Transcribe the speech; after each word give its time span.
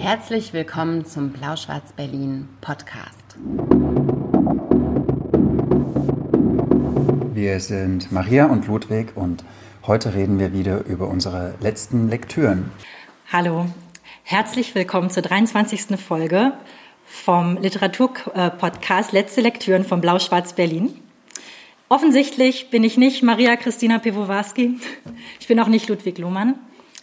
Herzlich 0.00 0.54
willkommen 0.54 1.04
zum 1.04 1.28
Blau-Schwarz-Berlin 1.28 2.48
Podcast. 2.62 3.36
Wir 7.34 7.60
sind 7.60 8.10
Maria 8.10 8.46
und 8.46 8.66
Ludwig 8.66 9.14
und 9.14 9.44
heute 9.86 10.14
reden 10.14 10.38
wir 10.38 10.54
wieder 10.54 10.86
über 10.86 11.06
unsere 11.08 11.54
letzten 11.60 12.08
Lektüren. 12.08 12.72
Hallo, 13.30 13.66
herzlich 14.22 14.74
willkommen 14.74 15.10
zur 15.10 15.22
23. 15.22 16.00
Folge 16.00 16.54
vom 17.04 17.58
Literaturpodcast 17.58 19.12
Letzte 19.12 19.42
Lektüren 19.42 19.84
von 19.84 20.00
Blau-Schwarz-Berlin. 20.00 20.94
Offensichtlich 21.90 22.70
bin 22.70 22.84
ich 22.84 22.96
nicht 22.96 23.22
Maria 23.22 23.54
Christina 23.56 23.98
Piwowarski. 23.98 24.80
Ich 25.40 25.46
bin 25.46 25.60
auch 25.60 25.68
nicht 25.68 25.90
Ludwig 25.90 26.16
Lohmann. 26.16 26.54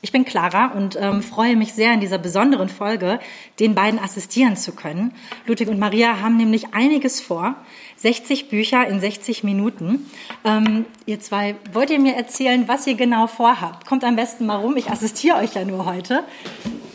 Ich 0.02 0.12
bin 0.12 0.26
Clara 0.26 0.74
und 0.76 0.96
ähm, 0.96 1.24
freue 1.24 1.56
mich 1.56 1.74
sehr, 1.74 1.92
in 1.92 2.00
dieser 2.00 2.20
besonderen 2.20 2.70
Folge 2.70 3.20
den 3.60 3.74
beiden 3.74 4.00
assistieren 4.00 4.56
zu 4.56 4.74
können. 4.74 5.12
Ludwig 5.48 5.70
und 5.70 5.80
Maria 5.80 6.22
haben 6.22 6.38
nämlich 6.38 6.76
einiges 6.76 7.20
vor. 7.20 7.56
60 7.96 8.50
Bücher 8.50 8.88
in 8.88 9.00
60 9.00 9.44
Minuten. 9.44 10.06
Ähm, 10.46 10.86
ihr 11.08 11.20
zwei, 11.20 11.56
wollt 11.74 11.90
ihr 11.90 12.00
mir 12.00 12.16
erzählen, 12.16 12.68
was 12.68 12.86
ihr 12.86 12.94
genau 12.94 13.26
vorhabt? 13.26 13.88
Kommt 13.88 14.04
am 14.04 14.16
besten 14.16 14.46
mal 14.46 14.58
rum. 14.58 14.78
Ich 14.78 14.92
assistiere 14.92 15.38
euch 15.38 15.56
ja 15.56 15.66
nur 15.66 15.86
heute. 15.86 16.24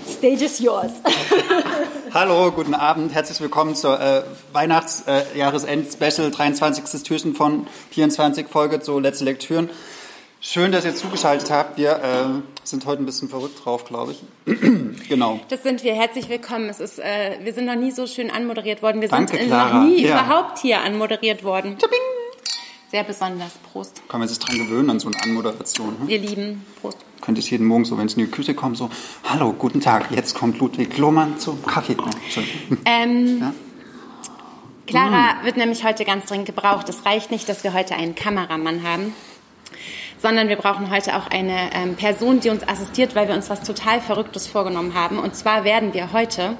Stage 0.08 0.44
is 0.44 0.60
yours. 0.60 0.92
Hallo, 2.14 2.52
guten 2.52 2.74
Abend. 2.74 3.12
Herzlich 3.14 3.40
willkommen 3.40 3.74
zur 3.74 4.00
äh, 4.00 4.22
Weihnachtsjahresend-Special, 4.52 6.28
äh, 6.28 6.30
23. 6.30 7.02
Türchen 7.02 7.34
von 7.34 7.66
24 7.90 8.46
Folge 8.46 8.80
zu 8.80 9.00
Letzte 9.00 9.24
Lektüren. 9.24 9.70
Schön, 10.44 10.72
dass 10.72 10.84
ihr 10.84 10.92
zugeschaltet 10.92 11.52
habt. 11.52 11.78
Wir 11.78 11.92
äh, 12.02 12.42
sind 12.64 12.84
heute 12.84 13.00
ein 13.00 13.06
bisschen 13.06 13.28
verrückt 13.28 13.64
drauf, 13.64 13.84
glaube 13.84 14.10
ich. 14.10 14.58
genau. 15.08 15.38
Das 15.50 15.62
sind 15.62 15.84
wir. 15.84 15.94
Herzlich 15.94 16.28
willkommen. 16.28 16.68
Es 16.68 16.80
ist, 16.80 16.98
äh, 16.98 17.38
wir 17.44 17.52
sind 17.54 17.66
noch 17.66 17.76
nie 17.76 17.92
so 17.92 18.08
schön 18.08 18.28
anmoderiert 18.28 18.82
worden. 18.82 19.00
Wir 19.00 19.08
Danke, 19.08 19.36
sind 19.36 19.46
Clara. 19.46 19.78
noch 19.78 19.86
nie 19.86 20.02
ja. 20.02 20.20
überhaupt 20.20 20.58
hier 20.58 20.80
anmoderiert 20.80 21.44
worden. 21.44 21.78
Tabing. 21.78 22.00
Sehr 22.90 23.04
besonders. 23.04 23.52
Prost. 23.72 24.02
Kann 24.08 24.18
man 24.18 24.28
sich 24.28 24.40
dran 24.40 24.58
gewöhnen 24.58 24.90
an 24.90 24.98
so 24.98 25.06
eine 25.06 25.22
Anmoderation. 25.22 25.96
Hm? 26.00 26.08
Wir 26.08 26.18
lieben. 26.18 26.66
Prost. 26.80 26.98
Könnte 27.20 27.40
ich 27.40 27.48
jeden 27.48 27.68
Morgen 27.68 27.84
so, 27.84 27.96
wenn 27.96 28.06
es 28.06 28.14
in 28.14 28.24
die 28.24 28.30
Küche 28.30 28.54
kommt, 28.54 28.76
so, 28.76 28.90
hallo, 29.22 29.52
guten 29.52 29.80
Tag, 29.80 30.10
jetzt 30.10 30.34
kommt 30.34 30.58
Ludwig 30.58 30.98
Lohmann 30.98 31.38
zum 31.38 31.64
Kaffee. 31.64 31.96
Ähm, 32.84 33.38
ja? 33.40 33.54
Clara 34.88 35.38
hm. 35.38 35.46
wird 35.46 35.56
nämlich 35.56 35.84
heute 35.84 36.04
ganz 36.04 36.26
dringend 36.26 36.46
gebraucht. 36.46 36.88
Es 36.88 37.06
reicht 37.06 37.30
nicht, 37.30 37.48
dass 37.48 37.62
wir 37.62 37.74
heute 37.74 37.94
einen 37.94 38.16
Kameramann 38.16 38.82
haben 38.82 39.14
sondern 40.22 40.48
wir 40.48 40.56
brauchen 40.56 40.90
heute 40.90 41.16
auch 41.16 41.26
eine 41.26 41.70
ähm, 41.74 41.96
Person, 41.96 42.40
die 42.40 42.48
uns 42.48 42.66
assistiert, 42.66 43.14
weil 43.14 43.28
wir 43.28 43.34
uns 43.34 43.50
was 43.50 43.62
total 43.62 44.00
Verrücktes 44.00 44.46
vorgenommen 44.46 44.94
haben. 44.94 45.18
Und 45.18 45.34
zwar 45.36 45.64
werden 45.64 45.92
wir 45.92 46.12
heute 46.12 46.56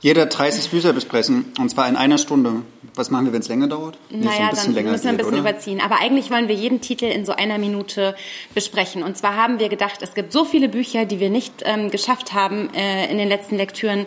jeder 0.00 0.26
30 0.26 0.70
Bücher 0.70 0.92
besprechen 0.92 1.46
und 1.58 1.70
zwar 1.70 1.88
in 1.88 1.96
einer 1.96 2.18
Stunde. 2.18 2.62
Was 2.94 3.10
machen 3.10 3.24
wir, 3.24 3.32
wenn 3.32 3.40
es 3.40 3.48
länger 3.48 3.68
dauert? 3.68 3.98
Nee, 4.10 4.26
naja, 4.26 4.50
so 4.54 4.70
dann 4.72 4.84
müssen 4.84 5.04
wir 5.04 5.10
ein 5.10 5.16
bisschen 5.16 5.30
geht, 5.32 5.40
überziehen. 5.40 5.80
Aber 5.80 6.00
eigentlich 6.00 6.30
wollen 6.30 6.46
wir 6.46 6.54
jeden 6.54 6.80
Titel 6.80 7.06
in 7.06 7.24
so 7.24 7.32
einer 7.32 7.58
Minute 7.58 8.14
besprechen. 8.54 9.02
Und 9.02 9.16
zwar 9.16 9.36
haben 9.36 9.58
wir 9.58 9.68
gedacht, 9.68 10.00
es 10.02 10.14
gibt 10.14 10.30
so 10.30 10.44
viele 10.44 10.68
Bücher, 10.68 11.06
die 11.06 11.20
wir 11.20 11.30
nicht 11.30 11.62
ähm, 11.64 11.90
geschafft 11.90 12.34
haben 12.34 12.68
äh, 12.74 13.10
in 13.10 13.16
den 13.16 13.28
letzten 13.28 13.56
Lektüren 13.56 14.06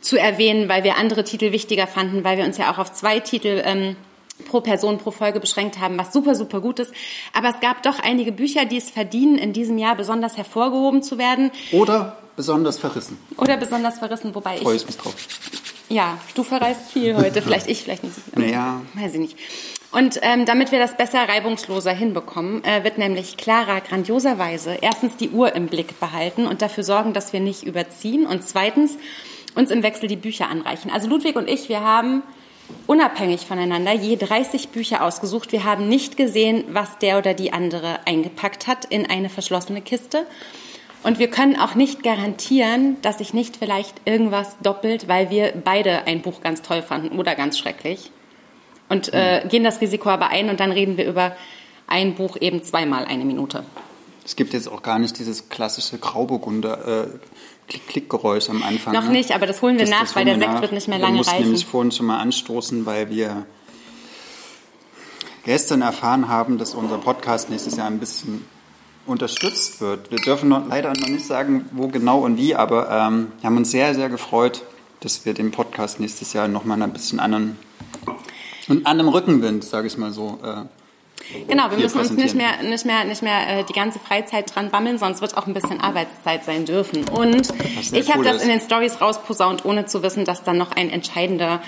zu 0.00 0.18
erwähnen, 0.18 0.68
weil 0.68 0.82
wir 0.82 0.96
andere 0.96 1.24
Titel 1.24 1.52
wichtiger 1.52 1.86
fanden, 1.86 2.24
weil 2.24 2.38
wir 2.38 2.44
uns 2.44 2.56
ja 2.56 2.72
auch 2.72 2.78
auf 2.78 2.92
zwei 2.92 3.20
Titel 3.20 3.62
ähm, 3.64 3.96
pro 4.44 4.60
Person 4.60 4.98
pro 4.98 5.10
Folge 5.10 5.40
beschränkt 5.40 5.78
haben, 5.78 5.98
was 5.98 6.12
super, 6.12 6.34
super 6.34 6.60
gut 6.60 6.78
ist. 6.78 6.92
Aber 7.32 7.48
es 7.48 7.60
gab 7.60 7.82
doch 7.82 7.98
einige 8.00 8.32
Bücher, 8.32 8.64
die 8.64 8.76
es 8.76 8.90
verdienen, 8.90 9.38
in 9.38 9.52
diesem 9.52 9.78
Jahr 9.78 9.96
besonders 9.96 10.36
hervorgehoben 10.36 11.02
zu 11.02 11.18
werden. 11.18 11.50
Oder 11.72 12.16
besonders 12.36 12.78
verrissen. 12.78 13.18
Oder 13.36 13.56
besonders 13.56 13.98
verrissen, 13.98 14.34
wobei 14.34 14.56
ich... 14.56 14.62
Freue 14.62 14.76
ich 14.76 14.86
mich 14.86 14.96
drauf. 14.96 15.14
Ja, 15.88 16.18
du 16.34 16.42
verreist 16.42 16.90
viel 16.90 17.16
heute, 17.16 17.42
vielleicht 17.42 17.68
ich, 17.68 17.82
vielleicht 17.82 18.04
nicht. 18.04 18.16
Naja. 18.36 18.80
Weiß 18.94 19.14
ich 19.14 19.20
nicht. 19.20 19.38
Und 19.92 20.18
ähm, 20.22 20.44
damit 20.44 20.72
wir 20.72 20.80
das 20.80 20.96
besser 20.96 21.20
reibungsloser 21.20 21.92
hinbekommen, 21.92 22.64
äh, 22.64 22.82
wird 22.82 22.98
nämlich 22.98 23.36
Clara 23.36 23.78
grandioserweise 23.78 24.76
erstens 24.80 25.16
die 25.16 25.30
Uhr 25.30 25.54
im 25.54 25.68
Blick 25.68 26.00
behalten 26.00 26.46
und 26.46 26.62
dafür 26.62 26.82
sorgen, 26.82 27.12
dass 27.12 27.32
wir 27.32 27.38
nicht 27.38 27.62
überziehen 27.62 28.26
und 28.26 28.42
zweitens 28.42 28.96
uns 29.54 29.70
im 29.70 29.84
Wechsel 29.84 30.08
die 30.08 30.16
Bücher 30.16 30.48
anreichen. 30.48 30.90
Also 30.90 31.08
Ludwig 31.08 31.36
und 31.36 31.48
ich, 31.48 31.68
wir 31.68 31.80
haben 31.80 32.24
unabhängig 32.86 33.46
voneinander 33.46 33.92
je 33.92 34.16
30 34.16 34.68
Bücher 34.68 35.02
ausgesucht. 35.04 35.52
Wir 35.52 35.64
haben 35.64 35.88
nicht 35.88 36.16
gesehen, 36.16 36.64
was 36.68 36.98
der 36.98 37.18
oder 37.18 37.34
die 37.34 37.52
andere 37.52 38.06
eingepackt 38.06 38.66
hat 38.66 38.84
in 38.84 39.08
eine 39.08 39.28
verschlossene 39.28 39.80
Kiste. 39.80 40.26
Und 41.02 41.18
wir 41.18 41.28
können 41.28 41.58
auch 41.58 41.74
nicht 41.74 42.02
garantieren, 42.02 42.96
dass 43.02 43.18
sich 43.18 43.34
nicht 43.34 43.58
vielleicht 43.58 44.00
irgendwas 44.06 44.56
doppelt, 44.62 45.06
weil 45.06 45.28
wir 45.28 45.52
beide 45.52 46.06
ein 46.06 46.22
Buch 46.22 46.40
ganz 46.40 46.62
toll 46.62 46.82
fanden 46.82 47.18
oder 47.18 47.34
ganz 47.34 47.58
schrecklich. 47.58 48.10
Und 48.88 49.12
äh, 49.12 49.42
hm. 49.42 49.48
gehen 49.48 49.64
das 49.64 49.80
Risiko 49.80 50.08
aber 50.08 50.28
ein 50.28 50.48
und 50.48 50.60
dann 50.60 50.72
reden 50.72 50.96
wir 50.96 51.06
über 51.06 51.36
ein 51.86 52.14
Buch 52.14 52.36
eben 52.40 52.62
zweimal 52.62 53.04
eine 53.04 53.24
Minute. 53.24 53.64
Es 54.24 54.36
gibt 54.36 54.54
jetzt 54.54 54.68
auch 54.68 54.82
gar 54.82 54.98
nicht 54.98 55.18
dieses 55.18 55.50
klassische 55.50 55.98
Grauburgunder. 55.98 57.04
Äh, 57.04 57.06
Klick-Klick-Geräusch 57.68 58.50
am 58.50 58.62
Anfang. 58.62 58.92
Noch 58.92 59.08
nicht, 59.08 59.32
aber 59.32 59.46
das 59.46 59.62
holen 59.62 59.76
wir 59.76 59.84
das, 59.84 59.90
nach, 59.90 60.00
das 60.00 60.16
weil 60.16 60.24
der 60.24 60.38
Sekt 60.38 60.60
wird 60.60 60.72
nicht 60.72 60.88
mehr 60.88 60.98
lange 60.98 61.18
reichen. 61.18 61.26
Wir 61.26 61.34
mussten 61.34 61.42
nämlich 61.44 61.66
vorhin 61.66 61.92
schon 61.92 62.06
mal 62.06 62.18
anstoßen, 62.18 62.86
weil 62.86 63.10
wir 63.10 63.46
gestern 65.44 65.82
erfahren 65.82 66.28
haben, 66.28 66.58
dass 66.58 66.74
unser 66.74 66.98
Podcast 66.98 67.50
nächstes 67.50 67.76
Jahr 67.76 67.86
ein 67.86 68.00
bisschen 68.00 68.44
unterstützt 69.06 69.80
wird. 69.80 70.10
Wir 70.10 70.18
dürfen 70.18 70.48
noch, 70.48 70.66
leider 70.68 70.88
noch 70.90 71.08
nicht 71.08 71.26
sagen, 71.26 71.68
wo 71.72 71.88
genau 71.88 72.20
und 72.20 72.38
wie, 72.38 72.54
aber 72.54 72.90
ähm, 72.90 73.32
wir 73.40 73.46
haben 73.48 73.56
uns 73.56 73.70
sehr, 73.70 73.94
sehr 73.94 74.08
gefreut, 74.08 74.62
dass 75.00 75.26
wir 75.26 75.34
den 75.34 75.50
Podcast 75.50 76.00
nächstes 76.00 76.32
Jahr 76.32 76.48
nochmal 76.48 76.82
ein 76.82 76.92
bisschen 76.92 77.20
anderen, 77.20 77.58
an 78.68 78.86
einem 78.86 79.08
Rückenwind, 79.08 79.62
sage 79.64 79.86
ich 79.86 79.98
mal 79.98 80.12
so, 80.12 80.38
äh, 80.42 80.64
Genau, 81.48 81.70
wir 81.70 81.78
müssen 81.78 81.98
uns 82.00 82.10
nicht 82.10 82.34
mehr, 82.34 82.62
nicht 82.62 82.84
mehr, 82.84 83.04
nicht 83.04 83.22
mehr 83.22 83.60
äh, 83.60 83.64
die 83.64 83.72
ganze 83.72 83.98
Freizeit 83.98 84.54
dran 84.54 84.70
bammeln, 84.70 84.98
sonst 84.98 85.20
wird 85.20 85.36
auch 85.36 85.46
ein 85.46 85.54
bisschen 85.54 85.80
Arbeitszeit 85.80 86.44
sein 86.44 86.64
dürfen. 86.64 87.08
Und 87.08 87.48
ich 87.92 88.12
habe 88.12 88.24
das 88.24 88.42
in 88.42 88.48
den 88.48 88.60
Stories 88.60 89.00
rausposaunt, 89.00 89.64
ohne 89.64 89.86
zu 89.86 90.02
wissen, 90.02 90.24
dass 90.24 90.42
dann 90.42 90.58
noch 90.58 90.72
ein 90.72 90.90
entscheidender 90.90 91.62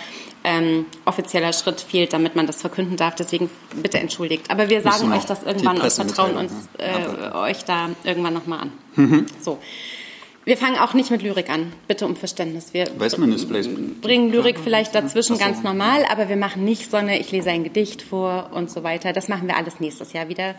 ähm, 0.44 0.86
offizieller 1.04 1.52
Schritt 1.52 1.80
fehlt, 1.80 2.12
damit 2.12 2.36
man 2.36 2.46
das 2.46 2.60
verkünden 2.60 2.96
darf. 2.96 3.14
Deswegen 3.16 3.50
bitte 3.74 3.98
entschuldigt. 3.98 4.50
Aber 4.50 4.68
wir 4.68 4.82
sagen 4.82 5.12
euch 5.12 5.24
das 5.24 5.42
irgendwann 5.42 5.80
und 5.80 5.92
vertrauen 5.92 6.36
uns 6.36 6.52
äh, 6.78 7.34
euch 7.36 7.64
da 7.64 7.90
irgendwann 8.04 8.34
nochmal 8.34 8.60
an. 8.60 8.72
Mhm. 8.94 9.26
So. 9.40 9.58
Wir 10.46 10.56
fangen 10.56 10.78
auch 10.78 10.94
nicht 10.94 11.10
mit 11.10 11.22
Lyrik 11.22 11.50
an. 11.50 11.72
Bitte 11.88 12.06
um 12.06 12.14
Verständnis. 12.14 12.72
Wir 12.72 12.88
Weiß 12.96 13.18
man 13.18 13.30
nicht, 13.30 13.48
vielleicht 13.48 14.00
bringen 14.00 14.30
Lyrik 14.30 14.60
vielleicht 14.60 14.94
dazwischen 14.94 15.38
ganz 15.38 15.64
normal, 15.64 16.04
aber 16.08 16.28
wir 16.28 16.36
machen 16.36 16.64
nicht 16.64 16.88
so 16.88 16.96
eine, 16.96 17.18
ich 17.18 17.32
lese 17.32 17.50
ein 17.50 17.64
Gedicht 17.64 18.00
vor 18.00 18.50
und 18.54 18.70
so 18.70 18.84
weiter. 18.84 19.12
Das 19.12 19.26
machen 19.26 19.48
wir 19.48 19.56
alles 19.56 19.80
nächstes 19.80 20.12
Jahr 20.12 20.28
wieder 20.28 20.54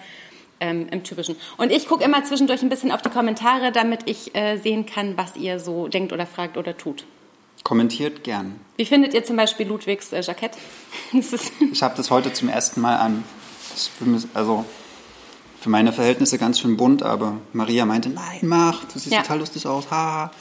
ähm, 0.60 0.90
im 0.92 1.06
Typischen. 1.06 1.38
Und 1.56 1.72
ich 1.72 1.88
gucke 1.88 2.04
immer 2.04 2.22
zwischendurch 2.26 2.62
ein 2.64 2.68
bisschen 2.68 2.92
auf 2.92 3.02
die 3.02 3.10
Kommentare, 3.10 3.72
damit 3.72 4.02
ich 4.08 4.36
äh, 4.36 4.58
sehen 4.58 4.86
kann, 4.86 5.16
was 5.16 5.38
ihr 5.38 5.58
so 5.62 5.88
denkt 5.88 6.12
oder 6.12 6.26
fragt 6.26 6.58
oder 6.58 6.76
tut. 6.76 7.06
Kommentiert 7.64 8.26
gern. 8.26 8.60
Wie 8.76 8.86
findet 8.86 9.14
ihr 9.14 9.24
zum 9.24 9.38
Beispiel 9.38 9.70
Ludwigs 9.70 10.12
äh, 10.12 10.20
Jackett? 10.20 10.52
ich 11.14 11.82
habe 11.82 11.96
das 11.96 12.12
heute 12.12 12.34
zum 12.34 12.50
ersten 12.50 12.82
Mal 12.82 12.98
an. 12.98 13.24
Also 14.34 14.66
für 15.60 15.70
meine 15.70 15.92
Verhältnisse 15.92 16.38
ganz 16.38 16.60
schön 16.60 16.78
bunt, 16.78 17.04
aber 17.04 17.34
Maria 17.54 17.86
meinte, 17.86 18.10
nein, 18.10 18.40
mach, 18.44 18.84
du 18.86 19.00
siehst 19.00 19.12
ja. 19.12 19.22
total 19.22 19.40
lustig 19.40 19.66
aus, 19.68 19.90
haha. 19.90 20.32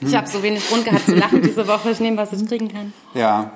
Hm. 0.00 0.08
Ich 0.08 0.14
habe 0.14 0.28
so 0.28 0.42
wenig 0.42 0.66
Grund 0.68 0.84
gehabt 0.84 1.06
zu 1.06 1.14
lachen 1.14 1.42
diese 1.42 1.66
Woche, 1.66 1.90
ich 1.90 2.00
nehme, 2.00 2.16
was 2.16 2.32
ich 2.32 2.46
kriegen 2.46 2.68
kann. 2.68 2.92
Ja. 3.14 3.52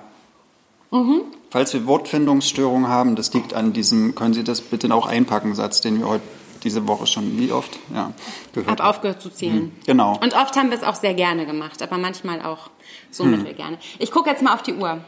Mhm. 0.90 1.22
Falls 1.50 1.72
wir 1.72 1.86
Wortfindungsstörungen 1.86 2.88
haben, 2.88 3.16
das 3.16 3.32
liegt 3.32 3.54
an 3.54 3.72
diesem, 3.72 4.14
können 4.14 4.34
Sie 4.34 4.44
das 4.44 4.60
bitte 4.60 4.92
auch 4.94 5.06
einpacken, 5.06 5.54
Satz, 5.54 5.80
den 5.80 6.00
wir 6.00 6.08
heute 6.08 6.24
diese 6.64 6.88
Woche 6.88 7.06
schon, 7.06 7.38
wie 7.38 7.52
oft? 7.52 7.78
Ja, 7.94 8.12
gehört 8.52 8.80
Hab 8.80 8.88
aufgehört 8.88 9.22
zu 9.22 9.30
zählen. 9.30 9.64
Mhm. 9.64 9.72
Genau. 9.86 10.18
Und 10.20 10.34
oft 10.34 10.56
haben 10.56 10.70
wir 10.70 10.76
es 10.76 10.82
auch 10.82 10.94
sehr 10.94 11.14
gerne 11.14 11.46
gemacht, 11.46 11.82
aber 11.82 11.98
manchmal 11.98 12.42
auch 12.42 12.70
so 13.10 13.24
hm. 13.24 13.44
gerne. 13.56 13.78
Ich 13.98 14.10
gucke 14.10 14.30
jetzt 14.30 14.42
mal 14.42 14.54
auf 14.54 14.62
die 14.62 14.74
Uhr. 14.74 15.00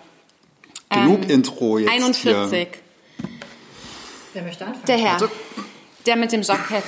Genug 0.90 1.24
ähm, 1.24 1.30
Intro 1.30 1.78
jetzt 1.78 1.90
41. 1.90 2.22
Hier. 2.22 3.28
Wer 4.34 4.42
möchte 4.42 4.66
anfangen? 4.66 4.86
Der 4.86 4.98
Herr. 4.98 5.12
Also, 5.14 5.28
der 6.06 6.16
mit 6.16 6.32
dem 6.32 6.42
Jackett. 6.42 6.84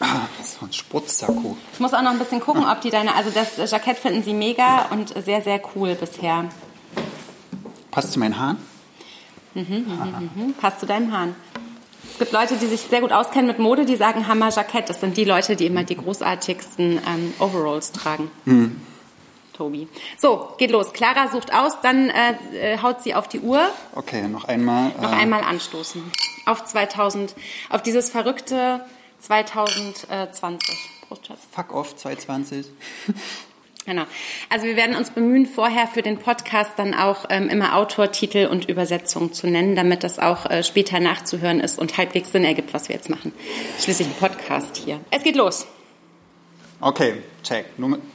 Ah, 0.00 0.26
so 0.42 0.66
ein 0.66 0.72
Sportsacko. 0.72 1.56
Ich 1.72 1.80
muss 1.80 1.94
auch 1.94 2.02
noch 2.02 2.10
ein 2.10 2.18
bisschen 2.18 2.40
gucken, 2.40 2.64
ob 2.64 2.80
die 2.80 2.90
deine, 2.90 3.14
also 3.14 3.30
das 3.30 3.70
Jackett 3.70 3.98
finden 3.98 4.22
sie 4.22 4.34
mega 4.34 4.86
und 4.90 5.14
sehr, 5.24 5.42
sehr 5.42 5.60
cool 5.74 5.94
bisher. 5.94 6.46
Passt 7.90 8.12
zu 8.12 8.18
meinen 8.18 8.38
Haaren? 8.38 8.56
Mhm, 9.54 9.64
mhm, 9.64 10.30
mhm. 10.34 10.54
Passt 10.54 10.80
zu 10.80 10.86
deinen 10.86 11.12
Haaren. 11.12 11.36
Es 12.10 12.18
gibt 12.18 12.32
Leute, 12.32 12.56
die 12.56 12.66
sich 12.66 12.80
sehr 12.80 13.00
gut 13.00 13.12
auskennen 13.12 13.46
mit 13.46 13.58
Mode, 13.58 13.84
die 13.84 13.96
sagen 13.96 14.26
Hammer 14.26 14.50
Jackett. 14.50 14.88
Das 14.88 15.00
sind 15.00 15.16
die 15.16 15.24
Leute, 15.24 15.56
die 15.56 15.66
immer 15.66 15.84
die 15.84 15.96
großartigsten 15.96 17.00
ähm, 17.06 17.34
Overalls 17.38 17.92
tragen. 17.92 18.30
Mhm. 18.44 18.80
Tobi. 19.52 19.88
So, 20.18 20.48
geht 20.58 20.70
los. 20.70 20.92
Clara 20.92 21.28
sucht 21.28 21.52
aus, 21.52 21.80
dann 21.82 22.10
äh, 22.10 22.74
äh 22.74 22.78
haut 22.82 23.02
sie 23.02 23.14
auf 23.14 23.28
die 23.28 23.40
Uhr. 23.40 23.60
Okay, 23.94 24.28
noch 24.28 24.44
einmal. 24.44 24.92
Noch 25.00 25.12
äh, 25.12 25.16
einmal 25.16 25.42
anstoßen. 25.42 26.02
Auf 26.46 26.64
2000, 26.64 27.34
auf 27.70 27.82
dieses 27.82 28.10
verrückte 28.10 28.84
2020. 29.20 30.76
Prost, 31.08 31.26
Schatz. 31.26 31.40
Fuck 31.52 31.74
off 31.74 31.96
2020. 31.96 32.66
Genau. 33.84 34.04
Also 34.48 34.66
wir 34.66 34.76
werden 34.76 34.94
uns 34.94 35.10
bemühen, 35.10 35.44
vorher 35.44 35.88
für 35.88 36.02
den 36.02 36.18
Podcast 36.18 36.70
dann 36.76 36.94
auch 36.94 37.24
ähm, 37.30 37.48
immer 37.48 37.74
Autortitel 37.74 38.46
und 38.46 38.68
Übersetzung 38.68 39.32
zu 39.32 39.48
nennen, 39.48 39.74
damit 39.74 40.04
das 40.04 40.20
auch 40.20 40.48
äh, 40.48 40.62
später 40.62 41.00
nachzuhören 41.00 41.58
ist 41.58 41.80
und 41.80 41.98
halbwegs 41.98 42.30
Sinn 42.30 42.44
ergibt, 42.44 42.74
was 42.74 42.88
wir 42.88 42.94
jetzt 42.94 43.10
machen. 43.10 43.32
Schließlich 43.80 44.06
ein 44.06 44.14
Podcast 44.14 44.76
hier. 44.76 45.00
Es 45.10 45.24
geht 45.24 45.34
los. 45.34 45.66
Okay, 46.84 47.22
check. 47.44 47.66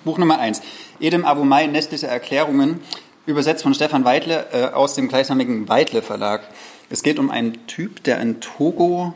Buch 0.04 0.18
Nummer 0.18 0.40
eins. 0.40 0.62
Edem 1.00 1.24
Abumai, 1.24 1.68
Nächtliche 1.68 2.08
Erklärungen, 2.08 2.81
übersetzt 3.25 3.64
von 3.64 3.74
Stefan 3.74 4.04
Weidle 4.04 4.48
äh, 4.52 4.66
aus 4.74 4.94
dem 4.94 5.08
gleichnamigen 5.08 5.69
Weidle 5.69 6.02
Verlag. 6.02 6.42
Es 6.90 7.02
geht 7.02 7.18
um 7.18 7.31
einen 7.31 7.66
Typ, 7.68 8.04
der 8.04 8.19
in 8.19 8.42
Togo 8.42 9.14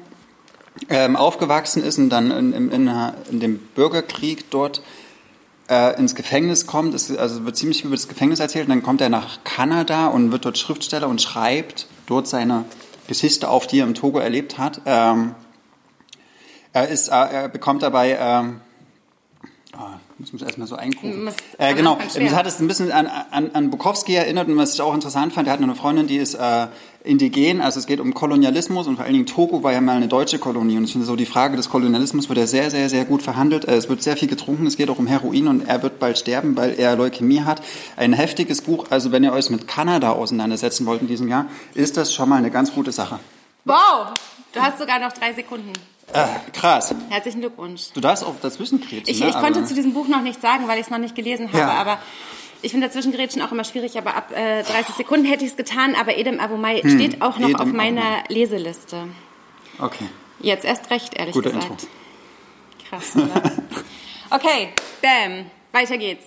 ähm, 0.88 1.18
aufgewachsen 1.18 1.84
ist 1.84 1.98
und 1.98 2.10
dann 2.10 2.32
in, 2.32 2.54
in, 2.54 2.72
in, 2.72 3.12
in 3.30 3.40
dem 3.42 3.58
Bürgerkrieg 3.76 4.50
dort 4.52 4.82
äh, 5.70 6.00
ins 6.00 6.16
Gefängnis 6.16 6.66
kommt, 6.66 6.94
es, 6.94 7.14
also 7.14 7.44
wird 7.44 7.58
ziemlich 7.58 7.84
über 7.84 7.98
das 7.98 8.08
Gefängnis 8.08 8.40
erzählt, 8.40 8.68
und 8.68 8.70
dann 8.70 8.84
kommt 8.84 9.02
er 9.02 9.10
nach 9.10 9.44
Kanada 9.44 10.08
und 10.08 10.32
wird 10.32 10.46
dort 10.46 10.60
Schriftsteller 10.60 11.10
und 11.10 11.22
schreibt 11.22 11.88
dort 12.06 12.26
seine 12.26 12.64
Geschichte 13.10 13.50
auf, 13.50 13.68
die 13.68 13.80
er 13.80 13.86
im 13.86 13.96
Togo 13.96 14.20
erlebt 14.20 14.58
hat. 14.58 14.80
Ähm, 14.86 15.36
er, 16.72 16.88
ist, 16.88 17.10
äh, 17.10 17.12
er 17.12 17.50
bekommt 17.50 17.84
dabei 17.84 18.18
ähm, 18.18 18.62
Ah, 19.78 20.00
muss 20.18 20.34
mich 20.34 20.42
erstmal 20.42 20.68
so 20.68 20.76
eingucken. 20.76 21.30
Äh, 21.58 21.74
genau, 21.76 21.98
mich 22.18 22.32
hat 22.34 22.46
es 22.46 22.60
ein 22.60 22.68
bisschen 22.68 22.92
an, 22.92 23.08
an, 23.08 23.52
an 23.54 23.70
Bukowski 23.70 24.14
erinnert 24.14 24.50
und 24.50 24.58
was 24.58 24.74
ich 24.74 24.82
auch 24.82 24.94
interessant 24.94 25.32
fand, 25.32 25.48
er 25.48 25.54
hat 25.54 25.62
eine 25.62 25.76
Freundin, 25.76 26.08
die 26.08 26.18
ist 26.18 26.34
äh, 26.34 26.68
indigen, 27.06 27.62
also 27.62 27.80
es 27.80 27.86
geht 27.86 28.02
um 28.02 28.14
Kolonialismus 28.14 28.88
und 28.88 28.98
vor 28.98 29.06
allen 29.06 29.14
Dingen 29.14 29.26
Togo 29.26 29.64
war 29.64 29.72
ja 29.72 29.80
mal 29.80 29.96
eine 29.96 30.10
deutsche 30.10 30.40
Kolonie 30.40 30.76
und 30.78 30.84
ich 30.84 30.92
finde 30.92 31.08
so 31.08 31.16
die 31.16 31.26
Frage 31.26 31.56
des 31.56 31.70
Kolonialismus 31.70 32.28
wird 32.28 32.38
ja 32.38 32.48
sehr, 32.48 32.70
sehr, 32.70 32.90
sehr 32.90 33.06
gut 33.06 33.22
verhandelt. 33.22 33.66
Äh, 33.66 33.76
es 33.76 33.88
wird 33.88 34.04
sehr 34.04 34.18
viel 34.18 34.28
getrunken, 34.28 34.68
es 34.68 34.76
geht 34.76 34.90
auch 34.90 35.00
um 35.00 35.08
Heroin 35.08 35.48
und 35.48 35.68
er 35.68 35.82
wird 35.84 36.00
bald 36.00 36.18
sterben, 36.18 36.58
weil 36.58 36.78
er 36.78 36.98
Leukämie 36.98 37.42
hat. 37.42 37.62
Ein 37.96 38.12
heftiges 38.12 38.62
Buch, 38.62 38.88
also 38.90 39.14
wenn 39.14 39.24
ihr 39.24 39.32
euch 39.32 39.50
mit 39.50 39.68
Kanada 39.68 40.12
auseinandersetzen 40.12 40.86
wollt 40.86 41.02
in 41.02 41.08
diesem 41.08 41.30
Jahr, 41.30 41.46
ist 41.76 41.96
das 41.96 42.14
schon 42.14 42.28
mal 42.28 42.38
eine 42.38 42.52
ganz 42.52 42.74
gute 42.74 42.92
Sache. 42.92 43.20
Wow, 43.64 44.14
du 44.54 44.60
hast 44.60 44.80
sogar 44.80 45.00
noch 45.00 45.14
drei 45.14 45.34
Sekunden. 45.34 45.72
Äh, 46.14 46.26
krass. 46.54 46.94
Herzlichen 47.10 47.42
Glückwunsch. 47.42 47.92
Du 47.94 48.02
darfst 48.02 48.24
auch 48.24 48.36
dazwischen 48.42 48.82
kretschen. 48.82 49.08
Ich, 49.08 49.20
ne? 49.20 49.30
ich 49.30 49.36
konnte 49.36 49.64
zu 49.66 49.74
diesem 49.74 49.94
Buch 49.94 50.08
noch 50.08 50.22
nichts 50.22 50.42
sagen, 50.42 50.68
weil 50.68 50.78
ich 50.78 50.86
es 50.86 50.92
noch 50.92 50.98
nicht 50.98 51.16
gelesen 51.16 51.48
habe, 51.48 51.60
ja. 51.60 51.70
aber 51.72 52.00
ich 52.62 52.72
finde 52.72 52.88
dazwischengrätschen 52.88 53.42
auch 53.42 53.52
immer 53.52 53.64
schwierig, 53.64 53.98
aber 53.98 54.16
ab 54.16 54.32
äh, 54.32 54.64
30 54.64 54.96
Sekunden 54.96 55.26
hätte 55.26 55.44
ich 55.44 55.52
es 55.52 55.58
getan, 55.58 55.96
aber 55.96 56.18
Edem 56.18 56.40
Avomai 56.40 56.82
hm. 56.82 56.90
steht 56.90 57.22
auch 57.22 57.40
noch 57.40 57.50
Edem 57.50 57.62
auf 57.62 57.72
meiner 57.72 58.02
Avomai. 58.02 58.24
Leseliste. 58.30 59.08
Okay. 59.80 60.06
Jetzt 60.40 60.66
erst 60.66 60.90
recht, 60.92 61.16
ehrlich 61.16 61.34
Gute 61.34 61.50
gesagt. 61.50 61.70
Intro. 61.70 61.88
Krass, 62.90 63.16
oder? 63.16 63.42
okay, 64.32 64.70
bam, 65.02 65.46
weiter 65.72 65.98
geht's. 65.98 66.26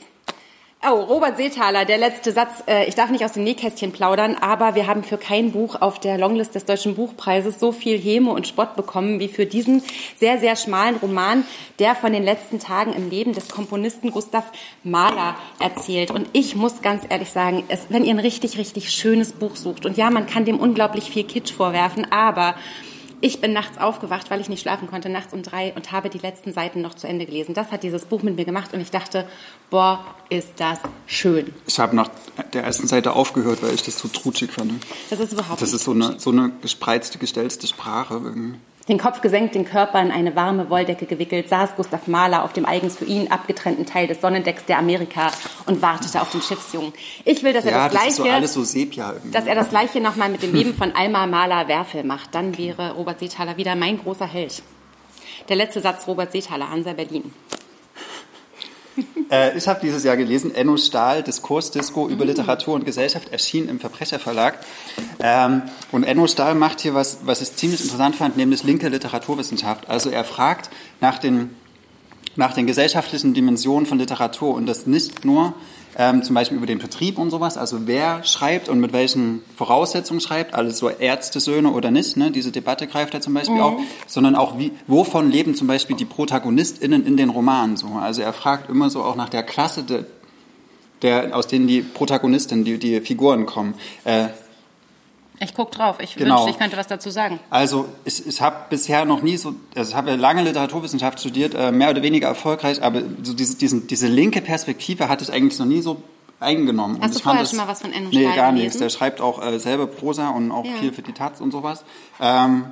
Oh, 0.86 1.00
Robert 1.00 1.38
Seethaler, 1.38 1.86
der 1.86 1.96
letzte 1.96 2.30
Satz. 2.30 2.62
Äh, 2.66 2.84
ich 2.84 2.94
darf 2.94 3.08
nicht 3.08 3.24
aus 3.24 3.32
dem 3.32 3.42
Nähkästchen 3.42 3.90
plaudern, 3.90 4.36
aber 4.38 4.74
wir 4.74 4.86
haben 4.86 5.02
für 5.02 5.16
kein 5.16 5.50
Buch 5.50 5.80
auf 5.80 5.98
der 5.98 6.18
Longlist 6.18 6.54
des 6.54 6.66
Deutschen 6.66 6.94
Buchpreises 6.94 7.58
so 7.58 7.72
viel 7.72 7.98
Häme 7.98 8.30
und 8.30 8.46
Spott 8.46 8.76
bekommen 8.76 9.18
wie 9.18 9.28
für 9.28 9.46
diesen 9.46 9.82
sehr, 10.20 10.38
sehr 10.38 10.56
schmalen 10.56 10.96
Roman, 10.96 11.44
der 11.78 11.94
von 11.94 12.12
den 12.12 12.22
letzten 12.22 12.58
Tagen 12.58 12.92
im 12.92 13.08
Leben 13.08 13.32
des 13.32 13.48
Komponisten 13.48 14.10
Gustav 14.10 14.44
Mahler 14.82 15.36
erzählt. 15.58 16.10
Und 16.10 16.28
ich 16.34 16.54
muss 16.54 16.82
ganz 16.82 17.04
ehrlich 17.08 17.30
sagen, 17.30 17.64
es, 17.68 17.86
wenn 17.88 18.04
ihr 18.04 18.12
ein 18.12 18.18
richtig, 18.18 18.58
richtig 18.58 18.90
schönes 18.90 19.32
Buch 19.32 19.56
sucht, 19.56 19.86
und 19.86 19.96
ja, 19.96 20.10
man 20.10 20.26
kann 20.26 20.44
dem 20.44 20.60
unglaublich 20.60 21.04
viel 21.04 21.24
Kitsch 21.24 21.50
vorwerfen, 21.50 22.12
aber 22.12 22.56
ich 23.24 23.40
bin 23.40 23.54
nachts 23.54 23.78
aufgewacht, 23.78 24.30
weil 24.30 24.42
ich 24.42 24.50
nicht 24.50 24.60
schlafen 24.60 24.86
konnte, 24.86 25.08
nachts 25.08 25.32
um 25.32 25.42
drei 25.42 25.72
und 25.76 25.92
habe 25.92 26.10
die 26.10 26.18
letzten 26.18 26.52
Seiten 26.52 26.82
noch 26.82 26.92
zu 26.92 27.06
Ende 27.06 27.24
gelesen. 27.24 27.54
Das 27.54 27.72
hat 27.72 27.82
dieses 27.82 28.04
Buch 28.04 28.22
mit 28.22 28.36
mir 28.36 28.44
gemacht 28.44 28.74
und 28.74 28.82
ich 28.82 28.90
dachte, 28.90 29.26
boah, 29.70 30.04
ist 30.28 30.50
das 30.58 30.78
schön. 31.06 31.54
Ich 31.66 31.78
habe 31.78 31.96
nach 31.96 32.10
der 32.52 32.64
ersten 32.64 32.86
Seite 32.86 33.14
aufgehört, 33.14 33.62
weil 33.62 33.72
ich 33.72 33.82
das 33.82 33.98
so 33.98 34.08
trutschig 34.08 34.52
fand. 34.52 34.72
Das 35.08 35.20
ist 35.20 35.32
überhaupt 35.32 35.62
Das 35.62 35.72
ist 35.72 35.84
so 35.84 35.92
eine, 35.92 36.20
so 36.20 36.32
eine 36.32 36.50
gespreizte, 36.60 37.16
gestelzte 37.16 37.66
Sprache. 37.66 38.12
Irgendwie. 38.22 38.58
Den 38.88 38.98
Kopf 38.98 39.22
gesenkt, 39.22 39.54
den 39.54 39.64
Körper 39.64 40.00
in 40.02 40.10
eine 40.10 40.36
warme 40.36 40.68
Wolldecke 40.68 41.06
gewickelt, 41.06 41.48
saß 41.48 41.74
Gustav 41.76 42.06
Mahler 42.06 42.44
auf 42.44 42.52
dem 42.52 42.66
eigens 42.66 42.96
für 42.96 43.06
ihn 43.06 43.30
abgetrennten 43.30 43.86
Teil 43.86 44.06
des 44.06 44.20
Sonnendecks 44.20 44.66
der 44.66 44.78
Amerika 44.78 45.30
und 45.64 45.80
wartete 45.80 46.20
auf 46.20 46.30
den 46.30 46.42
Schiffsjungen. 46.42 46.92
Ich 47.24 47.42
will, 47.42 47.54
dass 47.54 47.64
er 47.64 47.72
ja, 47.72 47.88
das, 47.88 47.92
Gleiche, 47.92 48.08
ist 48.44 48.52
so 48.52 48.62
so 48.62 48.84
dass 49.32 49.46
er 49.46 49.54
das 49.54 49.70
Gleiche 49.70 50.00
nochmal 50.02 50.28
mit 50.28 50.42
dem 50.42 50.54
Leben 50.54 50.74
von 50.74 50.94
Alma 50.94 51.26
Mahler 51.26 51.66
Werfel 51.66 52.04
macht. 52.04 52.34
Dann 52.34 52.58
wäre 52.58 52.92
Robert 52.92 53.20
Seethaler 53.20 53.56
wieder 53.56 53.74
mein 53.74 53.98
großer 53.98 54.26
Held. 54.26 54.62
Der 55.48 55.56
letzte 55.56 55.80
Satz 55.80 56.06
Robert 56.06 56.32
Seethaler, 56.32 56.70
Hansa 56.70 56.92
Berlin. 56.92 57.32
Äh, 59.30 59.56
ich 59.56 59.66
habe 59.68 59.80
dieses 59.82 60.04
Jahr 60.04 60.16
gelesen, 60.16 60.54
Enno 60.54 60.76
Stahl, 60.76 61.22
Diskursdisco 61.22 62.08
über 62.08 62.24
Literatur 62.24 62.74
und 62.74 62.84
Gesellschaft, 62.84 63.32
erschien 63.32 63.68
im 63.68 63.80
Verbrecherverlag. 63.80 64.58
Ähm, 65.18 65.62
und 65.92 66.04
Enno 66.04 66.26
Stahl 66.26 66.54
macht 66.54 66.80
hier 66.80 66.94
was, 66.94 67.18
was 67.24 67.40
ich 67.40 67.54
ziemlich 67.56 67.80
interessant 67.80 68.16
fand, 68.16 68.36
nämlich 68.36 68.62
linke 68.64 68.88
Literaturwissenschaft. 68.88 69.88
Also 69.88 70.10
er 70.10 70.24
fragt 70.24 70.70
nach 71.00 71.18
den, 71.18 71.56
nach 72.36 72.52
den 72.52 72.66
gesellschaftlichen 72.66 73.34
Dimensionen 73.34 73.86
von 73.86 73.98
Literatur 73.98 74.54
und 74.54 74.66
das 74.66 74.86
nicht 74.86 75.24
nur 75.24 75.54
ähm, 75.96 76.22
zum 76.22 76.34
Beispiel 76.34 76.56
über 76.56 76.66
den 76.66 76.80
Vertrieb 76.80 77.18
und 77.18 77.30
sowas, 77.30 77.56
also 77.56 77.86
wer 77.86 78.24
schreibt 78.24 78.68
und 78.68 78.80
mit 78.80 78.92
welchen 78.92 79.42
Voraussetzungen 79.56 80.20
schreibt, 80.20 80.54
alles 80.54 80.78
so 80.78 80.88
Ärztesöhne 80.88 81.70
oder 81.70 81.90
nicht, 81.90 82.16
ne? 82.16 82.30
diese 82.30 82.52
Debatte 82.52 82.86
greift 82.86 83.14
er 83.14 83.20
zum 83.20 83.34
Beispiel 83.34 83.56
mhm. 83.56 83.62
auch, 83.62 83.78
sondern 84.06 84.36
auch 84.36 84.58
wie, 84.58 84.72
wovon 84.86 85.30
leben 85.30 85.54
zum 85.54 85.66
Beispiel 85.66 85.96
die 85.96 86.04
ProtagonistInnen 86.04 87.06
in 87.06 87.16
den 87.16 87.30
Romanen 87.30 87.76
so. 87.76 87.86
Also 88.00 88.22
er 88.22 88.32
fragt 88.32 88.70
immer 88.70 88.90
so 88.90 89.02
auch 89.02 89.16
nach 89.16 89.28
der 89.28 89.42
Klasse 89.42 89.82
de, 89.82 90.04
der, 91.02 91.36
aus 91.36 91.46
denen 91.46 91.66
die 91.66 91.82
Protagonistinnen, 91.82 92.64
die, 92.64 92.78
die 92.78 93.00
Figuren 93.00 93.46
kommen. 93.46 93.74
Äh, 94.04 94.28
ich 95.40 95.54
gucke 95.54 95.76
drauf. 95.76 95.96
Ich 96.00 96.14
genau. 96.14 96.36
wünschte, 96.36 96.50
ich 96.50 96.58
könnte 96.58 96.76
was 96.76 96.86
dazu 96.86 97.10
sagen. 97.10 97.40
Also 97.50 97.86
ich, 98.04 98.26
ich 98.26 98.40
habe 98.40 98.56
bisher 98.70 99.04
noch 99.04 99.22
nie 99.22 99.36
so, 99.36 99.54
also 99.74 99.90
ich 99.90 99.96
habe 99.96 100.14
lange 100.14 100.42
Literaturwissenschaft 100.42 101.20
studiert, 101.20 101.54
äh, 101.54 101.72
mehr 101.72 101.90
oder 101.90 102.02
weniger 102.02 102.28
erfolgreich, 102.28 102.82
aber 102.82 103.02
so 103.22 103.34
diese, 103.34 103.56
diesen, 103.56 103.86
diese 103.86 104.06
linke 104.06 104.40
Perspektive 104.40 105.08
hatte 105.08 105.24
ich 105.24 105.32
eigentlich 105.32 105.58
noch 105.58 105.66
nie 105.66 105.82
so 105.82 106.02
eingenommen. 106.40 106.98
Hast 107.00 107.08
und 107.08 107.14
du 107.16 107.22
vorher 107.22 107.42
das, 107.42 107.50
schon 107.50 107.58
mal 107.58 107.68
was 107.68 107.82
von 107.82 107.92
Enno 107.92 108.10
Nee, 108.10 108.34
gar 108.34 108.52
nichts. 108.52 108.78
Der 108.78 108.90
schreibt 108.90 109.20
auch 109.20 109.44
äh, 109.44 109.58
selber 109.58 109.86
Prosa 109.86 110.30
und 110.30 110.52
auch 110.52 110.64
ja. 110.64 110.72
viel 110.74 110.92
für 110.92 111.02
die 111.02 111.12
Taz 111.12 111.40
und 111.40 111.50
sowas. 111.50 111.84
Ähm, 112.20 112.66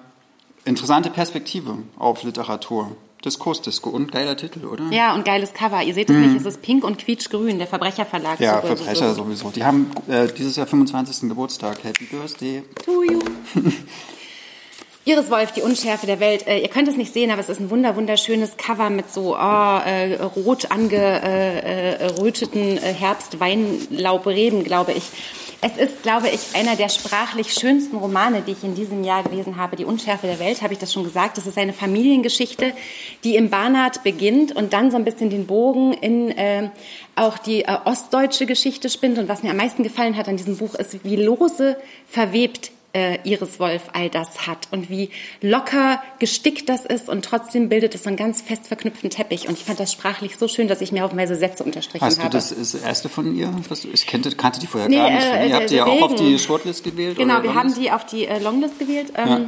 interessante 0.64 1.10
Perspektive 1.10 1.78
auf 1.98 2.22
Literatur. 2.22 2.96
Diskursdisco 3.24 3.90
und 3.90 4.12
geiler 4.12 4.36
Titel, 4.36 4.64
oder? 4.64 4.84
Ja, 4.90 5.14
und 5.14 5.24
geiles 5.24 5.52
Cover. 5.52 5.82
Ihr 5.82 5.94
seht 5.94 6.10
es 6.10 6.16
mhm. 6.16 6.32
nicht, 6.32 6.40
es 6.40 6.46
ist 6.46 6.62
pink 6.62 6.84
und 6.84 6.98
quietschgrün, 6.98 7.58
der 7.58 7.66
Verbrecherverlag. 7.66 8.40
Ja, 8.40 8.60
so 8.60 8.68
Verbrecher 8.68 9.14
so. 9.14 9.24
sowieso. 9.24 9.50
Die 9.50 9.64
haben 9.64 9.90
äh, 10.08 10.26
dieses 10.26 10.56
Jahr 10.56 10.66
25. 10.66 11.28
Geburtstag. 11.28 11.84
Happy 11.84 12.04
Birthday. 12.04 12.62
To 12.84 13.02
you. 13.02 13.20
Iris 15.04 15.30
Wolf, 15.30 15.50
die 15.50 15.62
Unschärfe 15.62 16.06
der 16.06 16.20
Welt. 16.20 16.46
Äh, 16.46 16.60
ihr 16.60 16.68
könnt 16.68 16.86
es 16.86 16.96
nicht 16.96 17.12
sehen, 17.12 17.32
aber 17.32 17.40
es 17.40 17.48
ist 17.48 17.60
ein 17.60 17.70
wunder 17.70 17.96
wunderschönes 17.96 18.56
Cover 18.56 18.88
mit 18.88 19.12
so 19.12 19.36
oh, 19.36 19.78
äh, 19.84 20.14
rot 20.22 20.70
angeröteten 20.70 22.78
äh, 22.78 22.90
äh, 22.90 22.94
Herbstweinlaubreben, 22.94 24.62
glaube 24.62 24.92
ich. 24.92 25.02
Es 25.64 25.76
ist, 25.76 26.02
glaube 26.02 26.28
ich, 26.28 26.56
einer 26.56 26.74
der 26.74 26.88
sprachlich 26.88 27.54
schönsten 27.54 27.96
Romane, 27.96 28.42
die 28.42 28.50
ich 28.50 28.64
in 28.64 28.74
diesem 28.74 29.04
Jahr 29.04 29.22
gelesen 29.22 29.56
habe. 29.58 29.76
Die 29.76 29.84
Unschärfe 29.84 30.26
der 30.26 30.40
Welt, 30.40 30.60
habe 30.60 30.72
ich 30.72 30.80
das 30.80 30.92
schon 30.92 31.04
gesagt. 31.04 31.38
Das 31.38 31.46
ist 31.46 31.56
eine 31.56 31.72
Familiengeschichte, 31.72 32.72
die 33.22 33.36
im 33.36 33.48
Barnard 33.48 34.02
beginnt 34.02 34.50
und 34.50 34.72
dann 34.72 34.90
so 34.90 34.96
ein 34.96 35.04
bisschen 35.04 35.30
den 35.30 35.46
Bogen 35.46 35.92
in 35.92 36.32
äh, 36.32 36.70
auch 37.14 37.38
die 37.38 37.62
äh, 37.62 37.76
ostdeutsche 37.84 38.44
Geschichte 38.44 38.90
spinnt. 38.90 39.18
Und 39.18 39.28
was 39.28 39.44
mir 39.44 39.50
am 39.50 39.56
meisten 39.56 39.84
gefallen 39.84 40.16
hat 40.16 40.26
an 40.26 40.36
diesem 40.36 40.56
Buch 40.56 40.74
ist, 40.74 41.04
wie 41.04 41.14
lose 41.14 41.76
verwebt 42.08 42.72
äh, 42.92 43.18
Iris 43.24 43.58
Wolf 43.58 43.82
all 43.92 44.10
das 44.10 44.46
hat 44.46 44.68
und 44.70 44.90
wie 44.90 45.10
locker 45.40 46.02
gestickt 46.18 46.68
das 46.68 46.84
ist 46.84 47.08
und 47.08 47.24
trotzdem 47.24 47.68
bildet 47.68 47.94
es 47.94 48.02
so 48.02 48.08
einen 48.08 48.16
ganz 48.16 48.42
fest 48.42 48.66
verknüpften 48.66 49.10
Teppich. 49.10 49.48
Und 49.48 49.58
ich 49.58 49.64
fand 49.64 49.80
das 49.80 49.92
sprachlich 49.92 50.36
so 50.36 50.48
schön, 50.48 50.68
dass 50.68 50.80
ich 50.80 50.92
mir 50.92 51.02
haufenweise 51.02 51.36
Sätze 51.36 51.64
unterstrichen 51.64 52.04
Hast 52.04 52.22
habe. 52.22 52.36
Hast 52.36 52.50
du 52.50 52.54
das, 52.56 52.72
das 52.72 52.82
erste 52.82 53.08
von 53.08 53.34
ihr? 53.34 53.52
Ich 53.92 54.06
kannte, 54.06 54.30
kannte 54.32 54.60
die 54.60 54.66
vorher 54.66 54.88
nee, 54.88 54.96
gar 54.96 55.10
nicht. 55.10 55.26
Äh, 55.26 55.48
ihr 55.48 55.54
habt 55.54 55.70
die 55.70 55.76
ja 55.76 55.86
auch 55.86 56.02
auf 56.02 56.14
die 56.14 56.38
Shortlist 56.38 56.84
gewählt? 56.84 57.16
Genau, 57.16 57.42
wir 57.42 57.54
haben 57.54 57.74
die 57.74 57.90
auf 57.90 58.04
die 58.04 58.26
äh, 58.26 58.38
Longlist 58.38 58.78
gewählt. 58.78 59.12
Ähm, 59.16 59.28
ja. 59.28 59.40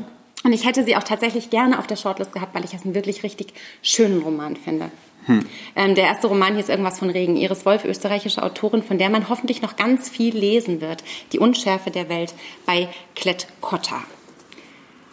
Und 0.45 0.53
ich 0.53 0.67
hätte 0.67 0.85
sie 0.85 0.97
auch 0.97 1.03
tatsächlich 1.03 1.51
gerne 1.51 1.79
auf 1.79 1.87
der 1.87 1.97
Shortlist 1.97 2.33
gehabt, 2.33 2.55
weil 2.55 2.65
ich 2.65 2.75
es 2.75 2.85
einen 2.85 2.95
wirklich 2.95 3.23
richtig 3.23 3.55
schönen 3.83 4.23
Roman 4.23 4.57
finde. 4.57 4.91
Hm. 5.27 5.47
Ähm, 5.75 5.95
der 5.95 6.05
erste 6.05 6.27
Roman 6.27 6.57
hieß 6.57 6.69
irgendwas 6.69 6.99
von 6.99 7.11
Regen. 7.11 7.37
Iris 7.37 7.65
Wolf, 7.65 7.85
österreichische 7.85 8.43
Autorin, 8.43 8.83
von 8.83 8.99
der 8.99 9.11
man 9.11 9.29
hoffentlich 9.29 9.63
noch 9.63 9.77
ganz 9.77 10.09
viel 10.09 10.37
lesen 10.37 10.81
wird. 10.81 11.03
Die 11.33 11.39
Unschärfe 11.39 11.91
der 11.91 12.09
Welt 12.09 12.35
bei 12.67 12.89
Klett 13.15 13.47
Cotta. 13.61 14.03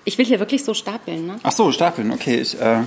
Ich 0.03 0.17
will 0.17 0.25
hier 0.25 0.39
wirklich 0.39 0.63
so 0.63 0.73
stapeln, 0.73 1.27
ne? 1.27 1.39
Ach 1.43 1.51
so, 1.51 1.71
stapeln, 1.71 2.11
okay. 2.11 2.41
Ich, 2.41 2.59
äh, 2.59 2.83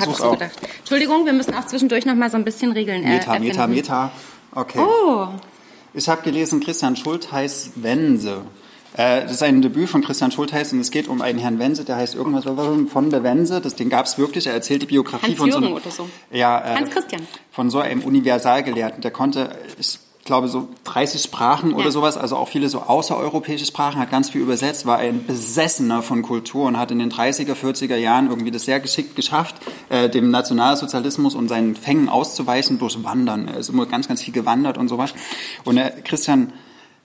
Hab 0.00 0.08
ich 0.08 0.16
so 0.16 0.30
gedacht. 0.30 0.52
Entschuldigung, 0.78 1.26
wir 1.26 1.32
müssen 1.32 1.54
auch 1.54 1.66
zwischendurch 1.66 2.06
noch 2.06 2.14
mal 2.14 2.30
so 2.30 2.36
ein 2.36 2.44
bisschen 2.44 2.72
Regeln 2.72 3.02
äh, 3.02 3.08
Meta, 3.08 3.38
Meta, 3.38 3.66
Meta. 3.66 4.12
Okay. 4.54 4.78
Oh. 4.78 5.28
Ich 5.94 6.08
habe 6.08 6.22
gelesen, 6.22 6.60
Christian 6.60 6.96
Schultheiß 6.96 7.72
Wense. 7.76 8.42
Äh, 8.94 9.22
das 9.22 9.32
ist 9.32 9.42
ein 9.42 9.62
Debüt 9.62 9.88
von 9.88 10.02
Christian 10.02 10.30
Schultheiß 10.32 10.72
und 10.72 10.80
es 10.80 10.90
geht 10.90 11.08
um 11.08 11.22
einen 11.22 11.38
Herrn 11.38 11.58
Wense, 11.58 11.84
der 11.84 11.96
heißt 11.96 12.14
irgendwas 12.14 12.44
von 12.90 13.10
der 13.10 13.22
Wense. 13.22 13.60
Das, 13.60 13.74
den 13.74 13.88
gab 13.88 14.06
es 14.06 14.18
wirklich. 14.18 14.46
Er 14.46 14.52
erzählt 14.54 14.82
die 14.82 14.86
Biografie 14.86 15.28
Hans 15.28 15.38
von 15.38 15.50
so, 15.50 15.58
Jürgen 15.58 15.66
einem- 15.74 15.76
oder 15.82 15.90
so. 15.90 16.08
Ja, 16.30 16.58
äh, 16.60 16.76
Hans 16.76 16.90
Christian. 16.90 17.22
von 17.50 17.70
so 17.70 17.78
einem 17.78 18.02
Universalgelehrten. 18.02 19.00
Der 19.00 19.10
konnte, 19.10 19.50
ich 19.78 19.98
glaube, 20.24 20.46
so 20.46 20.68
30 20.84 21.20
Sprachen 21.20 21.72
oder 21.74 21.86
Ja. 21.86 21.90
sowas, 21.90 22.16
also 22.16 22.36
auch 22.36 22.48
viele 22.48 22.68
so 22.68 22.82
außereuropäische 22.82 23.66
Sprachen, 23.66 23.98
hat 24.00 24.10
ganz 24.10 24.30
viel 24.30 24.40
übersetzt, 24.40 24.86
war 24.86 24.98
ein 24.98 25.26
Besessener 25.26 26.00
von 26.02 26.22
Kultur 26.22 26.66
und 26.66 26.78
hat 26.78 26.92
in 26.92 27.00
den 27.00 27.10
30er, 27.10 27.54
40er 27.56 27.96
Jahren 27.96 28.28
irgendwie 28.30 28.52
das 28.52 28.64
sehr 28.64 28.78
geschickt 28.78 29.16
geschafft, 29.16 29.56
äh, 29.88 30.08
dem 30.08 30.30
Nationalsozialismus 30.30 31.34
und 31.34 31.48
seinen 31.48 31.74
Fängen 31.74 32.08
auszuweichen 32.08 32.78
durch 32.78 33.02
Wandern. 33.02 33.48
Er 33.48 33.56
ist 33.58 33.68
immer 33.70 33.86
ganz, 33.86 34.06
ganz 34.06 34.22
viel 34.22 34.32
gewandert 34.32 34.78
und 34.78 34.86
sowas. 34.88 35.12
Und 35.64 35.78
äh, 35.78 35.90
Christian 36.04 36.52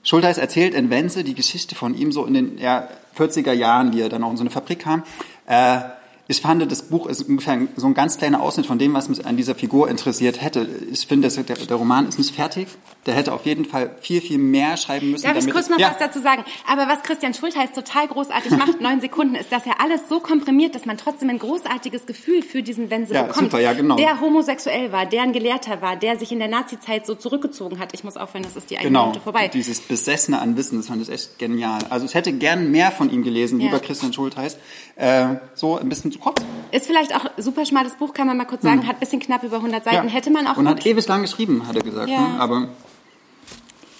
Schulteis 0.08 0.38
erzählt 0.38 0.72
in 0.72 0.88
Wenze 0.88 1.22
die 1.22 1.34
Geschichte 1.34 1.74
von 1.74 1.94
ihm 1.94 2.12
so 2.12 2.24
in 2.24 2.32
den 2.32 2.56
ja, 2.56 2.88
40er 3.18 3.52
Jahren, 3.52 3.92
wie 3.92 4.00
er 4.00 4.08
dann 4.08 4.24
auch 4.24 4.30
in 4.30 4.38
so 4.38 4.42
eine 4.42 4.48
Fabrik 4.48 4.78
kam. 4.78 5.02
Äh, 5.46 5.80
ich 6.30 6.42
fand, 6.42 6.70
das 6.70 6.82
Buch 6.82 7.06
ist 7.06 7.22
ungefähr 7.26 7.58
so 7.76 7.86
ein 7.86 7.94
ganz 7.94 8.18
kleiner 8.18 8.42
Ausschnitt 8.42 8.66
von 8.66 8.78
dem, 8.78 8.92
was 8.92 9.08
mich 9.08 9.24
an 9.24 9.38
dieser 9.38 9.54
Figur 9.54 9.88
interessiert 9.88 10.42
hätte. 10.42 10.68
Ich 10.92 11.06
finde, 11.06 11.28
der, 11.28 11.56
der 11.56 11.76
Roman 11.76 12.06
ist 12.06 12.18
nicht 12.18 12.34
fertig. 12.34 12.68
Der 13.06 13.14
hätte 13.14 13.32
auf 13.32 13.46
jeden 13.46 13.64
Fall 13.64 13.92
viel, 14.02 14.20
viel 14.20 14.36
mehr 14.36 14.76
schreiben 14.76 15.10
müssen. 15.10 15.24
Darf 15.24 15.36
ich 15.38 15.44
damit 15.44 15.54
kurz 15.54 15.64
es- 15.66 15.70
noch 15.70 15.78
ja. 15.78 15.88
was 15.90 15.96
dazu 15.98 16.20
sagen? 16.20 16.44
Aber 16.70 16.86
was 16.86 17.02
Christian 17.02 17.32
Schultheiß 17.32 17.72
total 17.72 18.08
großartig 18.08 18.52
macht, 18.58 18.78
neun 18.82 19.00
Sekunden, 19.00 19.36
ist, 19.36 19.50
dass 19.50 19.64
er 19.64 19.80
alles 19.80 20.02
so 20.10 20.20
komprimiert, 20.20 20.74
dass 20.74 20.84
man 20.84 20.98
trotzdem 20.98 21.30
ein 21.30 21.38
großartiges 21.38 22.04
Gefühl 22.04 22.42
für 22.42 22.62
diesen 22.62 22.90
Wense 22.90 23.14
Ja, 23.14 23.22
bekommt. 23.22 23.50
super, 23.50 23.60
ja, 23.60 23.72
genau. 23.72 23.96
Der 23.96 24.20
homosexuell 24.20 24.92
war, 24.92 25.06
der 25.06 25.22
ein 25.22 25.32
Gelehrter 25.32 25.80
war, 25.80 25.96
der 25.96 26.18
sich 26.18 26.30
in 26.30 26.40
der 26.40 26.48
Nazizeit 26.48 27.06
so 27.06 27.14
zurückgezogen 27.14 27.78
hat. 27.78 27.94
Ich 27.94 28.04
muss 28.04 28.18
aufhören, 28.18 28.42
das 28.42 28.54
ist 28.54 28.68
die 28.68 28.76
eine 28.76 28.88
Genau, 28.88 29.06
Minute 29.06 29.20
vorbei. 29.22 29.48
dieses 29.48 29.80
Besessene 29.80 30.38
an 30.40 30.58
Wissen, 30.58 30.76
das 30.76 30.88
fand 30.88 31.00
ich 31.00 31.08
echt 31.08 31.38
genial. 31.38 31.78
Also 31.88 32.04
ich 32.04 32.12
hätte 32.12 32.32
gern 32.34 32.70
mehr 32.70 32.90
von 32.90 33.08
ihm 33.10 33.22
gelesen, 33.22 33.58
Ja. 33.60 33.66
lieber 33.68 33.80
Christian 33.80 34.12
Schultheiß. 34.12 34.58
Äh, 34.96 35.36
so 35.54 35.78
ein 35.78 35.88
bisschen 35.88 36.10
kurz. 36.20 36.40
Ist 36.70 36.86
vielleicht 36.86 37.14
auch 37.14 37.24
super 37.38 37.64
schmales 37.64 37.94
Buch, 37.94 38.12
kann 38.12 38.26
man 38.26 38.36
mal 38.36 38.44
kurz 38.44 38.62
sagen, 38.62 38.86
hat 38.86 38.96
ein 38.96 39.00
bisschen 39.00 39.20
knapp 39.20 39.42
über 39.42 39.56
100 39.56 39.84
Seiten. 39.84 40.08
Hätte 40.08 40.30
man 40.30 40.46
auch 40.46 40.56
Hm. 40.56 40.66
Und 40.66 40.68
hat 40.68 40.84
ewig 40.86 41.06
lang 41.06 41.22
geschrieben, 41.22 41.66
hat 41.66 41.76
er 41.76 41.82
gesagt. 41.82 42.08
Ja. 42.10 42.20
Ne? 42.20 42.40
Aber 42.40 42.68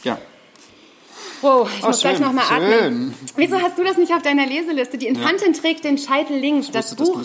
ja. 0.04 0.18
Wow, 1.40 1.70
ich 1.72 1.84
Oh, 1.84 1.86
muss 1.86 2.00
gleich 2.00 2.16
schön, 2.16 2.26
nochmal 2.26 2.44
schön. 2.46 2.56
atmen. 2.64 3.14
Wieso 3.36 3.62
hast 3.62 3.78
du 3.78 3.84
das 3.84 3.96
nicht 3.96 4.12
auf 4.12 4.22
deiner 4.22 4.44
Leseliste? 4.44 4.98
Die 4.98 5.06
Infantin 5.06 5.52
trägt 5.52 5.84
den 5.84 5.96
Scheitel 5.96 6.36
links. 6.36 6.72
Das 6.72 6.98
wusste, 6.98 7.12
Buch 7.12 7.22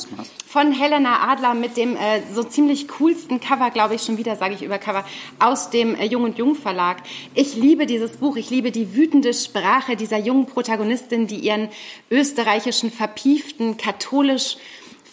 von 0.47 0.71
Helena 0.71 1.31
Adler 1.31 1.55
mit 1.55 1.77
dem 1.77 1.95
äh, 1.95 2.21
so 2.31 2.43
ziemlich 2.43 2.87
coolsten 2.89 3.39
Cover, 3.39 3.71
glaube 3.71 3.95
ich, 3.95 4.03
schon 4.03 4.19
wieder 4.19 4.35
sage 4.35 4.53
ich 4.53 4.61
über 4.61 4.77
Cover, 4.77 5.03
aus 5.39 5.71
dem 5.71 5.95
äh, 5.95 6.05
Jung 6.05 6.23
und 6.25 6.37
Jung 6.37 6.53
Verlag. 6.53 6.97
Ich 7.33 7.55
liebe 7.55 7.87
dieses 7.87 8.17
Buch. 8.17 8.35
Ich 8.35 8.51
liebe 8.51 8.69
die 8.69 8.95
wütende 8.95 9.33
Sprache 9.33 9.95
dieser 9.95 10.19
jungen 10.19 10.45
Protagonistin, 10.45 11.25
die 11.25 11.37
ihren 11.39 11.69
österreichischen, 12.11 12.91
verpieften, 12.91 13.77
katholisch 13.77 14.57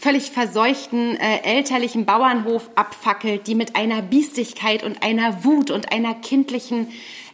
völlig 0.01 0.31
verseuchten 0.31 1.17
äh, 1.17 1.43
elterlichen 1.43 2.07
Bauernhof 2.07 2.71
abfackelt, 2.75 3.47
die 3.47 3.55
mit 3.55 3.77
einer 3.77 4.01
Biestigkeit 4.01 4.83
und 4.83 5.03
einer 5.03 5.45
Wut 5.45 5.71
und 5.71 5.93
einer 5.93 6.15
kindlichen 6.15 6.89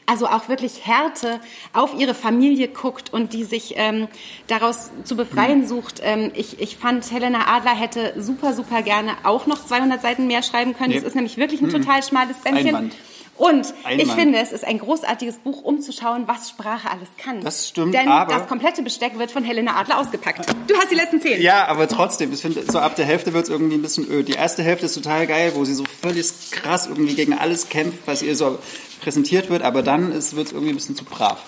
also 0.08 0.28
auch 0.28 0.48
wirklich 0.48 0.86
Härte 0.86 1.40
auf 1.72 1.98
ihre 1.98 2.14
Familie 2.14 2.68
guckt 2.68 3.12
und 3.12 3.32
die 3.32 3.42
sich 3.42 3.74
ähm, 3.76 4.06
daraus 4.46 4.90
zu 5.02 5.16
befreien 5.16 5.66
sucht. 5.66 6.00
Ähm, 6.02 6.30
ich, 6.34 6.60
ich 6.60 6.76
fand, 6.76 7.10
Helena 7.10 7.48
Adler 7.48 7.74
hätte 7.74 8.14
super, 8.16 8.52
super 8.52 8.82
gerne 8.82 9.12
auch 9.24 9.46
noch 9.46 9.66
200 9.66 10.00
Seiten 10.00 10.28
mehr 10.28 10.44
schreiben 10.44 10.74
können. 10.74 10.90
Nee. 10.90 10.94
Das 10.96 11.04
ist 11.04 11.16
nämlich 11.16 11.36
wirklich 11.36 11.60
ein 11.60 11.70
total 11.70 12.02
schmales 12.04 12.36
Bändchen. 12.38 12.68
Einwand. 12.68 12.94
Und 13.38 13.66
ich 13.66 14.00
Einwand. 14.00 14.12
finde, 14.18 14.38
es 14.38 14.50
ist 14.52 14.64
ein 14.64 14.78
großartiges 14.78 15.36
Buch, 15.36 15.62
um 15.62 15.80
zu 15.82 15.92
schauen, 15.92 16.24
was 16.26 16.48
Sprache 16.48 16.90
alles 16.90 17.08
kann. 17.18 17.40
Das 17.42 17.68
stimmt, 17.68 17.92
Denn 17.94 18.08
aber- 18.08 18.32
das 18.32 18.46
komplette 18.48 18.82
Besteck 18.82 19.18
wird 19.18 19.30
von 19.30 19.44
Helena 19.44 19.76
Adler 19.76 19.98
ausgepackt. 19.98 20.40
Du 20.66 20.74
hast 20.76 20.90
die 20.90 20.94
letzten 20.94 21.20
zehn. 21.20 21.42
Ja, 21.42 21.66
aber 21.68 21.86
trotzdem, 21.86 22.32
ich 22.32 22.40
finde, 22.40 22.62
so 22.70 22.78
ab 22.78 22.96
der 22.96 23.04
Hälfte 23.04 23.34
wird 23.34 23.44
es 23.44 23.50
irgendwie 23.50 23.74
ein 23.76 23.82
bisschen 23.82 24.10
öd. 24.10 24.26
Die 24.28 24.32
erste 24.32 24.62
Hälfte 24.62 24.86
ist 24.86 24.94
total 24.94 25.26
geil, 25.26 25.52
wo 25.54 25.64
sie 25.66 25.74
so 25.74 25.84
völlig 26.00 26.26
krass 26.50 26.86
irgendwie 26.86 27.14
gegen 27.14 27.34
alles 27.34 27.68
kämpft, 27.68 27.98
was 28.06 28.22
ihr 28.22 28.34
so 28.36 28.58
präsentiert 29.02 29.50
wird, 29.50 29.62
aber 29.62 29.82
dann 29.82 30.12
wird 30.14 30.22
es 30.22 30.32
irgendwie 30.52 30.70
ein 30.70 30.76
bisschen 30.76 30.96
zu 30.96 31.04
brav. 31.04 31.38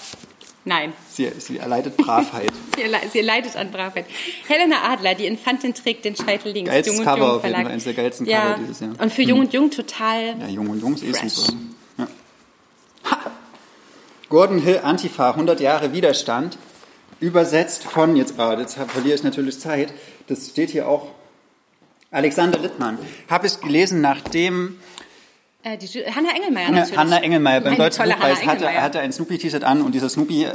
Nein. 0.64 0.92
Sie, 1.10 1.30
sie 1.38 1.56
erleidet 1.56 1.96
Bravheit. 1.96 2.50
Sie, 2.76 2.82
le- 2.82 3.00
sie 3.10 3.20
leidet 3.22 3.56
an 3.56 3.70
Bravheit. 3.70 4.04
Helena 4.46 4.82
Adler, 4.92 5.14
die 5.14 5.24
Infantin 5.24 5.72
trägt 5.72 6.04
den 6.04 6.14
Scheitel 6.14 6.52
links. 6.52 6.70
Geilstes 6.70 6.92
Jung 6.98 7.00
und 7.00 7.06
Cover 7.06 7.26
Jung 7.26 7.36
auf 7.36 7.44
jeden. 7.44 7.54
Fall, 7.56 7.66
eines 7.66 7.84
der 7.84 7.94
geilsten 7.94 8.26
ja. 8.26 8.40
Cover 8.40 8.58
dieses 8.60 8.80
Jahr. 8.80 8.90
Und 9.00 9.12
für 9.12 9.22
Jung 9.22 9.40
und 9.40 9.52
Jung 9.54 9.70
total. 9.70 10.36
Ja, 10.38 10.46
Jung 10.48 10.68
und 10.68 10.80
Jungs 10.82 11.02
eh 11.02 11.12
Fresh. 11.14 11.32
super. 11.32 11.58
Ha! 13.10 13.18
Gordon 14.28 14.58
Hill 14.58 14.80
Antifa, 14.82 15.30
100 15.30 15.60
Jahre 15.60 15.92
Widerstand, 15.92 16.58
übersetzt 17.20 17.84
von, 17.84 18.16
jetzt, 18.16 18.38
ah, 18.38 18.58
jetzt 18.58 18.78
verliere 18.88 19.14
ich 19.14 19.22
natürlich 19.22 19.58
Zeit, 19.58 19.92
das 20.26 20.48
steht 20.48 20.70
hier 20.70 20.88
auch, 20.88 21.08
Alexander 22.10 22.58
Littmann. 22.58 22.98
Habe 23.28 23.46
ich 23.46 23.60
gelesen, 23.60 24.00
nachdem 24.00 24.78
Äh, 25.64 25.76
die 25.76 25.88
Hanna 25.88 26.28
Engelmeier 26.36 26.70
natürlich. 26.70 26.96
Hanna 26.96 27.20
Engelmeier 27.20 27.60
beim 27.60 27.72
Eine 27.72 27.82
Deutschen 27.82 28.04
Buchpreis 28.04 28.46
hatte, 28.46 28.68
hatte 28.80 29.00
ein 29.00 29.10
Snoopy-T-Shirt 29.12 29.64
an 29.64 29.82
und 29.82 29.92
dieser 29.92 30.08
Snoopy 30.08 30.44
äh, 30.44 30.52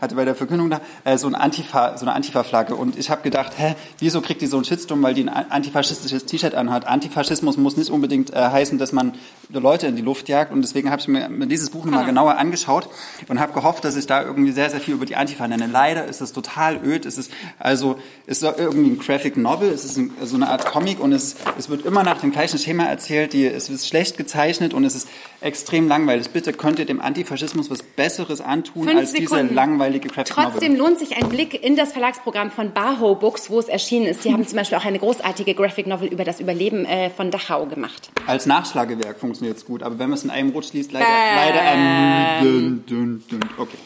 hatte 0.00 0.14
bei 0.14 0.24
der 0.24 0.36
Verkündung 0.36 0.70
da 0.70 0.80
äh, 1.02 1.18
so, 1.18 1.26
ein 1.26 1.34
Antifa, 1.34 1.98
so 1.98 2.06
eine 2.06 2.14
Antifa-Flagge 2.14 2.76
und 2.76 2.96
ich 2.96 3.10
habe 3.10 3.22
gedacht, 3.22 3.54
hä, 3.56 3.74
wieso 3.98 4.20
kriegt 4.20 4.40
die 4.42 4.46
so 4.46 4.56
einen 4.56 4.64
Shitstorm, 4.64 5.02
weil 5.02 5.14
die 5.14 5.28
ein 5.28 5.50
antifaschistisches 5.50 6.26
T-Shirt 6.26 6.54
anhat? 6.54 6.86
Antifaschismus 6.86 7.56
muss 7.56 7.76
nicht 7.76 7.90
unbedingt 7.90 8.32
äh, 8.32 8.36
heißen, 8.36 8.78
dass 8.78 8.92
man 8.92 9.14
Leute 9.48 9.88
in 9.88 9.96
die 9.96 10.02
Luft 10.02 10.28
jagt 10.28 10.52
und 10.52 10.62
deswegen 10.62 10.92
habe 10.92 11.00
ich 11.00 11.08
mir, 11.08 11.28
dieses 11.48 11.70
Buch 11.70 11.84
nochmal 11.84 12.04
Ah. 12.04 12.06
genauer 12.06 12.38
angeschaut 12.38 12.88
und 13.26 13.40
habe 13.40 13.52
gehofft, 13.52 13.84
dass 13.84 13.96
ich 13.96 14.06
da 14.06 14.22
irgendwie 14.22 14.52
sehr, 14.52 14.70
sehr 14.70 14.78
viel 14.80 14.94
über 14.94 15.06
die 15.06 15.16
Antifa 15.16 15.48
nenne. 15.48 15.66
Leider 15.66 16.04
ist 16.04 16.20
es 16.20 16.32
total 16.32 16.76
öd, 16.84 17.04
es 17.04 17.18
ist 17.18 17.32
also 17.58 17.98
es 18.28 18.42
ist 18.44 18.58
irgendwie 18.58 18.90
ein 18.90 18.98
Graphic 19.00 19.36
Novel, 19.36 19.70
es 19.70 19.84
ist 19.84 19.96
ein, 19.96 20.12
so 20.22 20.36
eine 20.36 20.48
Art 20.50 20.66
Comic 20.66 21.00
und 21.00 21.12
es, 21.12 21.34
es 21.58 21.68
wird 21.68 21.84
immer 21.84 22.04
nach 22.04 22.20
dem 22.20 22.30
gleichen 22.30 22.60
Schema 22.60 22.84
erzählt, 22.84 23.32
die, 23.32 23.44
es 23.44 23.68
ist 23.68 23.88
schlecht 23.88 24.16
gezeichnet 24.36 24.74
und 24.74 24.84
es 24.84 24.94
ist 24.94 25.08
extrem 25.40 25.88
langweilig. 25.88 26.30
Bitte 26.30 26.52
könnt 26.52 26.78
ihr 26.78 26.84
dem 26.84 27.00
Antifaschismus 27.00 27.70
was 27.70 27.82
Besseres 27.82 28.40
antun 28.40 28.84
Fünf 28.84 28.98
als 28.98 29.12
diese 29.12 29.28
Sekunden. 29.28 29.54
langweilige 29.54 30.08
Graphic 30.08 30.34
Trotzdem 30.34 30.76
lohnt 30.76 30.98
sich 30.98 31.16
ein 31.16 31.28
Blick 31.28 31.64
in 31.64 31.76
das 31.76 31.92
Verlagsprogramm 31.92 32.50
von 32.50 32.72
Barhow 32.72 33.14
Books, 33.14 33.50
wo 33.50 33.58
es 33.58 33.68
erschienen 33.68 34.06
ist. 34.06 34.24
Die 34.24 34.32
haben 34.32 34.46
zum 34.46 34.58
Beispiel 34.58 34.78
auch 34.78 34.84
eine 34.84 34.98
großartige 34.98 35.54
Graphic 35.54 35.86
Novel 35.86 36.08
über 36.08 36.24
das 36.24 36.40
Überleben 36.40 36.84
äh, 36.84 37.10
von 37.10 37.30
Dachau 37.30 37.66
gemacht. 37.66 38.10
Als 38.26 38.46
Nachschlagewerk 38.46 39.18
funktioniert 39.18 39.56
es 39.56 39.64
gut, 39.64 39.82
aber 39.82 39.98
wenn 39.98 40.10
man 40.10 40.18
es 40.18 40.24
in 40.24 40.30
einem 40.30 40.50
Rutsch 40.50 40.72
liest, 40.72 40.92
leider, 40.92 41.06
Ähm. 41.06 41.36
leider 41.36 42.40
dün. 42.42 43.40
Okay. 43.58 43.78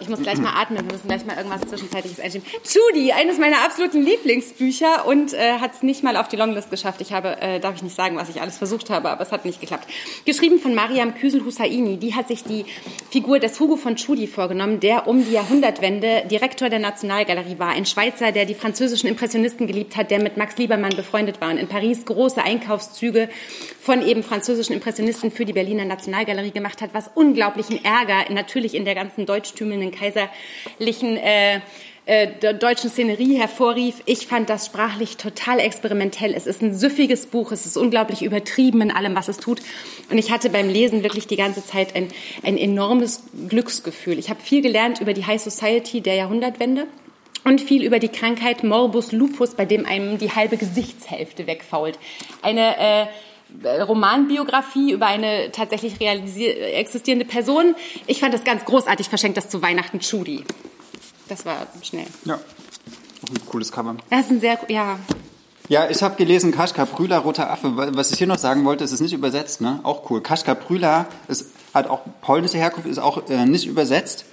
Ich 0.00 0.08
muss 0.08 0.22
gleich 0.22 0.38
mal 0.38 0.54
atmen, 0.54 0.78
wir 0.78 0.92
müssen 0.92 1.08
gleich 1.08 1.26
mal 1.26 1.36
irgendwas 1.36 1.60
Zwischenzeitliches 1.68 2.20
einschieben. 2.20 2.46
Judy, 2.64 3.12
eines 3.12 3.38
meiner 3.38 3.64
absoluten 3.64 4.02
Lieblingsbücher 4.02 5.06
und 5.06 5.34
äh, 5.34 5.58
hat 5.60 5.74
es 5.74 5.82
nicht 5.82 6.02
mal 6.02 6.16
auf 6.16 6.28
die 6.28 6.36
Longlist 6.36 6.70
geschafft. 6.70 7.02
Ich 7.02 7.12
habe, 7.12 7.40
äh, 7.40 7.60
darf 7.60 7.76
ich 7.76 7.82
nicht 7.82 7.94
sagen, 7.94 8.16
was 8.16 8.30
ich 8.30 8.40
alles 8.40 8.56
versucht 8.56 8.88
habe, 8.88 9.10
aber 9.10 9.22
es 9.22 9.30
hat 9.30 9.44
nicht 9.44 9.60
geklappt. 9.60 9.86
Geschrieben 10.24 10.58
von 10.58 10.74
Mariam 10.74 11.14
Küsel-Hussaini, 11.14 11.98
die 11.98 12.14
hat 12.14 12.28
sich 12.28 12.44
die 12.44 12.64
Figur 13.10 13.40
des 13.40 13.60
Hugo 13.60 13.76
von 13.76 13.96
Judy 13.96 14.26
vorgenommen, 14.26 14.80
der 14.80 15.06
um 15.06 15.22
die 15.22 15.32
Jahrhundertwende 15.32 16.22
Direktor 16.30 16.70
der 16.70 16.78
Nationalgalerie 16.78 17.58
war. 17.58 17.68
Ein 17.68 17.84
Schweizer, 17.84 18.32
der 18.32 18.46
die 18.46 18.54
französischen 18.54 19.06
Impressionisten 19.06 19.66
geliebt 19.66 19.96
hat, 19.96 20.10
der 20.10 20.22
mit 20.22 20.38
Max 20.38 20.56
Liebermann 20.56 20.96
befreundet 20.96 21.42
war 21.42 21.50
und 21.50 21.58
in 21.58 21.68
Paris 21.68 22.06
große 22.06 22.42
Einkaufszüge 22.42 23.28
von 23.80 24.06
eben 24.06 24.22
französischen 24.22 24.72
Impressionisten 24.72 25.30
für 25.30 25.44
die 25.44 25.52
Berliner 25.52 25.84
Nationalgalerie 25.84 26.52
gemacht 26.52 26.80
hat, 26.80 26.94
was 26.94 27.10
unglaublichen 27.14 27.84
Ärger 27.84 28.32
natürlich 28.32 28.74
in 28.74 28.84
der 28.84 28.94
ganzen 28.94 29.26
deutschtümelnden 29.26 29.89
kaiserlichen 29.92 31.16
äh, 31.16 31.60
äh, 32.10 32.28
der 32.42 32.54
deutschen 32.54 32.90
Szenerie 32.90 33.36
hervorrief. 33.36 34.02
Ich 34.04 34.26
fand 34.26 34.50
das 34.50 34.66
sprachlich 34.66 35.16
total 35.16 35.60
experimentell. 35.60 36.34
Es 36.34 36.46
ist 36.46 36.60
ein 36.60 36.74
süffiges 36.74 37.26
Buch, 37.26 37.52
es 37.52 37.66
ist 37.66 37.76
unglaublich 37.76 38.22
übertrieben 38.22 38.80
in 38.80 38.90
allem, 38.90 39.14
was 39.14 39.28
es 39.28 39.36
tut. 39.36 39.60
Und 40.10 40.18
ich 40.18 40.32
hatte 40.32 40.50
beim 40.50 40.68
Lesen 40.68 41.04
wirklich 41.04 41.28
die 41.28 41.36
ganze 41.36 41.64
Zeit 41.64 41.94
ein, 41.94 42.08
ein 42.42 42.58
enormes 42.58 43.22
Glücksgefühl. 43.48 44.18
Ich 44.18 44.28
habe 44.28 44.40
viel 44.40 44.60
gelernt 44.60 45.00
über 45.00 45.12
die 45.12 45.24
High 45.24 45.40
Society 45.40 46.00
der 46.00 46.14
Jahrhundertwende. 46.14 46.88
Und 47.44 47.60
viel 47.60 47.84
über 47.84 48.00
die 48.00 48.08
Krankheit 48.08 48.64
Morbus 48.64 49.12
Lupus, 49.12 49.54
bei 49.54 49.64
dem 49.64 49.86
einem 49.86 50.18
die 50.18 50.32
halbe 50.32 50.56
Gesichtshälfte 50.56 51.46
wegfault. 51.46 51.98
Eine 52.42 52.76
äh, 52.76 53.06
Romanbiografie 53.64 54.92
über 54.92 55.06
eine 55.06 55.52
tatsächlich 55.52 56.00
existierende 56.00 57.24
Person. 57.24 57.74
Ich 58.06 58.20
fand 58.20 58.34
das 58.34 58.44
ganz 58.44 58.64
großartig, 58.64 59.08
verschenkt 59.08 59.36
das 59.36 59.48
zu 59.48 59.62
Weihnachten 59.62 60.00
Judy. 60.00 60.44
Das 61.28 61.44
war 61.44 61.66
schnell. 61.82 62.06
Ja. 62.24 62.34
Auch 62.34 63.30
ein 63.30 63.46
cooles 63.46 63.70
Cover. 63.70 63.96
Das 64.08 64.26
ist 64.26 64.30
ein 64.30 64.40
sehr, 64.40 64.58
ja. 64.68 64.98
Ja, 65.68 65.88
ich 65.88 66.02
habe 66.02 66.16
gelesen 66.16 66.50
Kaschka 66.50 66.84
Brüler, 66.84 67.18
Roter 67.18 67.48
Affe. 67.48 67.72
Was 67.76 68.10
ich 68.10 68.18
hier 68.18 68.26
noch 68.26 68.38
sagen 68.38 68.64
wollte, 68.64 68.82
ist 68.82 68.90
es 68.90 69.00
nicht 69.00 69.12
übersetzt, 69.12 69.60
ne? 69.60 69.78
Auch 69.84 70.10
cool. 70.10 70.20
Kaschka 70.20 70.54
Brüler 70.54 71.06
ist, 71.28 71.46
hat 71.72 71.88
auch 71.88 72.00
polnische 72.22 72.58
Herkunft, 72.58 72.88
ist 72.88 72.98
auch 72.98 73.28
äh, 73.28 73.46
nicht 73.46 73.66
übersetzt, 73.66 74.24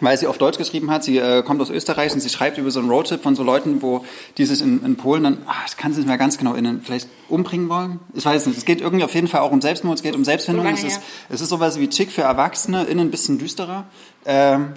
weil 0.00 0.16
sie 0.18 0.26
auf 0.26 0.38
Deutsch 0.38 0.58
geschrieben 0.58 0.90
hat. 0.90 1.04
Sie 1.04 1.18
äh, 1.18 1.42
kommt 1.42 1.60
aus 1.60 1.70
Österreich 1.70 2.12
und 2.12 2.20
sie 2.20 2.28
schreibt 2.28 2.58
über 2.58 2.70
so 2.70 2.80
einen 2.80 2.90
Roadtrip 2.90 3.22
von 3.22 3.36
so 3.36 3.42
Leuten, 3.42 3.82
wo 3.82 4.04
die 4.38 4.44
sich 4.44 4.60
in, 4.62 4.84
in 4.84 4.96
Polen 4.96 5.24
dann, 5.24 5.38
ach, 5.46 5.66
ich 5.68 5.76
kann 5.76 5.92
es 5.92 5.96
nicht 5.96 6.06
mehr 6.06 6.18
ganz 6.18 6.38
genau 6.38 6.54
innen, 6.54 6.82
vielleicht 6.82 7.08
umbringen 7.28 7.68
wollen. 7.68 8.00
Ich 8.14 8.24
weiß 8.24 8.46
nicht. 8.46 8.58
Es 8.58 8.64
geht 8.64 8.80
irgendwie 8.80 9.04
auf 9.04 9.14
jeden 9.14 9.28
Fall 9.28 9.40
auch 9.40 9.52
um 9.52 9.60
Selbstmord, 9.60 9.96
es 9.96 10.02
geht 10.02 10.16
um 10.16 10.24
Selbstfindung. 10.24 10.66
So 10.76 10.86
es, 10.86 10.94
ist, 10.94 11.02
es 11.28 11.40
ist 11.40 11.48
sowas 11.48 11.78
wie 11.78 11.88
Chick 11.88 12.10
für 12.10 12.22
Erwachsene, 12.22 12.84
innen 12.84 13.08
ein 13.08 13.10
bisschen 13.10 13.38
düsterer. 13.38 13.84
Ähm, 14.24 14.72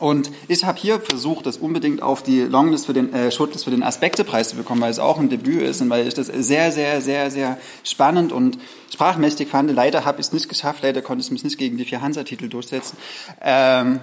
Und 0.00 0.32
ich 0.48 0.64
habe 0.64 0.76
hier 0.76 0.98
versucht, 0.98 1.46
das 1.46 1.56
unbedingt 1.56 2.02
auf 2.02 2.22
die 2.22 2.40
Longlist 2.40 2.86
für 2.86 2.92
den 2.92 3.12
äh, 3.14 3.30
Shortlist 3.30 3.64
für 3.64 3.70
den 3.70 3.84
Aspektepreis 3.84 4.48
zu 4.48 4.56
bekommen, 4.56 4.80
weil 4.80 4.90
es 4.90 4.98
auch 4.98 5.18
ein 5.20 5.28
Debüt 5.28 5.62
ist 5.62 5.80
und 5.80 5.88
weil 5.88 6.08
ich 6.08 6.14
das 6.14 6.26
sehr, 6.26 6.72
sehr, 6.72 7.00
sehr, 7.00 7.30
sehr 7.30 7.58
spannend 7.84 8.32
und 8.32 8.58
sprachmächtig 8.92 9.48
fand. 9.48 9.70
Leider 9.72 10.04
habe 10.04 10.20
ich 10.20 10.26
es 10.26 10.32
nicht 10.32 10.48
geschafft, 10.48 10.82
leider 10.82 11.00
konnte 11.00 11.24
ich 11.24 11.30
mich 11.30 11.44
nicht 11.44 11.58
gegen 11.58 11.76
die 11.76 11.84
vier 11.84 12.02
Hansa-Titel 12.02 12.48
durchsetzen. 12.48 12.96
Ähm, 13.40 14.00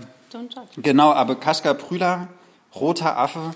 genau, 0.77 1.11
aber 1.11 1.35
Kaschka 1.35 1.73
Prüler, 1.73 2.27
Roter 2.75 3.17
Affe, 3.17 3.51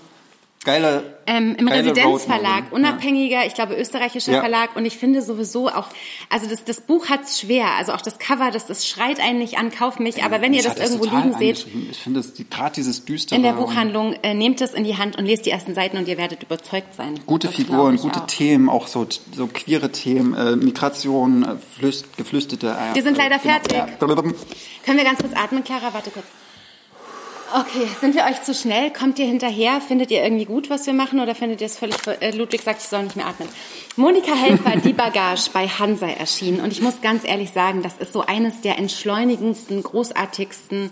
Geiler, 0.66 1.04
ähm, 1.28 1.54
Im 1.60 1.66
geile 1.66 1.90
Residenzverlag, 1.92 2.72
unabhängiger, 2.72 3.46
ich 3.46 3.54
glaube 3.54 3.76
österreichischer 3.76 4.32
Ja. 4.32 4.40
Verlag 4.40 4.74
und 4.74 4.84
ich 4.84 4.96
finde 4.96 5.22
sowieso 5.22 5.68
auch, 5.68 5.86
also 6.28 6.48
das, 6.48 6.64
das 6.64 6.80
Buch 6.80 7.08
hat's 7.08 7.38
schwer, 7.38 7.66
also 7.78 7.92
auch 7.92 8.00
das 8.00 8.18
Cover, 8.18 8.50
das, 8.50 8.66
das 8.66 8.84
schreit 8.84 9.20
einen 9.20 9.38
nicht 9.38 9.58
an, 9.58 9.70
kauf 9.70 10.00
mich, 10.00 10.24
aber 10.24 10.40
wenn 10.40 10.52
ihr 10.54 10.64
das 10.64 10.76
irgendwo 10.76 11.04
liegen 11.04 11.34
seht. 11.38 11.64
Ich 11.92 11.98
finde, 11.98 12.20
gerade 12.50 12.74
dieses 12.74 13.04
düstere 13.04 13.36
in 13.36 13.44
der 13.44 13.52
Buchhandlung, 13.52 14.14
äh, 14.24 14.34
nehmt 14.34 14.60
es 14.60 14.74
in 14.74 14.82
die 14.82 14.96
Hand 14.96 15.16
und 15.16 15.26
lest 15.26 15.46
die 15.46 15.50
ersten 15.50 15.76
Seiten 15.76 15.98
und 15.98 16.08
ihr 16.08 16.18
werdet 16.18 16.42
überzeugt 16.42 16.96
sein. 16.96 17.20
Gute 17.26 17.46
Das 17.46 17.54
Figuren, 17.54 17.96
gute 17.98 18.22
auch. 18.22 18.26
Themen, 18.26 18.68
auch 18.68 18.88
so, 18.88 19.06
so 19.36 19.46
queere 19.46 19.92
Themen, 19.92 20.34
äh, 20.34 20.56
Migration, 20.56 21.44
äh, 21.44 21.78
Flücht, 21.78 22.16
Geflüchtete. 22.16 22.76
Äh, 22.90 22.96
Wir 22.96 23.04
sind 23.04 23.16
leider 23.16 23.38
genau, 23.38 23.52
fertig. 23.52 23.76
Ja. 23.76 23.86
Können 23.86 24.98
wir 24.98 25.04
ganz 25.04 25.20
kurz 25.20 25.32
atmen, 25.36 25.62
Clara? 25.62 25.94
Warte 25.94 26.10
kurz. 26.10 26.26
Okay, 27.54 27.86
sind 28.00 28.14
wir 28.16 28.24
euch 28.24 28.42
zu 28.42 28.54
schnell? 28.54 28.92
Kommt 28.92 29.18
ihr 29.20 29.26
hinterher? 29.26 29.80
Findet 29.80 30.10
ihr 30.10 30.22
irgendwie 30.22 30.46
gut, 30.46 30.68
was 30.68 30.86
wir 30.86 30.92
machen? 30.92 31.20
Oder 31.20 31.34
findet 31.34 31.60
ihr 31.60 31.66
es 31.66 31.78
völlig... 31.78 31.96
Äh, 32.20 32.32
Ludwig 32.32 32.62
sagt, 32.62 32.82
ich 32.82 32.88
soll 32.88 33.04
nicht 33.04 33.14
mehr 33.14 33.26
atmen. 33.26 33.48
Monika 33.94 34.34
Helfer, 34.34 34.76
Die 34.84 34.92
Bagage 34.92 35.50
bei 35.52 35.68
Hansa 35.68 36.08
erschienen. 36.08 36.60
Und 36.60 36.72
ich 36.72 36.82
muss 36.82 37.00
ganz 37.02 37.24
ehrlich 37.24 37.52
sagen, 37.52 37.82
das 37.82 37.96
ist 37.98 38.12
so 38.12 38.22
eines 38.22 38.60
der 38.62 38.78
entschleunigendsten, 38.78 39.82
großartigsten, 39.82 40.90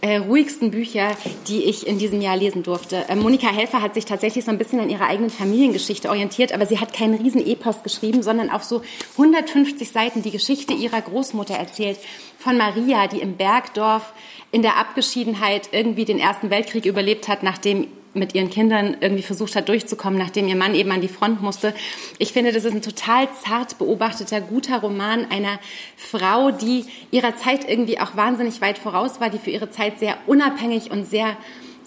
äh, 0.00 0.18
ruhigsten 0.18 0.70
Bücher, 0.70 1.10
die 1.48 1.64
ich 1.64 1.86
in 1.86 1.98
diesem 1.98 2.20
Jahr 2.20 2.36
lesen 2.36 2.62
durfte. 2.62 3.04
Äh, 3.08 3.16
Monika 3.16 3.48
Helfer 3.48 3.82
hat 3.82 3.94
sich 3.94 4.04
tatsächlich 4.04 4.44
so 4.44 4.52
ein 4.52 4.58
bisschen 4.58 4.78
an 4.78 4.90
ihrer 4.90 5.06
eigenen 5.06 5.30
Familiengeschichte 5.30 6.08
orientiert, 6.08 6.52
aber 6.52 6.66
sie 6.66 6.78
hat 6.78 6.92
keinen 6.92 7.14
riesen 7.14 7.44
Epos 7.44 7.82
geschrieben, 7.82 8.22
sondern 8.22 8.50
auf 8.50 8.62
so 8.62 8.82
150 9.12 9.90
Seiten 9.90 10.22
die 10.22 10.30
Geschichte 10.30 10.74
ihrer 10.74 11.00
Großmutter 11.00 11.54
erzählt. 11.54 11.98
Von 12.38 12.56
Maria, 12.56 13.08
die 13.08 13.20
im 13.20 13.36
Bergdorf 13.36 14.12
in 14.50 14.62
der 14.62 14.76
Abgeschiedenheit 14.76 15.70
irgendwie 15.72 16.04
den 16.04 16.18
Ersten 16.18 16.50
Weltkrieg 16.50 16.86
überlebt 16.86 17.28
hat, 17.28 17.42
nachdem 17.42 17.88
mit 18.14 18.34
ihren 18.34 18.50
Kindern 18.50 18.96
irgendwie 19.00 19.22
versucht 19.22 19.54
hat 19.54 19.68
durchzukommen, 19.68 20.18
nachdem 20.18 20.48
ihr 20.48 20.56
Mann 20.56 20.74
eben 20.74 20.90
an 20.90 21.00
die 21.00 21.08
Front 21.08 21.42
musste. 21.42 21.74
Ich 22.18 22.32
finde, 22.32 22.52
das 22.52 22.64
ist 22.64 22.74
ein 22.74 22.82
total 22.82 23.28
zart 23.34 23.78
beobachteter, 23.78 24.40
guter 24.40 24.80
Roman 24.80 25.30
einer 25.30 25.58
Frau, 25.96 26.50
die 26.50 26.86
ihrer 27.10 27.36
Zeit 27.36 27.68
irgendwie 27.68 28.00
auch 28.00 28.16
wahnsinnig 28.16 28.60
weit 28.60 28.78
voraus 28.78 29.20
war, 29.20 29.30
die 29.30 29.38
für 29.38 29.50
ihre 29.50 29.70
Zeit 29.70 29.98
sehr 29.98 30.16
unabhängig 30.26 30.90
und 30.90 31.08
sehr 31.08 31.36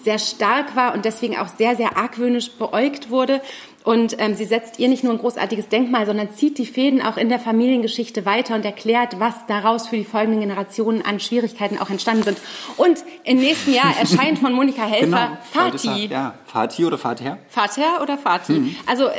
sehr 0.02 0.18
stark 0.18 0.74
war 0.74 0.94
und 0.94 1.04
deswegen 1.04 1.38
auch 1.38 1.48
sehr, 1.48 1.76
sehr 1.76 1.96
argwöhnisch 1.96 2.50
beäugt 2.52 3.10
wurde. 3.10 3.40
Und 3.84 4.16
ähm, 4.18 4.34
sie 4.34 4.44
setzt 4.44 4.78
ihr 4.78 4.88
nicht 4.88 5.02
nur 5.02 5.12
ein 5.12 5.18
großartiges 5.18 5.68
Denkmal, 5.68 6.06
sondern 6.06 6.32
zieht 6.32 6.58
die 6.58 6.66
Fäden 6.66 7.02
auch 7.02 7.16
in 7.16 7.28
der 7.28 7.40
Familiengeschichte 7.40 8.24
weiter 8.24 8.54
und 8.54 8.64
erklärt, 8.64 9.18
was 9.18 9.34
daraus 9.48 9.88
für 9.88 9.96
die 9.96 10.04
folgenden 10.04 10.40
Generationen 10.40 11.02
an 11.02 11.18
Schwierigkeiten 11.18 11.78
auch 11.78 11.90
entstanden 11.90 12.22
sind. 12.22 12.38
Und 12.76 12.98
im 13.24 13.38
nächsten 13.38 13.72
Jahr 13.72 13.96
erscheint 13.98 14.38
von 14.38 14.52
Monika 14.52 14.84
Helfer 14.84 15.06
Genau, 15.06 15.62
wollte 15.64 15.76
ich 15.76 15.82
sagen. 15.82 16.00
Fati. 16.00 16.12
Ja, 16.12 16.34
Fati 16.46 16.84
oder 16.84 16.98
Father? 16.98 17.38
Vater 17.48 18.02
oder 18.02 18.18
Fati? 18.18 18.52
Mhm. 18.52 18.76
Also 18.86 19.06
äh, 19.06 19.12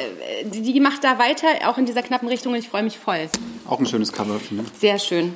die, 0.46 0.62
die 0.62 0.80
macht 0.80 1.04
da 1.04 1.20
weiter, 1.20 1.48
auch 1.68 1.78
in 1.78 1.86
dieser 1.86 2.02
knappen 2.02 2.28
Richtung 2.30 2.54
und 2.54 2.60
ich 2.60 2.70
freue 2.70 2.84
mich 2.84 2.98
voll. 2.98 3.30
Auch 3.68 3.80
ein 3.80 3.86
schönes 3.86 4.12
Cover. 4.14 4.40
Sehr 4.80 5.00
schön. 5.00 5.34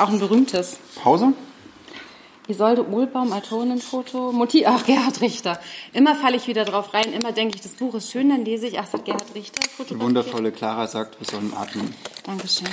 Auch 0.00 0.08
ein 0.08 0.18
berühmtes. 0.18 0.78
Pause? 1.02 1.32
Isolde 2.48 2.84
Uhlbaum, 2.88 3.32
Autorenfoto, 3.32 4.32
Motiv, 4.32 4.64
ach, 4.66 4.84
Gerhard 4.84 5.20
Richter. 5.20 5.60
Immer 5.92 6.16
falle 6.16 6.36
ich 6.36 6.48
wieder 6.48 6.64
drauf 6.64 6.92
rein, 6.92 7.12
immer 7.12 7.32
denke 7.32 7.54
ich, 7.54 7.60
das 7.62 7.72
Buch 7.72 7.94
ist 7.94 8.10
schön, 8.10 8.30
dann 8.30 8.44
lese 8.44 8.66
ich, 8.66 8.78
ach, 8.80 8.86
sagt 8.86 9.04
Gerhard 9.04 9.34
Richter, 9.34 9.60
Die 9.62 9.68
fotografiert. 9.68 10.00
wundervolle 10.00 10.52
Clara 10.52 10.86
sagt, 10.86 11.20
wir 11.20 11.26
sollen 11.28 11.52
atmen. 11.56 11.94
Dankeschön. 12.24 12.68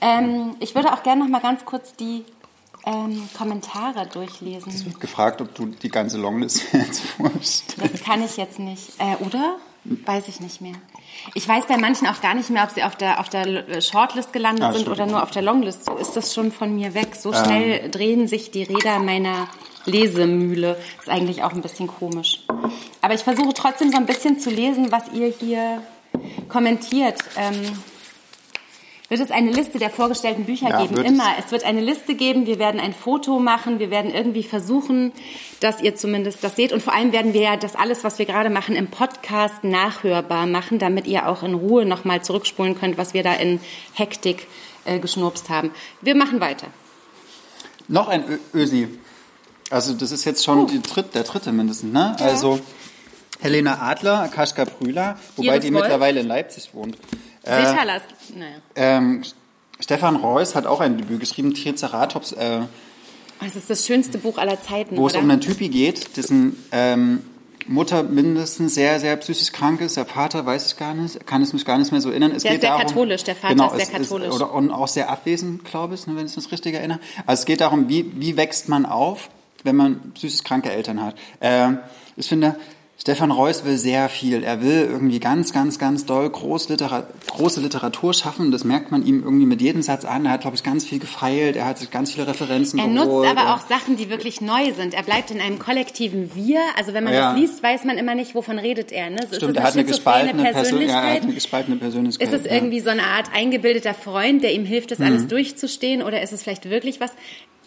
Ähm, 0.00 0.56
ich 0.58 0.74
würde 0.74 0.92
auch 0.92 1.02
gerne 1.02 1.22
noch 1.22 1.30
mal 1.30 1.40
ganz 1.40 1.64
kurz 1.64 1.94
die 1.94 2.24
ähm, 2.84 3.28
Kommentare 3.38 4.06
durchlesen. 4.08 4.72
Es 4.72 4.84
wird 4.84 4.98
gefragt, 5.00 5.40
ob 5.40 5.54
du 5.54 5.66
die 5.66 5.88
ganze 5.88 6.18
Longlist 6.18 6.62
jetzt 6.72 7.00
vorstellst. 7.00 7.76
Das 7.80 8.02
kann 8.02 8.24
ich 8.24 8.36
jetzt 8.36 8.58
nicht. 8.58 8.90
Äh, 8.98 9.16
oder? 9.24 9.56
Weiß 9.84 10.28
ich 10.28 10.40
nicht 10.40 10.60
mehr. 10.60 10.74
Ich 11.34 11.46
weiß 11.48 11.66
bei 11.66 11.76
manchen 11.76 12.06
auch 12.06 12.20
gar 12.20 12.34
nicht 12.34 12.50
mehr, 12.50 12.64
ob 12.64 12.70
sie 12.70 12.82
auf 12.82 12.96
der, 12.96 13.20
auf 13.20 13.28
der 13.28 13.80
Shortlist 13.80 14.32
gelandet 14.32 14.64
Ah, 14.64 14.72
sind 14.72 14.88
oder 14.88 15.06
nur 15.06 15.22
auf 15.22 15.30
der 15.30 15.42
Longlist. 15.42 15.84
So 15.84 15.96
ist 15.96 16.16
das 16.16 16.34
schon 16.34 16.52
von 16.52 16.74
mir 16.74 16.94
weg. 16.94 17.14
So 17.14 17.32
schnell 17.32 17.88
drehen 17.90 18.28
sich 18.28 18.50
die 18.50 18.64
Räder 18.64 18.98
meiner 18.98 19.48
Lesemühle. 19.84 20.76
Ist 20.98 21.08
eigentlich 21.08 21.42
auch 21.42 21.52
ein 21.52 21.62
bisschen 21.62 21.86
komisch. 21.86 22.40
Aber 23.00 23.14
ich 23.14 23.22
versuche 23.22 23.54
trotzdem 23.54 23.90
so 23.90 23.96
ein 23.96 24.06
bisschen 24.06 24.38
zu 24.38 24.50
lesen, 24.50 24.92
was 24.92 25.08
ihr 25.12 25.28
hier 25.28 25.82
kommentiert. 26.48 27.18
Ähm, 27.36 27.54
wird 29.12 29.20
es 29.20 29.30
eine 29.30 29.50
Liste 29.52 29.78
der 29.78 29.90
vorgestellten 29.90 30.44
Bücher 30.46 30.70
Ja, 30.70 30.80
geben? 30.82 30.96
wird 30.96 31.06
es. 31.06 31.12
Immer. 31.12 31.28
Es 31.38 31.52
wird 31.52 31.64
eine 31.64 31.80
Liste 31.80 32.14
geben. 32.14 32.46
Wir 32.46 32.58
werden 32.58 32.80
ein 32.80 32.94
Foto 32.94 33.38
machen. 33.38 33.78
Wir 33.78 33.90
werden 33.90 34.10
irgendwie 34.12 34.42
versuchen, 34.42 35.12
dass 35.60 35.80
ihr 35.80 35.94
zumindest 35.94 36.42
das 36.42 36.56
seht. 36.56 36.72
Und 36.72 36.82
vor 36.82 36.94
allem 36.94 37.12
werden 37.12 37.34
wir 37.34 37.42
ja 37.42 37.56
das 37.56 37.76
alles, 37.76 38.02
was 38.02 38.18
wir 38.18 38.26
gerade 38.26 38.50
machen, 38.50 38.74
im 38.74 38.88
Podcast 38.88 39.62
nachhörbar 39.62 40.46
machen, 40.46 40.78
damit 40.78 41.06
ihr 41.06 41.28
auch 41.28 41.42
in 41.42 41.54
Ruhe 41.54 41.84
nochmal 41.84 42.22
zurückspulen 42.24 42.74
könnt, 42.76 42.96
was 42.98 43.12
wir 43.14 43.22
da 43.22 43.34
in 43.34 43.60
Hektik 43.92 44.48
äh, 44.86 44.98
geschnurpst 44.98 45.50
haben. 45.50 45.70
Wir 46.00 46.14
machen 46.16 46.40
weiter. 46.40 46.66
Noch 47.88 48.08
ein 48.08 48.24
Ö 48.28 48.38
Ösi. 48.54 48.88
Also 49.70 49.94
das 49.94 50.10
ist 50.10 50.24
jetzt 50.24 50.44
schon 50.44 50.66
die 50.66 50.80
dritt, 50.82 51.14
der 51.14 51.24
dritte 51.24 51.52
mindestens, 51.52 51.92
ne? 51.92 52.16
Also 52.18 52.58
Helena 53.40 53.78
Adler, 53.82 54.28
Kaschka 54.28 54.64
Brühler, 54.64 55.18
wobei 55.36 55.58
die 55.58 55.72
Wolf. 55.72 55.82
mittlerweile 55.82 56.20
in 56.20 56.26
Leipzig 56.28 56.70
wohnt. 56.74 56.96
Seetalas. 57.44 58.02
Naja. 58.36 58.52
Ähm, 58.76 59.22
Stefan 59.80 60.16
Reuss 60.16 60.54
hat 60.54 60.66
auch 60.66 60.80
ein 60.80 60.96
Debüt 60.96 61.20
geschrieben, 61.20 61.54
Triceratops, 61.54 62.32
äh, 62.32 62.60
Das 63.40 63.56
ist 63.56 63.68
das 63.68 63.86
schönste 63.86 64.18
Buch 64.18 64.38
aller 64.38 64.60
Zeiten, 64.62 64.96
wo 64.96 65.06
es 65.06 65.14
oder? 65.14 65.22
um 65.24 65.30
einen 65.30 65.40
Typi 65.40 65.68
geht, 65.68 66.16
dessen 66.16 66.56
ähm, 66.70 67.22
Mutter 67.66 68.02
mindestens 68.04 68.74
sehr, 68.74 68.98
sehr 69.00 69.16
psychisch 69.16 69.50
krank 69.52 69.80
ist. 69.80 69.96
Der 69.96 70.06
Vater 70.06 70.44
weiß 70.46 70.66
ich 70.66 70.76
gar 70.76 70.94
nicht, 70.94 71.26
kann 71.26 71.42
es 71.42 71.52
mich 71.52 71.64
gar 71.64 71.78
nicht 71.78 71.90
mehr 71.92 72.00
so 72.00 72.10
erinnern. 72.10 72.32
Es 72.32 72.42
Der 72.42 72.52
geht 72.52 72.58
ist 72.58 72.62
sehr 72.62 72.70
darum, 72.70 72.86
katholisch, 72.86 73.24
der 73.24 73.34
Vater 73.36 73.54
genau, 73.54 73.66
ist 73.74 73.86
sehr 73.86 74.00
es 74.00 74.08
katholisch. 74.08 74.34
oder 74.34 74.52
und 74.52 74.70
auch 74.70 74.88
sehr 74.88 75.10
abwesend, 75.10 75.64
glaube 75.64 75.94
ich, 75.94 76.06
ne, 76.06 76.14
wenn 76.16 76.26
ich 76.26 76.34
das 76.34 76.50
richtig 76.52 76.74
erinnere. 76.74 76.98
Also 77.26 77.40
es 77.40 77.46
geht 77.46 77.60
darum, 77.60 77.88
wie, 77.88 78.10
wie 78.20 78.36
wächst 78.36 78.68
man 78.68 78.86
auf, 78.86 79.30
wenn 79.64 79.76
man 79.76 80.12
psychisch 80.14 80.42
kranke 80.44 80.70
Eltern 80.70 81.02
hat. 81.02 81.14
Ähm, 81.40 81.78
ich 82.16 82.28
finde, 82.28 82.56
Stefan 83.02 83.32
Reuss 83.32 83.64
will 83.64 83.76
sehr 83.78 84.08
viel. 84.08 84.44
Er 84.44 84.62
will 84.62 84.86
irgendwie 84.88 85.18
ganz, 85.18 85.52
ganz, 85.52 85.80
ganz 85.80 86.06
doll 86.06 86.30
groß 86.30 86.68
Litera 86.68 87.04
große 87.32 87.60
Literatur 87.60 88.14
schaffen. 88.14 88.52
Das 88.52 88.62
merkt 88.62 88.92
man 88.92 89.04
ihm 89.04 89.24
irgendwie 89.24 89.44
mit 89.44 89.60
jedem 89.60 89.82
Satz 89.82 90.04
an. 90.04 90.24
Er 90.24 90.30
hat, 90.30 90.42
glaube 90.42 90.54
ich, 90.54 90.62
ganz 90.62 90.84
viel 90.84 91.00
gefeilt. 91.00 91.56
Er 91.56 91.66
hat 91.66 91.78
sich 91.78 91.90
ganz 91.90 92.12
viele 92.12 92.28
Referenzen 92.28 92.78
Er 92.78 92.86
geholt. 92.86 93.08
nutzt 93.08 93.28
aber 93.28 93.48
Er- 93.48 93.54
auch 93.56 93.66
Sachen, 93.68 93.96
die 93.96 94.08
wirklich 94.08 94.40
neu 94.40 94.72
sind. 94.76 94.94
Er 94.94 95.02
bleibt 95.02 95.32
in 95.32 95.40
einem 95.40 95.58
kollektiven 95.58 96.32
Wir. 96.36 96.60
Also 96.78 96.94
wenn 96.94 97.02
man 97.02 97.12
Ja. 97.12 97.32
das 97.32 97.40
liest, 97.40 97.60
weiß 97.60 97.82
man 97.86 97.98
immer 97.98 98.14
nicht, 98.14 98.36
wovon 98.36 98.60
redet 98.60 98.92
er. 98.92 99.10
Ne? 99.10 99.16
So, 99.22 99.30
ist 99.30 99.36
Stimmt, 99.38 99.50
es 99.50 99.56
er 99.56 99.62
hat 99.64 99.72
eine 99.74 99.84
gespaltene, 99.84 100.32
Persön 100.40 100.44
ja, 100.44 100.50
er 100.50 100.62
Persönlichkeit? 100.62 101.14
hat 101.16 101.22
eine 101.24 101.34
gespaltene 101.34 101.76
Persönlichkeit. 101.78 102.28
Ist 102.32 102.40
es 102.40 102.46
ja. 102.46 102.52
irgendwie 102.54 102.78
so 102.78 102.90
eine 102.90 103.02
Art 103.02 103.26
eingebildeter 103.34 103.94
Freund, 103.94 104.44
der 104.44 104.52
ihm 104.54 104.64
hilft, 104.64 104.92
das 104.92 105.00
Mhm. 105.00 105.06
alles 105.06 105.26
durchzustehen? 105.26 106.02
Oder 106.04 106.22
ist 106.22 106.32
es 106.32 106.44
vielleicht 106.44 106.70
wirklich 106.70 107.00
was? 107.00 107.10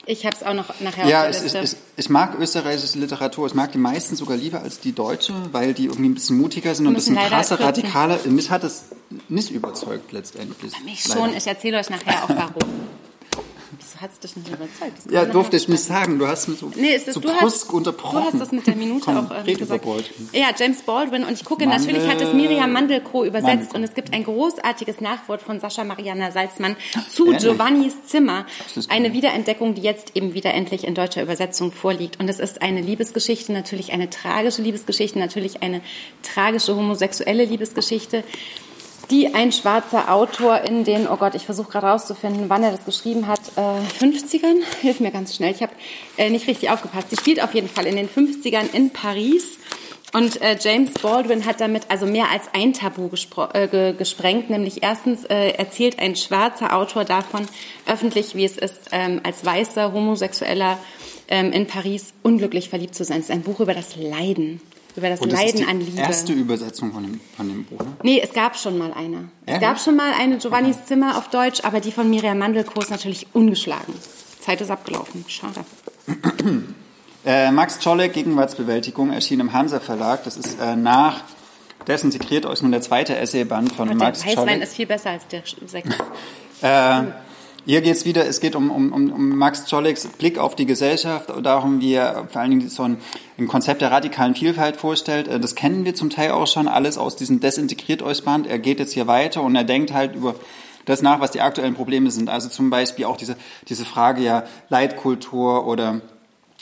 Ich 0.07 0.25
habe 0.25 0.35
es 0.35 0.43
auch 0.43 0.53
noch 0.53 0.79
nachher 0.81 1.07
Ja, 1.07 1.23
auf 1.23 1.29
es, 1.29 1.37
der 1.39 1.45
ich, 1.47 1.53
Liste. 1.53 1.77
ich, 1.97 2.05
ich 2.05 2.09
mag 2.09 2.37
österreichische 2.39 2.97
Literatur. 2.99 3.47
Ich 3.47 3.53
mag 3.53 3.71
die 3.71 3.77
meisten 3.77 4.15
sogar 4.15 4.37
lieber 4.37 4.61
als 4.61 4.79
die 4.79 4.91
deutsche, 4.91 5.33
weil 5.51 5.73
die 5.73 5.85
irgendwie 5.85 6.09
ein 6.09 6.13
bisschen 6.13 6.37
mutiger 6.37 6.75
sind 6.75 6.85
und 6.87 6.93
ein 6.93 6.95
bisschen 6.95 7.15
krasser, 7.15 7.57
kürzen. 7.57 7.65
radikaler. 7.65 8.19
Mich 8.25 8.51
hat 8.51 8.63
es 8.63 8.85
nicht 9.29 9.51
überzeugt 9.51 10.11
letztendlich. 10.11 10.73
Mich 10.83 11.07
Leider. 11.07 11.19
schon. 11.21 11.35
Ich 11.35 11.47
erzähle 11.47 11.79
euch 11.79 11.89
nachher 11.89 12.23
auch 12.23 12.29
warum. 12.29 12.53
Wieso 13.79 14.01
hat 14.01 14.11
es 14.13 14.19
dich 14.19 14.35
nicht 14.35 14.47
überzeugt? 14.47 14.97
Das 15.05 15.11
Ja, 15.13 15.25
durfte 15.25 15.57
ich 15.57 15.67
nicht 15.67 15.83
sagen. 15.83 16.19
Du 16.19 16.27
hast 16.27 16.47
mir 16.47 16.55
so, 16.55 16.71
Nee, 16.75 16.95
ist 16.95 17.07
das, 17.07 17.15
so 17.15 17.19
du, 17.19 17.29
hast, 17.29 17.71
unterbrochen. 17.73 18.17
du 18.19 18.23
hast 18.25 18.39
das 18.41 18.51
mit 18.51 18.67
der 18.67 18.75
Minute 18.75 19.05
Komm, 19.05 19.17
auch 19.17 19.31
äh, 19.31 19.39
red 19.41 19.57
gesagt. 19.57 19.83
über. 19.83 19.97
Ja, 20.31 20.47
James 20.57 20.81
Baldwin. 20.83 21.23
Und 21.23 21.33
ich 21.33 21.43
gucke, 21.45 21.65
Mandel- 21.65 21.85
natürlich 21.93 22.07
hat 22.09 22.21
das 22.21 22.33
Miriam 22.33 22.71
Mandelko 22.71 23.23
übersetzt. 23.25 23.47
Mandelko. 23.47 23.77
Und 23.77 23.83
es 23.83 23.93
gibt 23.95 24.13
ein 24.13 24.23
großartiges 24.23 25.01
Nachwort 25.01 25.41
von 25.41 25.59
Sascha 25.59 25.83
Mariana 25.83 26.31
Salzmann 26.31 26.75
zu 27.09 27.25
Ehrlich? 27.27 27.41
Giovannis 27.41 27.93
Zimmer. 28.05 28.45
Eine. 28.89 29.15
Wiederentdeckung, 29.15 29.75
die 29.75 29.81
jetzt 29.81 30.11
eben 30.15 30.33
wieder 30.33 30.53
endlich 30.53 30.83
in 30.83 30.93
deutscher 30.93 31.21
Übersetzung 31.23 31.71
vorliegt. 31.71 32.19
Und 32.19 32.27
es 32.29 32.39
ist 32.39 32.61
eine 32.61 32.81
Liebesgeschichte, 32.81 33.53
natürlich 33.53 33.93
eine 33.93 34.09
tragische 34.09 34.61
Liebesgeschichte, 34.61 35.17
natürlich 35.19 35.63
eine 35.63 35.79
tragische 36.21 36.75
homosexuelle 36.75 37.45
Liebesgeschichte 37.45 38.23
die 39.11 39.33
ein 39.33 39.51
schwarzer 39.51 40.11
Autor 40.11 40.61
in 40.61 40.83
den, 40.83 41.07
oh 41.07 41.17
Gott, 41.17 41.35
ich 41.35 41.45
versuche 41.45 41.71
gerade 41.71 41.87
rauszufinden, 41.87 42.49
wann 42.49 42.63
er 42.63 42.71
das 42.71 42.85
geschrieben 42.85 43.27
hat, 43.27 43.41
äh, 43.55 44.03
50ern, 44.03 44.61
hilf 44.81 44.99
mir 44.99 45.11
ganz 45.11 45.35
schnell, 45.35 45.51
ich 45.51 45.61
habe 45.61 45.73
äh, 46.17 46.29
nicht 46.29 46.47
richtig 46.47 46.69
aufgepasst. 46.69 47.09
Sie 47.09 47.17
spielt 47.17 47.43
auf 47.43 47.53
jeden 47.53 47.69
Fall 47.69 47.85
in 47.85 47.95
den 47.95 48.09
50ern 48.09 48.73
in 48.73 48.91
Paris 48.91 49.57
Und 50.15 50.41
äh, 50.41 50.57
James 50.57 50.93
Baldwin 50.93 51.45
hat 51.45 51.59
damit 51.59 51.83
also 51.89 52.05
mehr 52.05 52.31
als 52.31 52.43
ein 52.53 52.71
Tabu 52.71 53.09
äh, 53.51 53.67
ge 53.67 53.93
gesprengt, 53.97 54.49
nämlich 54.49 54.81
erstens 54.81 55.25
äh, 55.25 55.49
erzählt 55.49 55.99
ein 55.99 56.15
schwarzer 56.15 56.73
Autor 56.73 57.03
davon 57.03 57.45
öffentlich, 57.85 58.33
wie 58.33 58.45
es 58.45 58.55
ist, 58.57 58.91
ähm, 58.93 59.19
als 59.23 59.43
weißer 59.43 59.91
Homosexueller 59.91 60.77
ähm, 61.27 61.51
in 61.51 61.67
Paris 61.67 62.13
unglücklich 62.23 62.69
verliebt 62.69 62.95
zu 62.95 63.03
sein. 63.03 63.19
Es 63.19 63.25
ist 63.25 63.31
ein 63.31 63.41
Buch 63.41 63.59
über 63.59 63.73
das 63.73 63.97
Leiden, 63.97 64.61
über 64.95 65.09
das, 65.09 65.19
das 65.19 65.31
Leiden 65.31 65.45
ist 65.47 65.59
die 65.59 65.65
an 65.65 65.79
Liebe. 65.79 65.99
erste 66.01 66.33
Übersetzung 66.33 66.93
von 66.93 67.03
dem, 67.03 67.19
von 67.35 67.47
dem 67.47 67.65
Buch. 67.65 67.79
Ne? 67.79 67.93
Nee, 68.03 68.21
es 68.23 68.33
gab 68.33 68.57
schon 68.57 68.77
mal 68.77 68.93
eine. 68.93 69.29
Es 69.45 69.53
Ehrlich? 69.53 69.61
gab 69.67 69.79
schon 69.79 69.95
mal 69.95 70.13
eine 70.19 70.37
Giovannis 70.37 70.85
Zimmer 70.85 71.17
auf 71.17 71.29
Deutsch, 71.29 71.61
aber 71.63 71.79
die 71.81 71.91
von 71.91 72.09
Miriam 72.09 72.37
Mandelko 72.37 72.79
ist 72.81 72.91
natürlich 72.91 73.27
ungeschlagen. 73.33 73.93
Zeit 74.39 74.61
ist 74.61 74.71
abgelaufen. 74.71 75.25
Schade. 75.27 75.65
Äh, 77.27 77.49
Max 77.49 77.79
Czolek, 77.79 78.13
Gegenwartsbewältigung, 78.13 79.11
erschien 79.11 79.39
im 79.39 79.51
Hansa 79.51 79.79
Verlag. 79.79 80.23
Das 80.25 80.37
ist 80.37 80.59
äh, 80.61 80.75
nach 80.75 81.21
Desintegriert 81.87 82.45
euch 82.45 82.61
nun 82.61 82.71
der 82.71 82.81
zweite 82.81 83.15
Essayband 83.17 83.71
von 83.73 83.89
Und 83.89 83.97
der 83.99 84.07
Max 84.09 84.23
Weißwein 84.23 84.45
Czolek. 84.45 84.61
ist 84.61 84.75
viel 84.75 84.85
besser 84.85 85.09
als 85.09 85.27
der 85.29 85.41
Sekt. 85.65 85.87
Äh, 86.61 87.01
hier 87.65 87.81
geht's 87.81 88.05
wieder, 88.05 88.27
es 88.27 88.39
geht 88.39 88.55
um, 88.55 88.69
um, 88.69 88.93
um, 88.93 89.37
Max 89.37 89.65
Czoleks 89.65 90.07
Blick 90.07 90.37
auf 90.37 90.55
die 90.55 90.67
Gesellschaft, 90.67 91.31
darum, 91.41 91.81
wie 91.81 91.93
er 91.93 92.27
vor 92.29 92.41
allen 92.41 92.51
Dingen 92.51 92.69
so 92.69 92.83
ein, 92.83 92.97
ein 93.39 93.47
Konzept 93.47 93.81
der 93.81 93.91
radikalen 93.91 94.35
Vielfalt 94.35 94.77
vorstellt. 94.77 95.27
Äh, 95.27 95.39
Das 95.39 95.55
kennen 95.55 95.83
wir 95.83 95.95
zum 95.95 96.09
Teil 96.09 96.31
auch 96.31 96.47
schon, 96.47 96.67
alles 96.67 96.97
aus 96.97 97.15
diesem 97.15 97.39
Desintegriert 97.39 98.03
euch 98.03 98.23
Band. 98.23 98.45
Er 98.45 98.59
geht 98.59 98.79
jetzt 98.79 98.93
hier 98.93 99.07
weiter 99.07 99.41
und 99.41 99.55
er 99.55 99.63
denkt 99.63 99.93
halt 99.93 100.15
über 100.15 100.35
das 100.85 101.01
nach, 101.01 101.19
was 101.19 101.31
die 101.31 101.41
aktuellen 101.41 101.73
Probleme 101.73 102.11
sind. 102.11 102.29
Also 102.29 102.49
zum 102.49 102.69
Beispiel 102.69 103.05
auch 103.05 103.17
diese, 103.17 103.35
diese 103.67 103.85
Frage 103.85 104.21
ja 104.21 104.43
Leitkultur 104.69 105.65
oder 105.65 106.01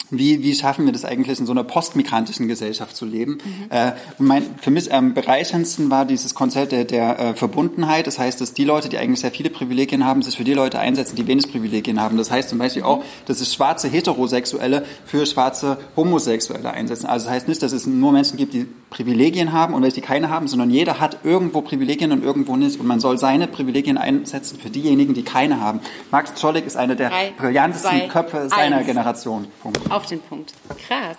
wie, 0.09 0.43
wie 0.43 0.53
schaffen 0.55 0.85
wir 0.85 0.93
das 0.93 1.05
eigentlich 1.05 1.39
in 1.39 1.45
so 1.45 1.51
einer 1.51 1.63
postmigrantischen 1.63 2.47
Gesellschaft 2.47 2.95
zu 2.95 3.05
leben? 3.05 3.37
Äh, 3.69 3.93
und 4.19 4.27
mein, 4.27 4.43
für 4.61 4.71
mich 4.71 4.93
am 4.93 5.13
bereicherndsten 5.13 5.89
war 5.89 6.05
dieses 6.05 6.35
Konzept 6.35 6.71
der, 6.71 6.85
der 6.85 7.19
äh, 7.19 7.33
Verbundenheit. 7.33 8.07
Das 8.07 8.19
heißt, 8.19 8.39
dass 8.41 8.53
die 8.53 8.63
Leute, 8.63 8.89
die 8.89 8.97
eigentlich 8.97 9.21
sehr 9.21 9.31
viele 9.31 9.49
Privilegien 9.49 10.05
haben, 10.05 10.21
sich 10.21 10.37
für 10.37 10.43
die 10.43 10.53
Leute 10.53 10.79
einsetzen, 10.79 11.15
die 11.15 11.27
wenig 11.27 11.51
Privilegien 11.51 11.99
haben. 11.99 12.17
Das 12.17 12.31
heißt 12.31 12.49
zum 12.49 12.59
Beispiel 12.59 12.83
auch, 12.83 13.03
dass 13.25 13.41
es 13.41 13.53
schwarze 13.53 13.87
Heterosexuelle 13.87 14.85
für 15.05 15.25
schwarze 15.25 15.77
Homosexuelle 15.95 16.71
einsetzen. 16.71 17.07
Also 17.07 17.25
das 17.25 17.33
heißt 17.35 17.47
nicht, 17.47 17.61
dass 17.61 17.71
es 17.71 17.85
nur 17.85 18.11
Menschen 18.11 18.37
gibt, 18.37 18.53
die 18.53 18.67
Privilegien 18.89 19.51
haben 19.51 19.73
und 19.73 19.81
welche 19.81 19.95
die 19.95 20.01
keine 20.01 20.29
haben, 20.29 20.47
sondern 20.47 20.69
jeder 20.69 20.99
hat 20.99 21.19
irgendwo 21.23 21.61
Privilegien 21.61 22.11
und 22.11 22.23
irgendwo 22.23 22.55
nicht. 22.55 22.79
Und 22.79 22.87
man 22.87 22.99
soll 22.99 23.17
seine 23.17 23.47
Privilegien 23.47 23.97
einsetzen 23.97 24.59
für 24.59 24.69
diejenigen, 24.69 25.13
die 25.13 25.23
keine 25.23 25.59
haben. 25.59 25.79
Max 26.11 26.33
Czolek 26.39 26.65
ist 26.65 26.77
einer 26.77 26.95
der 26.95 27.09
Drei, 27.09 27.33
brillantesten 27.37 27.91
zwei, 27.91 28.07
Köpfe 28.07 28.49
seiner 28.49 28.77
eins. 28.77 28.85
Generation. 28.85 29.47
Punkt. 29.61 29.79
Auf 29.89 30.02
den 30.07 30.21
Punkt. 30.21 30.53
Krass. 30.87 31.17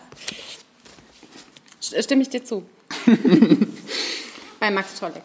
St- 1.83 2.03
Stimme 2.03 2.23
ich 2.23 2.29
dir 2.31 2.45
zu. 2.45 2.65
Bei 4.61 4.71
Max 4.71 4.99
Czolek. 4.99 5.23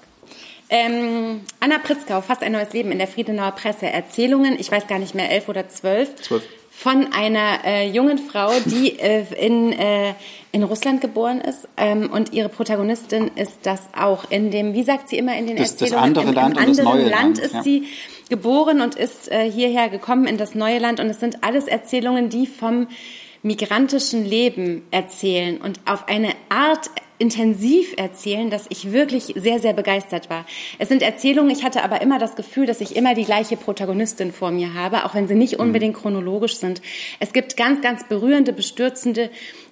Ähm, 0.72 1.42
Anna 1.60 1.80
Pritzkau, 1.80 2.22
fast 2.22 2.44
ein 2.44 2.52
neues 2.52 2.74
Leben 2.74 2.92
in 2.92 3.00
der 3.00 3.08
Friedenauer 3.08 3.52
Presse. 3.52 3.88
Erzählungen, 3.88 4.56
ich 4.60 4.72
weiß 4.72 4.86
gar 4.88 5.00
nicht 5.00 5.16
mehr, 5.16 5.32
elf 5.32 5.50
oder 5.50 5.68
zwölf. 5.70 6.16
Zwölf. 6.18 6.44
Von 6.72 7.12
einer 7.12 7.66
äh, 7.66 7.90
jungen 7.90 8.20
Frau, 8.20 8.52
die 8.66 8.98
äh, 9.00 9.26
in, 9.36 9.74
äh, 9.74 10.14
in 10.54 10.64
Russland 10.64 11.02
geboren 11.02 11.42
ist. 11.42 11.68
Ähm, 11.76 12.10
und 12.12 12.32
ihre 12.34 12.48
Protagonistin 12.50 13.32
ist 13.36 13.58
das 13.64 13.82
auch. 13.98 14.30
In 14.30 14.50
dem, 14.52 14.74
wie 14.74 14.84
sagt 14.84 15.10
sie 15.10 15.18
immer 15.18 15.36
in 15.38 15.48
den 15.48 15.58
Das- 15.58 15.72
das 15.76 15.92
Erzählungen? 15.92 16.04
andere 16.06 16.28
Im, 16.30 16.34
Land 16.36 16.58
im 16.58 16.64
und 16.64 16.70
das 16.78 16.86
anderen 16.86 17.10
Land 17.10 17.12
Land, 17.12 17.40
ist 17.40 17.54
ja. 17.56 17.64
sie 17.64 17.88
geboren 18.30 18.80
und 18.82 18.96
ist 18.96 19.30
äh, 19.32 19.50
hierher 19.52 19.90
gekommen 19.90 20.26
in 20.28 20.38
das 20.38 20.56
neue 20.56 20.78
Land. 20.80 21.00
Und 21.00 21.08
es 21.08 21.20
sind 21.20 21.44
alles 21.44 21.68
Erzählungen, 21.68 22.30
die 22.30 22.46
vom 22.48 22.88
migrantischen 23.42 24.26
Leben 24.26 24.84
erzählen 24.92 25.58
und 25.58 25.80
auf 25.86 26.08
eine 26.08 26.34
Art 26.50 26.90
intensiv 27.20 27.94
erzählen, 27.98 28.50
dass 28.50 28.66
ich 28.70 28.94
wirklich 28.94 29.34
sehr, 29.36 29.60
sehr 29.60 29.74
begeistert 29.74 30.30
war. 30.30 30.46
Es 30.80 30.88
sind 30.88 31.02
Erzählungen, 31.02 31.52
ich 31.52 31.64
hatte 31.64 31.84
aber 31.84 32.02
immer 32.02 32.18
das 32.18 32.36
Gefühl, 32.36 32.66
dass 32.66 32.80
ich 32.80 32.96
immer 32.96 33.14
die 33.14 33.26
gleiche 33.26 33.58
Protagonistin 33.58 34.32
vor 34.32 34.52
mir 34.52 34.74
habe, 34.74 35.04
auch 35.04 35.16
wenn 35.16 35.28
sie 35.28 35.36
nicht 35.36 35.60
unbedingt 35.60 35.98
chronologisch 35.98 36.56
sind. 36.56 36.82
Es 37.20 37.34
gibt 37.34 37.58
ganz, 37.58 37.82
ganz 37.82 38.08
berührende, 38.08 38.54
bestürzende 38.54 39.30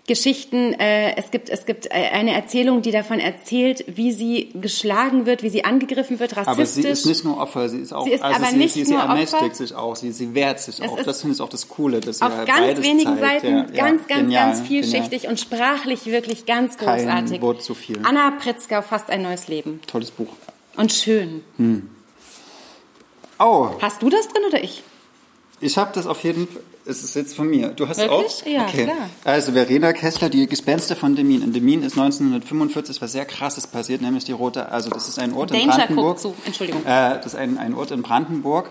Geschichten. 0.08 0.74
Äh, 0.74 1.16
es 1.18 1.32
gibt, 1.32 1.50
es 1.50 1.66
gibt 1.66 1.86
äh, 1.88 1.90
eine 1.90 2.34
Erzählung, 2.34 2.82
die 2.82 2.92
davon 2.92 3.20
erzählt, 3.20 3.84
wie 3.88 4.12
sie 4.12 4.50
geschlagen 4.54 5.26
wird, 5.26 5.44
wie 5.44 5.50
sie 5.50 5.66
angegriffen 5.66 6.20
wird, 6.20 6.38
rassistisch. 6.38 6.56
Aber 6.56 6.66
sie 6.66 6.90
ist 6.90 7.06
nicht 7.06 7.24
nur 7.26 7.38
Opfer, 7.40 7.68
sie 7.70 7.80
ist 7.80 7.94
auch, 7.94 8.06
Sie 8.06 8.12
ist 8.14 8.24
also 8.24 8.36
aber 8.38 8.52
sie, 8.52 8.58
nicht 8.58 8.74
sie, 8.74 8.86
sie 8.86 8.94
nur 8.94 9.02
ermächtigt 9.02 9.44
Opfer. 9.44 9.54
sich 9.56 9.76
auch, 9.76 9.96
sie, 9.96 10.12
sie 10.12 10.34
wehrt 10.34 10.60
sich 10.62 10.82
auch. 10.82 10.98
ist 10.98 11.06
Das 11.06 11.22
finde 11.22 11.36
ich 11.36 11.42
auch 11.42 11.50
das 11.50 11.68
Coole, 11.68 12.00
dass 12.00 12.22
auf 12.22 12.32
ganz 12.46 12.48
beides 12.60 12.84
wenigen 12.84 13.18
zeigt. 13.20 13.42
Seiten, 13.44 13.48
ja, 13.48 13.58
ja, 13.58 13.64
ganz, 13.84 14.08
ganz, 14.08 14.22
genial, 14.22 14.52
ganz 14.56 14.68
vielschichtig 14.68 15.28
und 15.28 15.40
sprachlich 15.40 16.06
wirklich 16.06 16.46
ganz 16.46 16.78
Kein 16.78 17.00
großartig. 17.06 17.42
Wort 17.42 17.62
zu 17.62 17.76
viel. 17.76 18.00
Anna 18.04 18.32
Pritzker, 18.32 18.82
fast 18.82 19.10
ein 19.10 19.22
neues 19.22 19.48
Leben. 19.50 19.72
Genial. 19.72 19.88
Tolles 19.88 20.12
Buch. 20.12 20.30
Und 20.78 20.94
schön. 20.94 21.44
Oh, 23.40 23.70
Hast 23.82 24.02
du 24.02 24.10
das 24.10 24.28
drin 24.30 24.44
oder 24.48 24.64
ich? 24.64 24.84
Ich 25.60 25.78
habe 25.78 25.92
das 25.94 26.08
auf 26.08 26.24
jeden 26.24 26.48
Fall. 26.48 26.62
Es 26.90 27.04
ist 27.04 27.16
jetzt 27.16 27.36
von 27.36 27.50
mir. 27.50 27.68
Du 27.70 27.90
hast 27.90 27.98
Wirklich? 27.98 28.44
auch? 28.44 28.46
Ja, 28.46 28.66
okay. 28.66 28.86
klar. 28.86 29.10
Also 29.26 29.52
Verena 29.52 29.92
Kessler, 29.92 30.30
die 30.30 30.48
Gespenster 30.48 30.96
von 30.96 31.18
Demin. 31.18 31.42
In 31.42 31.52
Demin 31.52 31.84
ist 31.84 31.98
1945 31.98 33.02
was 33.02 33.12
sehr 33.12 33.26
Krasses 33.26 33.68
passiert, 33.68 34.02
nämlich 34.02 34.24
die 34.24 34.32
Rote. 34.32 34.72
Also 34.72 34.90
das 34.90 35.10
ist 35.10 35.20
ein 35.20 35.34
Ort 35.34 35.52
in 35.52 35.68
Danger 35.68 35.76
Brandenburg. 35.88 36.08
guckt 36.08 36.20
zu. 36.22 36.34
Entschuldigung. 36.46 36.86
Äh, 36.86 37.16
das 37.16 37.26
ist 37.28 37.36
ein, 37.36 37.58
ein 37.58 37.74
Ort 37.74 37.92
in 37.92 38.04
Brandenburg. 38.04 38.70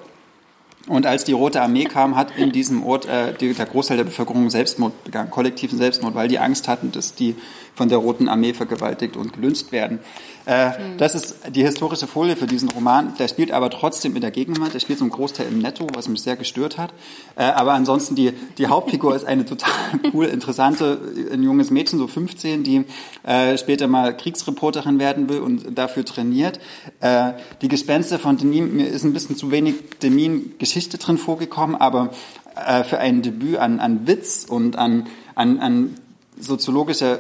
Und 0.89 1.05
als 1.05 1.25
die 1.25 1.33
Rote 1.33 1.61
Armee 1.61 1.85
kam, 1.85 2.15
hat 2.17 2.37
in 2.39 2.53
diesem 2.53 2.85
Ort 2.85 3.07
äh, 3.07 3.35
die, 3.35 3.53
der 3.53 3.67
Großteil 3.67 3.97
der 3.97 4.05
Bevölkerung 4.05 4.49
Selbstmord 4.51 5.03
begangen, 5.05 5.31
kollektiven 5.31 5.79
Selbstmord, 5.79 6.15
weil 6.15 6.29
die 6.29 6.39
Angst 6.39 6.69
hatten, 6.69 6.93
dass 6.93 7.15
die 7.15 7.35
von 7.75 7.89
der 7.89 7.99
Roten 7.99 8.29
Armee 8.29 8.55
vergewaltigt 8.55 9.17
und 9.17 9.33
gelyncht 9.33 9.73
werden. 9.73 9.99
Äh, 10.47 10.71
Das 10.97 11.15
ist 11.15 11.37
die 11.51 11.63
historische 11.63 12.07
Folie 12.07 12.37
für 12.37 12.47
diesen 12.47 12.71
Roman. 12.71 13.15
Der 13.19 13.29
spielt 13.29 13.51
aber 13.51 13.69
trotzdem 13.69 14.15
in 14.15 14.23
der 14.23 14.31
Gegenwart. 14.31 14.73
Der 14.73 14.81
spielt 14.81 14.99
zum 14.99 15.11
Großteil 15.11 15.49
im 15.49 15.59
Netto, 15.59 15.87
was 15.95 16.09
mich 16.09 16.23
sehr 16.23 16.37
gestört 16.37 16.79
hat. 16.79 16.95
Äh, 17.35 17.43
aber 17.45 17.75
ansonsten 17.75 18.15
die, 18.15 18.33
die 18.57 18.69
Hauptfigur 18.69 19.15
ist 19.15 19.25
eine 19.25 19.45
total 19.45 19.73
cool, 20.15 20.27
interessante, 20.27 21.01
ein 21.33 21.43
junges 21.43 21.71
Mädchen, 21.71 21.99
so 21.99 22.07
15, 22.07 22.63
die 22.63 22.85
äh, 23.25 23.59
später 23.59 23.89
mal 23.89 24.17
Kriegsreporterin 24.17 24.99
werden 24.99 25.29
will 25.29 25.41
und 25.41 25.77
dafür 25.77 26.05
trainiert. 26.05 26.61
Äh, 27.01 27.33
die 27.61 27.69
Gespenster 27.69 28.19
von 28.19 28.37
Demin, 28.37 28.75
mir 28.77 28.87
ist 28.87 29.05
ein 29.05 29.13
bisschen 29.13 29.37
zu 29.37 29.51
wenig 29.51 29.75
Demin-Geschichte 30.03 30.99
drin 30.99 31.19
vorgekommen, 31.19 31.75
aber 31.77 32.11
äh, 32.55 32.85
für 32.85 32.99
ein 32.99 33.23
Debüt 33.23 33.59
an, 33.59 33.81
an 33.81 34.07
Witz 34.07 34.47
und 34.49 34.77
an, 34.77 35.09
an, 35.35 35.59
an 35.59 35.95
soziologischer 36.39 37.19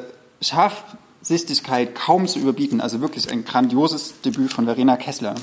Scharfsichtigkeit 1.30 1.94
kaum 1.96 2.26
zu 2.28 2.38
überbieten. 2.38 2.80
Also 2.80 3.00
wirklich 3.00 3.30
ein 3.30 3.44
grandioses 3.44 4.14
Debüt 4.24 4.52
von 4.52 4.64
Verena 4.66 4.96
Kessler. 4.96 5.34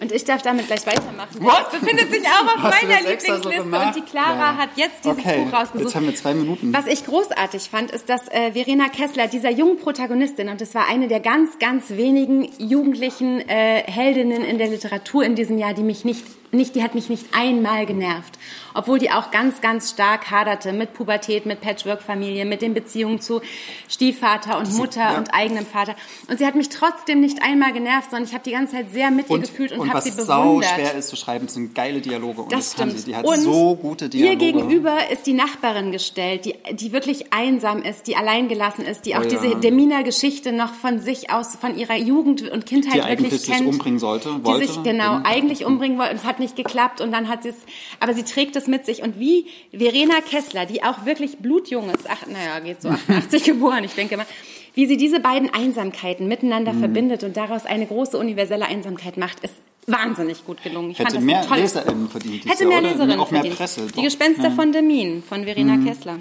Und 0.00 0.10
ich 0.10 0.24
darf 0.24 0.42
damit 0.42 0.66
gleich 0.66 0.84
weitermachen. 0.84 1.28
What? 1.38 1.66
Das 1.70 1.80
befindet 1.80 2.10
sich 2.12 2.26
auch 2.26 2.56
auf 2.56 2.62
Hast 2.62 2.82
meiner 2.82 2.94
so 3.02 3.08
Lieblingsliste 3.08 3.50
gemacht? 3.50 3.86
und 3.86 3.96
die 4.04 4.10
Clara 4.10 4.36
Ja. 4.36 4.56
hat 4.56 4.70
jetzt 4.74 5.04
dieses 5.04 5.18
Okay, 5.18 5.44
Buch 5.44 5.52
rausgesucht. 5.52 5.84
jetzt 5.84 5.94
haben 5.94 6.06
wir 6.06 6.14
zwei 6.16 6.34
Minuten. 6.34 6.74
Was 6.74 6.86
ich 6.88 7.06
großartig 7.06 7.70
fand, 7.70 7.92
ist, 7.92 8.08
dass 8.08 8.26
äh, 8.28 8.50
Verena 8.52 8.88
Kessler, 8.88 9.28
dieser 9.28 9.50
jungen 9.50 9.78
Protagonistin, 9.78 10.48
und 10.48 10.60
das 10.60 10.74
war 10.74 10.88
eine 10.88 11.06
der 11.06 11.20
ganz, 11.20 11.60
ganz 11.60 11.90
wenigen 11.90 12.48
jugendlichen 12.58 13.48
äh, 13.48 13.84
Heldinnen 13.86 14.42
in 14.42 14.58
der 14.58 14.68
Literatur 14.68 15.22
in 15.24 15.36
diesem 15.36 15.56
Jahr, 15.56 15.72
die 15.72 15.84
mich 15.84 16.04
nicht, 16.04 16.24
nicht, 16.52 16.74
die 16.74 16.82
hat 16.82 16.94
mich 16.94 17.08
nicht 17.08 17.26
einmal 17.34 17.86
genervt. 17.86 18.38
Obwohl 18.74 18.98
die 18.98 19.10
auch 19.10 19.30
ganz, 19.30 19.60
ganz 19.60 19.90
stark 19.90 20.30
haderte 20.30 20.72
mit 20.72 20.94
Pubertät, 20.94 21.44
mit 21.46 21.60
Patchwork-Familie, 21.60 22.44
mit 22.44 22.62
den 22.62 22.72
Beziehungen 22.74 23.20
zu 23.20 23.40
Stiefvater 23.88 24.58
und 24.58 24.72
Mutter 24.76 25.00
ja. 25.00 25.18
und 25.18 25.32
eigenem 25.34 25.66
Vater. 25.66 25.94
Und 26.28 26.38
sie 26.38 26.46
hat 26.46 26.54
mich 26.54 26.68
trotzdem 26.68 27.20
nicht 27.20 27.42
einmal 27.42 27.72
genervt, 27.72 28.10
sondern 28.10 28.28
ich 28.28 28.34
habe 28.34 28.44
die 28.44 28.52
ganze 28.52 28.76
Zeit 28.76 28.92
sehr 28.92 29.10
mit 29.10 29.28
ihr 29.30 29.38
gefühlt 29.38 29.72
und, 29.72 29.80
und 29.80 29.88
habe 29.88 29.98
was 29.98 30.04
sie 30.04 30.10
bewundert. 30.12 30.70
schwer 30.74 30.94
ist 30.94 31.08
zu 31.08 31.16
schreiben, 31.16 31.48
sind 31.48 31.74
geile 31.74 32.00
Dialoge. 32.00 32.42
Und 32.42 32.52
Das 32.52 32.74
kann 32.76 32.88
stimmt. 32.90 33.00
sie. 33.04 33.10
Die 33.12 33.16
hat 33.16 33.24
und 33.24 33.36
so 33.40 33.74
gute 33.76 34.08
Dialoge. 34.08 34.32
Ihr 34.32 34.38
gegenüber 34.52 34.96
ist 35.10 35.26
die 35.26 35.34
Nachbarin 35.34 35.92
gestellt, 35.92 36.44
die, 36.46 36.54
die 36.74 36.92
wirklich 36.92 37.32
einsam 37.32 37.82
ist, 37.82 38.06
die 38.06 38.16
alleingelassen 38.16 38.84
ist, 38.84 39.06
die 39.06 39.16
auch 39.16 39.20
Oh 39.22 39.24
ja. 39.24 39.28
diese 39.40 39.56
Demina 39.56 40.02
Geschichte 40.02 40.52
noch 40.52 40.72
von 40.74 40.98
sich 41.00 41.30
aus, 41.30 41.54
von 41.56 41.76
ihrer 41.76 41.96
Jugend 41.96 42.42
und 42.50 42.66
Kindheit 42.66 42.94
Die 42.94 43.02
eigentlich 43.02 43.30
wirklich 43.32 43.40
sich 43.42 43.54
kennt. 43.54 43.66
umbringen 43.68 43.98
sollte, 43.98 44.30
Die 44.38 44.44
wollte. 44.44 44.66
sich 44.66 44.82
genau 44.82 45.18
Mhm. 45.18 45.24
eigentlich 45.26 45.64
umbringen 45.64 45.98
wollte. 45.98 46.12
und 46.14 46.24
hat 46.24 46.40
nicht 46.42 46.56
geklappt 46.56 47.00
und 47.00 47.10
dann 47.12 47.28
hat 47.28 47.42
sie 47.44 47.48
es, 47.50 47.56
aber 48.00 48.12
sie 48.12 48.24
trägt 48.24 48.54
es 48.56 48.66
mit 48.66 48.84
sich. 48.84 49.02
Und 49.02 49.18
wie 49.18 49.46
Verena 49.72 50.20
Kessler, 50.20 50.66
die 50.66 50.82
auch 50.82 51.06
wirklich 51.06 51.38
blutjung 51.38 51.88
ist, 51.90 52.04
ach, 52.08 52.26
naja, 52.26 52.58
geht 52.60 52.82
so 52.82 52.88
88 53.08 53.44
geboren, 53.44 53.84
ich 53.84 53.94
denke 53.94 54.16
mal, 54.18 54.26
wie 54.74 54.86
sie 54.86 54.96
diese 54.96 55.20
beiden 55.20 55.52
Einsamkeiten 55.52 56.24
Mhm. 56.24 56.28
miteinander 56.28 56.74
verbindet 56.74 57.24
und 57.24 57.36
daraus 57.36 57.64
eine 57.66 57.86
große 57.86 58.16
universelle 58.18 58.66
Einsamkeit 58.66 59.16
macht, 59.16 59.40
ist 59.40 59.54
wahnsinnig 59.86 60.44
gut 60.46 60.62
gelungen. 60.62 60.90
Ich 60.92 60.98
Hätte 60.98 61.08
fand 61.10 61.16
das 61.16 61.24
mehr 61.24 61.42
tolles 61.46 61.74
LeserInnen 61.74 62.08
verdient. 62.08 62.44
Hätte 62.46 62.66
mehr? 62.66 62.80
Leserinnen 62.82 63.18
Auch 63.20 63.30
mehr 63.30 63.40
verdient. 63.40 63.56
Presse. 63.58 63.86
Die 63.86 63.92
doch. 63.92 64.02
Gespenster 64.02 64.44
Ja. 64.48 64.50
von 64.50 64.70
Demin 64.72 65.22
von 65.28 65.44
Verena 65.44 65.76
Kessler. 65.84 66.18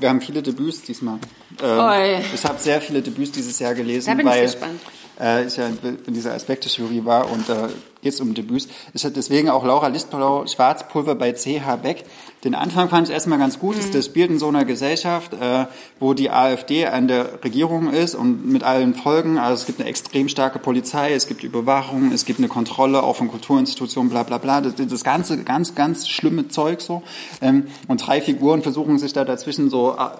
Wir 0.00 0.08
haben 0.08 0.20
viele 0.20 0.42
Debüts 0.42 0.82
diesmal. 0.82 1.18
Äh, 1.62 1.66
Oi. 1.66 2.20
ich 2.34 2.44
habe 2.44 2.58
sehr 2.58 2.80
viele 2.80 3.00
Debüts 3.02 3.32
dieses 3.32 3.58
Jahr 3.58 3.74
gelesen, 3.74 4.06
Da 4.10 4.14
bin 4.14 4.26
ich 4.26 4.32
weil 4.32 4.42
gespannt. 4.44 4.80
äh, 5.20 5.46
ist 5.46 5.56
ja 5.56 5.66
in 5.68 6.14
dieser 6.14 6.34
Aspekte-Jury 6.34 7.04
war 7.04 7.30
und 7.30 7.48
äh, 7.48 7.68
geht 8.04 8.12
es 8.12 8.20
um 8.20 8.34
Debüts. 8.34 8.68
Es 8.92 9.04
hat 9.04 9.16
deswegen 9.16 9.48
auch 9.48 9.64
Laura 9.64 9.88
Listblau 9.88 10.46
Schwarzpulver 10.46 11.14
bei 11.14 11.32
CH 11.32 11.76
Beck. 11.82 12.04
Den 12.44 12.54
Anfang 12.54 12.90
fand 12.90 13.08
ich 13.08 13.14
erstmal 13.14 13.38
ganz 13.38 13.58
gut. 13.58 13.76
Mhm. 13.76 13.92
Das 13.92 14.06
spielt 14.06 14.30
in 14.30 14.38
so 14.38 14.48
einer 14.48 14.66
Gesellschaft, 14.66 15.32
äh, 15.32 15.66
wo 15.98 16.12
die 16.12 16.30
AfD 16.30 16.86
an 16.86 17.08
der 17.08 17.42
Regierung 17.42 17.90
ist 17.90 18.14
und 18.14 18.46
mit 18.46 18.62
allen 18.62 18.94
Folgen. 18.94 19.38
Also 19.38 19.62
es 19.62 19.66
gibt 19.66 19.80
eine 19.80 19.88
extrem 19.88 20.28
starke 20.28 20.58
Polizei, 20.58 21.14
es 21.14 21.26
gibt 21.26 21.42
Überwachung, 21.42 22.12
es 22.12 22.26
gibt 22.26 22.38
eine 22.38 22.48
Kontrolle 22.48 23.02
auch 23.02 23.16
von 23.16 23.28
Kulturinstitutionen, 23.28 24.10
bla 24.10 24.22
bla 24.22 24.38
bla. 24.38 24.60
Das, 24.60 24.74
das 24.76 25.02
ganze 25.02 25.42
ganz, 25.42 25.74
ganz 25.74 26.06
schlimme 26.06 26.48
Zeug 26.48 26.82
so. 26.82 27.02
Ähm, 27.40 27.68
und 27.88 28.06
drei 28.06 28.20
Figuren 28.20 28.62
versuchen 28.62 28.98
sich 28.98 29.14
da 29.14 29.24
dazwischen 29.24 29.70
so 29.70 29.96
äh, 29.98 30.10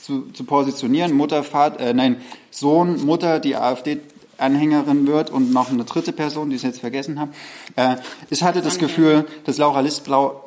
zu, 0.00 0.30
zu 0.32 0.44
positionieren. 0.44 1.12
Mutter, 1.12 1.44
Vater, 1.44 1.80
äh, 1.80 1.92
nein, 1.94 2.16
Sohn, 2.50 3.04
Mutter, 3.04 3.38
die 3.38 3.56
AfD 3.56 4.00
Anhängerin 4.44 5.06
wird 5.06 5.30
und 5.30 5.52
noch 5.52 5.70
eine 5.70 5.84
dritte 5.84 6.12
Person, 6.12 6.50
die 6.50 6.56
ich 6.56 6.62
jetzt 6.62 6.80
vergessen 6.80 7.18
habe. 7.18 7.32
Äh, 7.76 7.96
ich 8.30 8.42
hatte 8.42 8.62
das 8.62 8.78
Gefühl, 8.78 9.26
dass 9.44 9.58
Laura 9.58 9.80
Listblau 9.80 10.44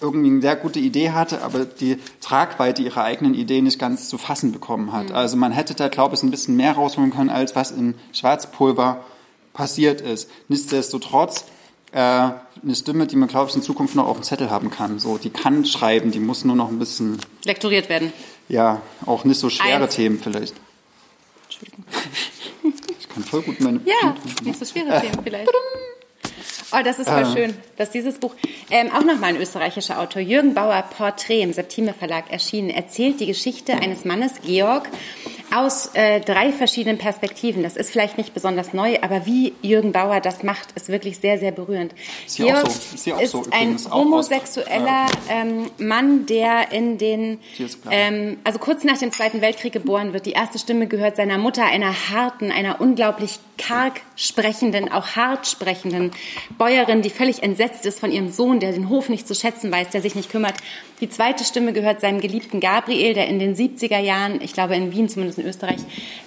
irgendwie 0.00 0.30
eine 0.30 0.40
sehr 0.40 0.56
gute 0.56 0.78
Idee 0.78 1.10
hatte, 1.10 1.42
aber 1.42 1.64
die 1.64 1.98
Tragweite 2.20 2.82
ihrer 2.82 3.04
eigenen 3.04 3.34
Idee 3.34 3.62
nicht 3.62 3.78
ganz 3.78 4.08
zu 4.08 4.18
fassen 4.18 4.52
bekommen 4.52 4.92
hat. 4.92 5.10
Mhm. 5.10 5.14
Also 5.14 5.36
man 5.36 5.52
hätte 5.52 5.74
da, 5.74 5.88
glaube 5.88 6.14
ich, 6.14 6.22
ein 6.22 6.30
bisschen 6.30 6.56
mehr 6.56 6.72
rausholen 6.72 7.12
können, 7.12 7.30
als 7.30 7.54
was 7.54 7.70
in 7.70 7.94
Schwarzpulver 8.12 9.04
passiert 9.52 10.00
ist. 10.00 10.28
Nichtsdestotrotz 10.48 11.44
äh, 11.92 11.98
eine 11.98 12.74
Stimme, 12.74 13.06
die 13.06 13.16
man, 13.16 13.28
glaube 13.28 13.50
ich, 13.50 13.56
in 13.56 13.62
Zukunft 13.62 13.94
noch 13.94 14.06
auf 14.06 14.16
dem 14.16 14.22
Zettel 14.22 14.50
haben 14.50 14.70
kann. 14.70 14.98
So, 14.98 15.18
die 15.18 15.30
kann 15.30 15.64
schreiben, 15.64 16.10
die 16.10 16.20
muss 16.20 16.44
nur 16.44 16.56
noch 16.56 16.68
ein 16.68 16.78
bisschen 16.78 17.18
lektoriert 17.44 17.88
werden. 17.88 18.12
Ja, 18.48 18.80
auch 19.06 19.24
nicht 19.24 19.38
so 19.38 19.50
schwere 19.50 19.84
Eins. 19.84 19.94
Themen 19.94 20.18
vielleicht. 20.20 20.54
Entschuldigung. 21.44 21.84
Kann 23.14 23.24
voll 23.24 23.42
gut 23.42 23.60
meine. 23.60 23.80
Ja, 23.84 24.14
nicht 24.42 24.58
so 24.58 24.64
schwere 24.64 25.00
Themen 25.00 25.18
vielleicht. 25.22 25.48
Oh, 26.74 26.82
das 26.82 26.98
ist 26.98 27.08
voll 27.08 27.22
äh. 27.22 27.32
schön, 27.32 27.54
dass 27.76 27.90
dieses 27.90 28.16
Buch, 28.18 28.34
ähm, 28.70 28.90
auch 28.92 29.04
nochmal 29.04 29.34
ein 29.34 29.36
österreichischer 29.36 30.00
Autor, 30.00 30.22
Jürgen 30.22 30.54
Bauer, 30.54 30.82
Porträt 30.82 31.42
im 31.42 31.52
Septime 31.52 31.92
Verlag 31.92 32.30
erschienen, 32.30 32.70
erzählt 32.70 33.20
die 33.20 33.26
Geschichte 33.26 33.74
eines 33.74 34.06
Mannes, 34.06 34.40
Georg, 34.42 34.88
aus 35.54 35.90
äh, 35.94 36.20
drei 36.20 36.52
verschiedenen 36.52 36.98
Perspektiven. 36.98 37.62
Das 37.62 37.76
ist 37.76 37.90
vielleicht 37.90 38.18
nicht 38.18 38.34
besonders 38.34 38.72
neu, 38.72 38.98
aber 39.02 39.26
wie 39.26 39.52
Jürgen 39.62 39.92
Bauer 39.92 40.20
das 40.20 40.42
macht, 40.42 40.72
ist 40.74 40.88
wirklich 40.88 41.18
sehr, 41.18 41.38
sehr 41.38 41.52
berührend. 41.52 41.94
Ist, 42.26 42.36
Georg 42.36 42.70
so, 42.70 43.14
ist, 43.14 43.22
ist 43.22 43.30
so, 43.32 43.44
ein 43.50 43.76
homosexueller 43.90 45.06
ähm, 45.28 45.70
Mann, 45.78 46.26
der 46.26 46.72
in 46.72 46.98
den, 46.98 47.38
ähm, 47.90 48.38
also 48.44 48.58
kurz 48.58 48.84
nach 48.84 48.98
dem 48.98 49.12
Zweiten 49.12 49.40
Weltkrieg 49.40 49.72
geboren 49.72 50.12
wird. 50.12 50.26
Die 50.26 50.32
erste 50.32 50.58
Stimme 50.58 50.86
gehört 50.86 51.16
seiner 51.16 51.38
Mutter, 51.38 51.64
einer 51.64 52.10
harten, 52.10 52.50
einer 52.50 52.80
unglaublich 52.80 53.38
karg 53.58 54.00
sprechenden, 54.16 54.90
auch 54.90 55.16
hart 55.16 55.46
sprechenden 55.46 56.10
Bäuerin, 56.58 57.02
die 57.02 57.10
völlig 57.10 57.42
entsetzt 57.42 57.86
ist 57.86 58.00
von 58.00 58.10
ihrem 58.10 58.30
Sohn, 58.30 58.60
der 58.60 58.72
den 58.72 58.88
Hof 58.88 59.08
nicht 59.08 59.28
zu 59.28 59.34
schätzen 59.34 59.70
weiß, 59.70 59.90
der 59.90 60.00
sich 60.00 60.14
nicht 60.14 60.30
kümmert. 60.30 60.54
Die 61.00 61.08
zweite 61.08 61.44
Stimme 61.44 61.72
gehört 61.72 62.00
seinem 62.00 62.20
geliebten 62.20 62.60
Gabriel, 62.60 63.14
der 63.14 63.26
in 63.26 63.38
den 63.38 63.54
70er 63.54 63.98
Jahren, 63.98 64.40
ich 64.40 64.52
glaube 64.52 64.76
in 64.76 64.92
Wien 64.92 65.08
zumindest 65.08 65.38
in 65.42 65.48
Österreich, 65.48 65.80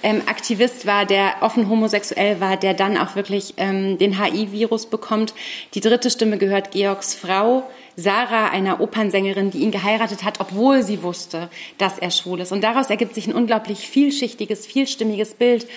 ähm, 0.04 0.22
Aktivist 0.28 0.86
war, 0.86 1.06
der 1.06 1.38
offen 1.42 1.70
homosexuell 1.70 2.40
war, 2.40 2.58
der 2.58 2.74
dann 2.74 2.98
auch 2.98 3.16
wirklich 3.16 3.56
ähm, 3.58 3.98
den 3.98 4.22
HIV-Virus 4.22 4.88
bekommt. 4.88 5.34
Die 5.74 5.82
dritte 5.82 6.10
Stimme 6.10 6.38
gehört 6.38 6.72
Georgs 6.72 7.16
Frau, 7.16 7.64
Sarah, 7.96 8.50
einer 8.50 8.82
Opernsängerin, 8.82 9.52
die 9.52 9.60
ihn 9.60 9.72
geheiratet 9.72 10.24
hat, 10.24 10.40
obwohl 10.40 10.84
sie 10.84 11.02
wusste, 11.02 11.50
dass 11.78 11.98
er 11.98 12.12
schwul 12.12 12.42
ist. 12.42 12.52
Und 12.52 12.62
daraus 12.62 12.90
ergibt 12.90 13.16
sich 13.16 13.28
ein 13.28 13.34
unglaublich 13.34 13.88
vielschichtiges, 13.88 14.66
vielstimmiges 14.66 15.34
Bild. 15.34 15.68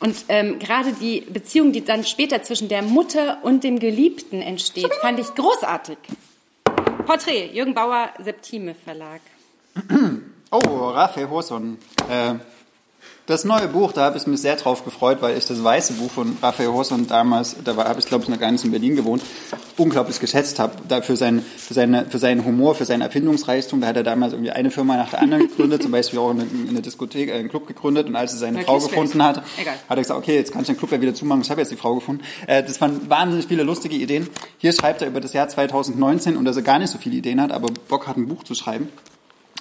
Und 0.00 0.16
ähm, 0.28 0.58
gerade 0.58 0.92
die 0.92 1.22
Beziehung, 1.22 1.72
die 1.72 1.84
dann 1.84 2.04
später 2.04 2.42
zwischen 2.42 2.68
der 2.68 2.82
Mutter 2.82 3.38
und 3.42 3.64
dem 3.64 3.78
Geliebten 3.78 4.42
entsteht, 4.42 4.92
fand 5.00 5.18
ich 5.18 5.34
großartig. 5.34 5.98
Porträt, 7.06 7.50
Jürgen 7.52 7.74
Bauer, 7.74 8.10
Septime 8.22 8.74
Verlag. 8.74 9.20
Oh, 10.50 10.88
Raphael 10.90 11.28
Hoson. 11.28 11.78
Äh, 12.08 12.34
das 13.28 13.44
neue 13.44 13.68
Buch, 13.68 13.92
da 13.92 14.04
habe 14.04 14.16
ich 14.16 14.26
mich 14.26 14.40
sehr 14.40 14.56
drauf 14.56 14.86
gefreut, 14.86 15.18
weil 15.20 15.36
ich 15.36 15.44
das 15.44 15.62
weiße 15.62 15.92
Buch 15.92 16.10
von 16.10 16.38
Raphael 16.40 16.70
Hoson 16.70 17.06
damals, 17.06 17.56
da 17.62 17.76
habe 17.76 18.00
ich 18.00 18.06
glaube 18.06 18.24
ich 18.24 18.30
noch 18.30 18.40
gar 18.40 18.50
nicht 18.50 18.64
in 18.64 18.70
Berlin 18.70 18.96
gewohnt, 18.96 19.22
unglaublich 19.76 20.18
geschätzt 20.18 20.58
habe. 20.58 20.72
Da 20.88 21.02
für, 21.02 21.14
sein, 21.14 21.44
für, 21.58 21.74
seine, 21.74 22.06
für 22.06 22.18
seinen 22.18 22.46
Humor, 22.46 22.74
für 22.74 22.86
seinen 22.86 23.02
Erfindungsreichtum, 23.02 23.82
da 23.82 23.88
hat 23.88 23.96
er 23.96 24.02
damals 24.02 24.32
irgendwie 24.32 24.50
eine 24.50 24.70
Firma 24.70 24.96
nach 24.96 25.10
der 25.10 25.20
anderen 25.20 25.46
gegründet, 25.46 25.82
zum 25.82 25.92
Beispiel 25.92 26.18
auch 26.18 26.30
eine, 26.30 26.46
eine 26.68 26.80
Diskothek, 26.80 27.30
einen 27.30 27.50
Club 27.50 27.66
gegründet 27.66 28.06
und 28.06 28.16
als 28.16 28.32
er 28.32 28.38
seine 28.38 28.62
Frau 28.62 28.78
gefunden 28.78 29.22
hat, 29.22 29.42
Egal. 29.58 29.74
hat 29.74 29.98
er 29.98 30.02
gesagt, 30.02 30.18
okay, 30.18 30.36
jetzt 30.36 30.52
kann 30.52 30.62
ich 30.62 30.68
den 30.68 30.78
Club 30.78 30.90
ja 30.90 31.00
wieder 31.00 31.14
zumachen, 31.14 31.42
ich 31.42 31.50
habe 31.50 31.60
jetzt 31.60 31.70
die 31.70 31.76
Frau 31.76 31.96
gefunden. 31.96 32.24
Äh, 32.46 32.62
das 32.62 32.80
waren 32.80 33.10
wahnsinnig 33.10 33.46
viele 33.46 33.62
lustige 33.62 33.96
Ideen. 33.96 34.26
Hier 34.56 34.72
schreibt 34.72 35.02
er 35.02 35.08
über 35.08 35.20
das 35.20 35.34
Jahr 35.34 35.48
2019 35.48 36.34
und 36.34 36.46
dass 36.46 36.56
er 36.56 36.62
gar 36.62 36.78
nicht 36.78 36.90
so 36.90 36.96
viele 36.96 37.16
Ideen 37.16 37.42
hat, 37.42 37.52
aber 37.52 37.68
Bock 37.88 38.06
hat, 38.06 38.16
ein 38.16 38.26
Buch 38.26 38.42
zu 38.42 38.54
schreiben. 38.54 38.88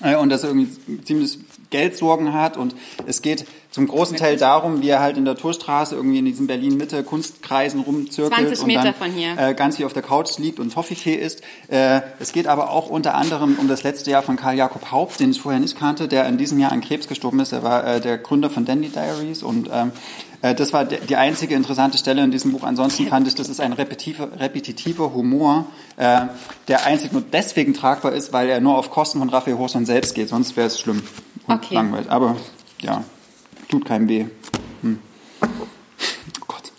Äh, 0.02 0.16
und 0.16 0.30
dass 0.30 0.44
er 0.44 0.50
irgendwie 0.50 1.04
ziemlich 1.04 1.40
Geldsorgen 1.70 2.34
hat 2.34 2.56
und 2.56 2.76
es 3.08 3.22
geht 3.22 3.46
zum 3.72 3.88
großen 3.88 4.16
Teil 4.16 4.38
darum, 4.38 4.82
wie 4.82 4.90
er 4.90 5.02
halt 5.02 5.18
in 5.18 5.26
der 5.26 5.36
Torstraße 5.36 5.96
irgendwie 5.96 6.20
in 6.20 6.26
diesen 6.26 6.48
Berlin-Mitte 6.48 7.04
Kunstkreisen 7.04 7.82
rumzirkelt 7.82 8.60
und 8.60 8.74
dann 8.74 8.94
äh, 9.38 9.54
ganz 9.54 9.78
viel 9.78 9.86
auf 9.86 9.94
der 9.94 10.02
Couch 10.02 10.38
liegt 10.38 10.60
und 10.60 10.74
Toffifee 10.74 11.16
ist. 11.16 11.42
Äh, 11.68 12.02
es 12.20 12.32
geht 12.32 12.48
aber 12.48 12.70
auch 12.70 12.90
unter 12.90 13.16
anderem 13.16 13.58
um 13.60 13.68
das 13.68 13.84
letzte 13.84 14.10
Jahr 14.12 14.24
von 14.24 14.36
Karl 14.38 14.56
Jakob 14.56 14.92
Haupt, 14.92 15.20
den 15.20 15.32
ich 15.32 15.42
vorher 15.42 15.60
nicht 15.60 15.78
kannte, 15.78 16.08
der 16.08 16.26
in 16.28 16.38
diesem 16.38 16.60
Jahr 16.60 16.72
an 16.72 16.82
Krebs 16.82 17.08
gestorben 17.08 17.40
ist. 17.40 17.52
Er 17.52 17.64
war 17.64 17.86
äh, 17.86 18.02
der 18.02 18.18
Gründer 18.18 18.50
von 18.50 18.66
Dandy 18.66 18.90
Diaries 18.90 19.44
und 19.44 19.70
ähm, 19.72 19.92
äh, 19.92 20.27
das 20.41 20.71
war 20.71 20.86
die 20.86 21.15
einzige 21.15 21.56
interessante 21.56 21.97
Stelle 21.97 22.23
in 22.23 22.32
diesem 22.32 22.52
Buch. 22.52 22.63
Ansonsten 22.63 23.08
fand 23.08 23.28
ich, 23.28 23.36
das 23.36 23.50
ist 23.50 23.60
ein 23.60 23.73
repetitiver, 23.73 24.30
repetitiver 24.39 25.13
Humor, 25.13 25.65
äh, 25.97 26.28
der 26.67 26.86
einzig 26.86 27.12
nur 27.12 27.21
deswegen 27.21 27.73
tragbar 27.73 28.12
ist, 28.12 28.34
weil 28.34 28.50
er 28.50 28.60
nur 28.60 28.78
auf 28.78 28.91
Kosten 28.91 29.19
von 29.19 29.30
Raphael 29.30 29.58
Horson 29.58 29.86
selbst 29.86 30.13
geht. 30.13 30.30
Sonst 30.30 30.56
wäre 30.56 30.67
es 30.67 30.80
schlimm 30.80 31.02
und 31.47 31.56
okay. 31.56 31.73
langweilig. 31.73 32.12
Aber 32.12 32.36
ja, 32.82 33.04
tut 33.69 33.86
keinem 33.86 34.08
weh. 34.08 34.26
Hm. 34.82 35.00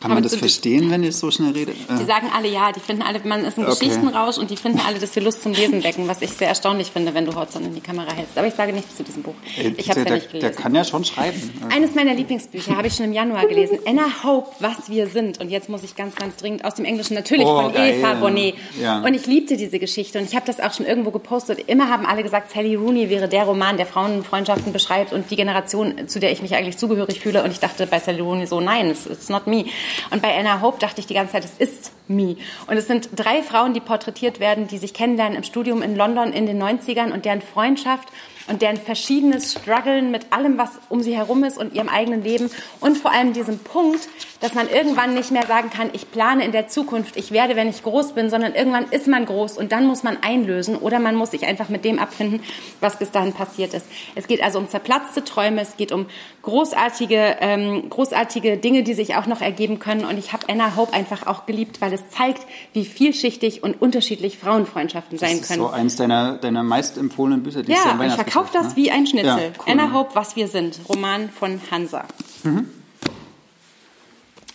Kann 0.01 0.13
man 0.13 0.23
das 0.23 0.37
verstehen, 0.37 0.91
wenn 0.91 1.03
ich 1.03 1.17
so 1.17 1.31
schnell 1.33 1.53
rede? 1.53 1.73
Die 1.73 2.05
sagen 2.05 2.29
alle 2.33 2.49
ja, 2.49 2.71
die 2.71 2.79
finden 2.79 3.03
alle, 3.03 3.21
man 3.25 3.45
ist 3.45 3.59
ein 3.59 3.67
okay. 3.67 3.75
Geschichtenrausch 3.79 4.39
und 4.39 4.49
die 4.51 4.57
finden 4.57 4.81
alle, 4.87 5.01
dass 5.01 5.15
wir 5.17 5.23
Lust 5.25 5.43
zum 5.43 5.53
Lesen 5.53 5.83
wecken, 5.83 6.07
was 6.07 6.23
ich 6.23 6.31
sehr 6.31 6.47
erstaunlich 6.47 6.93
finde, 6.93 7.15
wenn 7.15 7.27
du 7.27 7.35
Hotzon 7.35 7.65
in 7.65 7.75
die 7.75 7.81
Kamera 7.81 8.13
hältst. 8.13 8.39
Aber 8.39 8.47
ich 8.47 8.55
sage 8.55 8.73
nichts 8.73 8.97
zu 8.97 9.03
diesem 9.03 9.25
Buch. 9.25 9.35
Ich 9.77 9.91
habe 9.91 10.03
ja 10.03 10.15
nicht 10.15 10.31
gelesen. 10.31 10.41
Der 10.41 10.53
kann 10.53 10.73
ja 10.75 10.85
schon 10.85 11.05
schreiben. 11.05 11.37
Eines 11.75 11.97
meiner 11.97 12.15
Lieblingsbücher 12.15 12.77
habe 12.77 12.87
ich 12.87 12.95
schon 12.95 13.07
im 13.07 13.13
Januar 13.13 13.47
gelesen. 13.47 13.81
Anna 13.87 14.23
Hope, 14.23 14.51
Was 14.61 14.89
wir 14.89 15.09
sind. 15.09 15.41
Und 15.41 15.51
jetzt 15.51 15.69
muss 15.69 15.83
ich 15.83 15.97
ganz, 15.97 16.15
ganz 16.15 16.37
dringend 16.37 16.65
aus 16.65 16.77
dem 16.77 16.85
Englischen 16.85 17.15
natürlich 17.15 17.47
oh, 17.47 17.63
von 17.63 17.73
geil. 17.73 17.95
Eva 17.99 18.15
Bonnet. 18.15 18.55
Ja. 18.81 19.01
Und 19.01 19.15
ich 19.15 19.27
liebte 19.27 19.57
diese 19.57 19.81
Geschichte 19.81 20.21
und 20.21 20.27
ich 20.27 20.37
habe 20.37 20.47
das 20.47 20.61
auch 20.61 20.73
schon 20.73 20.87
irgendwo 20.87 21.11
gepostet. 21.11 21.59
Immer 21.67 21.89
haben 21.89 22.07
alle 22.07 22.23
gesagt, 22.23 22.53
Sally 22.53 22.77
Rooney 22.77 23.11
wäre 23.11 23.29
der 23.29 23.45
Roman, 23.45 23.77
der 23.77 23.87
Frauenfreundschaften 23.87 24.73
beschreibt 24.73 25.13
und 25.13 25.29
die 25.31 25.37
Generation, 25.37 26.07
zu 26.07 26.21
der 26.21 26.31
ich 26.31 26.41
mich 26.41 26.55
eigentlich 26.55 26.79
zugehörig 26.79 27.19
fühle. 27.19 27.43
Und 27.43 27.51
ich 27.51 27.59
dachte 27.59 27.87
bei 27.89 27.99
Sally 27.99 28.21
Rooney 28.21 28.47
so, 28.47 28.61
nein, 28.61 28.91
it's 28.91 29.29
not 29.29 29.49
me. 29.49 29.65
Und 30.11 30.23
bei 30.23 30.37
Anna 30.37 30.61
Hope 30.61 30.79
dachte 30.79 31.01
ich 31.01 31.07
die 31.07 31.15
ganze 31.15 31.33
Zeit, 31.33 31.45
es 31.45 31.59
ist 31.59 31.93
me. 32.09 32.37
Und 32.67 32.77
es 32.77 32.87
sind 32.87 33.11
drei 33.15 33.43
Frauen, 33.43 33.75
die 33.75 33.81
porträtiert 33.81 34.41
werden, 34.41 34.67
die 34.67 34.79
sich 34.79 34.95
kennenlernen 34.95 35.37
im 35.37 35.45
Studium 35.45 35.83
in 35.83 35.97
London 35.97 36.33
in 36.33 36.47
den 36.47 36.63
90ern 36.63 37.13
und 37.13 37.25
deren 37.25 37.43
Freundschaft 37.43 38.09
und 38.49 38.63
deren 38.63 38.77
verschiedenes 38.77 39.53
Struggeln 39.53 40.11
mit 40.11 40.33
allem, 40.33 40.59
was 40.59 40.71
um 40.89 41.03
sie 41.03 41.17
herum 41.17 41.45
ist 41.45 41.59
und 41.59 41.75
ihrem 41.75 41.89
eigenen 41.89 42.23
Leben 42.23 42.51
und 42.81 42.97
vor 42.99 43.13
allem 43.13 43.33
diesem 43.33 43.59
Punkt, 43.59 44.09
dass 44.41 44.55
man 44.55 44.69
irgendwann 44.69 45.15
nicht 45.15 45.31
mehr 45.31 45.47
sagen 45.47 45.71
kann, 45.71 45.91
ich 45.93 46.11
plane 46.11 46.45
in 46.45 46.53
der 46.53 46.69
Zukunft, 46.69 47.17
ich 47.17 47.33
werde, 47.33 47.57
wenn 47.57 47.69
ich 47.69 47.83
groß 47.83 48.13
bin, 48.13 48.31
sondern 48.31 48.55
irgendwann 48.55 48.87
ist 48.91 49.07
man 49.07 49.27
groß 49.27 49.59
und 49.59 49.73
dann 49.73 49.87
muss 49.87 50.03
man 50.03 50.19
einlösen 50.23 50.77
oder 50.77 50.99
man 50.99 51.15
muss 51.15 51.33
sich 51.33 51.47
einfach 51.47 51.69
mit 51.69 51.85
dem 51.85 51.99
abfinden, 51.99 52.41
was 52.81 52.99
bis 52.99 53.11
dahin 53.11 53.33
passiert 53.33 53.75
ist. 53.75 53.87
Es 54.15 54.27
geht 54.27 54.43
also 54.43 54.59
um 54.59 54.69
zerplatzte 54.69 55.25
Träume, 55.25 55.61
es 55.61 55.77
geht 55.77 55.93
um 55.93 56.07
großartige, 56.43 57.37
ähm, 57.41 57.91
großartige 57.91 58.57
Dinge, 58.57 58.83
die 58.83 58.95
sich 58.95 59.17
auch 59.17 59.27
noch 59.27 59.41
ergeben 59.41 59.79
können 59.79 60.05
und 60.05 60.19
ich 60.19 60.33
habe 60.33 60.49
Anna 60.49 60.77
Hope 60.77 60.93
einfach 60.93 61.27
auch 61.27 61.47
geliebt, 61.47 61.81
weil 61.81 61.93
es 61.93 62.09
zeigt, 62.11 62.43
wie 62.73 62.85
vielschichtig 62.85 63.63
und 63.63 63.81
unterschiedlich 63.81 64.39
Frauenfreundschaften 64.39 65.19
sein 65.19 65.29
können. 65.29 65.41
Das 65.41 65.51
ist 65.51 65.57
so 65.57 65.69
eins 65.69 65.97
deiner, 65.97 66.39
deiner 66.39 66.63
meist 66.63 66.97
empfohlenen 66.97 67.43
Bücher, 67.43 67.63
die 67.63 67.73
ja, 67.73 67.79
ich 67.79 68.17
verkaufe 68.39 68.53
das 68.53 68.71
ne? 68.71 68.77
wie 68.77 68.91
ein 68.91 69.07
Schnitzel. 69.07 69.27
Ja, 69.27 69.51
cool. 69.67 69.73
Anna 69.73 69.93
Hope, 69.93 70.15
Was 70.15 70.37
wir 70.37 70.49
sind, 70.49 70.79
Roman 70.89 71.31
von 71.31 71.61
Hansa. 71.71 72.05
Mhm. 72.43 72.69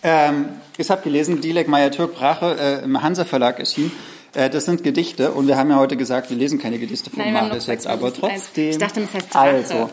Ähm, 0.02 0.48
ich 0.76 0.90
habe 0.90 1.02
gelesen, 1.02 1.40
Dilek 1.40 1.68
Meyer-Türk 1.68 2.14
Brache 2.14 2.56
äh, 2.58 2.84
im 2.84 3.02
Hansa 3.02 3.24
Verlag 3.24 3.58
erschienen. 3.58 3.92
Äh, 4.34 4.50
das 4.50 4.66
sind 4.66 4.82
Gedichte 4.82 5.32
und 5.32 5.46
wir 5.46 5.56
haben 5.56 5.70
ja 5.70 5.76
heute 5.76 5.96
gesagt, 5.96 6.30
wir 6.30 6.36
lesen 6.36 6.58
keine 6.58 6.78
Gedichte 6.78 7.10
von 7.10 7.32
Marius 7.32 7.66
jetzt, 7.66 7.86
aber 7.86 8.12
trotzdem. 8.12 8.70
Ich 8.70 8.78
dachte, 8.78 9.00
das 9.00 9.14
heißt 9.14 9.30
Brache. 9.30 9.48
Also, 9.48 9.90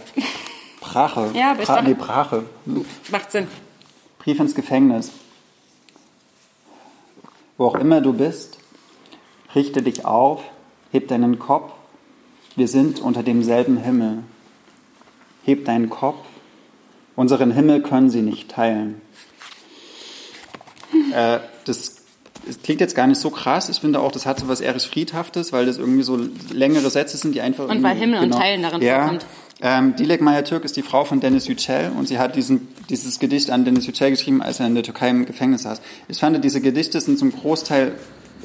Brache. 0.81 1.31
Ja, 1.33 1.51
aber 1.51 1.61
ich 1.61 1.67
dachte, 1.67 1.89
nee, 1.89 1.93
Brache. 1.93 2.43
Macht 3.11 3.31
Sinn. 3.31 3.47
Brief 4.19 4.39
ins 4.39 4.55
Gefängnis. 4.55 5.11
Wo 7.57 7.67
auch 7.67 7.75
immer 7.75 8.01
du 8.01 8.13
bist, 8.13 8.57
richte 9.55 9.81
dich 9.81 10.05
auf, 10.05 10.41
heb 10.91 11.07
deinen 11.07 11.39
Kopf. 11.39 11.71
Wir 12.55 12.67
sind 12.67 12.99
unter 12.99 13.23
demselben 13.23 13.77
Himmel. 13.77 14.19
Heb 15.43 15.65
deinen 15.65 15.89
Kopf. 15.89 16.25
Unseren 17.15 17.51
Himmel 17.51 17.81
können 17.81 18.09
sie 18.09 18.21
nicht 18.21 18.49
teilen. 18.49 19.01
Äh, 21.13 21.39
das 21.65 22.01
es 22.47 22.61
klingt 22.61 22.81
jetzt 22.81 22.95
gar 22.95 23.07
nicht 23.07 23.19
so 23.19 23.29
krass. 23.29 23.69
Ich 23.69 23.79
finde 23.79 23.99
auch, 23.99 24.11
das 24.11 24.25
hat 24.25 24.39
so 24.39 24.47
was 24.47 24.61
Erich 24.61 24.87
Friedhaftes, 24.87 25.53
weil 25.53 25.65
das 25.65 25.77
irgendwie 25.77 26.03
so 26.03 26.19
längere 26.51 26.89
Sätze 26.89 27.17
sind, 27.17 27.35
die 27.35 27.41
einfach. 27.41 27.69
Und 27.69 27.83
weil 27.83 27.95
Himmel 27.95 28.21
genau, 28.21 28.35
und 28.35 28.41
Teilen 28.41 28.61
darin 28.63 28.81
ja, 28.81 29.01
vorkommt. 29.01 29.25
Ähm, 29.61 29.95
Dilek 29.95 30.21
Meyer-Türk 30.21 30.65
ist 30.65 30.75
die 30.75 30.81
Frau 30.81 31.05
von 31.05 31.19
Dennis 31.19 31.47
Yücel 31.47 31.91
und 31.95 32.07
sie 32.07 32.17
hat 32.17 32.35
diesen, 32.35 32.67
dieses 32.89 33.19
Gedicht 33.19 33.51
an 33.51 33.63
Dennis 33.63 33.85
Yücel 33.85 34.09
geschrieben, 34.09 34.41
als 34.41 34.59
er 34.59 34.65
in 34.65 34.73
der 34.73 34.83
Türkei 34.83 35.09
im 35.09 35.25
Gefängnis 35.25 35.63
saß. 35.63 35.81
Ich 36.07 36.19
fand, 36.19 36.43
diese 36.43 36.61
Gedichte 36.61 36.99
sind 36.99 37.19
zum 37.19 37.31
Großteil 37.31 37.93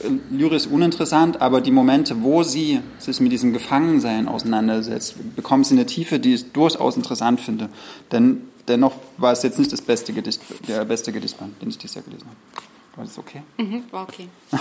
äh, 0.03 0.35
lyrisch 0.35 0.67
uninteressant, 0.67 1.41
aber 1.41 1.61
die 1.61 1.71
Momente, 1.71 2.23
wo 2.23 2.43
sie 2.43 2.81
sich 2.99 3.21
mit 3.21 3.33
diesem 3.33 3.53
Gefangensein 3.53 4.29
auseinandersetzt, 4.29 5.37
bekommen 5.37 5.65
sie 5.65 5.75
eine 5.75 5.87
Tiefe, 5.87 6.19
die 6.19 6.35
ich 6.35 6.53
durchaus 6.53 6.97
interessant 6.97 7.41
finde. 7.41 7.69
Denn 8.13 8.43
dennoch 8.69 8.93
war 9.17 9.33
es 9.33 9.43
jetzt 9.43 9.59
nicht 9.59 9.73
das 9.73 9.83
beste 9.83 10.13
Gedicht, 10.13 10.41
der 10.69 10.85
beste 10.85 11.13
Gedichtband, 11.13 11.61
den 11.61 11.69
ich 11.69 11.79
dieses 11.79 11.97
Jahr 11.97 12.05
gelesen 12.05 12.27
habe. 12.27 12.67
War 12.97 13.05
das 13.05 13.19
okay? 13.19 13.43
Mhm, 13.59 13.85
war 13.91 14.05
okay. 14.05 14.29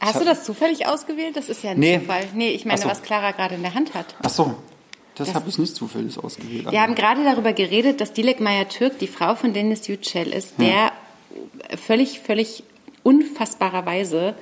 Hast 0.00 0.20
du 0.20 0.24
das 0.24 0.44
zufällig 0.44 0.86
ausgewählt? 0.86 1.36
Das 1.36 1.48
ist 1.48 1.62
ja 1.62 1.70
ein 1.70 1.78
Nee. 1.78 1.98
Zufall. 1.98 2.24
Nee, 2.34 2.50
ich 2.50 2.66
meine, 2.66 2.80
so. 2.80 2.88
was 2.88 3.02
Clara 3.02 3.30
gerade 3.30 3.54
in 3.54 3.62
der 3.62 3.74
Hand 3.74 3.94
hat. 3.94 4.14
Ach 4.22 4.28
so, 4.28 4.54
das, 5.14 5.32
habe 5.32 5.48
ich 5.48 5.58
nicht 5.58 5.74
zufällig 5.74 6.18
ausgewählt. 6.22 6.70
Wir 6.70 6.82
haben 6.82 6.94
gerade 6.94 7.24
darüber 7.24 7.52
geredet, 7.52 8.00
dass 8.00 8.12
Dilek 8.12 8.40
Meyer-Türk 8.40 8.98
die 8.98 9.06
Frau 9.06 9.34
von 9.34 9.54
Dennis 9.54 9.86
Yücel 9.86 10.26
ist, 10.32 10.54
der 10.58 10.92
völlig, 11.76 12.20
völlig 12.20 12.64
unfassbarerweise 13.04 14.34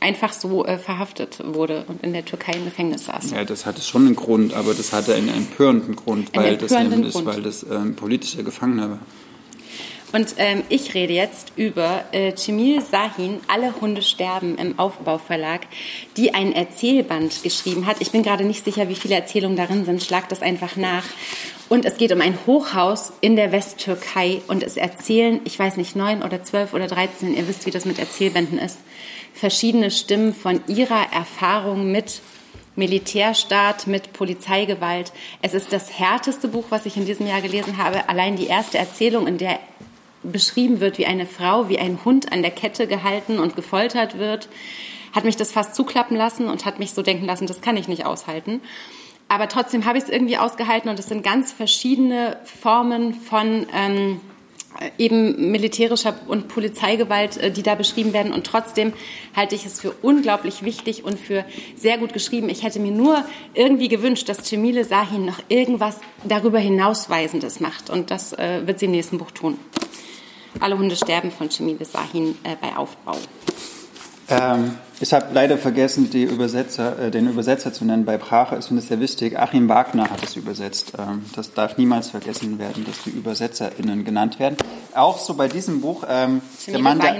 einfach 0.00 0.32
so 0.32 0.64
äh, 0.64 0.78
verhaftet 0.78 1.38
wurde 1.44 1.84
und 1.88 2.02
in 2.02 2.12
der 2.12 2.24
Türkei 2.24 2.52
im 2.52 2.64
Gefängnis 2.64 3.06
saß. 3.06 3.30
Ja, 3.30 3.44
das 3.44 3.66
hatte 3.66 3.82
schon 3.82 4.06
einen 4.06 4.16
Grund, 4.16 4.54
aber 4.54 4.74
das 4.74 4.92
hatte 4.92 5.14
einen 5.14 5.28
empörenden 5.28 5.96
Grund, 5.96 6.34
weil 6.34 6.56
das 6.56 6.72
empörenden 6.72 6.98
nämlich, 7.00 7.14
Grund. 7.14 7.26
weil 7.26 7.42
das 7.42 7.62
ähm, 7.62 7.96
politischer 7.96 8.42
Gefangener 8.42 8.90
war. 8.90 8.98
Und 10.12 10.34
ähm, 10.36 10.62
ich 10.68 10.94
rede 10.94 11.12
jetzt 11.12 11.54
über 11.56 12.04
äh, 12.12 12.36
Cemil 12.36 12.80
Sahin, 12.80 13.40
Alle 13.48 13.80
Hunde 13.80 14.00
sterben 14.00 14.56
im 14.58 14.78
Aufbauverlag, 14.78 15.62
die 16.16 16.34
ein 16.34 16.52
Erzählband 16.52 17.42
geschrieben 17.42 17.86
hat. 17.86 17.96
Ich 17.98 18.12
bin 18.12 18.22
gerade 18.22 18.44
nicht 18.44 18.64
sicher, 18.64 18.88
wie 18.88 18.94
viele 18.94 19.16
Erzählungen 19.16 19.56
darin 19.56 19.84
sind. 19.84 20.04
Schlag 20.04 20.28
das 20.28 20.40
einfach 20.40 20.76
nach. 20.76 21.02
Und 21.74 21.84
es 21.84 21.96
geht 21.96 22.12
um 22.12 22.20
ein 22.20 22.38
Hochhaus 22.46 23.12
in 23.20 23.34
der 23.34 23.50
Westtürkei 23.50 24.42
und 24.46 24.62
es 24.62 24.76
erzählen, 24.76 25.40
ich 25.42 25.58
weiß 25.58 25.76
nicht, 25.76 25.96
neun 25.96 26.22
oder 26.22 26.44
zwölf 26.44 26.72
oder 26.72 26.86
dreizehn, 26.86 27.36
ihr 27.36 27.48
wisst, 27.48 27.66
wie 27.66 27.72
das 27.72 27.84
mit 27.84 27.98
Erzählbänden 27.98 28.60
ist, 28.60 28.78
verschiedene 29.32 29.90
Stimmen 29.90 30.34
von 30.34 30.60
ihrer 30.68 31.12
Erfahrung 31.12 31.90
mit 31.90 32.20
Militärstaat 32.76 33.88
mit 33.88 34.12
Polizeigewalt. 34.12 35.12
Es 35.42 35.52
ist 35.52 35.72
das 35.72 35.98
härteste 35.98 36.46
Buch, 36.46 36.66
was 36.68 36.86
ich 36.86 36.96
in 36.96 37.06
diesem 37.06 37.26
Jahr 37.26 37.40
gelesen 37.40 37.76
habe. 37.76 38.08
Allein 38.08 38.36
die 38.36 38.46
erste 38.46 38.78
Erzählung, 38.78 39.26
in 39.26 39.38
der 39.38 39.58
beschrieben 40.22 40.78
wird, 40.78 40.98
wie 40.98 41.06
eine 41.06 41.26
Frau, 41.26 41.68
wie 41.68 41.80
ein 41.80 41.98
Hund 42.04 42.30
an 42.30 42.42
der 42.42 42.52
Kette 42.52 42.86
gehalten 42.86 43.40
und 43.40 43.56
gefoltert 43.56 44.16
wird, 44.16 44.48
hat 45.12 45.24
mich 45.24 45.36
das 45.36 45.50
fast 45.50 45.74
zuklappen 45.74 46.16
lassen 46.16 46.46
und 46.46 46.66
hat 46.66 46.78
mich 46.78 46.92
so 46.92 47.02
denken 47.02 47.26
lassen, 47.26 47.48
das 47.48 47.62
kann 47.62 47.76
ich 47.76 47.88
nicht 47.88 48.06
aushalten. 48.06 48.60
Aber 49.28 49.48
trotzdem 49.48 49.84
habe 49.84 49.98
ich 49.98 50.04
es 50.04 50.10
irgendwie 50.10 50.36
ausgehalten 50.36 50.90
und 50.90 50.98
es 50.98 51.06
sind 51.06 51.22
ganz 51.22 51.52
verschiedene 51.52 52.36
Formen 52.44 53.14
von 53.14 53.66
ähm, 53.74 54.20
eben 54.98 55.50
militärischer 55.50 56.14
und 56.26 56.48
Polizeigewalt, 56.48 57.36
äh, 57.36 57.50
die 57.50 57.62
da 57.62 57.74
beschrieben 57.74 58.12
werden. 58.12 58.32
Und 58.32 58.46
trotzdem 58.46 58.92
halte 59.34 59.54
ich 59.54 59.64
es 59.64 59.80
für 59.80 59.92
unglaublich 60.02 60.62
wichtig 60.62 61.04
und 61.04 61.18
für 61.18 61.44
sehr 61.76 61.98
gut 61.98 62.12
geschrieben. 62.12 62.48
Ich 62.48 62.62
hätte 62.62 62.80
mir 62.80 62.92
nur 62.92 63.24
irgendwie 63.54 63.88
gewünscht, 63.88 64.28
dass 64.28 64.44
Cemile 64.44 64.84
Sahin 64.84 65.24
noch 65.24 65.38
irgendwas 65.48 65.98
darüber 66.24 66.58
hinausweisendes 66.58 67.60
macht. 67.60 67.90
Und 67.90 68.10
das 68.10 68.32
äh, 68.32 68.66
wird 68.66 68.78
sie 68.78 68.86
im 68.86 68.92
nächsten 68.92 69.18
Buch 69.18 69.30
tun. 69.30 69.58
Alle 70.60 70.78
Hunde 70.78 70.96
sterben 70.96 71.30
von 71.30 71.50
Cemile 71.50 71.84
Sahin 71.84 72.36
äh, 72.44 72.56
bei 72.60 72.76
Aufbau. 72.76 73.16
Ähm, 74.28 74.78
ich 75.00 75.12
habe 75.12 75.26
leider 75.32 75.58
vergessen, 75.58 76.08
Übersetzer, 76.12 76.98
äh, 76.98 77.10
den 77.10 77.28
Übersetzer 77.28 77.72
zu 77.72 77.84
nennen 77.84 78.04
bei 78.04 78.16
Brache. 78.16 78.60
Finde 78.62 78.80
es 78.80 78.88
sehr 78.88 79.00
wichtig. 79.00 79.38
Achim 79.38 79.68
Wagner 79.68 80.08
hat 80.08 80.22
es 80.22 80.36
übersetzt. 80.36 80.92
Ähm, 80.96 81.24
das 81.34 81.52
darf 81.52 81.76
niemals 81.78 82.10
vergessen 82.10 82.58
werden, 82.58 82.84
dass 82.84 83.02
die 83.02 83.10
ÜbersetzerInnen 83.10 84.04
genannt 84.04 84.38
werden. 84.38 84.56
Auch 84.94 85.18
so 85.18 85.34
bei 85.34 85.48
diesem 85.48 85.80
Buch, 85.80 86.04
ähm, 86.08 86.42
der, 86.68 86.78
Mann, 86.78 87.00
der, 87.00 87.16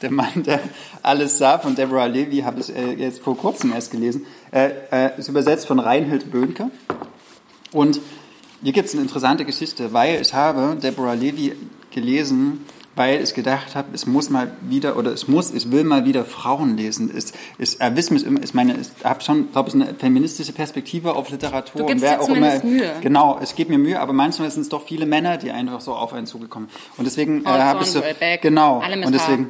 der 0.00 0.10
Mann, 0.12 0.44
der 0.44 0.60
alles 1.02 1.38
sah, 1.38 1.58
von 1.58 1.74
Deborah 1.74 2.06
Levy, 2.06 2.40
habe 2.40 2.60
ich 2.60 2.74
äh, 2.74 2.92
jetzt 2.92 3.20
vor 3.20 3.36
kurzem 3.36 3.72
erst 3.72 3.90
gelesen, 3.90 4.24
äh, 4.52 4.70
äh, 4.92 5.18
ist 5.18 5.28
übersetzt 5.28 5.66
von 5.66 5.80
Reinhild 5.80 6.30
Böhnke. 6.30 6.70
Und 7.72 8.00
hier 8.62 8.72
gibt 8.72 8.86
es 8.86 8.94
eine 8.94 9.02
interessante 9.02 9.44
Geschichte, 9.44 9.92
weil 9.92 10.20
ich 10.20 10.32
habe 10.32 10.76
Deborah 10.80 11.14
Levy 11.14 11.54
gelesen, 11.90 12.64
weil 12.96 13.22
ich 13.22 13.34
gedacht 13.34 13.74
habe, 13.74 13.88
es 13.92 14.06
muss 14.06 14.30
mal 14.30 14.52
wieder 14.60 14.96
oder 14.96 15.12
es 15.12 15.28
muss, 15.28 15.52
ich 15.52 15.70
will 15.70 15.84
mal 15.84 16.04
wieder 16.04 16.24
Frauen 16.24 16.76
lesen. 16.76 17.10
Es, 17.14 17.32
ich 17.58 17.80
erwisch 17.80 18.10
mich 18.10 18.24
immer, 18.24 18.42
ich 18.42 18.54
meine, 18.54 18.76
ich 18.80 19.04
habe 19.04 19.20
schon, 19.20 19.50
glaube 19.52 19.68
ich, 19.68 19.74
eine 19.74 19.94
feministische 19.94 20.52
Perspektive 20.52 21.14
auf 21.14 21.30
Literatur. 21.30 21.82
Du 21.82 21.86
gibst 21.86 22.04
und 22.04 22.10
wer 22.10 22.20
auch 22.20 22.28
immer, 22.28 22.64
Mühe. 22.64 22.92
Genau, 23.00 23.38
ich 23.42 23.54
gebe 23.56 23.72
mir 23.72 23.78
Mühe, 23.78 24.00
aber 24.00 24.12
manchmal 24.12 24.50
sind 24.50 24.62
es 24.62 24.68
doch 24.68 24.86
viele 24.86 25.06
Männer, 25.06 25.36
die 25.36 25.50
einfach 25.50 25.80
so 25.80 25.94
auf 25.94 26.12
einen 26.12 26.26
zugekommen. 26.26 26.68
Und 26.96 27.04
deswegen 27.04 27.44
äh, 27.44 27.48
habe 27.48 27.82
ich 27.82 27.90
so, 27.90 28.00
Thornwell, 28.00 28.14
Beck, 28.14 28.42
genau, 28.42 28.80
alle 28.80 28.96
mit 28.96 29.06
und 29.06 29.12
deswegen 29.12 29.48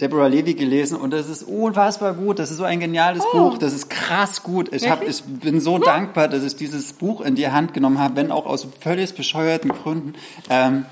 Deborah 0.00 0.26
Levy 0.26 0.54
gelesen 0.54 0.98
und 0.98 1.10
das 1.12 1.28
ist 1.28 1.42
unfassbar 1.42 2.12
gut. 2.12 2.38
Das 2.38 2.50
ist 2.50 2.58
so 2.58 2.64
ein 2.64 2.80
geniales 2.80 3.22
Oh. 3.32 3.50
Buch. 3.50 3.58
Das 3.58 3.72
ist 3.72 3.88
krass 3.88 4.42
gut. 4.42 4.72
Ich, 4.72 4.90
hab, 4.90 5.06
ich 5.06 5.22
bin 5.24 5.60
so 5.60 5.78
dankbar, 5.78 6.28
dass 6.28 6.42
ich 6.42 6.56
dieses 6.56 6.92
Buch 6.92 7.22
in 7.22 7.34
die 7.34 7.48
Hand 7.48 7.72
genommen 7.72 7.98
habe, 7.98 8.16
wenn 8.16 8.30
auch 8.30 8.44
aus 8.44 8.66
völlig 8.80 9.14
bescheuerten 9.14 9.70
Gründen. 9.70 10.14
Ähm, 10.50 10.84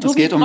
es 0.00 0.14
geht 0.14 0.32
um. 0.32 0.42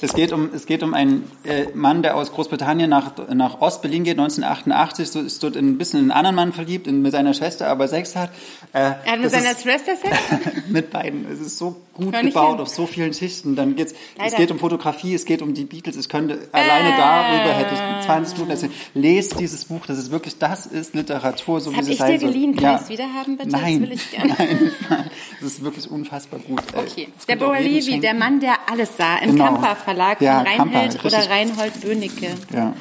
Es 0.00 0.12
geht 0.12 0.32
um, 0.32 0.50
es 0.54 0.66
geht 0.66 0.82
um 0.82 0.94
einen 0.94 1.30
äh, 1.44 1.66
Mann, 1.74 2.02
der 2.02 2.16
aus 2.16 2.32
Großbritannien 2.32 2.88
nach, 2.88 3.12
nach 3.32 3.60
Ost-Berlin 3.60 4.04
geht, 4.04 4.18
1988, 4.18 5.10
so, 5.10 5.20
ist 5.20 5.42
dort 5.42 5.56
ein 5.56 5.78
bisschen 5.78 5.98
in 6.00 6.10
einen 6.10 6.12
anderen 6.12 6.36
Mann 6.36 6.52
verliebt, 6.52 6.86
in, 6.86 7.02
mit 7.02 7.12
seiner 7.12 7.34
Schwester, 7.34 7.68
aber 7.68 7.88
Sex 7.88 8.14
hat. 8.14 8.30
Äh, 8.72 8.78
Er 8.78 9.12
hat 9.12 9.20
mit 9.20 9.30
seiner 9.30 9.54
Schwester 9.54 9.96
Sex? 9.96 10.16
mit 10.68 10.90
beiden. 10.90 11.26
Es 11.30 11.40
ist 11.40 11.58
so 11.58 11.76
gut 11.94 12.12
gebaut 12.20 12.60
auf 12.60 12.68
so 12.68 12.86
vielen 12.86 13.14
Schichten. 13.14 13.56
Dann 13.56 13.76
geht's, 13.76 13.94
es 14.22 14.34
geht 14.34 14.50
um 14.50 14.58
Fotografie, 14.58 15.14
es 15.14 15.24
geht 15.24 15.40
um 15.42 15.54
die 15.54 15.64
Beatles. 15.64 15.96
Ich 15.96 16.08
könnte 16.08 16.48
alleine 16.52 16.90
darüber 16.96 17.54
hätte 17.56 17.74
ich 17.74 18.04
20 18.06 18.34
Minuten 18.34 18.50
erzählen. 18.50 18.72
Lest 18.94 19.38
dieses 19.40 19.64
Buch, 19.64 19.86
das 19.86 19.98
ist 19.98 20.10
wirklich, 20.10 20.36
das 20.38 20.66
ist 20.66 20.94
Literatur, 20.94 21.60
so 21.60 21.70
Das 21.70 21.80
wie 21.80 21.84
sie 21.84 21.92
ich 21.92 21.98
sein 21.98 22.12
dir 22.12 22.20
soll. 22.20 22.32
geliehen. 22.32 22.54
Kann 22.54 22.64
Ja. 22.64 22.74
ich 22.76 22.82
es 22.82 22.88
wieder 22.88 23.06
haben, 23.14 23.36
bitte? 23.36 23.50
Nein. 23.50 23.80
Das 23.80 23.88
will 23.88 23.96
ich 23.96 24.10
gerne. 24.12 24.34
Nein, 24.38 24.70
nein. 24.90 25.10
Das 25.40 25.50
ist 25.52 25.62
wirklich 25.64 25.90
unfassbar 25.90 26.40
gut. 26.40 26.62
ey. 26.74 26.80
Okay, 26.82 27.08
auch 27.44 27.54
Levy, 27.54 27.82
schenken. 27.82 28.00
der 28.02 28.14
Mann, 28.14 28.40
der 28.40 28.54
alles 28.70 28.96
sah, 28.96 29.16
im 29.18 29.30
Genau. 29.32 29.44
Kamper 29.46 29.76
Verlag 29.76 30.20
Ja, 30.20 30.38
von 30.44 30.46
Reinhold 30.46 30.94
richtig. 30.94 31.04
oder 31.14 31.30
Reinhold 31.30 31.80
Böhnecke. 31.80 32.28
Ja, 32.52 32.72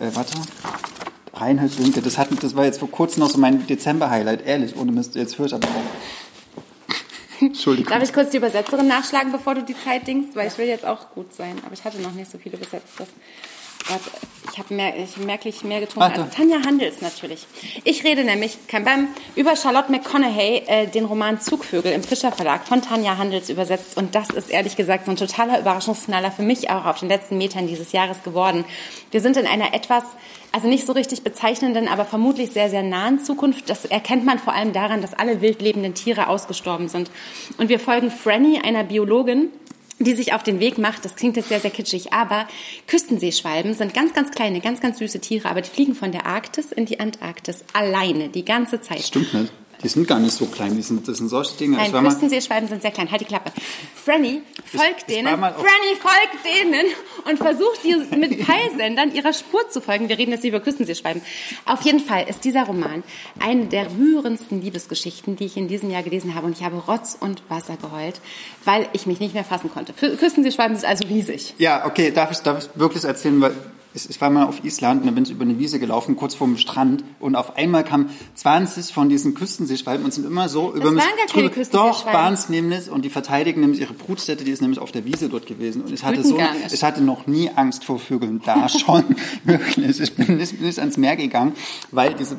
äh, 0.00 0.10
warte. 0.14 0.32
Reinhold 1.34 1.78
Winke, 1.78 2.00
das, 2.00 2.16
hat, 2.16 2.28
das 2.42 2.56
war 2.56 2.64
jetzt 2.64 2.78
vor 2.78 2.90
kurzem 2.90 3.20
noch 3.22 3.28
so 3.30 3.38
mein 3.38 3.66
Dezember-Highlight, 3.66 4.46
ehrlich, 4.46 4.74
ohne 4.76 4.90
Mist, 4.92 5.14
jetzt 5.16 5.38
höre 5.38 5.46
ich 5.46 5.54
aber 5.54 5.68
auf. 5.68 5.74
Entschuldigung. 7.40 7.92
Darf 7.92 8.02
ich 8.02 8.12
kurz 8.12 8.30
die 8.30 8.38
Übersetzerin 8.38 8.86
nachschlagen, 8.86 9.32
bevor 9.32 9.54
du 9.54 9.62
die 9.62 9.76
Zeit 9.76 10.06
dingst? 10.06 10.36
Weil 10.36 10.48
ich 10.48 10.58
will 10.58 10.66
jetzt 10.66 10.84
auch 10.84 11.10
gut 11.10 11.32
sein. 11.32 11.56
Aber 11.64 11.74
ich 11.74 11.84
hatte 11.84 12.00
noch 12.00 12.12
nicht 12.12 12.30
so 12.30 12.38
viele 12.38 12.56
Übersetztes. 12.56 13.08
Warte, 13.88 14.10
ich 14.52 14.58
habe 14.58 14.74
mehr, 14.74 14.96
ich 14.96 15.16
merklich 15.18 15.64
mehr 15.64 15.80
getrunken. 15.80 16.20
Als 16.20 16.34
Tanja 16.34 16.58
Handels 16.64 17.02
natürlich. 17.02 17.46
Ich 17.84 18.04
rede 18.04 18.24
nämlich 18.24 18.66
kein 18.68 18.84
Bam, 18.84 19.08
über 19.34 19.54
Charlotte 19.54 19.92
McConaughey, 19.92 20.62
äh, 20.66 20.86
den 20.86 21.04
Roman 21.04 21.40
Zugvögel 21.40 21.92
im 21.92 22.02
Fischer 22.02 22.32
Verlag 22.32 22.66
von 22.66 22.82
Tanja 22.82 23.18
Handels 23.18 23.50
übersetzt. 23.50 23.96
Und 23.96 24.14
das 24.14 24.30
ist 24.30 24.50
ehrlich 24.50 24.76
gesagt 24.76 25.04
so 25.04 25.10
ein 25.10 25.16
totaler 25.16 25.60
Überraschungsknaller 25.60 26.30
für 26.30 26.42
mich 26.42 26.70
auch 26.70 26.86
auf 26.86 27.00
den 27.00 27.08
letzten 27.08 27.38
Metern 27.38 27.66
dieses 27.66 27.92
Jahres 27.92 28.22
geworden. 28.22 28.64
Wir 29.10 29.20
sind 29.20 29.36
in 29.36 29.46
einer 29.46 29.74
etwas, 29.74 30.04
also 30.52 30.68
nicht 30.68 30.86
so 30.86 30.92
richtig 30.92 31.22
bezeichnenden, 31.22 31.86
aber 31.86 32.04
vermutlich 32.04 32.50
sehr, 32.50 32.70
sehr 32.70 32.82
nahen 32.82 33.20
Zukunft. 33.20 33.68
Das 33.68 33.84
erkennt 33.84 34.24
man 34.24 34.38
vor 34.38 34.54
allem 34.54 34.72
daran, 34.72 35.02
dass 35.02 35.14
alle 35.14 35.42
wild 35.42 35.60
lebenden 35.60 35.94
Tiere 35.94 36.28
ausgestorben 36.28 36.88
sind. 36.88 37.10
Und 37.58 37.68
wir 37.68 37.78
folgen 37.78 38.10
Franny, 38.10 38.60
einer 38.64 38.84
Biologin, 38.84 39.50
die 39.98 40.14
sich 40.14 40.34
auf 40.34 40.42
den 40.42 40.60
Weg 40.60 40.78
macht, 40.78 41.04
das 41.04 41.16
klingt 41.16 41.36
jetzt 41.36 41.48
sehr, 41.48 41.60
sehr 41.60 41.70
kitschig, 41.70 42.12
aber 42.12 42.46
Küstenseeschwalben 42.86 43.74
sind 43.74 43.94
ganz, 43.94 44.12
ganz 44.12 44.30
kleine, 44.30 44.60
ganz, 44.60 44.80
ganz 44.80 44.98
süße 44.98 45.20
Tiere, 45.20 45.48
aber 45.48 45.62
die 45.62 45.70
fliegen 45.70 45.94
von 45.94 46.12
der 46.12 46.26
Arktis 46.26 46.72
in 46.72 46.86
die 46.86 47.00
Antarktis 47.00 47.64
alleine, 47.72 48.28
die 48.28 48.44
ganze 48.44 48.80
Zeit. 48.80 49.02
Stimmt 49.02 49.32
nicht. 49.32 49.52
Die 49.82 49.88
sind 49.88 50.08
gar 50.08 50.18
nicht 50.18 50.32
so 50.32 50.46
klein, 50.46 50.74
die 50.74 50.82
sind, 50.82 51.06
das 51.06 51.18
sind 51.18 51.28
solche 51.28 51.56
Dinge. 51.56 51.76
Nein, 51.76 51.92
Ich 51.94 52.02
Küstenseeschwalben 52.02 52.68
sind 52.68 52.82
sehr 52.82 52.90
klein. 52.90 53.10
Halt 53.10 53.20
die 53.20 53.24
Klappe. 53.26 53.52
Franny 54.04 54.42
folgt 54.64 55.04
ich 55.08 55.16
denen. 55.16 55.28
auf- 55.42 55.54
Franny 55.54 55.96
folgt 56.00 56.44
denen 56.44 56.86
und 57.28 57.36
versucht 57.38 57.80
die 57.84 57.94
mit 58.16 58.46
Peilsendern 58.46 59.14
ihrer 59.14 59.32
Spur 59.32 59.68
zu 59.70 59.80
folgen. 59.80 60.08
Wir 60.08 60.18
reden 60.18 60.32
jetzt 60.32 60.44
über 60.44 60.60
Küstenseeschwalben. 60.60 61.22
Auf 61.66 61.82
jeden 61.82 62.00
Fall 62.00 62.26
ist 62.28 62.44
dieser 62.44 62.64
Roman 62.64 63.02
eine 63.38 63.66
der 63.66 63.86
rührendsten 63.90 64.62
Liebesgeschichten, 64.62 65.36
die 65.36 65.44
ich 65.46 65.56
in 65.56 65.68
diesem 65.68 65.90
Jahr 65.90 66.02
gelesen 66.02 66.34
habe. 66.34 66.46
Und 66.46 66.56
ich 66.58 66.64
habe 66.64 66.76
Rotz 66.76 67.16
und 67.18 67.42
Wasser 67.48 67.76
geheult, 67.76 68.20
weil 68.64 68.88
ich 68.92 69.06
mich 69.06 69.20
nicht 69.20 69.34
mehr 69.34 69.44
fassen 69.44 69.70
konnte. 69.72 69.92
Küstenseeschwalben 69.92 70.76
sind 70.76 70.88
also 70.88 71.06
riesig. 71.06 71.54
Ja, 71.58 71.84
okay, 71.86 72.10
darf 72.10 72.30
ich, 72.30 72.38
darf 72.38 72.64
ich 72.64 72.70
wirklich 72.80 73.04
erzählen, 73.04 73.40
weil 73.40 73.54
ich 73.96 74.20
war 74.20 74.28
mal 74.30 74.44
auf 74.44 74.62
Island 74.64 75.00
und 75.00 75.06
da 75.06 75.12
bin 75.12 75.24
ich 75.24 75.30
über 75.30 75.44
eine 75.44 75.58
Wiese 75.58 75.78
gelaufen, 75.78 76.16
kurz 76.16 76.34
vorm 76.34 76.58
Strand. 76.58 77.02
Und 77.18 77.34
auf 77.34 77.56
einmal 77.56 77.82
kamen 77.82 78.10
20 78.34 78.92
von 78.92 79.08
diesen 79.08 79.34
Küstenseeschwalben 79.34 80.04
und 80.04 80.12
sind 80.12 80.26
immer 80.26 80.48
so 80.48 80.74
über 80.74 80.84
waren 80.84 80.94
mich 80.94 81.50
drüber. 81.50 81.64
Doch, 81.72 82.04
waren 82.06 82.34
es 82.34 82.48
nämlich 82.48 82.90
und 82.90 83.04
die 83.04 83.10
verteidigen 83.10 83.62
nämlich 83.62 83.80
ihre 83.80 83.94
Brutstätte, 83.94 84.44
die 84.44 84.50
ist 84.50 84.60
nämlich 84.60 84.78
auf 84.78 84.92
der 84.92 85.04
Wiese 85.06 85.28
dort 85.28 85.46
gewesen. 85.46 85.82
Und 85.82 85.92
ich 85.92 86.04
hatte 86.04 86.22
so, 86.22 86.38
ich 86.70 86.84
hatte 86.84 87.02
noch 87.02 87.26
nie 87.26 87.50
Angst 87.54 87.84
vor 87.84 87.98
Vögeln, 87.98 88.42
da 88.44 88.68
schon, 88.68 89.04
wirklich. 89.44 89.98
Ich 89.98 90.14
bin 90.14 90.36
nicht, 90.36 90.60
nicht 90.60 90.78
ans 90.78 90.96
Meer 90.98 91.16
gegangen, 91.16 91.54
weil 91.90 92.14
diese, 92.14 92.36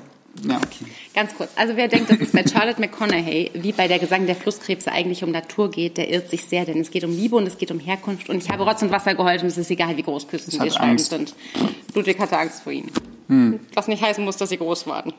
ja 0.48 0.58
okay. 0.58 0.86
Ganz 1.14 1.36
kurz. 1.36 1.50
Also 1.56 1.76
wer 1.76 1.88
denkt, 1.88 2.10
dass 2.12 2.20
es 2.20 2.32
bei 2.32 2.44
Charlotte 2.46 2.80
McConaughey 2.80 3.52
wie 3.54 3.72
bei 3.72 3.88
der 3.88 4.00
Gesang 4.00 4.26
der 4.26 4.36
Flusskrebse 4.36 4.92
eigentlich 4.92 5.24
um 5.24 5.32
Natur 5.32 5.72
geht, 5.72 5.98
der 5.98 6.10
irrt 6.10 6.30
sich 6.30 6.44
sehr, 6.46 6.66
denn 6.66 6.80
es 6.80 6.92
geht 6.92 7.04
um 7.04 7.12
Liebe 7.12 7.36
und 7.36 7.48
es 7.48 7.58
geht 7.58 7.72
um 7.72 7.80
Herkunft 7.80 8.30
und 8.30 8.44
ich 8.44 8.50
habe 8.50 8.64
Rotz 8.64 8.82
und 8.82 8.92
Wasser 8.92 9.16
geheult 9.16 9.42
und 9.42 9.48
es 9.48 9.58
ist 9.58 9.72
egal, 9.72 9.96
wie 9.98 10.04
groß 10.04 10.28
Küstenseeschwalben 10.28 10.92
Angst. 10.92 11.10
sind. 11.10 11.34
Ludwig 11.96 12.20
hatte 12.20 12.38
Angst 12.38 12.62
vor 12.64 12.72
ihnen. 12.74 12.92
Was 13.74 13.88
nicht 13.88 14.02
heißen 14.04 14.24
muss, 14.24 14.38
dass 14.38 14.50
sie 14.50 14.58
groß 14.58 14.88
waren. 14.88 15.14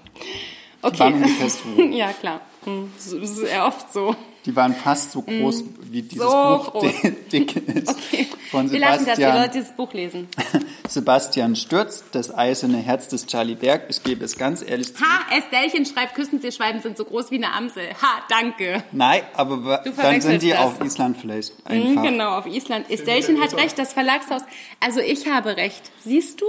Okay. 0.80 0.98
waren 1.00 1.92
ja, 1.92 2.12
klar. 2.12 2.40
Hm, 2.64 2.90
Das 2.96 3.12
ist 3.12 3.38
eher 3.42 3.66
oft 3.66 3.92
so. 3.92 4.14
Die 4.46 4.54
waren 4.56 4.72
fast 4.74 5.12
so 5.12 5.20
groß, 5.22 5.64
wie 5.90 6.02
dieses 6.02 6.24
So 6.24 6.30
Buch 6.30 6.70
groß. 6.72 6.92
dick 7.32 7.56
ist. 7.68 7.88
Okay. 7.90 8.26
Von 8.50 8.70
Wir 8.70 8.78
lassen 8.78 9.04
das, 9.04 9.18
wir 9.18 9.26
Sebastian. 9.26 9.36
Leute 9.36 9.50
dieses 9.58 9.72
Buch 9.76 9.92
lesen. 9.92 10.28
Sebastian 10.89 11.55
Stürz, 11.57 12.03
das 12.12 12.34
eiserne 12.34 12.78
Herz 12.78 13.09
des 13.09 13.26
Charlie 13.26 13.55
Berg. 13.55 13.84
Ich 13.89 14.03
gebe 14.03 14.24
es 14.24 14.36
ganz 14.39 14.62
ehrlich 14.66 14.95
zu. 14.95 15.01
Ha, 15.03 15.36
Estellchen 15.36 15.84
schreibt, 15.86 16.14
Küstenseeschwalben 16.14 16.80
sind 16.80 16.97
so 16.97 17.05
groß 17.05 17.30
wie 17.30 17.36
eine 17.36 17.53
Amsel. 17.53 17.89
Ha, 18.03 18.22
danke. 18.28 18.82
Nein, 18.93 19.22
aber 19.34 19.82
dann 19.97 20.20
sind 20.20 20.43
die 20.43 20.51
das. 20.51 20.59
auf 20.61 20.80
Island 20.82 21.16
vielleicht 21.20 21.53
Mhm, 21.68 21.89
einfach. 21.89 22.03
genau, 22.03 22.39
auf 22.39 22.47
Island. 22.47 22.91
Estellchen 22.91 23.41
hat 23.41 23.55
recht, 23.55 23.78
das 23.78 23.93
Verlagshaus. 23.93 24.43
Also 24.80 25.01
ich 25.01 25.26
habe 25.28 25.57
recht. 25.57 25.91
Siehst 26.05 26.41
du? 26.41 26.47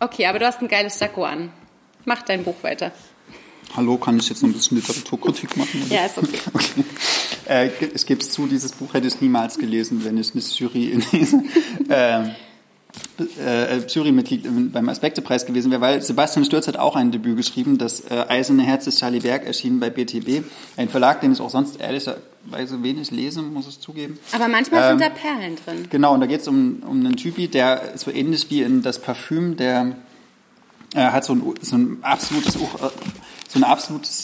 Okay, 0.00 0.26
aber 0.26 0.38
du 0.38 0.46
hast 0.46 0.60
ein 0.62 0.68
geiles 0.68 0.98
Sakko 0.98 1.24
an. 1.24 1.52
Mach 2.04 2.22
dein 2.22 2.44
Buch 2.44 2.56
weiter. 2.62 2.92
Hallo, 3.76 3.98
kann 3.98 4.18
ich 4.18 4.28
jetzt 4.30 4.42
noch 4.42 4.48
ein 4.48 4.54
bisschen 4.54 4.78
Literaturkritik 4.78 5.56
machen? 5.56 5.84
Ja, 5.90 6.06
ist 6.06 6.16
okay. 6.16 6.38
Okay. 6.54 6.84
Äh, 7.48 7.70
ich 7.94 8.04
gebe 8.06 8.20
es 8.20 8.30
zu, 8.30 8.46
dieses 8.46 8.72
Buch 8.72 8.92
hätte 8.94 9.08
ich 9.08 9.20
niemals 9.22 9.58
gelesen, 9.58 10.04
wenn 10.04 10.18
ich 10.18 10.34
nicht 10.34 10.58
Jury 10.60 10.90
in 10.90 11.00
diesem 11.12 11.48
äh, 13.38 13.76
äh, 13.78 13.86
Jurymitglied 13.86 14.44
im- 14.46 14.70
beim 14.70 14.88
Aspektepreis 14.88 15.44
gewesen 15.46 15.70
wäre, 15.70 15.80
weil 15.80 16.02
Sebastian 16.02 16.44
Stürz 16.44 16.66
hat 16.68 16.76
auch 16.76 16.96
ein 16.96 17.10
Debüt 17.10 17.36
geschrieben, 17.36 17.78
das 17.78 18.00
äh, 18.00 18.24
Eiserne 18.28 18.62
Herz 18.62 18.84
des 18.86 18.98
Charlie 18.98 19.20
Berg 19.20 19.46
erschienen 19.46 19.78
bei 19.80 19.90
BTB, 19.90 20.44
ein 20.76 20.88
Verlag, 20.88 21.20
den 21.20 21.32
ich 21.32 21.40
auch 21.40 21.50
sonst 21.50 21.80
ehrlicherweise 21.80 22.82
wenig 22.82 23.10
lese, 23.10 23.42
muss 23.42 23.68
ich 23.68 23.78
zugeben. 23.80 24.18
Aber 24.32 24.48
manchmal 24.48 24.92
Ähm, 24.92 24.98
sind 24.98 25.00
da 25.08 25.14
Perlen 25.14 25.56
drin. 25.64 25.86
Genau, 25.90 26.14
und 26.14 26.20
da 26.20 26.26
geht 26.26 26.40
es 26.40 26.48
um, 26.48 26.82
um 26.86 27.00
einen 27.04 27.16
Typi, 27.16 27.48
der 27.48 27.92
so 27.96 28.10
ähnlich 28.10 28.50
wie 28.50 28.62
in 28.62 28.82
das 28.82 29.00
Parfüm, 29.00 29.56
der 29.56 29.94
äh, 30.94 31.00
hat 31.00 31.24
so 31.24 31.34
ein, 31.34 31.42
so 31.60 31.76
ein 31.76 31.98
absolutes, 32.02 32.56
äh, 32.56 32.58
so 33.48 33.58
ein 33.58 33.64
absolutes, 33.64 34.22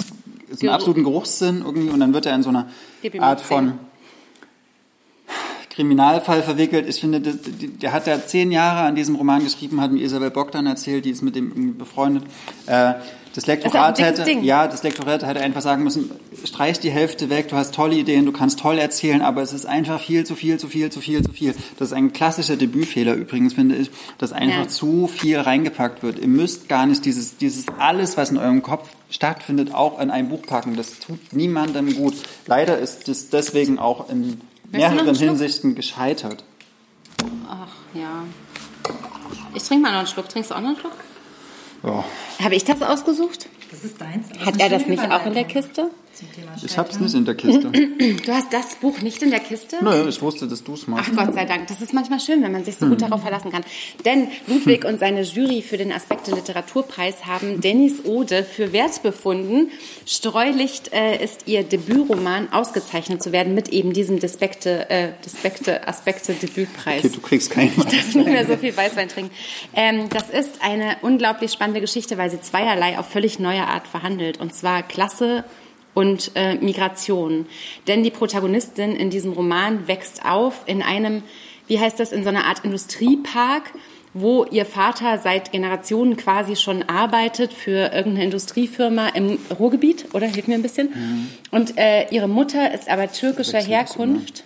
so 0.50 0.60
einen 0.66 0.70
absoluten 0.74 1.04
Geruchssinn 1.04 1.62
irgendwie 1.64 1.90
und 1.90 2.00
dann 2.00 2.14
wird 2.14 2.26
er 2.26 2.34
in 2.34 2.42
so 2.42 2.48
einer 2.48 2.68
Art 3.20 3.40
von. 3.42 3.78
Kriminalfall 5.74 6.42
verwickelt. 6.42 6.88
Ich 6.88 7.00
finde, 7.00 7.20
das, 7.20 7.36
der 7.82 7.92
hat 7.92 8.06
ja 8.06 8.24
zehn 8.24 8.52
Jahre 8.52 8.86
an 8.86 8.94
diesem 8.94 9.16
Roman 9.16 9.42
geschrieben, 9.42 9.80
hat 9.80 9.90
mir 9.92 10.00
Isabel 10.02 10.30
Bogdan 10.30 10.66
erzählt, 10.66 11.04
die 11.04 11.10
ist 11.10 11.22
mit 11.22 11.34
dem 11.34 11.76
befreundet. 11.76 12.24
Äh, 12.66 12.94
das 13.34 13.46
Lektorat 13.48 13.98
dickes 13.98 14.12
hätte, 14.12 14.24
Ding. 14.24 14.44
ja, 14.44 14.68
das 14.68 14.84
Lektorat 14.84 15.26
hätte 15.26 15.40
einfach 15.40 15.60
sagen 15.60 15.82
müssen, 15.82 16.08
streich 16.44 16.78
die 16.78 16.90
Hälfte 16.92 17.30
weg, 17.30 17.48
du 17.48 17.56
hast 17.56 17.74
tolle 17.74 17.96
Ideen, 17.96 18.26
du 18.26 18.30
kannst 18.30 18.60
toll 18.60 18.78
erzählen, 18.78 19.22
aber 19.22 19.42
es 19.42 19.52
ist 19.52 19.66
einfach 19.66 20.00
viel 20.00 20.24
zu 20.24 20.36
viel, 20.36 20.56
zu 20.60 20.68
viel, 20.68 20.90
zu 20.92 21.00
viel, 21.00 21.24
zu 21.24 21.32
viel. 21.32 21.52
Das 21.76 21.88
ist 21.88 21.94
ein 21.94 22.12
klassischer 22.12 22.54
Debütfehler 22.56 23.14
übrigens, 23.14 23.54
finde 23.54 23.74
ich, 23.74 23.90
dass 24.18 24.32
einfach 24.32 24.62
Ja. 24.62 24.68
zu 24.68 25.08
viel 25.08 25.40
reingepackt 25.40 26.04
wird. 26.04 26.20
Ihr 26.20 26.28
müsst 26.28 26.68
gar 26.68 26.86
nicht 26.86 27.04
dieses, 27.04 27.36
dieses 27.36 27.66
alles, 27.80 28.16
was 28.16 28.30
in 28.30 28.38
eurem 28.38 28.62
Kopf 28.62 28.88
stattfindet, 29.10 29.74
auch 29.74 29.98
in 30.00 30.10
ein 30.12 30.28
Buch 30.28 30.42
packen. 30.46 30.76
Das 30.76 31.00
tut 31.00 31.32
niemandem 31.32 31.92
gut. 31.96 32.14
Leider 32.46 32.78
ist 32.78 33.08
es 33.08 33.30
deswegen 33.30 33.80
auch 33.80 34.08
in 34.10 34.40
mehreren? 34.78 35.14
Hinsichten 35.14 35.74
gescheitert. 35.74 36.44
Ach, 37.48 37.68
ja. 37.94 38.24
Ich 39.54 39.62
trinke 39.62 39.82
mal 39.82 39.92
noch 39.92 39.98
einen 40.00 40.08
Schluck. 40.08 40.28
Trinkst 40.28 40.50
du 40.50 40.54
auch 40.54 40.60
noch 40.60 40.68
einen 40.68 40.78
Schluck? 40.78 40.92
Ja. 41.82 42.04
Habe 42.42 42.54
ich 42.54 42.64
das 42.64 42.82
ausgesucht? 42.82 43.48
Das 43.70 43.84
ist 43.84 44.00
deins. 44.00 44.28
Das 44.30 44.46
Hat 44.46 44.54
ist 44.54 44.60
er 44.60 44.68
das 44.68 44.86
nicht 44.86 45.02
auch 45.02 45.26
in 45.26 45.34
der 45.34 45.44
Kiste? 45.44 45.90
Zum 46.14 46.32
Thema 46.32 46.52
Ich 46.56 46.78
hab's 46.78 46.92
Scheitern. 46.92 47.02
nicht 47.04 47.14
in 47.14 47.24
der 47.24 47.34
Kiste. 47.34 47.70
Du 48.24 48.32
hast 48.32 48.52
das 48.52 48.76
Buch 48.76 49.00
nicht 49.00 49.22
in 49.22 49.30
der 49.30 49.40
Kiste? 49.40 49.76
Nö, 49.82 50.08
ich 50.08 50.20
wusste, 50.22 50.46
dass 50.46 50.62
du's 50.62 50.82
Ach 50.84 50.88
machst. 50.88 51.16
Gott 51.16 51.34
sei 51.34 51.44
Dank, 51.44 51.66
das 51.68 51.80
ist 51.80 51.92
manchmal 51.92 52.20
schön, 52.20 52.42
wenn 52.42 52.52
man 52.52 52.64
sich 52.64 52.76
so 52.76 52.86
gut 52.86 53.02
darauf 53.02 53.22
verlassen 53.22 53.50
kann. 53.50 53.64
Denn 54.04 54.28
Ludwig 54.46 54.84
und 54.84 55.00
seine 55.00 55.22
Jury 55.22 55.62
für 55.62 55.76
den 55.76 55.92
Aspekte 55.92 56.34
Literaturpreis 56.34 57.26
haben 57.26 57.60
Dennis 57.60 58.04
Ode 58.04 58.44
für 58.44 58.72
wert 58.72 59.02
befunden. 59.02 59.70
Streulicht 60.06 60.92
äh, 60.92 61.22
ist 61.22 61.46
ihr 61.46 61.62
Debütroman 61.62 62.52
ausgezeichnet 62.52 63.22
zu 63.22 63.32
werden 63.32 63.54
mit 63.54 63.68
eben 63.70 63.92
diesem 63.92 64.20
Despekte, 64.20 64.88
äh, 64.90 65.12
Despekte 65.24 65.86
Aspekte 65.88 66.34
Debütpreis. 66.34 67.04
Okay, 67.04 67.14
du 67.14 67.20
kriegst 67.20 67.50
keinen. 67.50 67.72
nicht 67.76 68.14
mehr 68.14 68.46
so 68.46 68.56
viel 68.56 68.76
Weißwein 68.76 69.08
trinken. 69.08 69.30
Ähm, 69.74 70.08
das 70.10 70.30
ist 70.30 70.62
eine 70.62 70.96
unglaublich 71.02 71.52
spannende 71.52 71.80
Geschichte, 71.80 72.18
weil 72.18 72.30
sie 72.30 72.40
zweierlei 72.40 72.98
auf 72.98 73.08
völlig 73.08 73.38
neue 73.38 73.66
Art 73.66 73.86
verhandelt. 73.86 74.40
Und 74.40 74.54
zwar 74.54 74.82
Klasse 74.82 75.44
und 75.94 76.32
äh, 76.34 76.56
Migration. 76.56 77.46
Denn 77.86 78.02
die 78.02 78.10
Protagonistin 78.10 78.96
in 78.96 79.10
diesem 79.10 79.32
Roman 79.32 79.88
wächst 79.88 80.24
auf 80.24 80.62
in 80.66 80.82
einem, 80.82 81.22
wie 81.66 81.78
heißt 81.78 81.98
das, 81.98 82.12
in 82.12 82.22
so 82.22 82.28
einer 82.28 82.44
Art 82.44 82.64
Industriepark, 82.64 83.72
wo 84.12 84.44
ihr 84.44 84.64
Vater 84.64 85.18
seit 85.18 85.50
Generationen 85.50 86.16
quasi 86.16 86.54
schon 86.54 86.84
arbeitet 86.84 87.52
für 87.52 87.92
irgendeine 87.92 88.24
Industriefirma 88.24 89.08
im 89.08 89.38
Ruhrgebiet, 89.58 90.14
oder? 90.14 90.26
Hilf 90.26 90.46
mir 90.46 90.54
ein 90.54 90.62
bisschen. 90.62 90.90
Und 91.50 91.76
äh, 91.76 92.08
ihre 92.10 92.28
Mutter 92.28 92.72
ist 92.72 92.88
aber 92.88 93.10
türkischer. 93.10 93.60
Herkunft. 93.60 94.44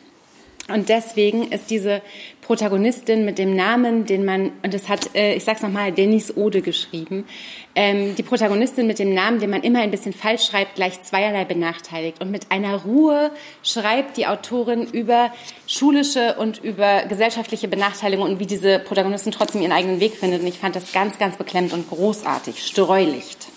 Und 0.68 0.88
deswegen 0.90 1.50
ist 1.50 1.70
diese 1.70 2.02
Protagonistin 2.48 3.26
mit 3.26 3.36
dem 3.36 3.54
Namen, 3.54 4.06
den 4.06 4.24
man, 4.24 4.52
und 4.62 4.72
das 4.72 4.88
hat, 4.88 5.14
äh, 5.14 5.34
ich 5.34 5.44
sag's 5.44 5.60
nochmal, 5.60 5.92
Denise 5.92 6.34
Ode 6.34 6.62
geschrieben, 6.62 7.26
ähm, 7.74 8.16
die 8.16 8.22
Protagonistin 8.22 8.86
mit 8.86 8.98
dem 8.98 9.12
Namen, 9.12 9.38
den 9.38 9.50
man 9.50 9.62
immer 9.62 9.80
ein 9.80 9.90
bisschen 9.90 10.14
falsch 10.14 10.46
schreibt, 10.46 10.76
gleich 10.76 11.02
zweierlei 11.02 11.44
benachteiligt. 11.44 12.22
Und 12.22 12.30
mit 12.30 12.50
einer 12.50 12.76
Ruhe 12.76 13.32
schreibt 13.62 14.16
die 14.16 14.26
Autorin 14.26 14.86
über 14.86 15.30
schulische 15.66 16.36
und 16.38 16.64
über 16.64 17.02
gesellschaftliche 17.06 17.68
Benachteiligung 17.68 18.24
und 18.24 18.40
wie 18.40 18.46
diese 18.46 18.78
Protagonistin 18.78 19.30
trotzdem 19.30 19.60
ihren 19.60 19.72
eigenen 19.72 20.00
Weg 20.00 20.14
findet. 20.14 20.40
Und 20.40 20.46
ich 20.46 20.58
fand 20.58 20.74
das 20.74 20.90
ganz, 20.90 21.18
ganz 21.18 21.36
beklemmend 21.36 21.74
und 21.74 21.90
großartig. 21.90 22.64
Streulicht. 22.64 23.48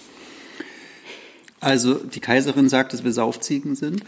Also, 1.62 1.94
die 1.94 2.20
Kaiserin 2.20 2.70
sagt, 2.70 2.92
dass 2.92 3.04
wir 3.04 3.12
Saufziegen 3.14 3.76
sind. 3.76 4.04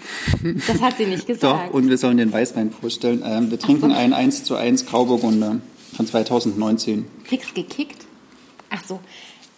Das 0.68 0.82
hat 0.82 0.98
sie 0.98 1.06
nicht 1.06 1.22
Doch, 1.30 1.36
gesagt. 1.36 1.74
und 1.74 1.88
wir 1.88 2.00
sollen 2.00 2.18
den 2.18 2.34
Weißwein 2.34 2.72
vorstellen. 2.72 3.22
Ähm, 3.24 3.52
wir 3.52 3.60
trinken 3.60 3.92
einen 3.92 4.14
1 4.14 4.44
zu 4.44 4.56
1 4.56 4.88
Grauburgunder 4.88 5.62
von 5.96 6.08
2019. 6.08 7.06
Fix 7.24 7.54
gekickt? 7.54 8.08
Ach 8.72 8.84
so. 8.84 9.00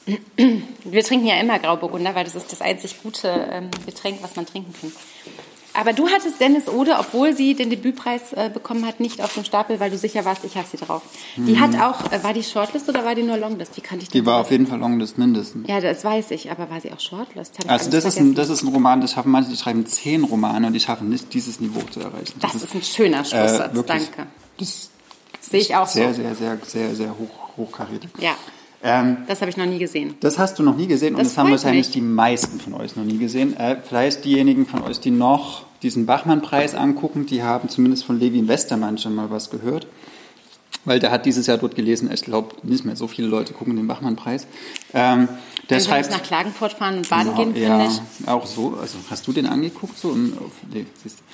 Wir 0.83 1.03
trinken 1.03 1.25
ja 1.25 1.39
immer 1.39 1.57
Grauburgunder, 1.57 2.13
weil 2.13 2.25
das 2.25 2.35
ist 2.35 2.51
das 2.51 2.61
einzig 2.61 3.01
gute 3.01 3.27
ähm, 3.49 3.69
Getränk, 3.87 4.19
was 4.21 4.35
man 4.35 4.45
trinken 4.45 4.71
kann. 4.79 4.91
Aber 5.77 5.93
du 5.93 6.07
hattest 6.07 6.39
Dennis 6.39 6.67
Ode, 6.67 6.95
obwohl 6.99 7.35
sie 7.35 7.53
den 7.55 7.69
Debütpreis 7.69 8.33
äh, 8.33 8.49
bekommen 8.53 8.85
hat, 8.87 8.99
nicht 8.99 9.21
auf 9.21 9.33
dem 9.33 9.43
Stapel, 9.43 9.79
weil 9.79 9.91
du 9.91 9.97
sicher 9.97 10.23
warst, 10.25 10.43
ich 10.45 10.55
habe 10.55 10.65
sie 10.71 10.77
drauf. 10.77 11.01
Die 11.35 11.59
hat 11.59 11.75
auch, 11.79 12.11
äh, 12.11 12.23
war 12.23 12.33
die 12.33 12.43
Shortlist 12.43 12.87
oder 12.87 13.03
war 13.03 13.13
die 13.15 13.23
nur 13.23 13.37
Longlist? 13.37 13.75
Wie 13.77 13.81
kannte 13.81 14.03
ich 14.03 14.09
Die 14.09 14.25
war 14.25 14.39
auf 14.41 14.51
jeden 14.51 14.67
Fall 14.67 14.79
Longlist 14.79 15.17
mindestens. 15.17 15.67
Ja, 15.67 15.81
das 15.81 16.03
weiß 16.03 16.31
ich, 16.31 16.49
aber 16.51 16.69
war 16.69 16.79
sie 16.81 16.91
auch 16.93 16.99
Shortlist? 16.99 17.55
Ich 17.63 17.69
Also 17.69 17.89
das 17.89 18.05
ist, 18.05 18.17
ein, 18.19 18.35
das 18.35 18.49
ist 18.49 18.63
ein 18.63 18.69
Roman, 18.69 19.01
das 19.01 19.11
schaffen 19.13 19.31
manche, 19.31 19.49
die 19.51 19.57
schreiben 19.57 19.85
zehn 19.85 20.23
Romane 20.23 20.67
und 20.67 20.73
die 20.73 20.79
schaffen 20.79 21.09
nicht, 21.09 21.33
dieses 21.33 21.59
Niveau 21.59 21.81
zu 21.91 21.99
erreichen. 21.99 22.33
das 22.39 22.55
ist 22.55 22.73
ein 22.73 22.81
schöner 22.81 23.25
Schlusssatz, 23.25 23.71
äh, 23.71 23.75
wirklich- 23.75 24.09
danke. 24.15 24.27
Das 24.57 24.89
Sehe 25.41 25.59
ich 25.59 25.75
auch 25.75 25.87
sehr, 25.87 26.13
so. 26.13 26.21
sehr, 26.21 26.35
sehr, 26.35 26.57
sehr, 26.65 26.95
sehr 26.95 27.09
hoch, 27.09 27.57
hochkarätig. 27.57 28.09
Ja, 28.19 28.35
Ähm, 28.81 29.17
das 29.27 29.41
habe 29.41 29.49
ich 29.51 29.57
noch 29.57 29.65
nie 29.65 29.77
gesehen. 29.79 30.15
das 30.21 30.37
hast 30.39 30.57
du 30.59 30.63
noch 30.63 30.75
nie 30.75 30.87
gesehen 30.87 31.15
und 31.15 31.19
Das 31.21 31.29
das, 31.29 31.37
haben 31.37 31.51
wahrscheinlich 31.51 31.87
mich. 31.87 31.93
die 31.93 32.01
meisten 32.01 32.59
von 32.59 32.73
euch 32.75 32.95
noch 32.95 33.03
nie 33.03 33.17
gesehen. 33.17 33.55
Äh, 33.57 33.77
vielleicht 33.87 34.25
diejenigen 34.25 34.65
von 34.65 34.81
euch, 34.83 34.99
die 34.99 35.11
noch 35.11 35.64
diesen 35.81 36.05
Bachmann-Preis 36.05 36.75
angucken, 36.75 37.25
die 37.25 37.43
haben 37.43 37.69
zumindest 37.69 38.05
von 38.05 38.19
Levin 38.19 38.47
Westermann 38.47 38.97
schon 38.97 39.15
mal 39.15 39.29
was 39.29 39.49
gehört. 39.49 39.87
Weil 40.83 40.99
der 40.99 41.09
hat 41.09 41.25
dieses 41.25 41.47
Jahr 41.47 41.57
dort 41.57 41.75
gelesen, 41.75 42.11
ich 42.13 42.21
glaube 42.21 42.55
nicht 42.61 42.85
mehr 42.85 42.95
so 42.95 43.07
viele 43.07 43.27
Leute 43.27 43.53
gucken 43.53 43.75
den 43.75 43.87
Bachmann-Preis. 43.87 44.45
Ähm, 44.93 45.27
der 45.69 45.79
ich 45.79 45.85
schreibt 45.85 46.11
nach 46.11 46.21
Klagenfurt 46.21 46.73
fahren 46.73 46.97
und 46.97 47.09
baden 47.09 47.31
Ja, 47.35 47.43
gehen, 47.43 47.55
ja, 47.55 47.79
finde 47.79 48.01
ich. 48.21 48.27
auch 48.27 48.45
so. 48.45 48.77
Also 48.79 48.97
hast 49.09 49.25
du 49.25 49.31
den 49.33 49.47
angeguckt? 49.47 49.97
So? 49.97 50.09
Und 50.09 50.37
auf, 50.37 50.51
nee. 50.71 50.85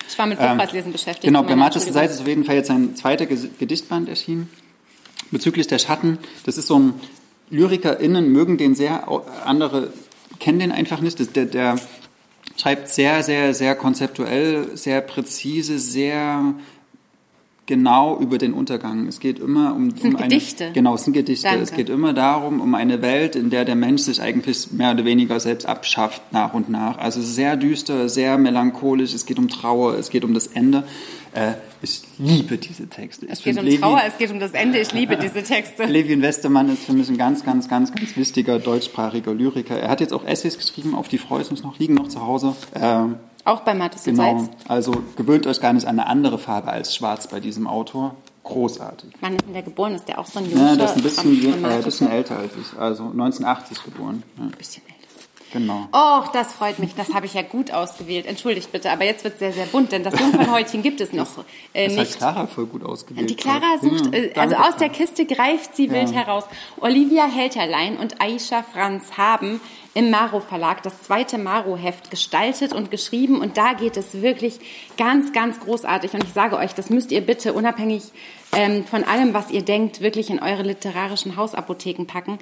Ich 0.08 0.18
war 0.18 0.26
mit 0.26 0.38
Ähm, 0.40 0.48
Buchpreislesen 0.48 0.92
beschäftigt. 0.92 1.24
Genau, 1.24 1.42
bei 1.42 1.52
Entschuldigung. 1.52 1.92
Seite 1.92 2.14
ist 2.14 2.20
auf 2.20 2.26
jeden 2.26 2.44
Fall 2.44 2.54
jetzt 2.54 2.70
ein 2.70 2.96
zweiter 2.96 3.26
Gedichtband 3.26 4.08
erschienen. 4.08 4.48
Bezüglich 5.30 5.66
der 5.66 5.78
Schatten. 5.78 6.18
Das 6.46 6.56
ist 6.56 6.66
so 6.66 6.78
ein 6.78 6.94
LyrikerInnen 7.50 8.32
mögen 8.32 8.56
den 8.56 8.74
sehr, 8.74 9.06
andere 9.44 9.92
kennen 10.40 10.58
den 10.60 10.72
einfach 10.72 11.00
nicht. 11.00 11.20
Das, 11.20 11.30
der, 11.32 11.44
der 11.44 11.76
schreibt 12.56 12.88
sehr, 12.88 13.22
sehr, 13.22 13.54
sehr 13.54 13.74
konzeptuell, 13.74 14.76
sehr 14.76 15.00
präzise, 15.00 15.78
sehr 15.78 16.54
genau 17.72 18.18
über 18.18 18.36
den 18.36 18.52
Untergang. 18.52 19.06
Es 19.08 19.18
geht 19.18 19.38
immer 19.38 19.74
um, 19.74 19.88
um 20.02 20.16
eine, 20.16 20.28
Gedichte. 20.28 20.72
Genau, 20.74 20.94
es 20.94 21.04
sind 21.04 21.14
Gedichte. 21.14 21.48
Danke. 21.48 21.62
Es 21.62 21.72
geht 21.72 21.88
immer 21.88 22.12
darum, 22.12 22.60
um 22.60 22.74
eine 22.74 23.00
Welt, 23.00 23.34
in 23.34 23.48
der 23.48 23.64
der 23.64 23.76
Mensch 23.76 24.02
sich 24.02 24.20
eigentlich 24.20 24.72
mehr 24.72 24.92
oder 24.92 25.06
weniger 25.06 25.40
selbst 25.40 25.64
abschafft 25.66 26.20
nach 26.32 26.52
und 26.52 26.68
nach. 26.68 26.98
Also 26.98 27.20
es 27.20 27.34
sehr 27.34 27.56
düster, 27.56 28.10
sehr 28.10 28.36
melancholisch. 28.36 29.14
Es 29.14 29.24
geht 29.24 29.38
um 29.38 29.48
Trauer, 29.48 29.94
es 29.94 30.10
geht 30.10 30.22
um 30.22 30.34
das 30.34 30.48
Ende. 30.48 30.84
Äh, 31.34 31.52
ich 31.80 32.02
liebe 32.18 32.58
diese 32.58 32.88
Texte. 32.90 33.24
Es 33.26 33.38
Ich 33.38 33.44
geht 33.46 33.54
find 33.54 33.64
um 33.66 33.70
Levi- 33.72 33.80
Trauer, 33.80 34.02
es 34.06 34.18
geht 34.18 34.30
um 34.30 34.38
das 34.38 34.52
Ende. 34.52 34.78
Ich 34.78 34.92
liebe 34.92 35.16
diese 35.16 35.42
Texte. 35.54 35.84
Levin 35.84 36.20
Westermann 36.20 36.68
ist 36.68 36.84
für 36.84 36.92
mich 36.92 37.08
ein 37.08 37.16
ganz, 37.16 37.42
ganz, 37.42 37.70
ganz, 37.70 37.90
ganz 37.90 38.14
wichtiger 38.18 38.58
deutschsprachiger 38.58 39.32
Lyriker. 39.32 39.78
Er 39.80 39.88
hat 39.88 40.02
jetzt 40.02 40.12
auch 40.12 40.26
Essays 40.26 40.58
geschrieben, 40.58 40.94
auf 40.94 41.08
die 41.08 41.16
freue 41.16 41.40
ich 41.40 41.50
mich 41.50 41.62
noch, 41.62 41.78
liegen 41.78 41.94
noch 41.94 42.08
zu 42.08 42.20
Hause. 42.20 42.54
Ähm, 42.74 43.14
Auch 43.44 43.60
bei 43.60 43.74
Mattes 43.74 44.06
und 44.06 44.14
genau. 44.14 44.38
Salz. 44.38 44.50
Also 44.68 44.92
gewöhnt 45.16 45.46
euch 45.46 45.60
gar 45.60 45.72
nicht 45.72 45.86
an 45.86 45.98
eine 45.98 46.08
andere 46.08 46.38
Farbe 46.38 46.70
als 46.70 46.94
schwarz 46.94 47.26
bei 47.26 47.40
diesem 47.40 47.66
Autor. 47.66 48.14
Großartig. 48.44 49.10
Wann 49.20 49.34
ist 49.36 49.44
denn 49.46 49.52
der 49.52 49.62
geboren? 49.62 49.94
Ist 49.94 50.08
der 50.08 50.18
auch 50.18 50.26
so 50.26 50.38
ein 50.40 50.50
Ja, 50.50 50.56
Junge? 50.56 50.76
das 50.76 50.90
ist 50.92 50.96
ein 50.96 51.02
bisschen, 51.02 51.64
äh, 51.64 51.82
bisschen 51.82 52.10
älter 52.10 52.38
als 52.38 52.52
ich. 52.60 52.78
Also 52.78 53.04
1980 53.04 53.84
geboren. 53.84 54.22
Ja, 54.36 54.44
bisschen 54.58 54.82
älter. 54.86 54.98
genau. 55.52 55.86
Och, 55.92 56.28
das 56.32 56.52
freut 56.52 56.78
mich. 56.80 56.94
Das 56.96 57.14
habe 57.14 57.26
ich 57.26 57.34
ja 57.34 57.42
gut 57.42 57.70
ausgewählt. 57.72 58.26
Entschuldigt 58.26 58.72
bitte, 58.72 58.90
aber 58.90 59.04
jetzt 59.04 59.22
wird 59.22 59.38
sehr, 59.38 59.52
sehr 59.52 59.66
bunt, 59.66 59.92
denn 59.92 60.02
das 60.02 60.18
Jungfernhäutchen 60.18 60.82
gibt 60.82 61.00
es 61.00 61.12
noch 61.12 61.28
äh, 61.72 61.86
Das 61.88 61.98
hat 61.98 62.04
nicht. 62.06 62.16
Clara 62.18 62.46
voll 62.48 62.66
gut 62.66 62.84
ausgewählt. 62.84 63.30
Die 63.30 63.36
Clara 63.36 63.78
sucht, 63.80 64.06
Ja, 64.12 64.18
äh, 64.20 64.32
also 64.36 64.56
aus 64.56 64.76
der 64.76 64.88
Kiste 64.88 65.24
greift 65.24 65.76
sie 65.76 65.88
wild 65.90 66.12
heraus. 66.12 66.44
Olivia 66.80 67.26
Helterlein 67.26 67.96
und 67.96 68.20
Aisha 68.20 68.64
Franz 68.72 69.04
haben 69.16 69.60
im 69.94 70.10
Maro 70.10 70.40
Verlag 70.40 70.82
das 70.82 71.02
zweite 71.02 71.38
Maro-Heft 71.38 72.10
gestaltet 72.10 72.72
und 72.72 72.90
geschrieben. 72.90 73.40
Und 73.40 73.56
da 73.56 73.74
geht 73.74 73.96
es 73.96 74.22
wirklich 74.22 74.58
ganz, 74.96 75.32
ganz 75.32 75.60
großartig. 75.60 76.14
Und 76.14 76.24
ich 76.24 76.32
sage 76.32 76.56
euch, 76.56 76.74
das 76.74 76.88
müsst 76.88 77.12
ihr 77.12 77.20
bitte 77.20 77.52
unabhängig 77.52 78.04
ähm, 78.52 78.84
von 78.84 79.04
allem, 79.04 79.34
was 79.34 79.50
ihr 79.50 79.62
denkt, 79.62 80.00
wirklich 80.00 80.30
in 80.30 80.38
eure 80.38 80.62
literarischen 80.62 81.36
Hausapotheken 81.36 82.06
packen, 82.06 82.38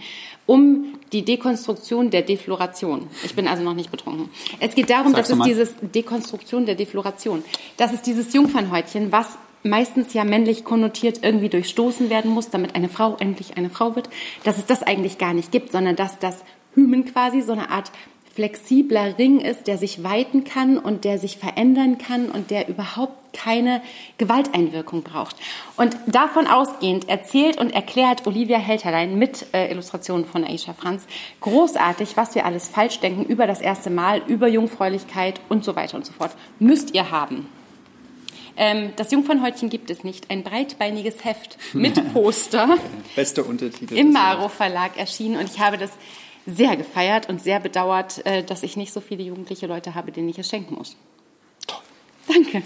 um 0.46 0.98
die 1.12 1.24
Dekonstruktion 1.24 2.10
der 2.10 2.22
Defloration. 2.22 3.08
Ich 3.24 3.34
bin 3.34 3.48
also 3.48 3.62
noch 3.62 3.74
nicht 3.74 3.90
betrunken. 3.90 4.30
Es 4.60 4.74
geht 4.74 4.90
darum, 4.90 5.12
Sag's 5.12 5.28
dass 5.28 5.38
es 5.38 5.44
dieses 5.44 5.74
Dekonstruktion 5.80 6.66
der 6.66 6.74
Defloration, 6.74 7.44
das 7.76 7.92
ist 7.92 8.06
dieses 8.06 8.32
Jungfernhäutchen, 8.32 9.12
was 9.12 9.38
meistens 9.62 10.14
ja 10.14 10.24
männlich 10.24 10.64
konnotiert 10.64 11.20
irgendwie 11.22 11.48
durchstoßen 11.48 12.10
werden 12.10 12.30
muss, 12.30 12.50
damit 12.50 12.74
eine 12.74 12.88
Frau 12.88 13.16
endlich 13.18 13.56
eine 13.56 13.70
Frau 13.70 13.94
wird, 13.94 14.08
dass 14.42 14.58
es 14.58 14.66
das 14.66 14.82
eigentlich 14.82 15.18
gar 15.18 15.34
nicht 15.34 15.52
gibt, 15.52 15.72
sondern 15.72 15.96
dass 15.96 16.18
das 16.18 16.42
Hymen 16.74 17.04
quasi 17.04 17.40
so 17.42 17.52
eine 17.52 17.70
Art 17.70 17.90
flexibler 18.34 19.18
Ring 19.18 19.40
ist, 19.40 19.66
der 19.66 19.76
sich 19.76 20.04
weiten 20.04 20.44
kann 20.44 20.78
und 20.78 21.04
der 21.04 21.18
sich 21.18 21.36
verändern 21.36 21.98
kann 21.98 22.30
und 22.30 22.50
der 22.50 22.68
überhaupt 22.68 23.34
keine 23.34 23.82
Gewalteinwirkung 24.18 25.02
braucht. 25.02 25.36
Und 25.76 25.96
davon 26.06 26.46
ausgehend 26.46 27.08
erzählt 27.08 27.60
und 27.60 27.70
erklärt 27.70 28.26
Olivia 28.26 28.58
Helterlein 28.58 29.18
mit 29.18 29.46
äh, 29.52 29.70
Illustrationen 29.70 30.24
von 30.24 30.44
Aisha 30.44 30.72
Franz 30.72 31.06
großartig, 31.40 32.16
was 32.16 32.34
wir 32.34 32.44
alles 32.44 32.68
falsch 32.68 33.00
denken 33.00 33.24
über 33.24 33.46
das 33.46 33.60
erste 33.60 33.90
Mal, 33.90 34.22
über 34.26 34.48
Jungfräulichkeit 34.48 35.40
und 35.48 35.64
so 35.64 35.76
weiter 35.76 35.96
und 35.96 36.06
so 36.06 36.12
fort. 36.12 36.32
Müsst 36.58 36.94
ihr 36.94 37.10
haben. 37.10 37.46
Ähm, 38.56 38.92
das 38.96 39.10
Jungfernhäutchen 39.10 39.70
gibt 39.70 39.90
es 39.90 40.04
nicht. 40.04 40.30
Ein 40.30 40.44
breitbeiniges 40.44 41.24
Heft 41.24 41.58
mit 41.72 42.12
Poster 42.12 42.76
Beste 43.16 43.44
Untertitel. 43.44 43.96
im 43.96 44.12
Maro 44.12 44.48
Verlag 44.48 44.96
erschienen 44.96 45.36
und 45.36 45.50
ich 45.50 45.60
habe 45.60 45.78
das 45.78 45.90
sehr 46.54 46.76
gefeiert 46.76 47.28
und 47.28 47.42
sehr 47.42 47.60
bedauert, 47.60 48.24
äh, 48.26 48.42
dass 48.42 48.62
ich 48.62 48.76
nicht 48.76 48.92
so 48.92 49.00
viele 49.00 49.22
jugendliche 49.22 49.66
Leute 49.66 49.94
habe, 49.94 50.12
denen 50.12 50.28
ich 50.28 50.38
es 50.38 50.48
schenken 50.48 50.74
muss. 50.74 50.96
Danke. 52.26 52.62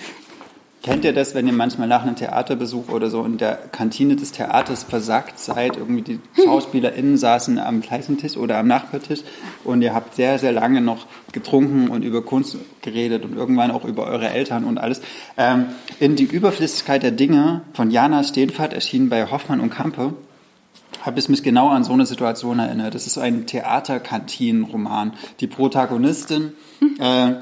Kennt 0.84 1.02
ihr 1.06 1.14
das, 1.14 1.34
wenn 1.34 1.46
ihr 1.46 1.54
manchmal 1.54 1.88
nach 1.88 2.02
einem 2.02 2.14
Theaterbesuch 2.14 2.90
oder 2.90 3.08
so 3.08 3.24
in 3.24 3.38
der 3.38 3.54
Kantine 3.56 4.16
des 4.16 4.32
Theaters 4.32 4.84
versackt 4.84 5.38
seid? 5.38 5.78
Irgendwie 5.78 6.02
die 6.02 6.20
SchauspielerInnen 6.36 7.16
saßen 7.16 7.58
am 7.58 7.80
gleichen 7.80 8.18
Tisch 8.18 8.36
oder 8.36 8.58
am 8.58 8.66
Nachbartisch 8.66 9.20
und 9.64 9.80
ihr 9.80 9.94
habt 9.94 10.14
sehr, 10.14 10.38
sehr 10.38 10.52
lange 10.52 10.82
noch 10.82 11.06
getrunken 11.32 11.88
und 11.88 12.02
über 12.02 12.20
Kunst 12.20 12.58
geredet 12.82 13.24
und 13.24 13.34
irgendwann 13.34 13.70
auch 13.70 13.86
über 13.86 14.04
eure 14.04 14.28
Eltern 14.28 14.64
und 14.64 14.76
alles. 14.76 15.00
Ähm, 15.38 15.68
in 16.00 16.16
Die 16.16 16.24
Überflüssigkeit 16.24 17.02
der 17.02 17.12
Dinge 17.12 17.62
von 17.72 17.90
Jana 17.90 18.22
Steenfahrt 18.22 18.74
erschienen 18.74 19.08
bei 19.08 19.30
Hoffmann 19.30 19.60
und 19.60 19.70
Kampe 19.70 20.12
habe 21.02 21.18
ich 21.18 21.28
mich 21.28 21.42
genau 21.42 21.68
an 21.68 21.84
so 21.84 21.92
eine 21.92 22.06
Situation 22.06 22.58
erinnert. 22.58 22.94
Das 22.94 23.06
ist 23.06 23.18
ein 23.18 23.46
Theaterkantinenroman. 23.46 25.12
Die 25.40 25.46
Protagonistin 25.46 26.52
äh, 26.98 27.34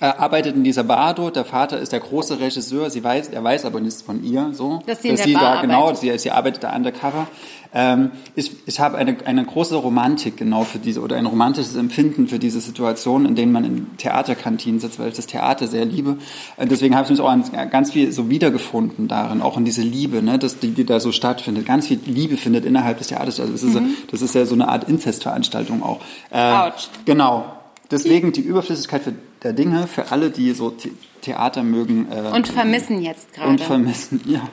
arbeitet 0.00 0.56
in 0.56 0.64
dieser 0.64 0.84
Bar 0.84 1.14
dort. 1.14 1.36
Der 1.36 1.44
Vater 1.44 1.78
ist 1.78 1.92
der 1.92 2.00
große 2.00 2.40
Regisseur. 2.40 2.90
Sie 2.90 3.04
weiß, 3.04 3.28
er 3.28 3.44
weiß 3.44 3.64
aber 3.66 3.80
nichts 3.80 4.02
von 4.02 4.24
ihr. 4.24 4.50
So, 4.52 4.80
Dass 4.86 5.02
sie 5.02 5.08
in 5.08 5.16
der 5.16 5.24
sie 5.26 5.34
da 5.34 5.60
genau, 5.60 5.88
arbeitet. 5.88 6.00
sie, 6.00 6.18
sie 6.18 6.30
arbeitet 6.30 6.64
da 6.64 6.74
undercover. 6.74 7.26
Ähm, 7.72 8.10
ich, 8.34 8.50
ich 8.66 8.80
habe 8.80 8.96
eine, 8.98 9.16
eine 9.26 9.44
große 9.44 9.76
Romantik 9.76 10.36
genau 10.36 10.64
für 10.64 10.78
diese 10.78 11.02
oder 11.02 11.16
ein 11.16 11.26
romantisches 11.26 11.76
Empfinden 11.76 12.26
für 12.26 12.38
diese 12.38 12.60
Situation, 12.60 13.26
in 13.26 13.36
denen 13.36 13.52
man 13.52 13.64
in 13.64 13.96
Theaterkantinen 13.96 14.80
sitzt, 14.80 14.98
weil 14.98 15.08
ich 15.08 15.14
das 15.16 15.26
Theater 15.26 15.68
sehr 15.68 15.84
liebe. 15.84 16.16
Äh, 16.56 16.66
deswegen 16.66 16.96
habe 16.96 17.04
ich 17.04 17.10
mich 17.10 17.20
auch 17.20 17.28
an 17.28 17.44
ganz 17.70 17.92
viel 17.92 18.10
so 18.10 18.30
wiedergefunden 18.30 19.06
darin, 19.06 19.42
auch 19.42 19.56
in 19.56 19.64
diese 19.64 19.82
Liebe, 19.82 20.22
ne, 20.22 20.38
dass 20.38 20.58
die, 20.58 20.70
die 20.70 20.84
da 20.84 20.98
so 20.98 21.12
stattfindet. 21.12 21.66
Ganz 21.66 21.86
viel 21.86 22.00
Liebe 22.06 22.36
findet 22.36 22.64
innerhalb 22.64 22.98
des 22.98 23.08
Theaters. 23.08 23.38
Also 23.38 23.52
das 23.52 23.62
ist, 23.62 23.72
so, 23.74 23.80
das 24.10 24.22
ist 24.22 24.34
ja 24.34 24.46
so 24.46 24.54
eine 24.54 24.66
Art 24.68 24.88
Inzestveranstaltung 24.88 25.82
auch. 25.82 26.00
Äh, 26.30 26.40
Autsch. 26.40 26.88
Genau. 27.04 27.44
Deswegen 27.90 28.32
die 28.32 28.40
Überflüssigkeit 28.40 29.02
für, 29.02 29.14
der 29.42 29.52
Dinge 29.52 29.86
für 29.86 30.10
alle, 30.10 30.30
die 30.30 30.52
so 30.52 30.74
The 30.76 30.92
Theater 31.22 31.62
mögen. 31.62 32.10
Äh, 32.10 32.30
Und 32.34 32.48
vermissen 32.48 33.00
jetzt 33.02 33.32
gerade. 33.32 33.50
und 33.50 33.60
vermissen. 33.60 34.20
Ja, 34.26 34.48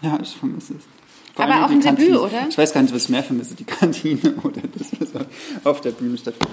ja, 0.00 0.18
ich 0.20 0.36
vermisse 0.36 0.74
es. 0.74 0.84
Vor 1.34 1.44
Aber 1.46 1.64
auch 1.64 1.70
ein 1.70 1.80
Debüt, 1.80 1.84
Kantine. 1.84 2.20
oder? 2.20 2.46
Ich 2.48 2.58
weiß 2.58 2.72
gar 2.74 2.82
nicht, 2.82 2.94
was 2.94 3.04
ich 3.04 3.08
mehr 3.08 3.22
vermisse, 3.22 3.54
die 3.54 3.64
Kantine 3.64 4.34
oder 4.42 4.60
das, 4.76 4.88
was 5.00 5.22
auf 5.64 5.80
der 5.80 5.92
Bühne 5.92 6.18
stattfindet. 6.18 6.50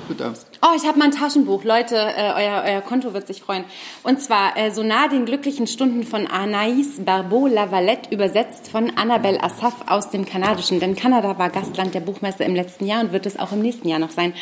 Oh, 0.61 0.75
ich 0.75 0.87
habe 0.87 0.97
mal 0.97 1.05
ein 1.05 1.11
Taschenbuch. 1.11 1.63
Leute, 1.63 1.95
äh, 1.95 2.31
euer, 2.35 2.63
euer 2.65 2.81
Konto 2.81 3.13
wird 3.13 3.27
sich 3.27 3.41
freuen. 3.41 3.65
Und 4.03 4.21
zwar 4.21 4.57
äh, 4.57 4.71
So 4.71 4.83
nah 4.83 5.07
den 5.07 5.25
glücklichen 5.25 5.67
Stunden 5.67 6.03
von 6.03 6.27
Anaïs 6.27 7.03
Barbeau-Lavalette, 7.03 8.13
übersetzt 8.13 8.69
von 8.69 8.91
Annabelle 8.95 9.43
Assaf 9.43 9.73
aus 9.87 10.09
dem 10.11 10.25
Kanadischen. 10.25 10.79
Denn 10.79 10.95
Kanada 10.95 11.37
war 11.37 11.49
Gastland 11.49 11.93
der 11.93 11.99
Buchmesse 12.01 12.43
im 12.43 12.55
letzten 12.55 12.85
Jahr 12.85 13.01
und 13.01 13.11
wird 13.11 13.25
es 13.25 13.37
auch 13.37 13.51
im 13.51 13.61
nächsten 13.61 13.89
Jahr 13.89 13.99
noch 13.99 14.11
sein. 14.11 14.33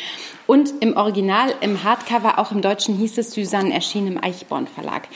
Und 0.46 0.72
im 0.80 0.96
Original, 0.96 1.52
im 1.60 1.84
Hardcover, 1.84 2.38
auch 2.38 2.52
im 2.52 2.62
Deutschen 2.62 2.96
hieß 2.96 3.18
es 3.18 3.32
Susanne, 3.32 3.74
erschien 3.74 4.06
im 4.06 4.22
Eichborn 4.22 4.66
Verlag. 4.66 5.08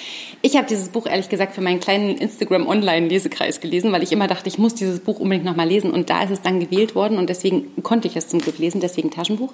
Ich 0.42 0.56
habe 0.56 0.66
dieses 0.66 0.88
Buch 0.90 1.06
ehrlich 1.06 1.28
gesagt 1.30 1.54
für 1.54 1.62
meinen 1.62 1.80
kleinen 1.80 2.16
Instagram-Online-Lesekreis 2.18 3.60
gelesen, 3.60 3.92
weil 3.92 4.02
ich 4.02 4.12
immer 4.12 4.26
dachte, 4.26 4.48
ich 4.48 4.58
muss 4.58 4.74
dieses 4.74 5.00
Buch 5.00 5.11
unbedingt 5.20 5.44
nochmal 5.44 5.68
lesen. 5.68 5.90
Und 5.90 6.10
da 6.10 6.22
ist 6.22 6.30
es 6.30 6.42
dann 6.42 6.60
gewählt 6.60 6.94
worden 6.94 7.18
und 7.18 7.28
deswegen 7.28 7.82
konnte 7.82 8.08
ich 8.08 8.16
es 8.16 8.28
zum 8.28 8.40
Glück 8.40 8.58
lesen, 8.58 8.80
deswegen 8.80 9.10
Taschenbuch. 9.10 9.52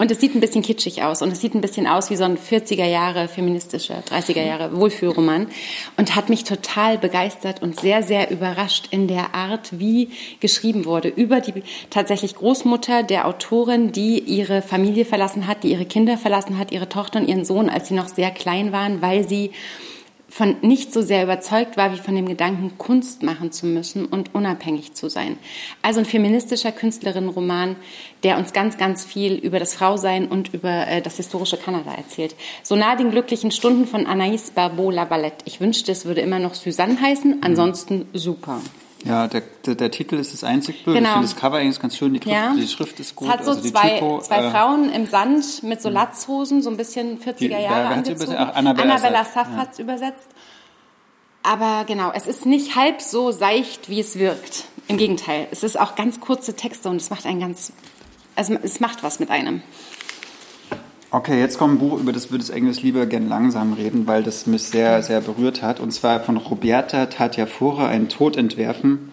Und 0.00 0.10
es 0.10 0.18
sieht 0.18 0.34
ein 0.34 0.40
bisschen 0.40 0.62
kitschig 0.62 1.02
aus 1.02 1.20
und 1.20 1.30
es 1.30 1.42
sieht 1.42 1.54
ein 1.54 1.60
bisschen 1.60 1.86
aus 1.86 2.08
wie 2.08 2.16
so 2.16 2.24
ein 2.24 2.38
40er 2.38 2.86
Jahre 2.86 3.28
feministischer, 3.28 4.02
30er 4.10 4.42
Jahre 4.42 4.74
Wohlfühlroman 4.74 5.48
und 5.98 6.16
hat 6.16 6.30
mich 6.30 6.44
total 6.44 6.96
begeistert 6.96 7.60
und 7.60 7.78
sehr, 7.78 8.02
sehr 8.02 8.30
überrascht 8.30 8.88
in 8.92 9.08
der 9.08 9.34
Art, 9.34 9.78
wie 9.78 10.08
geschrieben 10.40 10.86
wurde 10.86 11.08
über 11.08 11.42
die 11.42 11.62
tatsächlich 11.90 12.34
Großmutter 12.34 13.02
der 13.02 13.28
Autorin, 13.28 13.92
die 13.92 14.20
ihre 14.20 14.62
Familie 14.62 15.04
verlassen 15.04 15.46
hat, 15.46 15.64
die 15.64 15.72
ihre 15.72 15.84
Kinder 15.84 16.16
verlassen 16.16 16.56
hat, 16.56 16.72
ihre 16.72 16.88
Tochter 16.88 17.20
und 17.20 17.28
ihren 17.28 17.44
Sohn, 17.44 17.68
als 17.68 17.88
sie 17.88 17.94
noch 17.94 18.08
sehr 18.08 18.30
klein 18.30 18.72
waren, 18.72 19.02
weil 19.02 19.28
sie 19.28 19.50
von 20.30 20.56
nicht 20.62 20.92
so 20.92 21.02
sehr 21.02 21.24
überzeugt 21.24 21.76
war, 21.76 21.92
wie 21.92 21.98
von 21.98 22.14
dem 22.14 22.28
Gedanken, 22.28 22.78
Kunst 22.78 23.22
machen 23.22 23.50
zu 23.50 23.66
müssen 23.66 24.06
und 24.06 24.34
unabhängig 24.34 24.94
zu 24.94 25.10
sein. 25.10 25.36
Also 25.82 26.00
ein 26.00 26.06
feministischer 26.06 26.70
Künstlerinnenroman, 26.70 27.76
der 28.22 28.38
uns 28.38 28.52
ganz, 28.52 28.78
ganz 28.78 29.04
viel 29.04 29.34
über 29.34 29.58
das 29.58 29.74
Frausein 29.74 30.28
und 30.28 30.54
über 30.54 30.86
äh, 30.86 31.02
das 31.02 31.16
historische 31.16 31.56
Kanada 31.56 31.92
erzählt. 31.92 32.36
So 32.62 32.76
nah 32.76 32.94
den 32.94 33.10
glücklichen 33.10 33.50
Stunden 33.50 33.86
von 33.86 34.06
Anaïs 34.06 34.52
Barbeau-Lavalette. 34.52 35.44
Ich 35.46 35.60
wünschte, 35.60 35.90
es 35.90 36.04
würde 36.06 36.20
immer 36.20 36.38
noch 36.38 36.54
Suzanne 36.54 37.00
heißen, 37.00 37.42
ansonsten 37.42 38.06
super. 38.12 38.60
Ja, 39.04 39.28
der, 39.28 39.42
der, 39.64 39.74
der 39.76 39.90
Titel 39.90 40.16
ist 40.16 40.32
das 40.34 40.44
einzig 40.44 40.84
Bild. 40.84 40.96
Genau. 40.96 41.08
Ich 41.08 41.12
finde 41.14 41.28
das 41.28 41.36
Cover 41.36 41.56
eigentlich 41.56 41.80
ganz 41.80 41.96
schön. 41.96 42.12
Die, 42.12 42.20
Schrift, 42.20 42.34
Ja. 42.36 42.54
die 42.54 42.68
Schrift 42.68 43.00
ist 43.00 43.16
gut. 43.16 43.28
Es 43.28 43.32
hat 43.34 43.44
so 43.44 43.52
also 43.52 43.68
zwei, 43.70 43.98
Typo, 43.98 44.20
zwei 44.20 44.36
äh, 44.44 44.50
Frauen 44.50 44.90
im 44.92 45.06
Sand 45.06 45.62
mit 45.62 45.80
so 45.80 45.88
Latzhosen, 45.88 46.60
so 46.62 46.68
ein 46.70 46.76
bisschen 46.76 47.18
40er 47.18 47.34
Die- 47.38 47.46
Jahre 47.46 47.64
wer 47.64 47.88
hat 47.88 47.96
angezogen. 48.08 48.34
Ach, 48.36 48.54
Annabella 48.54 48.94
Annabella 48.94 49.24
Saff, 49.24 49.48
ja. 49.52 49.56
hat's 49.56 49.78
übersetzt. 49.78 50.28
Aber 51.42 51.84
genau, 51.86 52.12
es 52.14 52.26
ist 52.26 52.44
nicht 52.44 52.76
halb 52.76 53.00
so 53.00 53.30
seicht, 53.30 53.88
wie 53.88 54.00
es 54.00 54.18
wirkt. 54.18 54.64
Im 54.88 54.98
Gegenteil, 54.98 55.46
es 55.50 55.62
ist 55.62 55.80
auch 55.80 55.94
ganz 55.94 56.20
kurze 56.20 56.54
Texte 56.54 56.88
und 56.90 56.96
es 56.96 57.08
macht 57.08 57.24
einen 57.24 57.40
ganz, 57.40 57.72
also 58.36 58.54
es 58.62 58.80
macht 58.80 59.02
was 59.02 59.20
mit 59.20 59.30
einem. 59.30 59.62
Okay, 61.12 61.40
jetzt 61.40 61.58
kommt 61.58 61.74
ein 61.74 61.78
Buch, 61.78 61.98
über 61.98 62.12
das 62.12 62.30
würde 62.30 62.44
ich 62.44 62.52
eigentlich 62.52 62.84
lieber 62.84 63.04
gern 63.06 63.28
langsam 63.28 63.72
reden, 63.72 64.06
weil 64.06 64.22
das 64.22 64.46
mich 64.46 64.62
sehr, 64.62 65.02
sehr 65.02 65.20
berührt 65.20 65.60
hat. 65.60 65.80
Und 65.80 65.90
zwar 65.90 66.20
von 66.20 66.36
Roberta 66.36 67.06
Tatjafura, 67.06 67.88
Ein 67.88 68.08
Tod 68.08 68.36
entwerfen. 68.36 69.12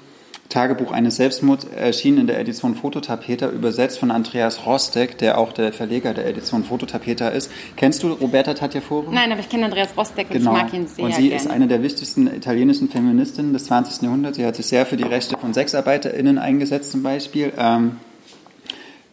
Tagebuch 0.49 0.91
eines 0.91 1.17
Selbstmords 1.17 1.65
erschien 1.65 2.17
in 2.19 2.27
der 2.27 2.39
Edition 2.39 2.75
Fototapeter, 2.75 3.49
übersetzt 3.49 3.99
von 3.99 4.11
Andreas 4.11 4.65
Rostek, 4.65 5.17
der 5.17 5.39
auch 5.39 5.51
der 5.51 5.73
Verleger 5.73 6.13
der 6.13 6.27
Edition 6.27 6.63
Fototapeter 6.63 7.31
ist. 7.31 7.51
Kennst 7.75 8.03
du 8.03 8.13
Roberta 8.13 8.53
Tatjafore? 8.53 9.13
Nein, 9.13 9.31
aber 9.31 9.41
ich 9.41 9.49
kenne 9.49 9.65
Andreas 9.65 9.89
Rostek 9.97 10.29
und 10.29 10.37
genau. 10.37 10.55
ich 10.55 10.63
mag 10.63 10.73
ihn 10.73 10.87
sehr 10.87 11.03
Und 11.03 11.15
sie 11.15 11.29
gerne. 11.29 11.35
ist 11.35 11.49
eine 11.49 11.67
der 11.67 11.83
wichtigsten 11.83 12.27
italienischen 12.27 12.89
Feministinnen 12.89 13.53
des 13.53 13.65
20. 13.65 14.03
Jahrhunderts. 14.03 14.37
Sie 14.37 14.45
hat 14.45 14.55
sich 14.55 14.67
sehr 14.67 14.85
für 14.85 14.97
die 14.97 15.03
Rechte 15.03 15.35
von 15.37 15.53
SexarbeiterInnen 15.53 16.37
eingesetzt 16.37 16.91
zum 16.91 17.03
Beispiel. 17.03 17.51
Ähm, 17.57 17.97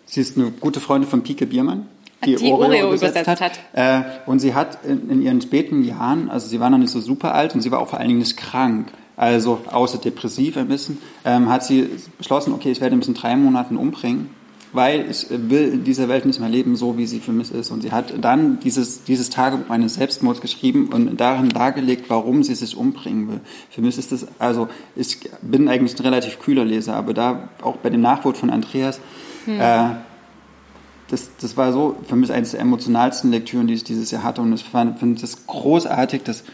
sie 0.07 0.21
ist 0.21 0.37
eine 0.37 0.51
gute 0.51 0.81
Freundin 0.81 1.11
von 1.11 1.23
Pike 1.23 1.47
Biermann. 1.47 1.89
Die 2.25 2.53
Oreo 2.53 2.93
übersetzt 2.93 3.41
hat. 3.41 3.59
Äh, 3.73 4.03
und 4.27 4.41
sie 4.41 4.55
hat 4.55 4.85
in, 4.85 5.11
in 5.11 5.23
ihren 5.23 5.41
späten 5.41 5.85
Jahren, 5.85 6.31
also 6.31 6.49
sie 6.49 6.61
war 6.61 6.71
noch 6.71 6.79
nicht 6.79 6.91
so 6.91 7.01
super 7.01 7.35
alt 7.35 7.55
und 7.55 7.61
sie 7.61 7.71
war 7.71 7.81
auch 7.81 7.89
vor 7.89 7.99
allen 7.99 8.09
Dingen 8.09 8.21
nicht 8.21 8.37
krank, 8.37 8.89
also 9.17 9.61
außer 9.71 9.99
depressiv 9.99 10.57
ein 10.57 10.69
bisschen, 10.69 10.99
ähm, 11.25 11.49
hat 11.49 11.65
sie 11.65 11.89
beschlossen, 12.19 12.53
okay, 12.53 12.71
ich 12.71 12.81
werde 12.81 12.97
mich 12.97 13.07
in 13.07 13.15
drei 13.15 13.37
Monaten 13.37 13.77
umbringen, 13.77 14.31
weil 14.73 15.09
ich 15.09 15.27
will 15.31 15.69
in 15.73 15.85
dieser 15.85 16.09
Welt 16.09 16.27
nicht 16.27 16.41
mehr 16.41 16.49
leben, 16.49 16.75
so 16.75 16.99
wie 16.99 17.07
sie 17.07 17.21
für 17.21 17.31
mich 17.31 17.53
ist. 17.53 17.71
Und 17.71 17.83
sie 17.83 17.93
hat 17.93 18.13
dann 18.21 18.59
dieses, 18.59 19.05
dieses 19.05 19.31
Tagebuch 19.31 19.71
eines 19.71 19.95
Selbstmords 19.95 20.41
geschrieben 20.41 20.91
und 20.93 21.17
darin 21.17 21.51
dargelegt, 21.51 22.07
warum 22.09 22.43
sie 22.43 22.57
sich 22.57 22.77
umbringen 22.77 23.29
will. 23.29 23.41
Für 23.71 23.83
mich 23.83 23.97
ist 23.99 24.11
das, 24.11 24.27
also 24.41 24.69
ich 24.97 25.21
bin 25.43 25.69
eigentlich 25.69 25.97
ein 25.97 26.03
relativ 26.03 26.41
kühler 26.41 26.65
Leser, 26.65 26.97
aber 26.97 27.15
da 27.15 27.51
auch 27.63 27.77
bei 27.77 27.91
dem 27.91 28.01
Nachwort 28.01 28.37
von 28.37 28.51
Andreas, 28.51 29.01
äh, 29.47 29.91
das, 31.09 31.31
das 31.41 31.57
war 31.57 31.73
so 31.73 31.97
für 32.09 32.17
mich 32.17 32.33
eines 32.33 32.53
der 32.53 32.61
emotionalsten 32.61 33.31
Lektüren, 33.31 33.67
die 33.67 33.75
ich 33.75 33.85
dieses 33.85 34.11
Jahr 34.11 34.23
hatte. 34.23 34.41
Und 34.43 34.53
ich 34.53 34.65
fand- 34.65 34.99
finde 34.99 35.23
es 35.23 35.47
großartig, 35.47 36.23
dass 36.23 36.45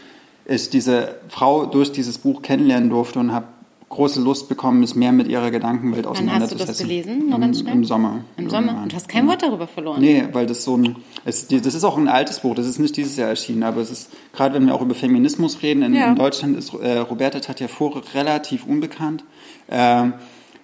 ich 0.45 0.69
diese 0.69 1.15
Frau 1.29 1.65
durch 1.65 1.91
dieses 1.91 2.17
Buch 2.17 2.41
kennenlernen 2.41 2.89
durfte 2.89 3.19
und 3.19 3.31
habe 3.31 3.45
große 3.89 4.21
Lust 4.21 4.47
bekommen, 4.47 4.79
mich 4.79 4.95
mehr 4.95 5.11
mit 5.11 5.27
ihrer 5.27 5.51
Gedankenwelt 5.51 6.05
Wann 6.05 6.11
hast 6.31 6.51
du 6.53 6.55
das 6.55 6.69
auseinanderzusetzen. 6.69 6.87
gelesen? 6.87 7.29
Nur 7.29 7.39
ganz 7.39 7.57
Im, 7.57 7.63
schnell? 7.63 7.75
Im 7.75 7.83
Sommer. 7.85 8.23
Im 8.37 8.49
Sommer? 8.49 8.61
irgendwann. 8.67 8.83
Und 8.83 8.91
du 8.93 8.95
hast 8.95 9.09
kein 9.09 9.27
Wort 9.27 9.43
darüber 9.43 9.67
verloren. 9.67 9.99
Nee, 9.99 10.23
weil 10.31 10.45
das 10.45 10.63
so 10.63 10.77
ein, 10.77 10.95
es, 11.25 11.47
das 11.49 11.73
ist 11.75 11.83
auch 11.83 11.97
ein 11.97 12.07
altes 12.07 12.39
Buch, 12.39 12.55
das 12.55 12.67
ist 12.67 12.79
nicht 12.79 12.95
dieses 12.95 13.17
Jahr 13.17 13.27
erschienen, 13.27 13.63
aber 13.63 13.81
es 13.81 13.91
ist, 13.91 14.09
gerade 14.31 14.55
wenn 14.55 14.65
wir 14.65 14.75
auch 14.75 14.81
über 14.81 14.95
Feminismus 14.95 15.61
reden, 15.61 15.83
in, 15.83 15.93
Ja. 15.93 16.07
in 16.07 16.15
Deutschland 16.15 16.57
ist 16.57 16.73
äh, 16.73 16.99
Roberta 16.99 17.41
Tatjafore 17.41 18.01
relativ 18.13 18.65
unbekannt. 18.65 19.25
Ähm, 19.69 20.13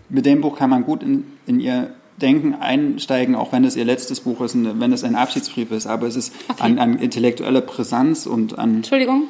mit 0.08 0.26
dem 0.26 0.40
Buch 0.40 0.58
kann 0.58 0.70
man 0.70 0.86
gut 0.86 1.04
in, 1.04 1.26
in 1.48 1.60
ihr 1.60 1.92
Denken 2.18 2.55
einsteigen, 2.55 3.36
auch 3.36 3.51
wenn 3.51 3.63
es 3.63 3.76
ihr 3.76 3.86
letztes 3.86 4.22
Buch 4.22 4.41
ist, 4.41 4.55
und 4.55 4.80
wenn 4.80 4.91
es 4.91 5.03
ein 5.03 5.15
Abschiedsbrief 5.15 5.72
ist, 5.72 5.88
aber 5.88 6.07
es 6.07 6.15
ist 6.15 6.34
an, 6.59 6.80
an 6.80 6.97
intellektueller 6.97 7.61
Präsenz 7.61 8.26
und 8.26 8.57
an 8.57 8.78
Entschuldigung, 8.78 9.24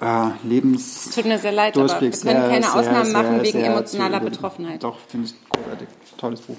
äh, 0.00 0.28
Lebens... 0.44 1.10
tut 1.14 1.26
mir 1.26 1.38
sehr 1.38 1.52
leid, 1.52 1.76
aber 1.76 1.88
wir 2.00 2.10
können 2.10 2.22
keine 2.22 2.62
sehr, 2.62 2.74
Ausnahmen 2.74 3.04
sehr, 3.04 3.22
machen 3.22 3.42
wegen 3.42 3.58
sehr 3.58 3.66
emotionaler 3.66 4.20
Betroffenheit. 4.20 4.82
Doch, 4.82 4.98
finde 5.08 5.26
ich 5.26 5.34
großartig. 5.48 5.88
Tolles 6.16 6.40
Buch. 6.40 6.56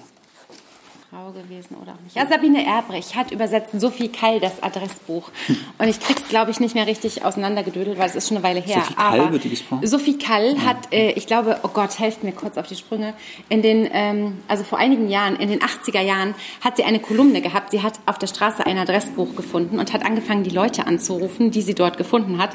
Frau 1.11 1.31
gewesen 1.31 1.75
oder 1.81 1.91
auch 1.91 1.99
nicht. 2.05 2.15
Ja, 2.15 2.25
Sabine 2.25 2.65
Erbrich 2.65 3.17
hat 3.17 3.31
übersetzt 3.31 3.77
Sophie 3.77 4.07
Kall 4.07 4.39
das 4.39 4.63
Adressbuch. 4.63 5.29
Und 5.77 5.89
ich 5.89 5.99
krieg's, 5.99 6.29
glaube 6.29 6.51
ich, 6.51 6.61
nicht 6.61 6.73
mehr 6.73 6.87
richtig 6.87 7.25
auseinandergedödelt, 7.25 7.99
weil 7.99 8.07
es 8.07 8.15
ist 8.15 8.29
schon 8.29 8.37
eine 8.37 8.45
Weile 8.45 8.61
her. 8.61 8.79
Sophie 8.79 8.93
Kall 8.93 9.19
Aber 9.19 9.33
wird 9.33 9.43
die 9.43 9.49
gesprochen? 9.49 9.85
Sophie 9.85 10.17
Kall 10.17 10.65
hat, 10.65 10.93
äh, 10.93 11.11
ich 11.11 11.27
glaube, 11.27 11.59
oh 11.63 11.67
Gott, 11.67 11.99
helft 11.99 12.23
mir 12.23 12.31
kurz 12.31 12.57
auf 12.57 12.67
die 12.67 12.77
Sprünge, 12.77 13.13
in 13.49 13.61
den, 13.61 13.89
ähm, 13.91 14.37
also 14.47 14.63
vor 14.63 14.79
einigen 14.79 15.09
Jahren, 15.09 15.35
in 15.35 15.49
den 15.49 15.59
80er 15.59 15.99
Jahren, 15.99 16.33
hat 16.61 16.77
sie 16.77 16.85
eine 16.85 16.99
Kolumne 16.99 17.41
gehabt. 17.41 17.71
Sie 17.71 17.83
hat 17.83 17.99
auf 18.05 18.17
der 18.17 18.27
Straße 18.27 18.65
ein 18.65 18.77
Adressbuch 18.77 19.35
gefunden 19.35 19.79
und 19.79 19.91
hat 19.91 20.05
angefangen, 20.05 20.45
die 20.45 20.49
Leute 20.49 20.87
anzurufen, 20.87 21.51
die 21.51 21.61
sie 21.61 21.75
dort 21.75 21.97
gefunden 21.97 22.37
hat 22.37 22.51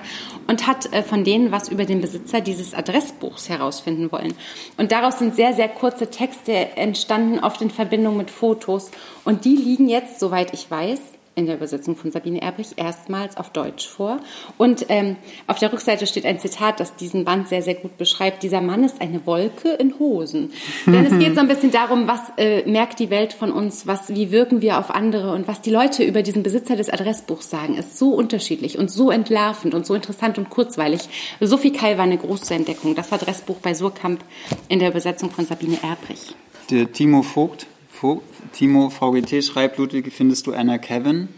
und 0.47 0.67
hat 0.67 0.91
äh, 0.95 1.03
von 1.03 1.25
denen 1.25 1.53
was 1.53 1.69
über 1.69 1.85
den 1.85 2.01
Besitzer 2.01 2.41
dieses 2.41 2.73
Adressbuchs 2.73 3.51
herausfinden 3.51 4.11
wollen. 4.11 4.33
Und 4.79 4.93
daraus 4.93 5.19
sind 5.19 5.37
sehr, 5.37 5.53
sehr 5.53 5.69
kurze 5.69 6.09
Texte 6.09 6.55
entstanden, 6.77 7.41
oft 7.41 7.61
in 7.61 7.71
Verbindung 7.71 8.17
mit 8.17 8.31
Fotos. 8.31 8.46
Und 9.25 9.45
die 9.45 9.57
liegen 9.57 9.89
jetzt, 9.89 10.21
soweit 10.21 10.55
ich 10.55 10.71
weiß, 10.71 11.01
in 11.37 11.45
der 11.45 11.57
Übersetzung 11.57 11.97
von 11.97 12.11
Sabine 12.11 12.41
Erbrich 12.41 12.69
erstmals 12.77 13.37
auf 13.37 13.51
Deutsch 13.51 13.87
vor. 13.87 14.21
Und 14.57 14.87
ähm, 14.89 15.17
auf 15.47 15.59
der 15.59 15.71
Rückseite 15.71 16.07
steht 16.07 16.25
ein 16.25 16.39
Zitat, 16.39 16.81
das 16.81 16.97
diesen 16.97 17.27
Band 17.27 17.49
sehr, 17.49 17.61
sehr 17.61 17.75
gut 17.75 17.99
beschreibt. 17.99 18.43
Dieser 18.43 18.63
Mann 18.63 18.83
ist 18.83 19.03
eine 19.03 19.27
Wolke 19.27 19.69
in 19.69 19.99
Hosen. 19.99 20.51
Denn 20.87 21.05
es 21.05 21.19
geht 21.19 21.35
so 21.35 21.41
ein 21.41 21.49
bisschen 21.49 21.71
darum, 21.71 22.09
was 22.09 22.21
äh, 22.39 22.63
merkt 22.69 23.01
die 23.01 23.11
Welt 23.11 23.35
von 23.35 23.53
uns, 23.53 23.87
was, 23.87 24.09
wie 24.15 24.31
wirken 24.31 24.63
wir 24.63 24.79
auf 24.79 24.91
andere 24.91 25.33
und 25.35 25.47
was 25.47 25.61
die 25.61 25.71
Leute 25.71 26.05
über 26.05 26.23
diesen 26.23 26.43
Besitzer 26.43 26.75
des 26.75 26.89
Adressbuchs 26.89 27.51
sagen, 27.51 27.75
ist 27.77 27.99
so 27.99 28.15
unterschiedlich 28.15 28.79
und 28.79 28.91
so 28.91 29.11
entlarvend 29.11 29.75
und 29.75 29.85
so 29.85 29.93
interessant 29.93 30.39
und 30.39 30.49
kurzweilig. 30.49 31.03
Sophie 31.41 31.73
Keil 31.73 31.99
war 31.99 32.05
eine 32.05 32.17
große 32.17 32.55
Entdeckung. 32.55 32.95
Das 32.95 33.13
Adressbuch 33.13 33.57
bei 33.57 33.75
Surkamp 33.75 34.25
in 34.69 34.79
der 34.79 34.89
Übersetzung 34.89 35.31
von 35.31 35.45
Sabine 35.45 35.77
Erbrich. 35.83 36.35
Der 36.71 36.91
Timo 36.91 37.23
Vogt 37.23 37.67
Timo 38.53 38.91
VGT 38.91 39.43
schreibt, 39.45 39.79
Ludwig, 39.79 40.13
findest 40.13 40.47
du 40.47 40.53
Anna 40.53 40.79
Kevin? 40.79 41.29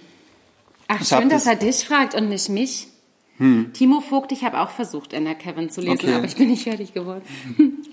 Ach, 0.89 1.01
Ich 1.01 1.09
schön, 1.09 1.29
dass 1.29 1.45
das- 1.45 1.55
er 1.55 1.57
dich 1.59 1.85
fragt 1.85 2.15
und 2.15 2.29
nicht 2.29 2.49
mich. 2.49 2.89
Timo 3.73 4.01
Vogt, 4.01 4.33
ich 4.33 4.43
habe 4.43 4.59
auch 4.59 4.71
versucht, 4.71 5.15
Anna 5.15 5.35
Kevin 5.35 5.71
zu 5.71 5.81
lesen, 5.81 5.93
Okay. 5.93 6.15
aber 6.15 6.25
ich 6.25 6.35
bin 6.35 6.49
nicht 6.49 6.65
fertig 6.65 6.93
geworden. 6.93 7.23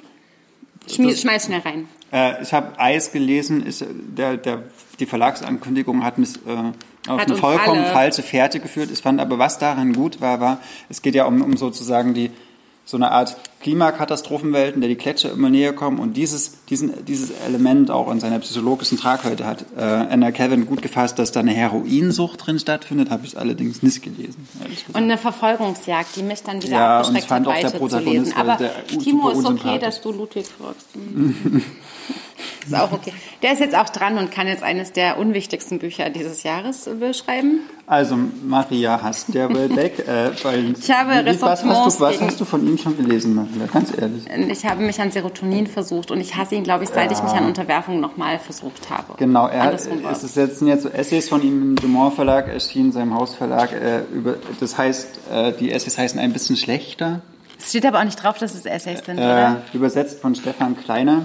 Schmier, 0.89 1.15
schmeiß 1.15 1.45
schnell 1.45 1.59
rein. 1.61 1.87
Äh, 2.11 2.41
ich 2.43 2.53
habe 2.53 2.79
Eis 2.79 3.11
gelesen, 3.11 3.65
ist, 3.65 3.81
äh, 3.81 3.87
der, 3.91 4.37
der, 4.37 4.63
die 4.99 5.05
Verlagsankündigung 5.07 6.03
hat 6.03 6.17
mich 6.19 6.35
äh, 6.47 6.49
auf 7.09 7.19
Hat 7.19 7.27
eine 7.27 7.35
vollkommen 7.37 7.81
alle- 7.83 7.91
falsche 7.93 8.21
Fährte 8.23 8.59
geführt. 8.59 8.89
Ich 8.91 8.99
fand 8.99 9.19
aber, 9.19 9.37
was 9.39 9.57
daran 9.59 9.93
gut 9.93 10.21
war, 10.21 10.39
war, 10.39 10.61
es 10.89 11.01
geht 11.01 11.15
ja 11.15 11.25
um, 11.25 11.41
um 11.41 11.57
sozusagen 11.57 12.13
die 12.13 12.29
so 12.85 12.97
eine 12.97 13.11
Art 13.11 13.35
Klimakatastrophenwelt, 13.61 14.75
in 14.75 14.81
der 14.81 14.89
die 14.89 14.95
Gletscher 14.95 15.31
immer 15.31 15.49
näher 15.49 15.73
kommen 15.73 15.97
und 15.99 16.13
dieses, 16.15 16.63
diesen, 16.65 17.03
dieses 17.05 17.31
Element 17.47 17.89
auch 17.89 18.11
in 18.11 18.19
seiner 18.19 18.37
psychologischen 18.37 18.99
Tragweite 18.99 19.45
hat 19.45 19.65
äh, 19.75 19.81
Anna 19.81 20.31
Kevin 20.31 20.67
gut 20.67 20.83
gefasst, 20.83 21.17
dass 21.17 21.31
da 21.31 21.39
eine 21.39 21.51
Heroinsucht 21.51 22.45
drin 22.45 22.59
stattfindet, 22.59 23.09
habe 23.09 23.25
ich 23.25 23.37
allerdings 23.37 23.81
nicht 23.81 24.03
gelesen. 24.03 24.47
Und 24.89 24.95
eine 24.95 25.17
Verfolgungsjagd, 25.17 26.15
die 26.15 26.23
mich 26.23 26.43
dann 26.43 26.61
wieder 26.61 26.73
Ja, 26.73 26.99
und 26.99 27.05
abgeschreckt 27.07 27.23
ich 27.23 27.27
fand 27.27 27.47
hat, 27.47 27.65
auch 27.65 27.71
der 27.71 27.89
zu 27.89 27.99
lesen. 27.99 28.33
Aber 28.37 28.59
Timo 28.87 29.29
ist 29.29 29.45
okay, 29.45 29.79
dass 29.79 30.01
du 30.01 30.11
Ludwig 30.11 30.45
fragst. 30.45 30.87
Ist 32.65 32.75
auch 32.75 32.91
okay. 32.91 33.13
Der 33.43 33.53
ist 33.53 33.59
jetzt 33.59 33.75
auch 33.75 33.89
dran 33.89 34.17
und 34.17 34.31
kann 34.31 34.47
jetzt 34.47 34.63
eines 34.63 34.91
der 34.91 35.17
unwichtigsten 35.17 35.79
Bücher 35.79 36.09
dieses 36.09 36.43
Jahres 36.43 36.87
äh, 36.87 36.93
beschreiben. 36.95 37.59
Also 37.87 38.17
Maria 38.43 38.99
hasst 39.03 39.33
der 39.33 39.53
Welbeck. 39.53 39.99
Äh, 40.07 40.31
weil, 40.43 40.71
Ich 40.79 40.89
habe 40.91 41.23
wie- 41.25 41.41
was, 41.41 41.63
hast 41.63 41.99
du, 41.99 42.03
was 42.03 42.21
hast 42.21 42.39
du 42.41 42.45
von 42.45 42.65
ihm 42.67 42.77
schon 42.77 42.97
gelesen, 42.97 43.35
Maria? 43.35 43.67
Ganz 43.71 43.91
ehrlich. 43.95 44.25
Ich 44.51 44.65
habe 44.65 44.81
mich 44.83 44.99
an 44.99 45.11
Serotonin 45.11 45.67
versucht 45.67 46.09
und 46.11 46.19
ich 46.19 46.35
hasse 46.35 46.55
ihn, 46.55 46.63
glaube 46.63 46.83
ich, 46.85 46.89
seit 46.89 47.11
ich 47.11 47.21
mich 47.21 47.31
an 47.33 47.45
Unterwerfung 47.45 47.99
nochmal 47.99 48.39
versucht 48.39 48.89
habe. 48.89 49.13
Genau, 49.17 49.47
er 49.47 49.59
hat, 49.59 49.67
Andersrum 49.67 49.99
es 50.11 50.23
ist 50.23 50.35
jetzt, 50.35 50.59
sind 50.59 50.67
jetzt 50.67 50.83
so 50.83 50.89
Essays 50.89 51.29
von 51.29 51.41
ihm 51.43 51.61
im 51.61 51.75
Dumont 51.75 52.15
Verlag 52.15 52.47
erschienen, 52.47 52.91
seinem 52.91 53.13
Hausverlag. 53.13 53.71
Äh, 53.73 54.01
über, 54.13 54.35
das 54.59 54.77
heißt, 54.77 55.07
äh, 55.31 55.51
die 55.59 55.71
Essays 55.71 55.97
heißen 55.97 56.19
ein 56.19 56.33
bisschen 56.33 56.55
schlechter. 56.57 57.21
Es 57.59 57.69
steht 57.69 57.85
aber 57.85 57.99
auch 57.99 58.03
nicht 58.03 58.21
drauf, 58.21 58.37
dass 58.37 58.53
es 58.55 58.65
Essays 58.65 59.05
sind, 59.05 59.17
Äh, 59.17 59.21
oder? 59.21 59.61
übersetzt 59.73 60.19
von 60.19 60.33
Stefan 60.35 60.75
Kleiner. 60.77 61.21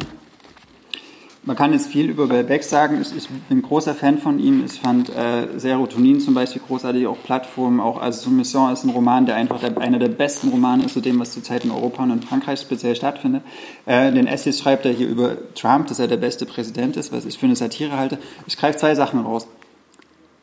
Man 1.43 1.57
kann 1.57 1.72
jetzt 1.72 1.86
viel 1.86 2.11
über 2.11 2.28
Welbeck 2.28 2.62
sagen. 2.62 3.01
Ich, 3.01 3.16
ich 3.16 3.28
bin 3.49 3.62
großer 3.62 3.95
Fan 3.95 4.18
von 4.18 4.38
ihm. 4.38 4.62
Ich 4.62 4.80
fand 4.80 5.09
äh, 5.09 5.59
Serotonin 5.59 6.20
zum 6.20 6.34
Beispiel 6.34 6.61
großartig, 6.66 7.07
auch 7.07 7.16
Plattformen, 7.24 7.80
auch 7.80 7.99
also 7.99 8.28
Soumission 8.28 8.70
ist 8.72 8.84
ein 8.84 8.91
Roman, 8.91 9.24
der 9.24 9.36
einfach 9.36 9.59
der, 9.61 9.78
einer 9.78 9.99
der 9.99 10.09
besten 10.09 10.49
Romane 10.49 10.84
ist 10.84 10.93
zu 10.93 11.01
dem, 11.01 11.18
was 11.18 11.32
zurzeit 11.32 11.64
in 11.64 11.70
Europa 11.70 12.03
und 12.03 12.11
in 12.11 12.22
Frankreich 12.22 12.61
speziell 12.61 12.95
stattfindet. 12.95 13.43
Äh, 13.86 14.12
den 14.12 14.26
Essays 14.26 14.59
schreibt 14.59 14.84
er 14.84 14.93
hier 14.93 15.09
über 15.09 15.38
Trump, 15.55 15.86
dass 15.86 15.99
er 15.99 16.09
der 16.09 16.18
beste 16.18 16.45
Präsident 16.45 16.99
ist, 16.99 17.11
was 17.11 17.24
ich 17.24 17.38
für 17.38 17.47
eine 17.47 17.57
Satire 17.57 17.97
halte. 17.97 18.18
Ich 18.47 18.59
greife 18.59 18.76
zwei 18.76 18.95
Sachen 18.95 19.20
raus. 19.20 19.47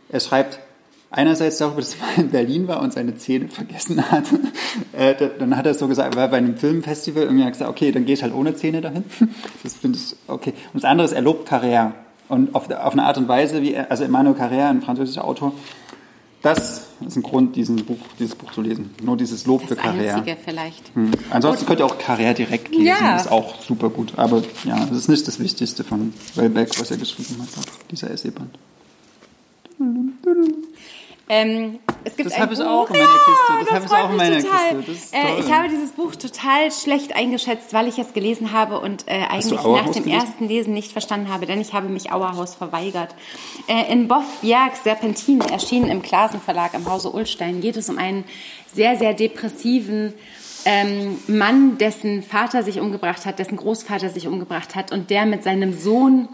Er 0.10 0.20
schreibt 0.20 0.60
einerseits 1.10 1.58
darüber, 1.58 1.82
dass 1.82 1.95
er 1.95 2.05
mal 2.05 2.16
in 2.24 2.30
Berlin 2.30 2.68
war 2.68 2.82
und 2.82 2.93
seine 2.93 3.16
Zähne 3.16 3.47
vergessen 3.47 4.10
hat. 4.12 4.26
Äh, 4.93 5.16
da- 5.16 5.28
dann 5.28 5.55
hat 5.58 5.66
er 5.66 5.74
so 5.74 5.88
gesagt, 5.88 6.16
war 6.16 6.28
bei 6.28 6.38
einem 6.38 6.55
Filmfestival 6.58 7.24
er 7.24 7.45
hat 7.45 7.53
gesagt, 7.53 7.70
okay, 7.70 7.91
dann 7.91 8.05
gehe 8.05 8.14
ich 8.16 8.22
halt 8.24 8.34
ohne 8.34 8.55
Zähne 8.55 8.82
dahin. 8.82 9.03
Das 9.64 9.74
finde 9.76 9.97
ich 9.97 10.16
okay. 10.28 10.53
Und 10.74 10.84
das 10.84 10.89
andere 10.89 11.05
ist, 11.08 11.14
er 11.14 11.22
lobt 11.22 11.49
Carrère. 11.49 11.91
Und 12.30 12.53
auf, 12.55 12.70
auf 12.70 12.93
eine 12.93 13.03
Art 13.03 13.18
und 13.18 13.28
Weise, 13.28 13.62
wie 13.62 13.74
er, 13.74 13.89
also 13.91 14.03
Emmanuel 14.03 14.36
Carrère, 14.36 14.70
ein 14.70 14.82
französischer 14.82 15.24
Autor, 15.24 15.53
das 16.41 16.84
ist 17.05 17.16
ein 17.16 17.24
Grund, 17.24 17.55
diesen 17.55 17.78
Buch, 17.86 17.97
dieses 18.20 18.36
Buch 18.36 18.51
zu 18.51 18.62
lesen. 18.62 18.91
Nur 19.01 19.18
dieses 19.18 19.45
Lob 19.47 19.64
für 19.68 19.76
Das 19.76 19.84
Carrère. 19.84 20.16
Einzige 20.16 20.38
vielleicht. 20.43 20.91
Hm. 20.95 21.12
Ansonsten 21.32 21.66
könnt 21.66 21.80
ihr 21.80 21.86
auch 21.86 21.97
Carrère 21.99 22.34
direkt 22.34 22.70
lesen, 22.70 22.86
Ja. 22.86 23.16
ist 23.18 23.32
auch 23.32 23.62
super 23.62 23.89
gut. 23.89 24.14
Aber 24.18 24.43
ja, 24.64 24.86
das 24.86 24.97
ist 24.97 25.08
nicht 25.10 25.28
das 25.28 25.39
Wichtigste 25.39 25.84
von 25.84 26.14
Welbeck, 26.36 26.80
was 26.80 26.91
er 26.91 26.97
geschrieben 26.97 27.38
hat, 27.41 27.49
dieser 27.91 28.12
Essayband. 28.12 28.49
Ähm, 31.30 31.80
es 32.05 32.15
gibt 32.15 32.28
Das 32.28 32.36
ein 32.36 32.43
hab 32.43 32.51
ich 32.51 32.61
auch 32.61 32.89
in 32.89 32.97
meiner 32.97 33.07
Kiste. 33.07 33.65
Das 33.65 33.71
hab 33.71 33.84
ich 33.84 33.89
freut 33.89 33.99
auch 33.99 34.09
in 34.11 34.15
meiner 34.15 34.39
total. 34.39 34.75
Kiste. 34.78 34.91
Das 34.91 35.03
ist 35.03 35.13
äh, 35.13 35.39
ich 35.39 35.51
habe 35.51 35.67
dieses 35.69 35.91
Buch 35.91 36.15
total 36.15 36.71
schlecht 36.71 37.15
eingeschätzt, 37.15 37.73
weil 37.73 37.88
ich 37.88 37.99
es 37.99 38.13
gelesen 38.13 38.53
habe 38.53 38.80
und 38.80 39.07
äh, 39.07 39.23
eigentlich 39.30 39.61
nach 39.61 39.89
dem 39.89 40.07
ersten 40.07 40.47
Lesen 40.47 40.73
nicht 40.73 40.93
verstanden 40.93 41.30
habe, 41.30 41.45
denn 41.45 41.59
ich 41.59 41.73
habe 41.73 41.89
mich 41.89 42.11
Auerhaus 42.11 42.55
verweigert. 42.55 43.13
Äh, 43.67 43.91
in 43.91 44.07
Boff 44.07 44.25
Bjergs 44.41 44.84
Serpentine 44.84 45.43
erschienen 45.51 45.89
im 45.89 46.01
Klasen 46.01 46.39
Verlag 46.39 46.73
im 46.73 46.89
Hause 46.89 47.11
Ullstein 47.11 47.59
geht 47.59 47.75
es 47.75 47.89
um 47.89 47.97
einen 47.97 48.23
sehr, 48.73 48.95
sehr 48.95 49.13
depressiven 49.13 50.13
ähm, 50.65 51.19
Mann, 51.28 51.78
dessen 51.78 52.23
Vater 52.23 52.63
sich 52.63 52.80
umgebracht 52.80 53.25
hat, 53.25 53.39
dessen 53.39 53.57
Großvater 53.57 54.09
sich 54.09 54.28
umgebracht 54.28 54.75
hat 54.75 54.91
und 54.91 55.09
der 55.09 55.25
mit 55.25 55.43
seinem 55.43 55.73
Sohn 55.73 56.30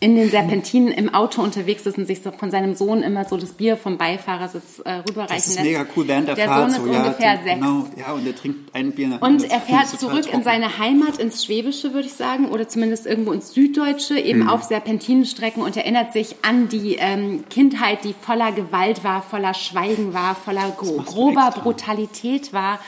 in 0.00 0.14
den 0.14 0.30
Serpentinen 0.30 0.92
im 0.92 1.12
Auto 1.12 1.42
unterwegs 1.42 1.84
ist 1.84 1.98
und 1.98 2.06
sich 2.06 2.22
so 2.22 2.30
von 2.30 2.52
seinem 2.52 2.76
Sohn 2.76 3.02
immer 3.02 3.24
so 3.24 3.36
das 3.36 3.50
Bier 3.54 3.76
vom 3.76 3.98
Beifahrersitz 3.98 4.78
äh, 4.84 4.92
rüberreichen 5.08 5.34
lässt. 5.34 5.48
Das 5.48 5.56
ist 5.56 5.62
mega 5.64 5.84
cool 5.96 6.06
während 6.06 6.28
der, 6.28 6.36
der 6.36 6.46
Fahrt. 6.46 6.70
Sohn 6.70 6.80
ist 6.80 6.86
so, 6.86 6.92
ja, 6.92 7.02
ungefähr 7.02 7.36
die, 7.38 7.44
sechs. 7.44 7.58
Genau, 7.60 7.86
ja, 7.96 8.12
und 8.12 8.24
der 8.24 8.36
trinkt 8.36 8.74
ein 8.76 8.92
Bier 8.92 9.08
nach 9.08 9.22
Und 9.22 9.50
er 9.50 9.60
fährt 9.60 9.88
zurück 9.88 10.18
in 10.26 10.30
trocken. 10.30 10.44
seine 10.44 10.78
Heimat, 10.78 11.18
ins 11.18 11.44
Schwäbische, 11.44 11.94
würde 11.94 12.06
ich 12.06 12.14
sagen, 12.14 12.46
oder 12.48 12.68
zumindest 12.68 13.06
irgendwo 13.06 13.32
ins 13.32 13.52
Süddeutsche, 13.54 14.20
eben 14.20 14.42
Mhm. 14.44 14.48
auf 14.48 14.62
Serpentinenstrecken 14.62 15.64
und 15.64 15.76
erinnert 15.76 16.12
sich 16.12 16.36
an 16.42 16.68
die 16.68 16.94
ähm, 17.00 17.42
Kindheit, 17.50 18.04
die 18.04 18.14
voller 18.20 18.52
Gewalt 18.52 19.02
war, 19.02 19.20
voller 19.22 19.54
Schweigen 19.54 20.14
war, 20.14 20.36
voller 20.36 20.70
grober. 20.76 21.52
Brutalität 21.60 22.52
war. 22.52 22.78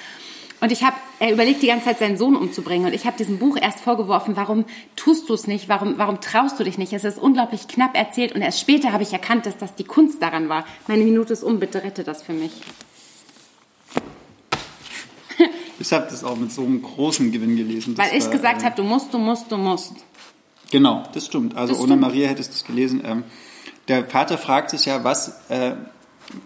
Und 0.60 0.70
ich 0.72 0.82
habe, 0.84 0.96
er 1.18 1.32
überlegt 1.32 1.62
die 1.62 1.68
ganze 1.68 1.86
Zeit, 1.86 1.98
seinen 1.98 2.18
Sohn 2.18 2.36
umzubringen. 2.36 2.86
Und 2.86 2.92
ich 2.92 3.06
habe 3.06 3.16
diesem 3.16 3.38
Buch 3.38 3.56
erst 3.60 3.80
vorgeworfen, 3.80 4.36
warum 4.36 4.66
tust 4.94 5.28
du 5.28 5.34
es 5.34 5.46
nicht? 5.46 5.68
Warum, 5.68 5.96
warum 5.96 6.20
traust 6.20 6.60
du 6.60 6.64
dich 6.64 6.76
nicht? 6.76 6.92
Es 6.92 7.04
ist 7.04 7.18
unglaublich 7.18 7.66
knapp 7.66 7.96
erzählt. 7.96 8.34
Und 8.34 8.42
erst 8.42 8.60
später 8.60 8.92
habe 8.92 9.02
ich 9.02 9.12
erkannt, 9.12 9.46
dass 9.46 9.56
das 9.56 9.74
die 9.74 9.84
Kunst 9.84 10.20
daran 10.20 10.50
war. 10.50 10.66
Meine 10.86 11.02
Minute 11.04 11.32
ist 11.32 11.42
um, 11.42 11.58
bitte 11.60 11.82
rette 11.82 12.04
das 12.04 12.22
für 12.22 12.32
mich. 12.34 12.52
Ich 15.82 15.94
habe 15.94 16.06
das 16.10 16.22
auch 16.24 16.36
mit 16.36 16.52
so 16.52 16.60
einem 16.60 16.82
großen 16.82 17.32
Gewinn 17.32 17.56
gelesen. 17.56 17.96
Weil 17.96 18.14
ich 18.14 18.24
war, 18.24 18.30
gesagt 18.32 18.60
äh, 18.60 18.66
habe, 18.66 18.76
du 18.76 18.82
musst, 18.82 19.14
du 19.14 19.18
musst, 19.18 19.50
du 19.50 19.56
musst. 19.56 19.94
Genau, 20.70 21.04
das 21.14 21.24
stimmt. 21.24 21.56
Also 21.56 21.72
Das 21.72 21.80
ohne 21.80 21.92
stimmt. 21.92 22.02
Maria 22.02 22.28
hättest 22.28 22.50
du 22.50 22.54
es 22.56 22.64
gelesen. 22.64 23.00
Ähm, 23.02 23.24
der 23.88 24.04
Vater 24.04 24.36
fragt 24.36 24.68
sich 24.68 24.84
ja, 24.84 25.02
was 25.04 25.40
äh, 25.48 25.72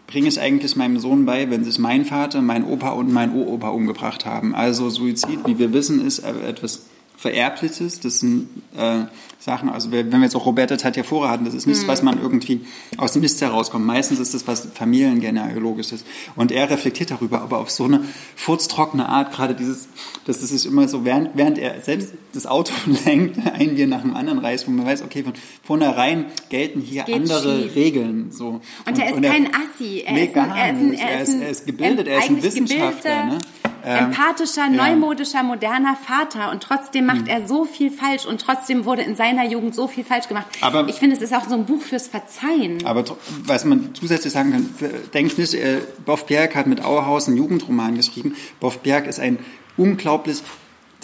bringe 0.06 0.28
ich 0.28 0.40
eigentlich 0.40 0.76
meinem 0.76 0.98
Sohn 0.98 1.26
bei, 1.26 1.50
wenn 1.50 1.64
sich 1.64 1.78
mein 1.78 2.04
Vater, 2.04 2.42
mein 2.42 2.64
Opa 2.64 2.90
und 2.90 3.12
mein 3.12 3.34
Uropa 3.34 3.68
umgebracht 3.68 4.26
haben. 4.26 4.54
Also 4.54 4.90
Suizid, 4.90 5.40
wie 5.46 5.58
wir 5.58 5.72
wissen, 5.72 6.04
ist 6.04 6.20
etwas 6.20 6.86
Vererbliches. 7.24 8.00
Das 8.00 8.20
sind 8.20 8.48
äh, 8.76 9.04
Sachen, 9.38 9.70
also 9.70 9.90
wenn 9.90 10.10
wir 10.10 10.20
jetzt 10.20 10.36
auch 10.36 10.44
Roberta 10.44 10.76
Tatjafora 10.76 11.30
hatten, 11.30 11.46
das 11.46 11.54
ist 11.54 11.66
nichts, 11.66 11.88
was 11.88 12.02
man 12.02 12.20
irgendwie 12.20 12.60
aus 12.98 13.12
dem 13.12 13.22
Nichts 13.22 13.40
herauskommt. 13.40 13.86
Meistens 13.86 14.20
ist 14.20 14.34
das 14.34 14.46
was 14.46 14.68
familiengenealogisches. 14.74 16.04
Und 16.36 16.52
er 16.52 16.68
reflektiert 16.68 17.12
darüber, 17.12 17.40
aber 17.40 17.60
auf 17.60 17.70
so 17.70 17.84
eine 17.84 18.04
furztrockene 18.36 19.08
Art, 19.08 19.32
gerade 19.32 19.54
dieses, 19.54 19.88
dass 20.26 20.42
es 20.42 20.50
sich 20.50 20.66
immer 20.66 20.86
so, 20.86 21.06
während, 21.06 21.30
während 21.32 21.56
er 21.56 21.80
selbst 21.80 22.12
das 22.34 22.44
Auto 22.46 22.74
lenkt, 23.06 23.38
ein 23.46 23.74
Bier 23.74 23.86
nach 23.86 24.02
dem 24.02 24.14
anderen 24.14 24.40
reißt, 24.40 24.66
wo 24.66 24.70
man 24.70 24.84
weiß, 24.84 25.00
okay, 25.00 25.22
von 25.22 25.32
vornherein 25.62 26.26
gelten 26.50 26.82
hier 26.82 27.04
geht 27.04 27.14
andere 27.14 27.62
schief. 27.62 27.74
Regeln. 27.74 28.32
So. 28.32 28.60
Und, 28.86 28.98
er 28.98 29.14
ist 29.14 29.22
kein 29.22 29.46
Assi. 29.46 30.02
Er 30.04 30.12
nee, 30.12 30.26
ist 30.26 30.36
ein, 30.36 30.50
er 30.50 30.70
ist 30.70 30.78
ein, 30.78 30.92
er 30.92 31.22
ist 31.22 31.34
er 31.40 31.48
ist 31.48 31.66
gebildet, 31.66 32.06
er 32.06 32.18
ist 32.18 32.28
ein 32.28 32.42
Wissenschaftler. 32.42 33.24
Ne? 33.24 33.38
Ähm, 33.84 34.04
empathischer, 34.06 34.68
neumodischer, 34.68 35.42
moderner 35.42 35.96
Vater 35.96 36.50
und 36.50 36.62
trotzdem 36.62 37.06
macht 37.06 37.28
er 37.28 37.46
so 37.46 37.64
viel 37.64 37.90
falsch 37.90 38.24
und 38.26 38.40
trotzdem 38.40 38.84
wurde 38.84 39.02
in 39.02 39.14
seiner 39.16 39.44
Jugend 39.46 39.74
so 39.74 39.86
viel 39.88 40.04
falsch 40.04 40.28
gemacht. 40.28 40.46
Aber- 40.60 40.88
ich 40.88 40.96
finde, 40.96 41.16
es 41.16 41.22
ist 41.22 41.34
auch 41.34 41.48
so 41.48 41.54
ein 41.54 41.66
Buch 41.66 41.82
fürs 41.82 42.08
Verzeihen. 42.08 42.84
Aber 42.86 43.04
was 43.44 43.64
man 43.64 43.94
zusätzlich 43.94 44.32
sagen 44.32 44.52
kann, 44.52 44.90
denkt 45.12 45.38
nicht, 45.38 45.54
äh, 45.54 45.80
Boff 46.04 46.26
Bjerg 46.26 46.54
hat 46.54 46.66
mit 46.66 46.82
Auerhaus 46.84 47.28
einen 47.28 47.36
Jugendroman 47.36 47.94
geschrieben. 47.96 48.34
Boff 48.60 48.78
Bjerg 48.80 49.06
ist 49.06 49.20
ein 49.20 49.38
unglaublich 49.76 50.42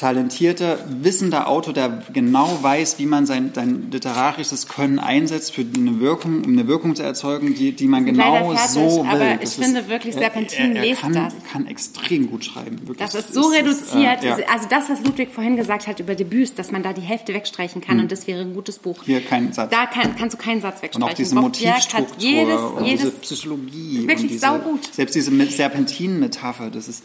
talentierter, 0.01 0.79
wissender 1.03 1.47
Autor, 1.47 1.75
der 1.75 2.03
genau 2.15 2.59
weiß, 2.63 2.99
wie 2.99 3.05
man 3.05 3.27
sein, 3.27 3.53
sein 3.55 3.91
literarisches 3.91 4.67
Können 4.67 4.99
einsetzt 4.99 5.53
für 5.53 5.61
eine 5.61 6.01
Wirkung, 6.01 6.43
um 6.43 6.53
eine 6.53 6.67
Wirkung 6.67 6.97
zu 6.97 7.03
erzeugen, 7.03 7.55
die, 7.55 7.73
die 7.73 7.87
man 7.87 8.07
genau 8.07 8.51
fertig, 8.55 8.71
so 8.71 9.05
will. 9.05 9.11
aber 9.11 9.37
Das 9.37 9.59
ich 9.59 9.63
finde 9.65 9.89
wirklich, 9.89 10.15
Serpentin 10.15 10.75
er, 10.75 10.83
er 10.83 10.89
lest 10.89 11.03
kann, 11.03 11.13
das. 11.13 11.35
kann 11.53 11.67
extrem 11.67 12.31
gut 12.31 12.47
schreiben. 12.47 12.79
Wirklich. 12.87 12.97
Das 12.97 13.15
ist 13.15 13.35
so 13.35 13.43
reduziert. 13.49 14.25
äh, 14.25 14.29
ja. 14.29 14.37
Also 14.51 14.69
das, 14.71 14.89
was 14.89 15.05
Ludwig 15.05 15.33
vorhin 15.35 15.57
gesagt 15.57 15.87
hat 15.87 16.01
über 16.01 16.15
Debüts, 16.15 16.55
dass 16.55 16.73
man 16.73 16.83
da 16.83 16.95
die 16.95 17.03
Hälfte 17.03 17.35
wegstreichen 17.35 17.83
kann 17.83 18.01
und 18.01 18.11
das 18.11 18.27
wäre 18.27 18.41
ein 18.41 18.55
gutes 18.55 18.79
Buch. 18.79 18.97
Hm. 19.01 19.05
Hier 19.05 19.21
kein 19.21 19.53
Satz. 19.53 19.71
Da 19.71 19.85
kann, 19.85 20.17
kannst 20.17 20.39
du 20.39 20.43
keinen 20.43 20.63
Satz 20.63 20.77
Und 20.77 20.83
wegstreichen. 20.85 21.11
auch 21.11 21.15
diese 21.15 21.35
Motivstruktur 21.35 22.17
jedes, 22.19 22.61
und 22.61 22.85
jedes 22.87 23.01
diese 23.03 23.11
Psychologie. 23.19 23.99
Wirklich 24.09 24.23
und 24.23 24.29
diese, 24.29 24.39
saugut. 24.41 24.95
Selbst 24.95 25.15
diese 25.15 25.31
Serpentinen-Metapher, 25.31 26.71
das 26.71 26.89
ist 26.89 27.03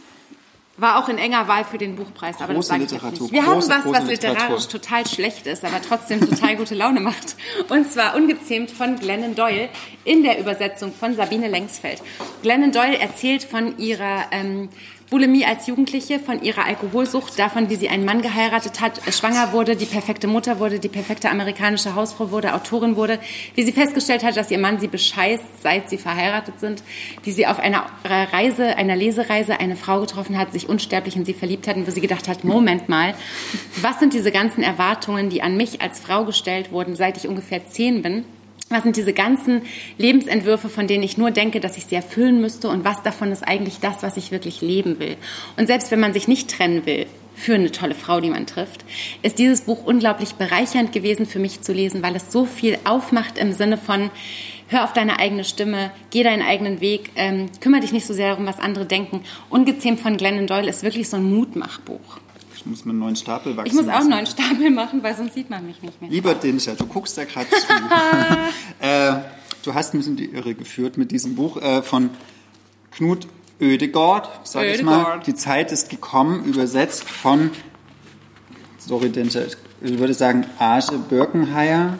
War 0.77 0.99
auch 0.99 1.07
in 1.07 1.17
enger 1.17 1.47
Wahl 1.47 1.63
für 1.63 1.77
den 1.77 1.95
Buchpreis, 1.95 2.35
aber 2.41 2.53
das 2.53 2.55
Große 2.55 2.67
sage 2.67 2.83
ich 2.83 2.91
jetzt 2.91 3.21
nicht. 3.21 3.31
Wir 3.31 3.43
große, 3.43 3.51
haben 3.51 3.61
was, 3.61 3.83
große 3.83 4.01
was 4.01 4.09
literarisch 4.09 4.41
Literatur. 4.41 4.69
total 4.69 5.07
schlecht 5.07 5.47
ist, 5.47 5.63
aber 5.63 5.81
trotzdem 5.81 6.19
total 6.19 6.57
gute 6.57 6.75
Laune 6.75 6.99
macht. 6.99 7.37
Und 7.69 7.89
zwar 7.89 8.15
ungezähmt 8.15 8.71
von 8.71 8.99
Glennon 8.99 9.35
Doyle 9.35 9.69
in 10.03 10.23
der 10.23 10.37
Übersetzung 10.37 10.93
von 10.93 11.15
Sabine 11.15 11.47
Lengsfeld. 11.47 12.01
Glennon 12.41 12.73
Doyle 12.73 12.97
erzählt 12.97 13.43
von 13.43 13.77
ihrer 13.77 14.25
ähm, 14.31 14.67
Bulimie 15.11 15.45
als 15.45 15.67
Jugendliche, 15.67 16.19
von 16.19 16.41
ihrer 16.41 16.65
Alkoholsucht, 16.65 17.37
davon, 17.37 17.69
wie 17.69 17.75
sie 17.75 17.89
einen 17.89 18.05
Mann 18.05 18.23
geheiratet 18.23 18.81
hat, 18.81 18.99
schwanger 19.13 19.53
wurde, 19.53 19.75
die 19.75 19.85
perfekte 19.85 20.25
Mutter 20.25 20.59
wurde, 20.59 20.79
die 20.79 20.89
perfekte 20.89 21.29
amerikanische 21.29 21.93
Hausfrau 21.93 22.31
wurde, 22.31 22.55
Autorin 22.55 22.95
wurde, 22.95 23.19
wie 23.53 23.61
sie 23.61 23.71
festgestellt 23.71 24.23
hat, 24.23 24.35
dass 24.35 24.49
ihr 24.49 24.57
Mann 24.57 24.79
sie 24.79 24.87
bescheißt, 24.87 25.61
seit 25.61 25.91
sie 25.91 25.99
verheiratet 25.99 26.59
sind, 26.59 26.81
wie 27.23 27.31
sie 27.31 27.45
auf 27.45 27.59
einer 27.59 27.85
Reise, 28.03 28.77
einer 28.77 28.95
Lesereise 28.95 29.59
eine 29.59 29.75
Frau 29.75 30.01
getroffen 30.01 30.39
hat, 30.39 30.51
sich 30.51 30.67
unsterblich 30.67 31.15
in 31.15 31.23
sie 31.23 31.35
verliebt 31.35 31.67
hat 31.67 31.75
und 31.75 31.85
wo 31.85 31.91
sie 31.91 32.01
gedacht 32.01 32.27
hat, 32.27 32.43
Moment 32.43 32.89
mal, 32.89 33.13
was 33.81 33.99
sind 33.99 34.13
diese 34.13 34.31
ganzen 34.31 34.63
Erwartungen, 34.63 35.29
die 35.29 35.43
an 35.43 35.55
mich 35.55 35.83
als 35.83 35.99
Frau 35.99 36.25
gestellt 36.25 36.71
wurden, 36.71 36.95
seit 36.95 37.17
ich 37.17 37.27
ungefähr 37.27 37.67
zehn 37.67 38.01
bin? 38.01 38.25
Was 38.69 38.81
sind 38.81 38.97
diese 38.97 39.13
ganzen 39.13 39.61
Lebensentwürfe, 39.99 40.69
von 40.69 40.87
denen 40.87 41.03
ich 41.03 41.19
nur 41.19 41.29
denke, 41.29 41.59
dass 41.59 41.77
ich 41.77 41.85
sie 41.85 41.95
erfüllen 41.95 42.41
müsste 42.41 42.67
und 42.67 42.83
was 42.83 43.03
davon 43.03 43.31
ist 43.31 43.47
eigentlich 43.47 43.79
das, 43.79 44.01
was 44.01 44.17
ich 44.17 44.31
wirklich 44.31 44.61
leben 44.61 44.99
will? 44.99 45.17
Und 45.55 45.67
selbst 45.67 45.91
wenn 45.91 45.99
man 45.99 46.13
sich 46.13 46.27
nicht 46.27 46.49
trennen 46.49 46.83
will 46.87 47.05
für 47.35 47.53
eine 47.53 47.71
tolle 47.71 47.93
Frau, 47.93 48.19
die 48.21 48.31
man 48.31 48.47
trifft, 48.47 48.83
ist 49.21 49.37
dieses 49.37 49.61
Buch 49.61 49.85
unglaublich 49.85 50.33
bereichernd 50.33 50.93
gewesen 50.93 51.27
für 51.27 51.37
mich 51.37 51.61
zu 51.61 51.73
lesen, 51.73 52.01
weil 52.01 52.15
es 52.15 52.31
so 52.31 52.45
viel 52.45 52.79
aufmacht 52.85 53.37
im 53.37 53.53
Sinne 53.53 53.77
von, 53.77 54.09
hör 54.67 54.83
auf 54.83 54.93
deine 54.93 55.19
eigene 55.19 55.43
Stimme, 55.43 55.91
geh 56.09 56.23
deinen 56.23 56.41
eigenen 56.41 56.81
Weg, 56.81 57.11
ähm, 57.17 57.51
kümmere 57.61 57.81
dich 57.81 57.91
nicht 57.91 58.07
so 58.07 58.15
sehr 58.15 58.29
darum, 58.29 58.47
was 58.47 58.57
andere 58.57 58.87
denken. 58.87 59.21
Ungezähmt 59.51 59.99
von 59.99 60.17
Glennon 60.17 60.47
Doyle 60.47 60.69
ist 60.69 60.81
wirklich 60.81 61.07
so 61.07 61.17
ein 61.17 61.31
Mutmachbuch. 61.31 62.19
Ich 62.55 62.65
muss 62.65 62.85
mir 62.85 62.91
einen 62.91 62.99
neuen 62.99 63.15
Stapel 63.15 63.55
wachsen 63.57 63.67
Ich 63.67 63.73
muss 63.73 63.87
auch 63.87 63.99
einen 63.99 64.09
neuen 64.09 64.25
Stapel 64.25 64.69
machen, 64.71 65.03
weil 65.03 65.15
sonst 65.15 65.33
sieht 65.33 65.49
man 65.49 65.65
mich 65.65 65.81
nicht 65.81 66.01
mehr. 66.01 66.09
Lieber 66.09 66.33
Dinscher, 66.35 66.75
du 66.75 66.85
guckst 66.85 67.17
da 67.17 67.25
gerade 67.25 67.47
zu. 67.49 67.73
äh, 68.79 69.13
du 69.63 69.73
hast 69.73 69.93
mich 69.93 70.07
in 70.07 70.15
die 70.15 70.25
Irre 70.25 70.55
geführt 70.55 70.97
mit 70.97 71.11
diesem 71.11 71.35
Buch 71.35 71.57
äh, 71.57 71.81
von 71.81 72.09
Knut 72.91 73.27
Oedegaard, 73.59 74.29
sag 74.43 74.65
ich 74.65 74.81
mal. 74.83 75.19
Die 75.25 75.33
Zeit 75.33 75.71
ist 75.71 75.89
gekommen, 75.89 76.45
übersetzt 76.45 77.03
von, 77.03 77.51
sorry 78.77 79.09
Dinscher, 79.09 79.45
ich 79.81 79.99
würde 79.99 80.13
sagen 80.13 80.45
Arge 80.57 80.97
Birkenheier. 80.97 81.97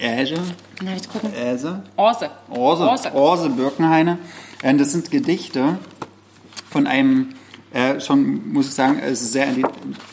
Arge? 0.00 0.38
Na, 0.82 0.94
ich 0.94 1.08
gucken. 1.08 1.32
Äse? 1.34 1.82
Orse. 1.96 2.30
Orse, 2.50 2.84
Orse. 2.84 3.14
Orse 3.14 3.50
Birkenheine. 3.50 4.18
Äh, 4.62 4.74
Das 4.76 4.92
sind 4.92 5.10
Gedichte 5.10 5.78
von 6.70 6.86
einem, 6.86 7.34
äh, 7.72 8.00
schon 8.00 8.52
muss 8.52 8.68
ich 8.68 8.74
sagen, 8.74 8.98
äh, 8.98 9.14
sehr 9.14 9.48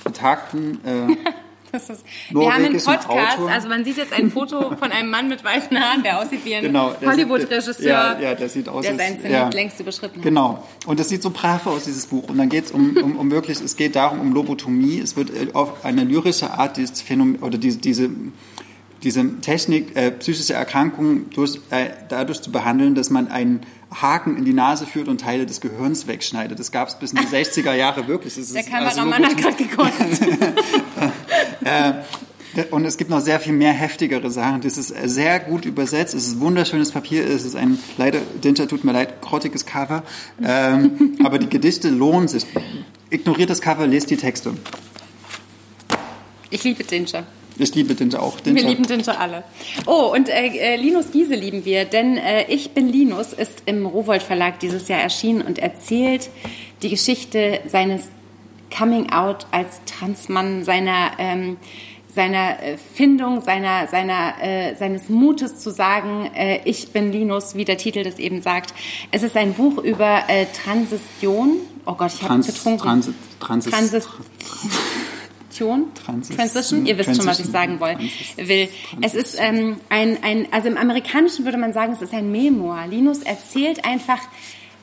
betagten 0.03 0.79
äh, 0.85 1.15
ist, 1.75 2.05
wir 2.29 2.53
haben 2.53 2.65
einen 2.65 2.81
Podcast, 2.81 3.37
Autor. 3.37 3.49
also 3.49 3.67
man 3.67 3.83
sieht 3.83 3.97
jetzt 3.97 4.13
ein 4.13 4.31
Foto 4.31 4.75
von 4.75 4.91
einem 4.91 5.09
Mann 5.09 5.27
mit 5.27 5.43
weißen 5.43 5.77
Haaren, 5.77 6.03
der 6.03 6.19
aussieht 6.19 6.45
wie 6.45 6.55
ein 6.55 6.63
Genau, 6.63 6.93
Hollywood-Regisseur, 7.03 7.87
ja, 7.87 8.19
ja, 8.19 8.35
der 8.35 8.49
sieht 8.49 8.69
aus, 8.69 8.85
der 8.85 8.95
seinen 8.95 9.19
Zenit 9.19 9.31
ja. 9.31 9.49
längst 9.49 9.79
überschritten 9.79 10.17
hat. 10.17 10.23
Genau. 10.23 10.63
Und 10.85 10.99
das 10.99 11.09
sieht 11.09 11.21
so 11.21 11.29
brav 11.29 11.67
aus, 11.67 11.85
dieses 11.85 12.07
Buch. 12.07 12.29
Und 12.29 12.37
dann 12.37 12.49
geht 12.49 12.65
es 12.65 12.71
um, 12.71 12.95
um, 12.97 13.17
um 13.17 13.31
wirklich, 13.31 13.61
es 13.61 13.75
geht 13.75 13.95
darum, 13.95 14.19
um 14.19 14.33
Lobotomie. 14.33 14.99
Es 14.99 15.15
wird 15.15 15.29
äh, 15.29 15.47
auf 15.53 15.83
eine 15.83 16.03
lyrische 16.03 16.51
Art 16.51 16.77
dieses 16.77 17.01
Phänomen, 17.01 17.37
oder 17.41 17.57
diese, 17.57 17.79
diese, 17.79 18.09
diese 19.03 19.41
Technik, 19.41 19.95
äh, 19.95 20.11
psychische 20.11 20.53
Erkrankungen 20.53 21.29
durch, 21.31 21.59
äh, 21.69 21.89
dadurch 22.09 22.41
zu 22.41 22.51
behandeln, 22.51 22.95
dass 22.95 23.09
man 23.09 23.27
einen 23.27 23.61
Haken 23.91 24.37
in 24.37 24.45
die 24.45 24.53
Nase 24.53 24.85
führt 24.85 25.07
und 25.07 25.21
Teile 25.21 25.45
des 25.45 25.61
Gehirns 25.61 26.07
wegschneidet. 26.07 26.59
Das 26.59 26.71
gab 26.71 26.87
es 26.87 26.95
bis 26.95 27.13
in 27.13 27.19
die 27.19 27.27
60er 27.27 27.73
Jahre 27.73 28.07
wirklich. 28.07 28.35
Das 28.35 28.51
Der 28.51 28.61
ist 28.61 28.73
also 28.73 29.01
Kameramann 29.01 29.25
hat 29.25 29.37
gerade 29.37 29.55
gekotzt. 29.55 30.23
Und 32.71 32.85
es 32.85 32.95
gibt 32.95 33.09
noch 33.09 33.19
sehr 33.19 33.39
viel 33.39 33.53
mehr 33.53 33.73
heftigere 33.73 34.31
Sachen. 34.31 34.61
Das 34.61 34.77
ist 34.77 34.93
sehr 35.03 35.39
gut 35.39 35.65
übersetzt. 35.65 36.13
Es 36.13 36.27
ist 36.27 36.39
wunderschönes 36.39 36.91
Papier. 36.91 37.25
Es 37.25 37.43
ist 37.43 37.55
ein, 37.55 37.77
leider, 37.97 38.19
Dinter 38.43 38.67
tut 38.67 38.83
mir 38.85 38.93
leid, 38.93 39.21
grottiges 39.21 39.65
Cover. 39.65 40.03
Ähm, 40.41 41.17
aber 41.23 41.37
die 41.37 41.49
Gedichte 41.49 41.89
lohnen 41.89 42.27
sich. 42.27 42.45
Ignoriert 43.09 43.49
das 43.49 43.61
Cover, 43.61 43.85
lest 43.87 44.09
die 44.09 44.17
Texte. 44.17 44.53
Ich 46.49 46.63
liebe 46.63 46.83
Dinscher. 46.83 47.25
Ich 47.57 47.73
liebe 47.73 47.95
Dinter 47.95 48.21
auch. 48.21 48.37
Wir 48.43 48.53
Dinter. 48.53 48.67
lieben 48.67 48.83
Dinscher 48.83 49.19
alle. 49.19 49.43
Oh, 49.85 50.11
und 50.13 50.27
äh, 50.29 50.47
äh, 50.47 50.75
Linus 50.75 51.11
Giese 51.11 51.35
lieben 51.35 51.63
wir, 51.65 51.85
denn 51.85 52.17
äh, 52.17 52.45
Ich 52.51 52.71
bin 52.71 52.89
Linus 52.89 53.33
ist 53.33 53.63
im 53.65 53.85
Rowold 53.85 54.23
Verlag 54.23 54.59
dieses 54.59 54.87
Jahr 54.87 54.99
erschienen 55.01 55.41
und 55.41 55.59
erzählt 55.59 56.29
die 56.81 56.89
Geschichte 56.89 57.61
seines 57.67 58.09
Coming 58.75 59.09
Out 59.11 59.47
als 59.51 59.79
Transmann, 59.85 60.65
seiner, 60.65 61.11
ähm, 61.17 61.55
seiner 62.13 62.61
äh, 62.61 62.77
Findung, 62.77 63.41
seiner, 63.41 63.87
seiner, 63.87 64.33
äh, 64.41 64.75
seines 64.75 65.07
Mutes 65.07 65.57
zu 65.57 65.69
sagen, 65.71 66.29
äh, 66.35 66.59
ich 66.65 66.89
bin 66.91 67.11
Linus, 67.13 67.55
wie 67.55 67.63
der 67.63 67.77
Titel 67.77 68.03
das 68.03 68.19
eben 68.19 68.41
sagt. 68.41 68.73
Es 69.11 69.23
ist 69.23 69.37
ein 69.37 69.53
Buch 69.53 69.77
über 69.77 70.23
Transition. 70.65 71.57
Oh 71.85 71.93
Gott, 71.93 72.11
ich 72.13 72.21
habe 72.21 72.27
Trans, 72.27 72.47
getrunken. 72.47 72.79
Transit, 72.81 73.15
Transis, 73.39 73.71
Transis 73.71 74.07
Transition, 75.55 75.85
Transis- 75.93 76.35
Transition, 76.35 76.85
ihr 76.85 76.97
wisst 76.97 77.15
schon, 77.15 77.25
was 77.25 77.39
ich 77.39 77.49
Transition. 77.49 77.79
sagen 77.79 77.79
woll, 77.79 77.91
Transis- 77.91 78.47
will. 78.47 78.69
Es 79.01 79.13
ist 79.15 79.37
ähm, 79.39 79.77
ein, 79.89 80.17
ein, 80.23 80.47
also 80.51 80.67
im 80.67 80.77
Amerikanischen 80.77 81.45
würde 81.45 81.57
man 81.57 81.73
sagen, 81.73 81.93
es 81.93 82.01
ist 82.01 82.13
ein 82.13 82.31
Memoir. 82.31 82.87
Linus 82.87 83.23
erzählt 83.23 83.85
einfach, 83.85 84.19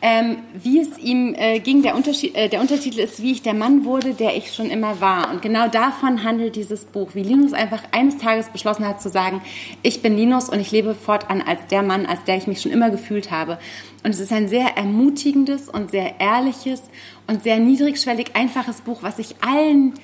ähm, 0.04 0.38
wie 0.60 0.80
es 0.80 0.98
ihm 0.98 1.32
äh, 1.38 1.60
ging. 1.60 1.82
Der, 1.82 1.94
Unterschied, 1.94 2.34
äh, 2.34 2.48
der 2.48 2.60
Untertitel 2.60 2.98
ist, 2.98 3.22
wie 3.22 3.30
ich 3.30 3.42
der 3.42 3.54
Mann 3.54 3.84
wurde, 3.84 4.14
der 4.14 4.36
ich 4.36 4.52
schon 4.52 4.66
immer 4.68 5.00
war. 5.00 5.30
Und 5.30 5.42
genau 5.42 5.68
davon 5.68 6.24
handelt 6.24 6.56
dieses 6.56 6.86
Buch, 6.86 7.10
wie 7.14 7.22
Linus 7.22 7.52
einfach 7.52 7.84
eines 7.92 8.18
Tages 8.18 8.48
beschlossen 8.48 8.84
hat 8.84 9.00
zu 9.00 9.08
sagen, 9.10 9.42
ich 9.84 10.02
bin 10.02 10.16
Linus 10.16 10.48
und 10.48 10.58
ich 10.58 10.72
lebe 10.72 10.96
fortan 10.96 11.40
als 11.40 11.60
der 11.70 11.84
Mann, 11.84 12.04
als 12.06 12.24
der 12.24 12.36
ich 12.36 12.48
mich 12.48 12.60
schon 12.60 12.72
immer 12.72 12.90
gefühlt 12.90 13.30
habe. 13.30 13.58
Und 14.02 14.10
es 14.10 14.18
ist 14.18 14.32
ein 14.32 14.48
sehr 14.48 14.76
ermutigendes 14.76 15.68
und 15.68 15.92
sehr 15.92 16.18
ehrliches 16.18 16.82
und 17.28 17.44
sehr 17.44 17.60
niedrigschwellig 17.60 18.34
einfaches 18.34 18.80
Buch, 18.80 19.04
was 19.04 19.20
ich 19.20 19.36
allen 19.40 19.94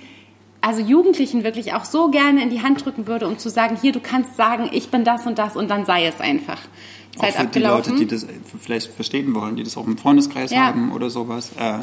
also 0.61 0.81
Jugendlichen 0.81 1.45
wirklich 1.45 1.75
auch 1.75 1.85
so 1.85 2.11
gerne 2.11 2.43
in 2.43 2.51
die 2.51 2.63
Hand 2.63 2.85
drücken 2.85 3.07
würde, 3.07 3.27
um 3.29 3.39
zu 3.39 3.49
sagen, 3.49 3.77
hier, 3.81 3.93
du 3.93 4.01
kannst 4.01 4.37
sagen, 4.37 4.69
ich 4.73 4.89
bin 4.91 5.05
das 5.05 5.27
und 5.27 5.39
das 5.39 5.57
und 5.57 5.69
dann 5.69 5.85
sei 5.85 6.07
es 6.07 6.21
einfach. 6.21 6.59
Auch 7.17 7.23
Zeit 7.23 7.35
für 7.35 7.47
die 7.47 7.59
Leute, 7.61 7.69
abgelaufen. 7.91 7.97
die 7.99 8.07
das 8.07 8.27
vielleicht 8.61 8.89
verstehen 8.93 9.35
wollen, 9.35 9.57
die 9.57 9.63
das 9.63 9.77
auch 9.77 9.87
im 9.87 9.97
Freundeskreis 9.99 10.51
Ja. 10.51 10.67
haben 10.67 10.93
oder 10.93 11.11
sowas. 11.11 11.53
Äh, 11.59 11.81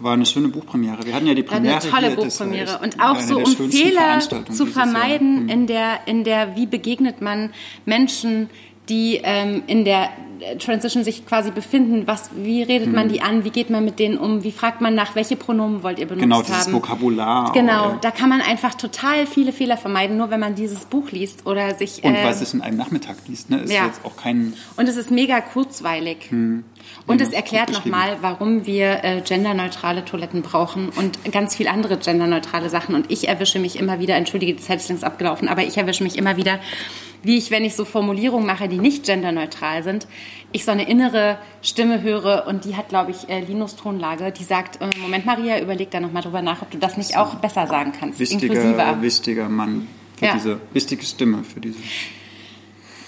war 0.00 0.12
eine 0.14 0.26
schöne 0.26 0.48
Buchpremiere. 0.48 1.04
Wir 1.04 1.14
hatten 1.14 1.26
ja 1.26 1.34
die 1.34 1.46
War 1.46 1.54
Premiere 1.56 1.80
eine 1.80 1.90
tolle 1.90 2.16
war 2.16 2.24
Buchpremiere. 2.24 2.80
Und 2.82 3.00
auch 3.00 3.20
so, 3.20 3.38
um 3.38 3.46
Fehler 3.70 4.18
zu 4.50 4.66
vermeiden 4.66 5.44
Mhm. 5.44 5.48
in 5.48 5.66
der, 5.66 6.00
in 6.06 6.24
der, 6.24 6.56
wie 6.56 6.66
begegnet 6.66 7.20
man 7.20 7.50
Menschen, 7.84 8.50
die 8.88 9.20
ähm, 9.22 9.62
in 9.66 9.84
der 9.84 10.10
Transition 10.58 11.04
sich 11.04 11.26
quasi 11.26 11.50
befinden. 11.50 12.06
Was, 12.06 12.30
wie 12.36 12.62
redet 12.62 12.88
Mhm. 12.88 12.94
man 12.94 13.08
die 13.08 13.20
an? 13.22 13.44
Wie 13.44 13.50
geht 13.50 13.70
man 13.70 13.84
mit 13.84 13.98
denen 13.98 14.18
um? 14.18 14.44
Wie 14.44 14.52
fragt 14.52 14.80
man 14.80 14.94
nach? 14.94 15.14
Welche 15.14 15.36
Pronomen 15.36 15.82
wollt 15.82 15.98
ihr 15.98 16.06
benutzt 16.06 16.22
Genau, 16.22 16.42
dieses 16.42 16.66
haben? 16.66 16.72
Vokabular. 16.72 17.52
Genau, 17.52 17.84
Auch, 17.90 18.00
da 18.00 18.10
kann 18.10 18.28
man 18.28 18.40
einfach 18.40 18.74
total 18.74 19.26
viele 19.26 19.52
Fehler 19.52 19.76
vermeiden, 19.76 20.16
nur 20.16 20.30
wenn 20.30 20.40
man 20.40 20.54
dieses 20.54 20.84
Buch 20.86 21.10
liest 21.10 21.46
oder 21.46 21.74
sich. 21.74 22.02
Und 22.04 22.14
äh, 22.14 22.24
was 22.24 22.40
es 22.40 22.54
in 22.54 22.62
einem 22.62 22.76
Nachmittag 22.76 23.16
liest, 23.28 23.50
ne, 23.50 23.58
ist 23.60 23.72
ja. 23.72 23.86
jetzt 23.86 24.00
auch 24.04 24.16
kein. 24.16 24.54
Und 24.76 24.88
es 24.88 24.96
ist 24.96 25.10
mega 25.10 25.40
kurzweilig. 25.40 26.30
Und 26.32 26.64
Ja, 27.20 27.26
es 27.26 27.32
erklärt 27.32 27.72
nochmal, 27.72 28.18
warum 28.20 28.66
wir 28.66 29.02
äh, 29.04 29.20
genderneutrale 29.22 30.04
Toiletten 30.04 30.42
brauchen 30.42 30.90
und 30.90 31.18
ganz 31.32 31.54
viel 31.56 31.68
andere 31.68 31.96
genderneutrale 31.96 32.68
Sachen. 32.68 32.94
Und 32.94 33.10
ich 33.10 33.28
erwische 33.28 33.58
mich 33.58 33.78
immer 33.78 33.98
wieder, 34.00 34.16
entschuldige, 34.16 34.54
die 34.54 34.62
Zeit 34.62 34.80
ist 34.80 34.88
längst 34.88 35.04
abgelaufen, 35.04 35.48
aber 35.48 35.62
ich 35.62 35.76
erwische 35.76 36.02
mich 36.04 36.16
immer 36.18 36.36
wieder, 36.36 36.58
wie 37.22 37.38
ich, 37.38 37.50
wenn 37.50 37.64
ich 37.64 37.74
so 37.74 37.86
Formulierungen 37.86 38.46
mache, 38.46 38.68
die 38.68 38.78
nicht 38.78 39.04
genderneutral 39.04 39.82
sind, 39.82 40.06
ich 40.52 40.64
so 40.64 40.70
eine 40.70 40.88
innere 40.88 41.38
Stimme 41.62 42.02
höre 42.02 42.46
und 42.46 42.64
die 42.64 42.76
hat, 42.76 42.88
glaube 42.88 43.10
ich, 43.10 43.28
äh, 43.28 43.40
Linus 43.40 43.76
Tonlage, 43.76 44.30
die 44.32 44.44
sagt, 44.44 44.80
äh, 44.80 44.88
Moment, 45.00 45.26
Maria, 45.26 45.60
überleg 45.60 45.90
da 45.90 46.00
nochmal 46.00 46.22
drüber 46.22 46.42
nach, 46.42 46.62
ob 46.62 46.70
du 46.70 46.78
das 46.78 46.96
nicht 46.96 47.16
auch 47.16 47.34
besser 47.36 47.66
sagen 47.66 47.92
kannst, 47.98 48.18
Wichtiger, 48.20 48.54
inklusiver. 48.54 49.02
wichtiger 49.02 49.48
Mann 49.48 49.88
für 50.16 50.26
Ja. 50.26 50.34
diese 50.34 50.60
wichtige 50.72 51.04
Stimme 51.04 51.42
für 51.44 51.60
diese. 51.60 51.78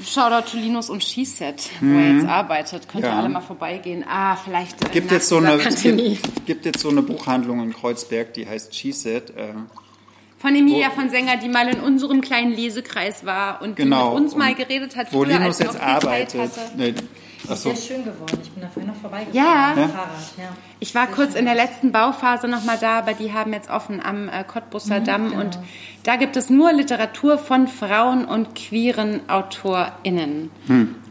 Shoutout 0.05 0.51
to 0.51 0.57
Linus 0.59 0.91
und 0.91 1.03
SheSet, 1.03 1.71
wo 1.81 1.97
er 1.99 2.13
jetzt 2.17 2.27
arbeitet. 2.27 2.87
Könnt 2.89 3.05
ihr 3.05 3.09
Mhm. 3.11 3.15
Ja. 3.17 3.21
alle 3.21 3.29
mal 3.31 3.41
vorbeigehen. 3.41 4.05
Ah, 4.07 4.37
vielleicht 4.37 4.85
äh, 4.85 4.91
Gibt 4.93 5.11
jetzt, 5.11 5.29
so 5.29 5.39
eine, 5.39 5.57
gibt, 5.57 6.45
gibt 6.47 6.67
jetzt 6.67 6.81
so 6.81 6.91
eine 6.91 7.01
Buchhandlung 7.01 7.63
in 7.63 7.73
Kreuzberg, 7.73 8.35
die 8.35 8.47
heißt 8.47 8.75
Said. 8.93 9.31
Äh, 9.31 9.55
Von 10.47 10.55
Emilia 10.55 10.91
von 10.91 11.11
Sänger, 11.11 11.39
die 11.39 11.49
mal 11.49 11.69
in 11.69 11.81
unserem 11.81 12.21
kleinen 12.21 12.53
Lesekreis 12.53 13.27
war 13.27 13.61
und 13.63 13.75
genau. 13.75 14.11
die 14.11 14.15
mit 14.15 14.23
uns 14.23 14.37
mal 14.37 14.55
geredet 14.55 14.95
hat, 14.95 15.13
Wo 15.13 15.25
früher, 15.25 15.41
Linus 15.41 15.59
jetzt 15.59 15.81
arbeitet. 15.81 16.55
Zeit 16.55 16.67
hatte. 16.67 16.77
Nee, 16.77 16.95
achso. 17.49 17.75
Sehr 17.75 17.77
schön 17.77 18.05
geworden. 18.05 18.39
Ich 18.41 18.51
bin 18.53 18.63
da 18.63 18.69
vorhin 18.69 18.93
noch 18.93 19.01
vorbeigefahren. 19.01 19.35
Ja. 19.35 19.73
Mit 19.75 19.85
dem 19.87 19.91
Fahrrad, 19.91 20.09
ja. 20.39 20.57
Ich 20.79 20.95
war 20.95 21.07
kurz 21.07 21.35
in 21.35 21.47
der 21.47 21.55
letzten 21.55 21.91
Bauphase 21.91 22.49
noch 22.49 22.65
mal 22.65 22.77
da, 22.79 22.99
aber 22.99 23.15
die 23.15 23.33
haben 23.33 23.53
jetzt 23.55 23.71
offen 23.71 24.01
am 24.05 24.29
äh, 24.29 24.45
Cottbusser 24.45 25.01
Damm 25.01 25.33
und 25.33 25.59
da 26.03 26.17
gibt 26.17 26.37
es 26.37 26.51
nur 26.51 26.73
Literatur 26.73 27.39
von 27.39 27.67
Frauen 27.67 28.27
und 28.27 28.55
queeren 28.55 29.21
AutorInnen. 29.29 30.51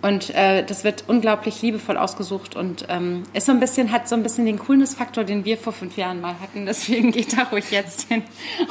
Und 0.01 0.29
äh, 0.35 0.63
das 0.63 0.83
wird 0.83 1.05
unglaublich 1.07 1.61
liebevoll 1.63 1.97
ausgesucht 1.97 2.55
und 2.55 2.85
ähm, 2.89 3.23
ist 3.33 3.47
so 3.47 3.51
ein 3.51 3.59
bisschen, 3.59 3.91
hat 3.91 4.07
so 4.07 4.15
ein 4.15 4.21
bisschen 4.23 4.45
den 4.45 4.59
Coolness-Faktor, 4.59 5.23
den 5.23 5.45
wir 5.45 5.57
vor 5.57 5.73
fünf 5.73 5.97
Jahren 5.97 6.21
mal 6.21 6.35
hatten. 6.39 6.65
Deswegen 6.67 7.11
geht 7.13 7.35
da 7.35 7.43
ruhig 7.43 7.71
jetzt 7.71 8.07
hin 8.07 8.21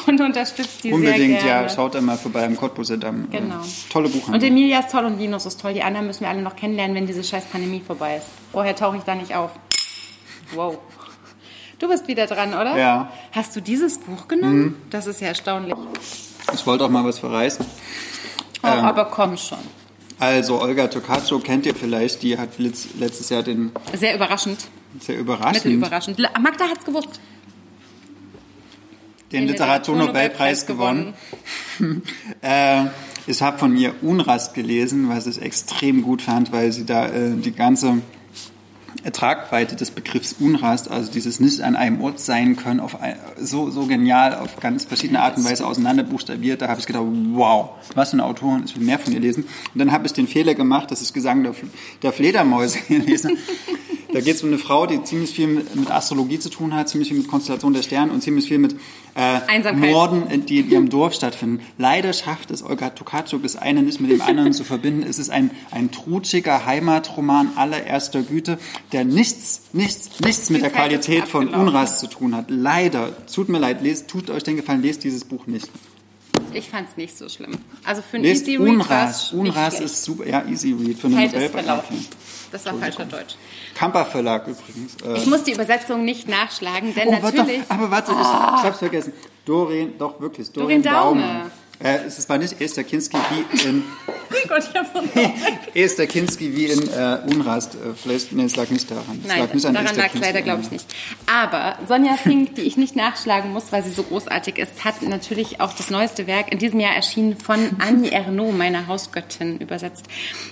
und 0.07 0.21
unterstützt 0.21 0.85
die 0.85 0.93
Unbedingt, 0.93 1.41
sehr 1.41 1.49
gerne. 1.49 1.63
ja, 1.65 1.69
schaut 1.69 1.97
da 1.97 2.01
mal 2.01 2.17
vorbei 2.17 2.47
am 2.47 2.57
Cottbuser 2.57 2.97
Damm. 2.97 3.29
Genau. 3.31 3.57
Tolle 3.91 4.07
Und 4.07 4.13
Buchhandlung. 4.13 4.51
Emilia 4.51 4.79
ist 4.79 4.93
toll 4.93 5.05
und 5.05 5.19
Linus 5.19 5.45
ist 5.45 5.61
toll. 5.61 5.75
Die 5.75 5.83
anderen 5.83 6.07
müssen 6.07 6.21
wir 6.21 6.29
alle 6.31 6.41
noch 6.41 6.57
kennenlernen, 6.57 6.95
wenn 6.95 7.07
diese 7.07 7.25
scheiß 7.25 7.47
Pandemie 7.47 7.83
vorbei 7.85 8.19
ist. 8.19 8.29
Vorher 8.53 8.77
tauche 8.77 8.97
ich 8.97 9.03
da 9.03 9.15
nicht 9.17 9.35
auf. 9.35 9.51
Wow. 10.53 10.79
Du 11.79 11.89
bist 11.89 12.07
wieder 12.09 12.27
dran, 12.27 12.51
oder? 12.55 12.77
Ja. 12.79 12.99
Mhm. 13.05 13.09
Hast 13.37 13.57
du 13.57 13.61
dieses 13.61 13.99
Buch 13.99 14.29
genommen? 14.29 14.77
Das 14.91 15.07
ist 15.07 15.21
ja 15.21 15.29
erstaunlich. 15.29 15.75
Ich 16.53 16.67
wollte 16.67 16.85
auch 16.85 16.91
mal 16.91 17.05
was 17.05 17.19
verreisen. 17.19 17.67
Oh, 18.63 18.67
aber 18.67 19.07
komm 19.07 19.37
schon. 19.37 19.59
Also 20.19 20.61
Olga 20.63 20.87
Tokarczuk 20.87 21.45
kennt 21.45 21.67
ihr 21.67 21.75
vielleicht, 21.75 22.23
die 22.23 22.39
hat 22.39 22.59
letz- 22.59 22.89
letztes 22.99 23.29
Jahr 23.31 23.43
den 23.43 23.73
Sehr 23.95 24.15
überraschend. 24.15 24.65
sehr 25.01 25.19
überraschend 25.19 25.65
Mittelüberraschend. 25.65 26.19
Magda 26.41 26.67
hat's 26.69 26.85
gewusst. 26.85 27.21
den 29.33 29.47
Literaturnobelpreis 29.47 30.67
gewonnen. 30.67 31.15
Äh, 32.41 32.85
ich 33.27 33.43
habe 33.43 33.59
von 33.59 33.77
ihr 33.77 33.95
Unrast 34.01 34.55
gelesen, 34.55 35.09
was 35.09 35.27
ich 35.27 35.43
extrem 35.43 36.03
gut 36.03 36.23
fand, 36.23 36.53
weil 36.53 36.71
sie 36.71 36.87
da 36.87 37.07
äh, 37.09 37.33
die 37.35 37.51
ganze 37.51 38.01
Tragweite 39.13 39.77
des 39.77 39.91
Begriffs 39.91 40.37
Unrast, 40.39 40.91
also 40.91 41.11
dieses 41.11 41.41
nicht 41.41 41.61
an 41.61 41.77
einem 41.77 42.01
Ort 42.01 42.21
sein 42.21 42.57
können, 42.57 42.81
auf 42.81 43.01
ein, 43.01 43.17
so, 43.41 43.71
so 43.71 43.87
genial 43.87 44.35
auf 44.35 44.57
ganz 44.61 44.85
verschiedene 44.85 45.21
Art 45.21 45.37
und 45.37 45.45
Weise 45.45 45.67
auseinander 45.67 46.03
buchstabiert. 46.03 46.63
Da 46.63 46.69
habe 46.69 46.81
ich 46.81 46.87
gedacht, 46.87 47.05
wow, 47.33 47.71
was 47.95 48.11
für 48.11 48.15
eine 48.15 48.25
Autorin, 48.25 48.63
ich 48.65 48.77
will 48.77 48.85
mehr 48.85 48.99
von 48.99 49.13
ihr 49.13 49.21
lesen. 49.21 49.45
Und 49.45 49.79
dann 49.79 49.93
habe 49.93 50.07
ich 50.07 50.13
den 50.13 50.27
Fehler 50.27 50.55
gemacht, 50.55 50.91
dass 50.91 51.03
ich 51.03 51.13
Gesang 51.13 51.43
der, 51.43 51.55
der 52.03 52.13
Fledermäuse 52.13 52.79
gelesen. 52.89 53.39
Da 54.13 54.21
geht 54.21 54.37
es 54.37 54.43
um 54.45 54.51
eine 54.51 54.59
Frau, 54.59 54.87
die 54.87 55.03
ziemlich 55.03 55.35
viel 55.35 55.49
mit, 55.49 55.75
mit 55.75 55.91
Astrologie 55.91 56.39
zu 56.39 56.49
tun 56.49 56.73
hat, 56.73 56.89
ziemlich 56.89 57.09
viel 57.09 57.19
mit 57.19 57.27
Konstellation 57.27 57.73
der 57.73 57.83
Sterne 57.83 58.13
und 58.13 58.23
ziemlich 58.23 58.47
viel 58.47 58.59
mit 58.59 58.77
äh. 59.15 59.73
Morden, 59.73 60.45
die 60.47 60.61
in 60.61 60.71
ihrem 60.71 60.91
Dorf 60.91 61.15
stattfinden. 61.15 61.61
Leider 61.79 62.13
schafft 62.13 62.51
es 62.51 62.63
Olga 62.63 62.91
Tokarczuk, 62.91 63.43
das 63.43 63.57
eine 63.57 63.83
nicht 63.83 64.01
mit 64.01 64.11
dem 64.11 64.21
anderen 64.21 64.53
zu 64.53 64.65
verbinden. 64.65 65.05
Es 65.09 65.19
ist 65.19 65.31
ein, 65.31 65.51
ein 65.71 65.91
trutschiger 65.91 66.67
Heimatroman 66.67 67.53
allererster 67.57 68.23
Güte, 68.23 68.59
der 68.93 69.05
nichts, 69.05 69.63
nichts, 69.73 70.21
nichts 70.21 70.51
mit 70.51 70.63
der 70.63 70.71
Qualität 70.71 71.29
von. 71.29 71.49
Unrast 71.49 72.01
zu 72.01 72.09
tun 72.09 72.35
hat. 72.35 72.47
Leider. 72.49 73.13
Tut 73.27 73.49
mir 73.49 73.59
leid, 73.59 73.83
lest, 73.83 74.09
tut 74.09 74.31
euch 74.31 74.43
den 74.43 74.57
Gefallen, 74.57 74.83
lest 74.83 75.05
dieses 75.05 75.25
Buch 75.25 75.47
nicht. 75.47 75.69
Ich 76.53 76.69
fand's 76.69 76.97
nicht 76.97 77.17
so 77.17 77.29
schlimm. 77.29 77.53
Also 77.85 78.03
für 78.03 78.17
ein 78.17 78.23
Lest 78.23 78.49
Easy 78.49 78.57
Read 78.57 78.69
Unrast 78.69 79.29
schlecht. 79.29 79.81
ist 79.81 80.05
super. 80.05 80.27
Ja, 80.27 80.45
Easy 80.47 80.73
Read 80.73 80.99
für 80.99 81.09
ist 81.09 81.15
Nobelpreis. 81.15 82.09
Das 82.55 82.65
war 82.67 82.75
falscher 82.75 83.05
Deutsch. 83.05 83.35
Kamper 83.75 84.05
Verlag 84.07 84.47
übrigens. 84.47 84.95
Äh, 85.05 85.17
Ich 85.17 85.27
muss 85.27 85.43
die 85.43 85.51
Übersetzung 85.55 86.05
nicht 86.05 86.29
nachschlagen, 86.29 86.95
denn 86.95 87.09
Oh, 87.09 87.13
warte, 87.21 87.39
natürlich... 87.39 87.63
aber 87.69 87.91
warte, 87.91 88.13
ich, 88.13 88.19
ich 88.19 88.25
hab's 88.27 88.79
vergessen. 88.79 89.13
Doreen, 89.45 89.99
doch 89.99 90.21
wirklich, 90.21 90.53
Doreen, 90.53 90.81
Doreen 90.81 90.83
Daume. 90.85 91.21
Daume. 91.21 91.51
Äh, 91.81 92.05
es 92.07 92.29
war 92.29 92.39
nicht 92.39 92.61
Esther 92.61 92.85
Kinski 92.85 93.17
wie 93.17 93.69
in 93.69 93.85
Gott, 94.49 94.65
ich 94.69 94.79
hab 94.79 95.75
Esther 95.75 96.07
Kinski 96.07 96.55
wie 96.55 96.67
in 96.67 96.89
äh, 96.89 97.19
Unrast. 97.27 97.75
Äh, 97.75 97.95
vielleicht, 97.95 98.33
nee, 98.33 98.45
es 98.45 98.57
lag 98.57 98.69
nicht 98.71 98.91
daran. 98.91 99.21
Es 99.23 99.29
Nein, 99.29 99.41
lag 99.41 99.55
nicht 99.55 99.67
an 99.67 99.75
daran 99.75 99.97
lag 99.97 100.15
es 100.15 100.21
leider, 100.21 100.43
glaube 100.43 100.63
ich, 100.63 100.71
nicht. 100.71 100.87
Aber 101.27 101.79
Sonja 101.89 102.17
Fink, 102.17 102.55
die 102.55 102.63
ich 102.63 102.77
nicht 102.77 102.97
nachschlagen 102.97 103.53
muss, 103.53 103.71
weil 103.71 103.83
sie 103.83 103.91
so 103.91 104.03
großartig 104.03 104.59
ist, 104.59 104.85
hat 104.85 105.03
natürlich 105.03 105.61
auch 105.61 105.73
das 105.73 105.91
neueste 105.91 106.27
Werk 106.27 106.53
in 106.53 106.59
diesem 106.59 106.81
Jahr 106.81 106.95
erschienen 106.95 107.37
von 107.37 107.71
Annie 107.79 108.11
Ernaux, 108.11 108.53
meiner 108.53 108.87
Hausgöttin, 108.87 109.59
übersetzt. 109.59 110.07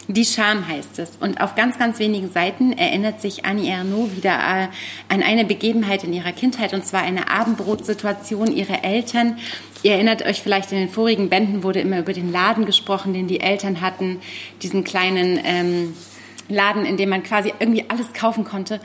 Die 0.09 0.25
Scham 0.25 0.67
heißt 0.67 0.99
es. 0.99 1.11
Und 1.21 1.41
auf 1.41 1.55
ganz, 1.55 1.79
ganz 1.79 1.99
wenigen 1.99 2.31
Seiten 2.31 2.73
erinnert 2.73 3.21
sich 3.21 3.45
Annie 3.45 3.71
Ernaux 3.71 4.17
wieder 4.17 4.33
äh, 4.33 4.69
an 5.09 5.23
eine 5.23 5.45
Begebenheit 5.45 6.05
in 6.05 6.13
ihrer 6.13 6.33
Kindheit, 6.33 6.75
und 6.75 6.87
zwar 6.87 7.03
eine 7.03 7.31
Abendbrotsituation 7.31 8.53
ihrer 8.53 8.85
Eltern. 8.85 9.39
Ihr 9.85 9.95
erinnert 9.95 10.23
euch 10.25 10.41
vielleicht, 10.43 10.71
in 10.71 10.79
den 10.79 10.89
vorigen 10.89 11.12
Bänden 11.29 11.63
wurde 11.63 11.81
immer 11.81 11.99
über 11.99 12.13
den 12.13 12.33
Laden 12.33 12.65
gesprochen, 12.65 13.13
den 13.13 13.27
die 13.27 13.41
Eltern 13.41 13.81
hatten, 13.81 14.21
diesen 14.63 14.85
kleinen 14.85 15.39
ähm, 15.45 15.95
Laden, 16.49 16.85
in 16.85 16.97
dem 16.97 17.09
man 17.09 17.23
quasi 17.23 17.53
irgendwie 17.59 17.85
alles 17.89 18.13
kaufen 18.13 18.45
konnte. 18.45 18.81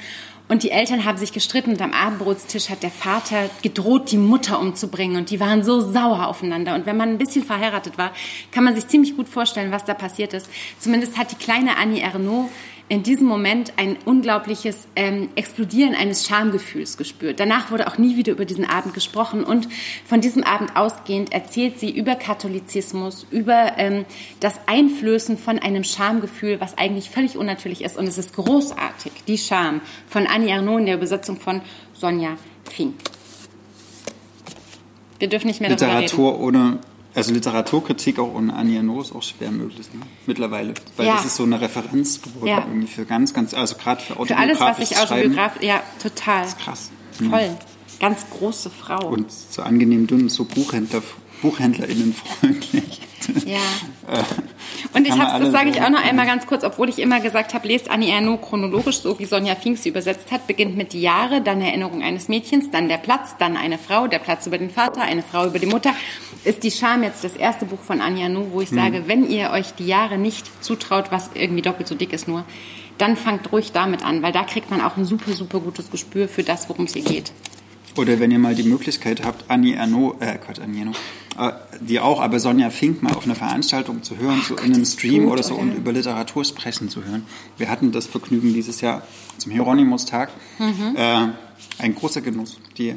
Und 0.50 0.64
die 0.64 0.72
Eltern 0.72 1.04
haben 1.04 1.18
sich 1.18 1.34
gestritten 1.34 1.72
und 1.72 1.82
am 1.82 1.92
Abendbrotstisch 1.92 2.70
hat 2.70 2.82
der 2.82 2.92
Vater 2.92 3.50
gedroht, 3.64 4.12
die 4.12 4.18
Mutter 4.18 4.60
umzubringen. 4.60 5.18
Und 5.18 5.30
die 5.30 5.42
waren 5.42 5.62
so 5.64 5.82
sauer 5.82 6.28
aufeinander. 6.28 6.74
Und 6.76 6.86
wenn 6.86 6.96
man 6.96 7.10
ein 7.10 7.18
bisschen 7.18 7.44
verheiratet 7.44 7.98
war, 7.98 8.12
kann 8.52 8.64
man 8.64 8.74
sich 8.74 8.88
ziemlich 8.88 9.18
gut 9.18 9.28
vorstellen, 9.28 9.72
was 9.72 9.84
da 9.84 9.94
passiert 9.94 10.34
ist. 10.34 10.50
Zumindest 10.80 11.18
hat 11.18 11.32
die 11.32 11.36
kleine 11.36 11.76
Annie 11.78 12.02
Ernaux 12.02 12.50
in 12.90 13.04
diesem 13.04 13.28
Moment 13.28 13.74
ein 13.76 13.98
unglaubliches 14.06 14.88
ähm, 14.96 15.30
Explodieren 15.36 15.94
eines 15.94 16.26
Schamgefühls 16.26 16.96
gespürt. 16.98 17.40
Danach 17.40 17.70
wurde 17.70 17.88
auch 17.88 17.98
nie 17.98 18.16
wieder 18.16 18.32
über 18.32 18.46
diesen 18.46 18.64
Abend 18.64 18.94
gesprochen 18.94 19.44
und 19.44 19.68
von 20.06 20.22
diesem 20.22 20.44
Abend 20.44 20.76
ausgehend 20.76 21.34
erzählt 21.34 21.80
sie 21.80 21.90
über 21.90 22.16
Katholizismus, 22.16 23.26
über 23.30 23.74
ähm, 23.78 24.06
das 24.40 24.60
Einflößen 24.68 25.38
von 25.38 25.60
einem 25.60 25.84
Schamgefühl, 25.84 26.62
was 26.62 26.78
eigentlich 26.78 27.10
völlig 27.10 27.38
unnatürlich 27.38 27.84
ist 27.84 27.98
und 27.98 28.08
es 28.08 28.18
ist 28.18 28.34
großartig, 28.36 29.12
die 29.28 29.38
Scham 29.38 29.82
von 30.08 30.26
Annie 30.26 30.52
Ernaux 30.52 30.80
in 30.80 30.86
der 30.86 30.96
Übersetzung 30.96 31.40
von 31.40 31.62
Sonja 31.94 32.38
Fink. 32.70 32.96
Wir 35.20 35.28
dürfen 35.28 35.48
nicht 35.48 35.60
mehr 35.60 35.70
Literatur 35.70 36.32
darüber 36.32 36.34
reden. 36.34 36.44
ohne 36.44 36.80
also 37.18 37.34
Literaturkritik 37.34 38.20
auch 38.20 38.36
ohne 38.36 38.54
Anja 38.54 38.84
No 38.84 39.02
ist 39.02 39.12
auch 39.12 39.24
schwer 39.24 39.50
möglich 39.50 39.88
ne? 39.92 40.02
mittlerweile, 40.28 40.76
weil 40.98 41.08
ja. 41.08 41.16
das 41.16 41.26
ist 41.26 41.38
so 41.38 41.44
eine 41.44 41.60
Referenz 41.60 42.22
geworden 42.22 42.48
ja. 42.48 42.60
irgendwie 42.60 42.86
für 42.86 43.06
ganz, 43.06 43.34
ganz, 43.34 43.56
also 43.56 43.76
gerade 43.76 44.02
für 44.02 44.18
Autobiografisches 44.18 44.60
Für 44.60 44.66
alles, 44.66 44.80
was 44.80 44.92
ich 44.92 44.98
autobiografisch, 45.12 45.64
ja, 45.64 45.82
total. 46.00 46.42
Das 46.44 46.50
ist 46.50 46.60
krass. 46.60 46.92
Voll. 47.14 47.50
Mhm. 47.50 47.58
Ganz 48.00 48.30
große 48.30 48.70
Frau. 48.70 49.08
Und 49.08 49.32
so 49.32 49.64
angenehm 49.64 50.06
dünn, 50.06 50.30
so 50.30 50.46
Buchhändler, 50.46 51.02
BuchhändlerInnen 51.42 52.14
freundlich. 52.40 53.02
Ja. 53.46 53.58
Und 54.94 55.08
ich 55.08 55.18
habe, 55.18 55.44
das 55.44 55.52
sage 55.52 55.70
ich 55.70 55.82
auch 55.82 55.90
noch 55.90 56.04
einmal 56.04 56.26
ganz 56.26 56.46
kurz, 56.48 56.64
obwohl 56.64 56.90
ich 56.90 57.00
immer 57.00 57.20
gesagt 57.20 57.54
habe, 57.54 57.68
lest 57.68 57.90
Annie 57.90 58.12
Ernaux 58.12 58.42
chronologisch, 58.42 59.00
so 59.00 59.18
wie 59.20 59.26
Sonja 59.26 59.56
Fink 59.56 59.78
sie 59.78 59.90
übersetzt 59.90 60.32
hat, 60.32 60.48
beginnt 60.48 60.78
mit 60.78 60.94
die 60.94 61.02
Jahre, 61.02 61.42
dann 61.42 61.62
Erinnerung 61.62 62.04
eines 62.04 62.30
Mädchens, 62.30 62.72
dann 62.72 62.88
der 62.88 62.98
Platz, 62.98 63.36
dann 63.38 63.58
eine 63.58 63.78
Frau, 63.78 64.08
der 64.08 64.20
Platz 64.20 64.48
über 64.48 64.58
den 64.58 64.70
Vater, 64.70 65.02
eine 65.02 65.24
Frau 65.24 65.48
über 65.48 65.60
die 65.60 65.66
Mutter. 65.66 65.94
Ist 66.44 66.64
die 66.64 66.72
Scham 66.72 67.04
jetzt 67.04 67.24
das 67.24 67.36
erste 67.36 67.66
Buch 67.66 67.82
von 67.82 68.02
Annie 68.02 68.24
Ernaux, 68.24 68.48
wo 68.52 68.62
ich 68.62 68.70
hm. 68.70 68.78
sage, 68.78 69.04
wenn 69.08 69.30
ihr 69.30 69.52
euch 69.52 69.74
die 69.74 69.88
Jahre 69.88 70.18
nicht 70.18 70.64
zutraut, 70.64 71.12
was 71.12 71.32
irgendwie 71.34 71.62
doppelt 71.62 71.88
so 71.88 71.96
dick 71.96 72.14
ist 72.14 72.28
nur, 72.28 72.46
dann 72.98 73.16
fangt 73.16 73.52
ruhig 73.52 73.72
damit 73.72 74.04
an, 74.04 74.22
weil 74.22 74.32
da 74.32 74.44
kriegt 74.44 74.72
man 74.72 74.82
auch 74.82 74.98
ein 74.98 75.06
super, 75.06 75.34
super 75.34 75.60
gutes 75.60 75.92
Gespür 75.92 76.28
für 76.28 76.44
das, 76.44 76.70
worum 76.70 76.86
es 76.86 76.94
hier 76.94 77.04
geht. 77.04 77.32
Oder 77.96 78.20
wenn 78.20 78.32
ihr 78.32 78.40
mal 78.40 78.56
die 78.56 78.64
Möglichkeit 78.64 79.24
habt, 79.26 79.50
Annie 79.50 79.76
Ernaux, 79.76 80.16
äh 80.20 80.38
Gott, 80.46 80.60
Annie 80.60 80.80
Ernaux, 80.80 80.98
die 81.82 82.00
auch, 82.00 82.20
aber 82.20 82.40
Sonja 82.40 82.70
Fink 82.70 83.04
mal 83.04 83.14
auf 83.14 83.26
einer 83.26 83.36
Veranstaltung 83.36 84.04
zu 84.04 84.18
hören, 84.18 84.40
Ach 84.42 84.48
so 84.48 84.56
Gott, 84.56 84.66
in 84.66 84.74
einem 84.74 84.86
Stream 84.86 85.24
gut, 85.24 85.34
oder 85.34 85.44
so 85.44 85.54
oder? 85.54 85.64
und 85.64 85.76
über 85.76 85.92
Literatur 85.92 86.44
sprechen 86.44 86.90
zu 86.90 87.04
hören. 87.04 87.26
Wir 87.58 87.70
hatten 87.70 87.92
das 87.92 88.08
Vergnügen 88.08 88.54
dieses 88.54 88.82
Jahr 88.82 89.04
zum 89.38 89.52
Hieronymus-Tag. 89.52 90.30
Mhm. 90.60 90.96
Äh, 90.96 91.28
ein 91.80 91.96
großer 91.96 92.22
Genuss. 92.22 92.58
Die 92.78 92.96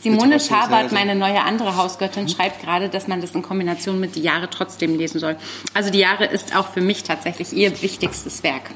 Simone 0.00 0.38
Schabert, 0.38 0.92
meine 0.92 1.14
neue 1.14 1.42
andere 1.42 1.76
Hausgöttin, 1.76 2.24
mhm. 2.24 2.28
schreibt 2.28 2.62
gerade, 2.62 2.88
dass 2.88 3.08
man 3.08 3.20
das 3.20 3.32
in 3.32 3.42
Kombination 3.42 3.98
mit 3.98 4.14
Die 4.14 4.22
Jahre 4.22 4.48
trotzdem 4.48 4.96
lesen 4.96 5.18
soll. 5.18 5.36
Also 5.74 5.90
Die 5.90 5.98
Jahre 5.98 6.26
ist 6.26 6.54
auch 6.54 6.68
für 6.72 6.80
mich 6.80 7.02
tatsächlich 7.02 7.52
ihr 7.52 7.82
wichtigstes 7.82 8.42
Werk. 8.42 8.70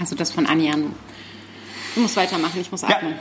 Also 0.00 0.16
das 0.16 0.32
von 0.32 0.46
Ernaux. 0.46 0.90
Ich 1.94 2.02
muss 2.02 2.16
weitermachen, 2.16 2.60
ich 2.60 2.70
muss 2.70 2.82
atmen. 2.82 3.12
Ja. 3.12 3.18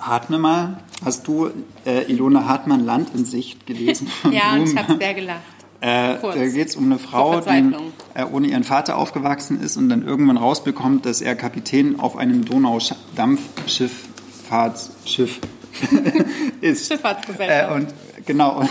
Atme 0.00 0.38
mal. 0.38 0.78
Hast 1.04 1.26
du 1.26 1.50
äh, 1.86 2.10
Ilona 2.10 2.46
Hartmann 2.46 2.84
Land 2.84 3.14
in 3.14 3.24
Sicht 3.24 3.66
gelesen? 3.66 4.08
ja, 4.30 4.52
und 4.54 4.68
ich 4.68 4.76
habe 4.76 4.96
sehr 4.98 5.14
gelacht. 5.14 5.40
Äh, 5.82 6.18
da 6.20 6.34
geht 6.34 6.68
es 6.68 6.76
um 6.76 6.84
eine 6.84 6.98
Frau, 6.98 7.40
die 7.40 7.72
äh, 8.14 8.26
ohne 8.30 8.48
ihren 8.48 8.64
Vater 8.64 8.98
aufgewachsen 8.98 9.62
ist 9.62 9.78
und 9.78 9.88
dann 9.88 10.06
irgendwann 10.06 10.36
rausbekommt, 10.36 11.06
dass 11.06 11.22
er 11.22 11.34
Kapitän 11.36 11.98
auf 11.98 12.18
einem 12.18 12.44
Donaudampfschifffahrtsschiff 12.44 15.40
ist. 16.60 16.88
Schifffahrtsgesellschaft. 16.88 17.70
Äh, 17.70 17.74
und 17.74 17.88
genau. 18.26 18.62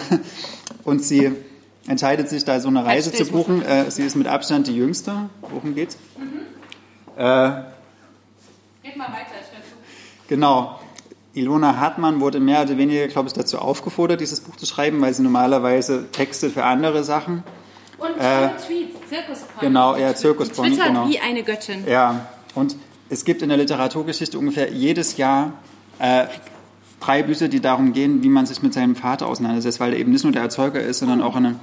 Und 0.83 1.03
sie 1.03 1.31
entscheidet 1.87 2.29
sich, 2.29 2.45
da 2.45 2.59
so 2.59 2.67
eine 2.67 2.85
Reise 2.85 3.11
zu 3.11 3.25
buchen. 3.25 3.63
Äh, 3.63 3.89
sie 3.89 4.03
ist 4.03 4.15
mit 4.15 4.27
Abstand 4.27 4.67
die 4.67 4.75
jüngste. 4.75 5.31
Worum 5.41 5.73
geht's? 5.73 5.97
Mhm. 6.17 6.41
Äh, 7.17 7.63
Geht 8.83 8.95
mal 8.95 9.07
weiter, 9.07 9.33
ich 9.41 9.47
zu. 9.47 9.55
Genau. 10.27 10.78
Ilona 11.33 11.77
Hartmann 11.77 12.19
wurde 12.19 12.39
mehr 12.39 12.63
oder 12.63 12.77
weniger, 12.77 13.07
glaube 13.07 13.27
ich, 13.27 13.33
dazu 13.33 13.59
aufgefordert, 13.59 14.19
dieses 14.21 14.41
Buch 14.41 14.55
zu 14.55 14.65
schreiben, 14.65 14.99
weil 15.01 15.13
sie 15.13 15.21
normalerweise 15.21 16.07
textet 16.11 16.53
für 16.53 16.63
andere 16.63 17.03
Sachen. 17.03 17.43
Und 17.97 18.09
äh, 18.19 18.49
Tweets, 18.65 18.95
Zirkuspony. 19.09 19.59
Genau, 19.61 19.95
ja, 19.95 20.15
Zirkuspony. 20.15 20.69
Twitter 20.71 20.87
genau. 20.87 21.07
wie 21.07 21.19
eine 21.19 21.43
Göttin. 21.43 21.83
Ja, 21.87 22.27
und 22.55 22.75
es 23.09 23.25
gibt 23.25 23.41
in 23.41 23.49
der 23.49 23.57
Literaturgeschichte 23.57 24.39
ungefähr 24.39 24.71
jedes 24.71 25.17
Jahr 25.17 25.53
äh, 25.99 26.25
drei 26.99 27.23
Bücher, 27.23 27.47
die 27.47 27.59
darum 27.59 27.93
gehen, 27.93 28.23
wie 28.23 28.29
man 28.29 28.45
sich 28.45 28.61
mit 28.63 28.73
seinem 28.73 28.95
Vater 28.95 29.27
auseinandersetzt, 29.27 29.79
weil 29.79 29.93
er 29.93 29.99
eben 29.99 30.11
nicht 30.11 30.23
nur 30.23 30.33
der 30.33 30.41
Erzeuger 30.41 30.79
ist, 30.79 30.99
sondern 30.99 31.21
auch 31.21 31.35
eine, 31.35 31.55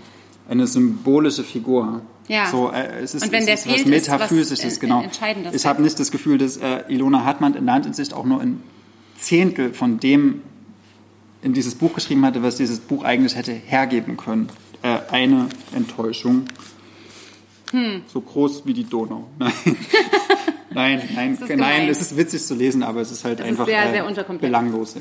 eine 0.48 0.66
symbolische 0.66 1.42
Figur. 1.42 2.02
Ja. 2.28 2.46
So, 2.46 2.70
äh, 2.70 3.02
es 3.02 3.14
ist, 3.14 3.24
und 3.24 3.32
wenn 3.32 3.40
es 3.40 3.46
der 3.46 3.54
ist 3.54 3.62
fehlt, 3.64 3.80
was 3.80 3.86
Metaphysisches, 3.86 4.64
ist 4.64 4.64
was, 4.64 4.80
genau. 4.80 5.02
Entscheidendes. 5.02 5.54
Ich 5.54 5.66
habe 5.66 5.82
nicht 5.82 5.98
das 5.98 6.10
Gefühl, 6.10 6.38
dass 6.38 6.56
äh, 6.56 6.82
Ilona 6.88 7.24
Hartmann 7.24 7.54
in 7.54 7.64
Landinsicht 7.64 8.12
auch 8.14 8.24
nur 8.24 8.42
in 8.42 8.62
Zehntel 9.18 9.72
von 9.72 9.98
dem 9.98 10.42
in 11.42 11.52
dieses 11.52 11.74
Buch 11.74 11.94
geschrieben 11.94 12.24
hatte, 12.24 12.42
was 12.42 12.56
dieses 12.56 12.80
Buch 12.80 13.04
eigentlich 13.04 13.36
hätte 13.36 13.52
hergeben 13.52 14.16
können. 14.16 14.48
Äh, 14.82 14.98
eine 15.10 15.48
Enttäuschung. 15.74 16.46
Hm. 17.70 18.02
So 18.06 18.20
groß 18.20 18.66
wie 18.66 18.74
die 18.74 18.84
Donau. 18.84 19.28
Nein, 20.70 21.00
nein, 21.14 21.38
nein, 21.48 21.58
nein, 21.58 21.88
es 21.88 22.02
ist 22.02 22.18
witzig 22.18 22.44
zu 22.44 22.54
lesen, 22.54 22.82
aber 22.82 23.00
es 23.00 23.10
ist 23.10 23.24
halt 23.24 23.40
das 23.40 23.46
einfach 23.46 23.66
ist 23.66 23.72
sehr, 23.72 24.06
äh, 24.06 24.14
sehr 24.14 24.24
belanglos. 24.24 24.96
Ja. 24.96 25.00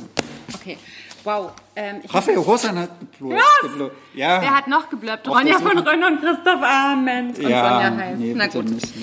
Okay. 0.54 0.78
Wow. 1.26 1.52
Ähm, 1.76 1.98
Raphael 2.08 2.38
Rosan 2.38 2.80
hat 2.80 2.92
geblurrt. 3.00 3.42
Was? 3.62 3.92
Ja. 4.14 4.42
Wer 4.42 4.56
hat 4.56 4.68
noch 4.70 4.90
geblurrt? 4.90 5.28
Ronja 5.28 5.60
von 5.60 5.78
Rönn 5.78 6.04
und 6.04 6.22
Christoph 6.22 6.62
Ahmed. 6.62 7.38
Und 7.40 7.50
ja, 7.50 7.82
Sonja 7.82 8.06
heißt. 8.06 8.20
Nee, 8.20 8.34
Na 8.38 8.48
gut. 8.48 8.70
Nicht, 8.70 8.96
ja. 8.96 9.02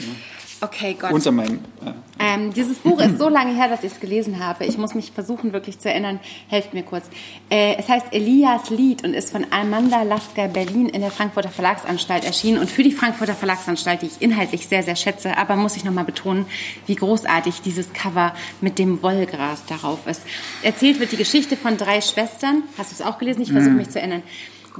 Okay, 0.63 0.97
Gott. 0.99 1.11
Unter 1.11 1.33
meinem. 1.33 1.59
Ja. 1.85 1.95
Ähm, 2.21 2.53
dieses 2.53 2.79
Buch 2.79 3.01
ist 3.01 3.19
so 3.19 3.29
lange 3.29 3.53
her, 3.53 3.69
dass 3.69 3.83
ich 3.83 3.93
es 3.93 4.01
gelesen 4.01 4.39
habe. 4.39 4.65
Ich 4.65 4.79
muss 4.79 4.95
mich 4.95 5.11
versuchen, 5.11 5.53
wirklich 5.53 5.81
zu 5.81 5.91
erinnern. 5.91 6.21
Helft 6.47 6.73
mir 6.73 6.85
kurz. 6.85 7.07
Äh, 7.51 7.75
es 7.79 7.89
heißt 7.89 8.07
Elias 8.13 8.71
Lied 8.71 9.03
und 9.03 9.13
ist 9.13 9.33
von 9.33 9.45
Amanda 9.51 10.05
Lasker 10.05 10.47
Berlin 10.47 10.89
in 10.89 11.01
der 11.01 11.11
Frankfurter 11.11 11.49
Verlagsanstalt 11.49 12.25
erschienen. 12.25 12.59
Und 12.59 12.71
für 12.71 12.85
die 12.85 12.93
Frankfurter 12.93 13.35
Verlagsanstalt, 13.35 14.03
die 14.03 14.07
ich 14.07 14.23
inhaltlich 14.23 14.69
sehr, 14.69 14.85
sehr 14.85 14.95
schätze, 14.95 15.37
aber 15.37 15.57
muss 15.57 15.77
ich 15.77 15.83
nochmal 15.83 16.05
betonen, 16.05 16.47
wie 16.87 16.95
großartig 16.95 17.63
dieses 17.63 17.93
Cover 17.93 18.33
mit 18.61 18.79
dem 18.79 19.03
Wollgras 19.03 19.67
darauf 19.67 20.07
ist. 20.07 20.23
Erzählt 20.63 21.01
wird 21.01 21.11
die 21.11 21.17
Geschichte 21.17 21.57
von 21.57 21.77
drei 21.77 22.01
Schwestern. 22.01 22.63
Hast 22.79 22.93
du 22.93 22.95
es 22.95 23.03
auch 23.03 23.19
gelesen? 23.19 23.43
Ich 23.43 23.51
versuche 23.51 23.73
mhm. 23.73 23.79
mich 23.79 23.91
zu 23.91 23.99
erinnern. 23.99 24.23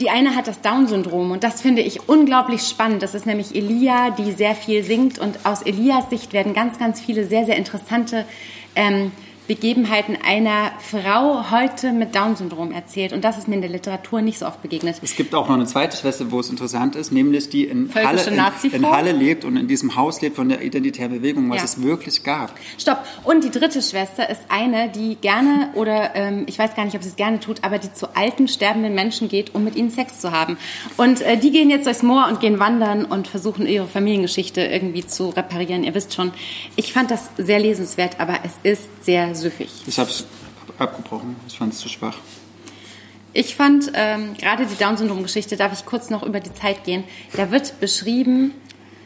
Die 0.01 0.09
eine 0.09 0.35
hat 0.35 0.49
das 0.49 0.63
Down-Syndrom 0.63 1.33
und 1.33 1.45
das 1.45 1.61
finde 1.61 1.83
ich 1.83 2.09
unglaublich 2.09 2.63
spannend. 2.63 3.03
Das 3.03 3.15
ist 3.15 3.27
nämlich 3.27 3.55
Elia, 3.55 4.11
die 4.11 4.33
sehr 4.33 4.55
viel 4.55 4.83
singt 4.85 5.19
und 5.19 5.45
aus 5.45 5.63
Elias 5.63 6.09
Sicht 6.09 6.33
werden 6.33 6.55
ganz, 6.55 6.79
ganz 6.79 7.01
viele 7.01 7.27
sehr, 7.27 7.45
sehr 7.45 7.57
interessante 7.57 8.25
ähm, 8.75 9.13
Begebenheiten 9.49 10.17
einer 10.25 10.73
Frau 10.79 11.51
heute 11.51 11.93
mit 11.93 12.15
Down-Syndrom 12.15 12.71
erzählt. 12.71 13.13
Und 13.13 13.25
das 13.25 13.39
ist 13.39 13.49
mir 13.49 13.57
in 13.57 13.61
der 13.61 13.71
Literatur 13.71 14.23
nicht 14.23 14.39
so 14.39 14.47
oft 14.47 14.63
begegnet. 14.63 14.97
Es 15.03 15.17
gibt 15.17 15.35
auch 15.35 15.49
noch 15.49 15.57
eine 15.57 15.67
zweite 15.67 15.97
Schwester, 15.97 16.31
wo 16.31 16.41
es 16.41 16.49
interessant 16.49 16.95
ist, 16.95 17.11
nämlich 17.11 17.49
die 17.49 17.65
in, 17.65 17.91
Halle, 17.95 18.23
in, 18.23 18.73
in 18.73 18.91
Halle, 18.91 19.13
lebt 19.13 19.45
und 19.45 19.57
in 19.57 19.67
diesem 19.67 19.97
Haus 19.97 20.21
lebt 20.21 20.37
von 20.37 20.49
der 20.49 20.63
identitären 20.63 21.13
Bewegung, 21.13 21.51
was 21.51 21.59
ja. 21.59 21.65
es 21.65 21.83
wirklich 21.83 22.23
gab. 22.23 22.55
Stopp. 22.79 23.05
Und 23.25 23.43
die 23.43 23.51
dritte 23.51 23.83
Schwester 23.83 24.31
ist 24.31 24.43
eine, 24.49 24.89
die 24.89 25.17
gerne, 25.17 25.71
oder 25.75 26.15
ähm, 26.15 26.45
ich 26.47 26.59
weiß 26.59 26.77
gar 26.77 26.85
nicht, 26.85 26.95
ob 26.95 27.03
sie 27.03 27.09
es 27.09 27.17
gerne 27.17 27.41
tut, 27.41 27.65
aber 27.65 27.79
die 27.79 27.93
zu 27.93 28.15
alten, 28.15 28.47
sterbenden 28.47 28.95
Menschen 28.95 29.29
geht, 29.29 29.55
um 29.55 29.65
mit 29.65 29.75
ihnen 29.75 29.91
Sex 29.91 30.21
zu 30.21 30.31
haben. 30.31 30.57
Und 30.97 31.21
äh, 31.21 31.37
die 31.37 31.51
gehen 31.51 31.69
jetzt 31.69 31.87
durchs 31.87 32.03
Moor 32.03 32.29
und 32.29 32.41
gehen 32.41 32.61
wandern 32.61 33.05
und 33.05 33.27
versuchen 33.27 33.67
ihre 33.67 33.89
Familiengeschichte 33.89 34.61
irgendwie 34.61 35.05
zu 35.05 35.31
reparieren. 35.31 35.83
Ihr 35.83 35.95
wisst 35.95 36.15
schon, 36.15 36.33
ich 36.77 36.93
fand 36.93 37.11
das 37.11 37.31
sehr 37.37 37.59
lesenswert, 37.59 38.21
aber 38.21 38.39
es 38.45 38.53
ist 38.63 39.05
sehr 39.05 39.35
süffig. 39.43 39.71
Ich 39.87 39.99
habe 39.99 40.11
es 40.11 40.25
abgebrochen. 40.79 41.37
Ich 41.47 41.59
fand 41.59 41.73
es 41.73 41.81
zu 41.81 41.89
schwach. 41.89 42.17
Ich 43.35 43.55
fand 43.55 43.93
ähm, 43.95 44.35
gerade 44.35 44.67
die 44.67 44.77
Down-Syndrom-Geschichte, 44.77 45.57
darf 45.57 45.73
ich 45.73 45.87
kurz 45.87 46.11
noch 46.11 46.23
über 46.23 46.41
die 46.41 46.53
Zeit 46.53 46.85
gehen. 46.85 47.05
Da 47.35 47.51
wird 47.51 47.81
beschrieben, 47.81 48.53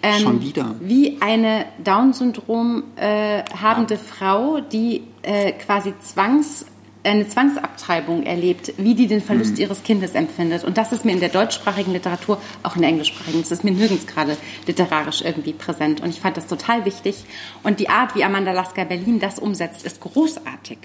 ähm, 0.02 0.40
wie 0.80 1.18
eine 1.20 1.66
Down-Syndrom 1.82 2.84
äh, 2.96 3.42
habende 3.60 3.94
ja. 3.94 4.00
Frau, 4.00 4.60
die 4.60 5.02
äh, 5.22 5.52
quasi 5.52 5.94
Zwangs 6.00 6.66
eine 7.06 7.28
Zwangsabtreibung 7.28 8.24
erlebt, 8.24 8.72
wie 8.76 8.94
die 8.94 9.06
den 9.06 9.22
Verlust 9.22 9.52
mhm. 9.52 9.60
ihres 9.60 9.82
Kindes 9.82 10.14
empfindet. 10.14 10.64
Und 10.64 10.76
das 10.76 10.92
ist 10.92 11.04
mir 11.04 11.12
in 11.12 11.20
der 11.20 11.28
deutschsprachigen 11.28 11.92
Literatur, 11.92 12.40
auch 12.62 12.76
in 12.76 12.82
der 12.82 12.90
englischsprachigen, 12.90 13.40
das 13.40 13.50
ist 13.50 13.64
mir 13.64 13.70
nirgends 13.70 14.06
gerade 14.06 14.36
literarisch 14.66 15.22
irgendwie 15.22 15.52
präsent. 15.52 16.00
Und 16.00 16.10
ich 16.10 16.20
fand 16.20 16.36
das 16.36 16.46
total 16.46 16.84
wichtig. 16.84 17.24
Und 17.62 17.80
die 17.80 17.88
Art, 17.88 18.14
wie 18.14 18.24
Amanda 18.24 18.52
Lasker 18.52 18.84
Berlin 18.84 19.20
das 19.20 19.38
umsetzt, 19.38 19.84
ist 19.84 20.00
großartig. 20.00 20.78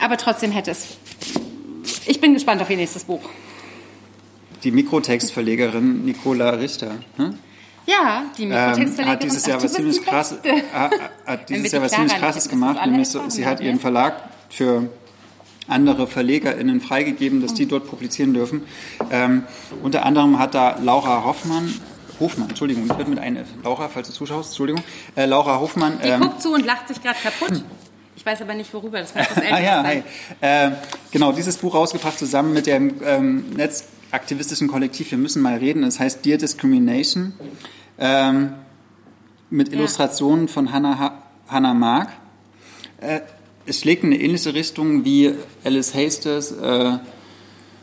Aber 0.00 0.16
trotzdem 0.16 0.50
hätte 0.50 0.72
es. 0.72 0.96
Ich 2.06 2.20
bin 2.20 2.34
gespannt 2.34 2.60
auf 2.60 2.68
ihr 2.68 2.76
nächstes 2.76 3.04
Buch. 3.04 3.22
Die 4.62 4.70
Mikrotextverlegerin 4.70 6.04
Nicola 6.04 6.50
Richter. 6.50 6.96
Hm? 7.16 7.38
Ja, 7.86 8.24
die 8.36 8.46
Mikrotextverlegerin. 8.46 8.98
Ähm, 8.98 9.08
hat 9.08 9.22
dieses 9.22 9.46
Jahr 9.46 9.62
was 9.62 9.72
ziemlich 9.72 10.02
krasses, 10.02 10.38
hat, 10.72 10.92
hat 11.26 11.48
dieses 11.48 11.72
Jahr 11.72 11.82
was 11.82 11.92
ziemlich 11.92 12.16
krasses 12.16 12.48
gemacht, 12.48 12.84
nämlich 12.86 13.08
so, 13.08 13.28
sie 13.28 13.46
hat 13.46 13.60
ihren 13.60 13.78
Verlag 13.78 14.30
für 14.48 14.88
andere 15.66 16.06
VerlegerInnen 16.06 16.80
freigegeben, 16.80 17.40
dass 17.40 17.54
die 17.54 17.66
dort 17.66 17.88
publizieren 17.88 18.34
dürfen. 18.34 18.62
Ähm, 19.10 19.44
unter 19.82 20.04
anderem 20.04 20.38
hat 20.38 20.54
da 20.54 20.78
Laura 20.82 21.24
Hoffmann 21.24 21.74
Hofmann, 22.20 22.48
Entschuldigung, 22.48 22.84
ich 22.84 22.96
wird 22.96 23.08
mit 23.08 23.18
einer, 23.18 23.44
Laura, 23.62 23.88
falls 23.88 24.08
du 24.08 24.14
zuschaust, 24.14 24.50
Entschuldigung, 24.50 24.82
äh, 25.16 25.26
Laura 25.26 25.58
Hofmann. 25.58 25.98
Die 26.02 26.08
ähm, 26.08 26.20
guckt 26.20 26.42
zu 26.42 26.52
und 26.52 26.64
lacht 26.64 26.88
sich 26.88 27.02
gerade 27.02 27.18
kaputt. 27.20 27.62
Ich 28.16 28.24
weiß 28.24 28.40
aber 28.42 28.54
nicht 28.54 28.72
worüber, 28.72 29.00
das 29.00 29.14
wird 29.14 29.28
was 29.28 29.44
Ah 29.52 29.60
ja, 29.60 29.82
hi. 29.82 30.02
Äh, 30.40 30.70
genau, 31.10 31.32
dieses 31.32 31.56
Buch 31.56 31.74
rausgebracht 31.74 32.18
zusammen 32.18 32.52
mit 32.54 32.66
dem 32.66 33.00
ähm, 33.04 33.50
netzaktivistischen 33.56 34.68
Kollektiv 34.68 35.10
Wir 35.10 35.18
müssen 35.18 35.42
mal 35.42 35.56
reden, 35.56 35.82
das 35.82 35.98
heißt 35.98 36.24
Dear 36.24 36.38
Discrimination, 36.38 37.34
ähm, 37.98 38.54
mit 39.50 39.72
Illustrationen 39.72 40.46
ja. 40.46 40.52
von 40.52 40.72
Hannah, 40.72 40.98
ha 40.98 41.22
Hannah 41.48 41.74
Mark. 41.74 42.10
Äh, 43.00 43.20
es 43.66 43.80
schlägt 43.80 44.04
in 44.04 44.12
eine 44.12 44.22
ähnliche 44.22 44.54
Richtung 44.54 45.04
wie 45.04 45.34
Alice 45.64 45.94
Hasters, 45.94 46.52
äh, 46.52 46.98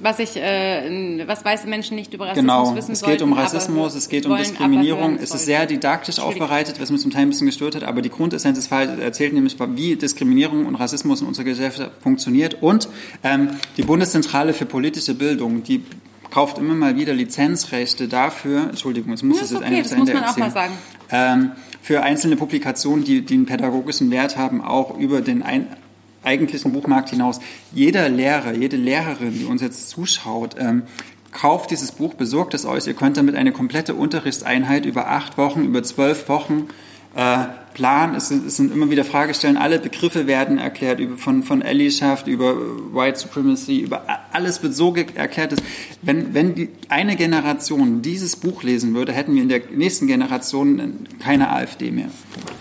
was 0.04 0.18
ich, 0.18 0.36
äh, 0.36 1.28
was 1.28 1.46
weiße 1.46 1.68
Menschen 1.68 1.96
nicht 1.96 2.14
über 2.14 2.26
Rassismus 2.26 2.42
genau. 2.42 2.76
wissen 2.76 2.92
es 2.94 3.02
geht 3.02 3.20
sollten, 3.20 3.24
um 3.24 3.34
Rassismus, 3.34 3.94
es 3.94 4.10
geht 4.10 4.26
um 4.26 4.36
Diskriminierung. 4.36 5.20
Es 5.22 5.32
ist 5.32 5.46
sehr 5.46 5.68
didaktisch 5.68 6.20
aufbereitet, 6.20 6.82
was 6.82 6.90
mich 6.90 7.02
zum 7.02 7.12
Teil 7.12 7.24
ein 7.24 7.30
bisschen 7.30 7.46
gestört 7.46 7.76
hat, 7.76 7.84
aber 7.84 8.02
die 8.02 8.10
Grundessenz 8.10 8.58
des 8.58 8.68
Falls 8.68 9.00
erzählt 9.00 9.34
nämlich, 9.34 9.58
wie 9.60 9.96
Diskriminierung 9.96 10.66
und 10.66 10.76
Rassismus 10.76 11.22
in 11.22 11.28
unserer 11.28 11.46
Gesellschaft 11.46 11.92
funktioniert. 12.02 12.58
Und 12.62 12.90
ähm, 13.24 13.50
die 13.78 13.84
Bundeszentrale 13.84 14.54
für 14.54 14.66
politische 14.66 15.14
Bildung, 15.14 15.62
die 15.62 15.84
kauft 16.32 16.58
immer 16.58 16.74
mal 16.74 16.96
wieder 16.96 17.14
Lizenzrechte 17.14 18.08
dafür, 18.08 18.70
Entschuldigung, 18.70 19.14
es 19.14 19.22
muss 19.22 19.38
ja, 19.38 19.42
das 19.44 19.52
jetzt 19.52 19.62
okay, 19.62 19.82
das 19.84 19.98
muss 19.98 20.14
man 20.14 20.24
auch 20.24 20.38
mal 20.38 20.52
sagen. 20.52 20.74
Ähm, 21.12 21.52
für 21.82 22.04
einzelne 22.04 22.36
Publikationen, 22.36 23.04
die, 23.04 23.22
die 23.22 23.34
einen 23.34 23.46
pädagogischen 23.46 24.12
Wert 24.12 24.38
haben, 24.38 24.62
auch 24.62 24.98
über 24.98 25.22
den 25.22 25.42
ein, 25.42 25.68
eigentlichen 26.24 26.74
Buchmarkt 26.74 27.10
hinaus. 27.10 27.40
Jeder 27.74 28.08
Lehrer, 28.10 28.54
jede 28.54 28.78
Lehrerin, 28.78 29.40
die 29.40 29.46
uns 29.46 29.62
jetzt 29.62 29.90
zuschaut, 29.90 30.56
ähm, 30.60 30.84
kauft 31.32 31.72
dieses 31.72 31.92
Buch, 31.92 32.14
besorgt 32.14 32.54
es 32.54 32.66
euch. 32.66 32.88
Ihr 32.88 32.94
könnt 32.94 33.18
damit 33.18 33.36
eine 33.36 33.52
komplette 33.52 33.96
Unterrichtseinheit 33.96 34.86
über 34.86 35.10
acht 35.10 35.38
Wochen, 35.38 35.66
über 35.66 35.82
zwölf 35.84 36.30
Wochen 36.30 36.68
äh, 37.16 37.46
planen. 37.74 38.16
Es 38.16 38.28
sind, 38.28 38.48
es 38.48 38.58
sind, 38.58 38.74
immer 38.74 38.90
wieder 38.90 39.04
Fragestellen. 39.04 39.58
Alle 39.58 39.80
Begriffe 39.80 40.28
werden 40.28 40.58
erklärt, 40.58 41.00
über, 41.00 41.18
von, 41.18 41.44
von 41.44 41.62
Allieschaft 41.62 42.28
über 42.28 42.56
White 42.94 43.20
Supremacy, 43.20 43.80
über 43.80 44.06
alles 44.32 44.62
wird 44.64 44.74
so 44.74 44.96
erklärt, 44.96 45.54
dass 45.54 45.60
wenn, 46.02 46.34
wenn 46.34 46.56
die, 46.56 46.70
eine 46.90 47.16
Generation 47.16 48.02
dieses 48.02 48.36
Buch 48.36 48.64
lesen 48.64 48.94
würde, 48.94 49.14
hätten 49.14 49.36
wir 49.36 49.42
in 49.42 49.50
der 49.50 49.62
nächsten 49.72 50.08
Generation 50.08 51.08
keine 51.20 51.50
AfD 51.50 51.92
mehr. 51.92 52.10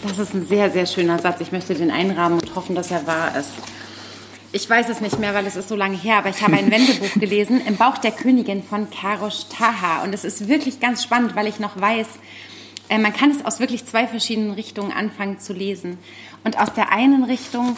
Das 0.02 0.18
ist 0.18 0.34
ein 0.34 0.46
sehr, 0.46 0.70
sehr 0.70 0.86
schöner 0.86 1.18
Satz. 1.18 1.40
Ich 1.40 1.52
möchte 1.52 1.74
den 1.74 1.90
einrahmen 1.90 2.38
und 2.40 2.54
hoffen, 2.54 2.74
dass 2.74 2.90
er 2.90 3.06
wahr 3.06 3.36
ist. 3.38 3.50
Ich 4.52 4.68
weiß 4.68 4.88
es 4.88 5.00
nicht 5.00 5.20
mehr, 5.20 5.32
weil 5.32 5.46
es 5.46 5.54
ist 5.54 5.68
so 5.68 5.76
lange 5.76 5.96
her, 5.96 6.18
aber 6.18 6.30
ich 6.30 6.42
habe 6.42 6.56
ein 6.56 6.70
Wendebuch 6.72 7.20
gelesen, 7.20 7.60
Im 7.64 7.76
Bauch 7.76 7.98
der 7.98 8.10
Königin 8.10 8.64
von 8.64 8.88
Karosh 8.90 9.44
Taha. 9.48 10.02
Und 10.02 10.12
es 10.12 10.24
ist 10.24 10.48
wirklich 10.48 10.80
ganz 10.80 11.04
spannend, 11.04 11.36
weil 11.36 11.46
ich 11.46 11.60
noch 11.60 11.80
weiß, 11.80 12.08
äh, 12.90 12.98
man 12.98 13.14
kann 13.14 13.30
es 13.30 13.44
aus 13.44 13.60
wirklich 13.60 13.86
zwei 13.86 14.06
verschiedenen 14.06 14.50
Richtungen 14.50 14.92
anfangen 14.92 15.38
zu 15.38 15.54
lesen. 15.54 15.96
Und 16.44 16.58
aus 16.58 16.74
der 16.74 16.92
einen 16.92 17.24
Richtung, 17.24 17.76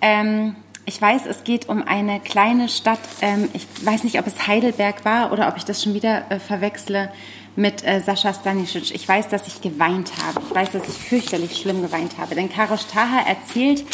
ähm, 0.00 0.56
ich 0.86 1.00
weiß, 1.00 1.26
es 1.26 1.44
geht 1.44 1.68
um 1.68 1.82
eine 1.86 2.18
kleine 2.20 2.68
Stadt, 2.68 3.00
ähm, 3.20 3.48
ich 3.52 3.66
weiß 3.84 4.04
nicht, 4.04 4.18
ob 4.18 4.26
es 4.26 4.46
Heidelberg 4.46 5.04
war 5.04 5.32
oder 5.32 5.48
ob 5.48 5.56
ich 5.56 5.64
das 5.64 5.82
schon 5.82 5.94
wieder 5.94 6.30
äh, 6.30 6.40
verwechsle 6.40 7.12
mit 7.56 7.86
äh, 7.86 8.00
Sascha 8.00 8.34
Stanisic. 8.34 8.94
Ich 8.94 9.06
weiß, 9.06 9.28
dass 9.28 9.46
ich 9.46 9.60
geweint 9.60 10.12
habe. 10.26 10.40
Ich 10.48 10.54
weiß, 10.54 10.72
dass 10.72 10.88
ich 10.88 10.94
fürchterlich 10.94 11.56
schlimm 11.56 11.82
geweint 11.82 12.18
habe. 12.18 12.34
Denn 12.34 12.50
Karosh 12.50 12.86
Taha 12.86 13.20
erzählt 13.28 13.84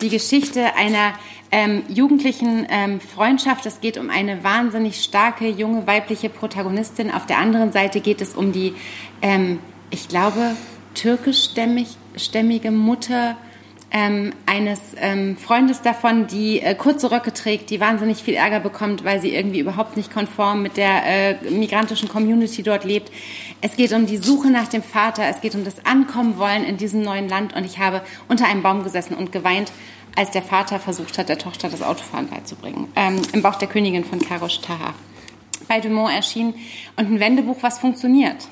die 0.00 0.10
Geschichte 0.10 0.74
einer 0.74 1.14
ähm, 1.50 1.84
jugendlichen 1.88 2.66
ähm, 2.68 3.00
Freundschaft. 3.00 3.66
Es 3.66 3.80
geht 3.80 3.98
um 3.98 4.10
eine 4.10 4.42
wahnsinnig 4.42 5.02
starke, 5.02 5.48
junge, 5.48 5.86
weibliche 5.86 6.28
Protagonistin. 6.28 7.10
Auf 7.10 7.26
der 7.26 7.38
anderen 7.38 7.72
Seite 7.72 8.00
geht 8.00 8.20
es 8.20 8.34
um 8.34 8.52
die, 8.52 8.74
ähm, 9.22 9.58
ich 9.92 10.08
glaube, 10.08 10.56
türkischstämmige 10.94 12.70
Mutter 12.70 13.36
ähm, 13.94 14.32
eines 14.46 14.80
ähm, 14.96 15.36
Freundes 15.36 15.82
davon, 15.82 16.26
die 16.26 16.60
äh, 16.60 16.74
kurze 16.74 17.10
Röcke 17.10 17.32
trägt, 17.34 17.68
die 17.68 17.78
wahnsinnig 17.78 18.22
viel 18.22 18.34
Ärger 18.34 18.58
bekommt, 18.60 19.04
weil 19.04 19.20
sie 19.20 19.34
irgendwie 19.34 19.60
überhaupt 19.60 19.98
nicht 19.98 20.10
konform 20.10 20.62
mit 20.62 20.78
der 20.78 21.04
äh, 21.04 21.50
migrantischen 21.50 22.08
Community 22.08 22.62
dort 22.62 22.84
lebt. 22.84 23.12
Es 23.60 23.76
geht 23.76 23.92
um 23.92 24.06
die 24.06 24.16
Suche 24.16 24.50
nach 24.50 24.66
dem 24.68 24.82
Vater, 24.82 25.24
es 25.28 25.42
geht 25.42 25.54
um 25.54 25.62
das 25.62 25.84
Ankommen 25.84 26.38
wollen 26.38 26.64
in 26.64 26.78
diesem 26.78 27.02
neuen 27.02 27.28
Land 27.28 27.54
und 27.54 27.66
ich 27.66 27.78
habe 27.78 28.00
unter 28.28 28.46
einem 28.46 28.62
Baum 28.62 28.82
gesessen 28.82 29.14
und 29.14 29.30
geweint, 29.30 29.70
als 30.16 30.30
der 30.30 30.42
Vater 30.42 30.80
versucht 30.80 31.18
hat, 31.18 31.28
der 31.28 31.38
Tochter 31.38 31.68
das 31.68 31.82
Autofahren 31.82 32.28
beizubringen. 32.28 32.88
Ähm, 32.96 33.20
Im 33.34 33.42
Bauch 33.42 33.56
der 33.56 33.68
Königin 33.68 34.04
von 34.04 34.20
Karosh 34.20 34.62
Taha. 34.62 34.94
Bei 35.68 35.80
Dumont 35.80 36.14
erschien 36.14 36.54
und 36.96 37.12
ein 37.12 37.20
Wendebuch, 37.20 37.58
was 37.60 37.78
funktioniert. 37.78 38.48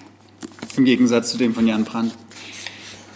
Im 0.76 0.84
Gegensatz 0.84 1.32
zu 1.32 1.38
dem 1.38 1.54
von 1.54 1.66
Jan 1.66 1.84
Brandt. 1.84 2.14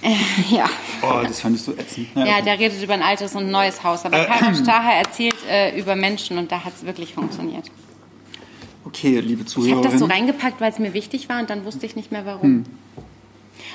Äh, 0.03 0.55
ja. 0.55 0.69
Oh, 1.03 1.23
das 1.27 1.41
fand 1.41 1.57
ich 1.57 1.63
so 1.63 1.73
ätzend. 1.73 2.09
Ja, 2.15 2.27
ja 2.27 2.43
der 2.43 2.59
redet 2.59 2.83
über 2.83 2.95
ein 2.95 3.03
altes 3.03 3.35
und 3.35 3.51
neues 3.51 3.83
Haus. 3.83 4.05
Aber 4.05 4.23
äh, 4.23 4.27
Karin 4.27 4.55
Staher 4.63 4.99
erzählt 4.99 5.37
äh, 5.49 5.79
über 5.79 5.97
Menschen 5.97 6.37
und 6.37 6.53
da 6.53 6.65
hat 6.65 6.75
es 6.77 6.85
wirklich 6.85 7.15
funktioniert. 7.15 7.71
Okay, 8.85 9.21
liebe 9.21 9.47
Zuhörer. 9.47 9.69
Ich 9.69 9.77
habe 9.77 9.89
das 9.89 9.99
so 9.99 10.05
reingepackt, 10.05 10.61
weil 10.61 10.71
es 10.71 10.79
mir 10.79 10.93
wichtig 10.93 11.29
war 11.29 11.41
und 11.41 11.49
dann 11.49 11.65
wusste 11.65 11.87
ich 11.87 11.97
nicht 11.97 12.13
mehr 12.13 12.27
warum. 12.27 12.43
Hm. 12.43 12.65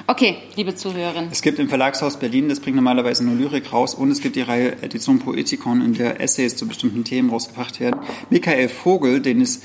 Okay, 0.08 0.38
liebe 0.56 0.76
Zuhörerinnen. 0.76 1.30
Es 1.32 1.42
gibt 1.42 1.60
im 1.60 1.68
Verlagshaus 1.68 2.18
Berlin, 2.18 2.50
das 2.50 2.60
bringt 2.60 2.76
normalerweise 2.76 3.26
nur 3.26 3.36
Lyrik 3.36 3.74
raus, 3.74 3.96
und 3.96 4.12
es 4.12 4.22
gibt 4.22 4.36
die 4.36 4.42
Reihe 4.42 4.82
Edition 4.82 5.20
Poetikon, 5.20 5.82
in 5.82 5.94
der 5.94 6.22
Essays 6.22 6.56
zu 6.56 6.68
bestimmten 6.68 7.04
Themen 7.04 7.30
rausgebracht 7.30 7.80
werden. 7.80 8.00
Michael 8.30 8.70
Vogel, 8.70 9.20
den 9.20 9.42
es 9.42 9.62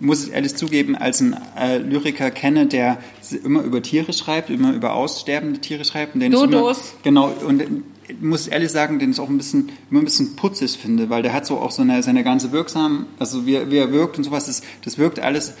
muss 0.00 0.26
ich 0.26 0.32
ehrlich 0.32 0.54
zugeben, 0.56 0.96
als 0.96 1.20
ein 1.20 1.36
äh, 1.58 1.78
Lyriker 1.78 2.30
kenne, 2.30 2.66
der 2.66 2.98
immer 3.44 3.62
über 3.62 3.82
Tiere 3.82 4.12
schreibt, 4.12 4.50
immer 4.50 4.72
über 4.72 4.94
aussterbende 4.94 5.60
Tiere 5.60 5.84
schreibt. 5.84 6.14
Und 6.14 6.20
den 6.20 6.32
Dodos. 6.32 6.94
Immer, 7.04 7.32
genau, 7.32 7.46
und 7.46 7.62
muss 8.20 8.46
ich 8.46 8.52
ehrlich 8.52 8.70
sagen, 8.70 8.98
den 8.98 9.10
ich 9.10 9.20
auch 9.20 9.28
ein 9.28 9.36
bisschen, 9.36 9.70
immer 9.90 10.00
ein 10.00 10.04
bisschen 10.04 10.36
putzig 10.36 10.78
finde, 10.78 11.10
weil 11.10 11.22
der 11.22 11.32
hat 11.32 11.46
so 11.46 11.58
auch 11.58 11.70
so 11.70 11.82
eine, 11.82 12.02
seine 12.02 12.24
ganze 12.24 12.52
wirksam, 12.52 13.06
also 13.18 13.46
wie, 13.46 13.70
wie 13.70 13.76
er 13.76 13.92
wirkt 13.92 14.18
und 14.18 14.24
sowas, 14.24 14.46
das, 14.46 14.62
das 14.84 14.98
wirkt 14.98 15.20
alles 15.20 15.54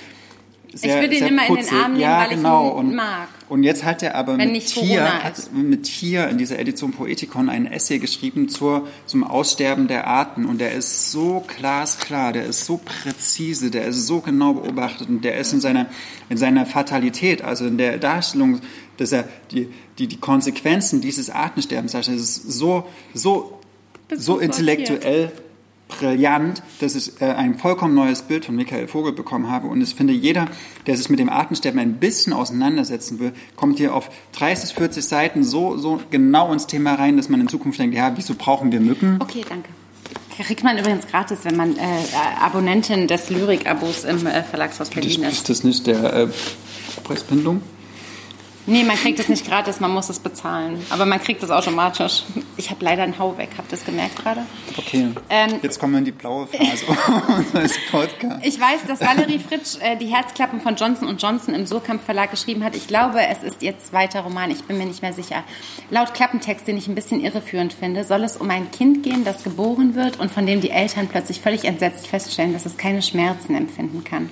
sehr, 0.74 0.96
ich 0.96 1.02
würde 1.02 1.16
ihn 1.16 1.26
immer 1.26 1.46
putzig. 1.46 1.72
in 1.72 1.76
den 1.76 1.82
Arm 1.82 1.92
nehmen, 1.92 2.02
ja, 2.02 2.20
weil 2.20 2.28
genau. 2.36 2.66
ich 2.66 2.72
ihn 2.72 2.78
und, 2.78 2.94
mag. 2.94 3.28
Und 3.48 3.62
jetzt 3.62 3.84
hat 3.84 4.02
er 4.02 4.14
aber 4.14 4.36
mit 4.36 4.66
Tier, 4.66 5.24
hat 5.24 5.52
mit 5.52 5.84
Tier 5.84 6.28
in 6.28 6.36
dieser 6.36 6.58
Edition 6.58 6.92
Poetikon 6.92 7.48
ein 7.48 7.66
Essay 7.66 7.98
geschrieben 7.98 8.48
zur, 8.48 8.86
zum 9.06 9.24
Aussterben 9.24 9.88
der 9.88 10.06
Arten. 10.06 10.44
Und 10.44 10.60
der 10.60 10.72
ist 10.72 11.10
so 11.10 11.44
glasklar, 11.46 12.32
der 12.32 12.44
ist 12.44 12.66
so 12.66 12.78
präzise, 12.84 13.70
der 13.70 13.86
ist 13.86 14.06
so 14.06 14.20
genau 14.20 14.54
beobachtet 14.54 15.08
und 15.08 15.24
der 15.24 15.38
ist 15.38 15.52
in 15.52 15.60
seiner, 15.60 15.86
in 16.28 16.36
seiner 16.36 16.66
Fatalität, 16.66 17.42
also 17.42 17.66
in 17.66 17.78
der 17.78 17.96
Darstellung, 17.98 18.60
dass 18.98 19.12
er 19.12 19.24
die, 19.50 19.68
die, 19.98 20.08
die 20.08 20.18
Konsequenzen 20.18 21.00
dieses 21.00 21.30
Artensterbens 21.30 21.92
darstellt, 21.92 22.18
ist 22.18 22.50
so, 22.50 22.86
so, 23.14 23.58
so 24.14 24.38
intellektuell 24.38 25.32
brillant, 25.88 26.62
dass 26.80 26.94
ich 26.94 27.20
äh, 27.20 27.24
ein 27.24 27.58
vollkommen 27.58 27.94
neues 27.94 28.22
Bild 28.22 28.44
von 28.44 28.54
Michael 28.54 28.86
Vogel 28.86 29.12
bekommen 29.12 29.50
habe. 29.50 29.66
Und 29.66 29.80
ich 29.80 29.94
finde, 29.94 30.12
jeder, 30.12 30.46
der 30.86 30.96
sich 30.96 31.08
mit 31.08 31.18
dem 31.18 31.28
Artensterben 31.28 31.80
ein 31.80 31.94
bisschen 31.94 32.32
auseinandersetzen 32.32 33.18
will, 33.18 33.32
kommt 33.56 33.78
hier 33.78 33.94
auf 33.94 34.10
30, 34.32 34.74
40 34.74 35.04
Seiten 35.04 35.44
so, 35.44 35.76
so 35.76 36.00
genau 36.10 36.52
ins 36.52 36.66
Thema 36.66 36.94
rein, 36.94 37.16
dass 37.16 37.28
man 37.28 37.40
in 37.40 37.48
Zukunft 37.48 37.78
denkt, 37.78 37.96
ja, 37.96 38.12
wieso 38.16 38.34
brauchen 38.34 38.70
wir 38.70 38.80
Mücken? 38.80 39.18
Okay, 39.20 39.44
danke. 39.48 39.70
Kriegt 40.38 40.62
man 40.62 40.78
übrigens 40.78 41.08
gratis, 41.08 41.40
wenn 41.42 41.56
man 41.56 41.76
äh, 41.76 41.80
Abonnentin 42.40 43.08
des 43.08 43.28
Lyrik-Abos 43.28 44.04
im 44.04 44.24
äh, 44.24 44.44
Verlagshaus 44.44 44.90
Berlin 44.90 45.24
ist. 45.24 45.32
Ist 45.32 45.48
das 45.48 45.64
nicht 45.64 45.86
der 45.88 46.12
äh, 46.14 46.28
Preisbindung? 47.02 47.60
Nee, 48.68 48.84
man 48.84 48.96
kriegt 48.96 49.18
es 49.18 49.28
nicht 49.28 49.46
gratis, 49.46 49.80
man 49.80 49.90
muss 49.90 50.10
es 50.10 50.18
bezahlen. 50.18 50.84
Aber 50.90 51.06
man 51.06 51.20
kriegt 51.20 51.42
es 51.42 51.50
automatisch. 51.50 52.24
Ich 52.58 52.70
habe 52.70 52.84
leider 52.84 53.02
einen 53.02 53.18
Hau 53.18 53.36
weg. 53.38 53.48
Habt 53.56 53.72
ihr 53.72 53.76
das 53.76 53.84
gemerkt 53.84 54.16
gerade? 54.16 54.42
Okay. 54.76 55.08
Ähm, 55.30 55.54
Jetzt 55.62 55.78
kommen 55.78 55.94
wir 55.94 55.98
in 56.00 56.04
die 56.04 56.12
blaue 56.12 56.46
Phase 56.46 56.84
unseres 57.36 57.78
Podcasts. 57.90 58.46
Ich 58.46 58.60
weiß, 58.60 58.80
dass 58.86 59.00
Valerie 59.00 59.38
Fritsch 59.38 59.76
äh, 59.80 59.96
die 59.96 60.06
Herzklappen 60.06 60.60
von 60.60 60.76
Johnson 60.76 61.16
Johnson 61.18 61.54
im 61.54 61.66
Surkamp 61.66 62.02
Verlag 62.02 62.30
geschrieben 62.30 62.62
hat. 62.64 62.76
Ich 62.76 62.86
glaube, 62.86 63.20
es 63.26 63.42
ist 63.42 63.62
ihr 63.62 63.78
zweiter 63.78 64.20
Roman. 64.20 64.50
Ich 64.50 64.64
bin 64.64 64.78
mir 64.78 64.86
nicht 64.86 65.02
mehr 65.02 65.12
sicher. 65.12 65.44
Laut 65.90 66.14
Klappentext, 66.14 66.66
den 66.68 66.76
ich 66.76 66.88
ein 66.88 66.94
bisschen 66.94 67.20
irreführend 67.24 67.72
finde, 67.72 68.04
soll 68.04 68.22
es 68.24 68.36
um 68.36 68.50
ein 68.50 68.70
Kind 68.70 69.02
gehen, 69.02 69.24
das 69.24 69.44
geboren 69.44 69.94
wird 69.94 70.20
und 70.20 70.30
von 70.30 70.46
dem 70.46 70.60
die 70.60 70.70
Eltern 70.70 71.08
plötzlich 71.08 71.40
völlig 71.40 71.64
entsetzt 71.64 72.06
feststellen, 72.06 72.52
dass 72.52 72.66
es 72.66 72.76
keine 72.76 73.02
Schmerzen 73.02 73.54
empfinden 73.54 74.04
kann. 74.04 74.30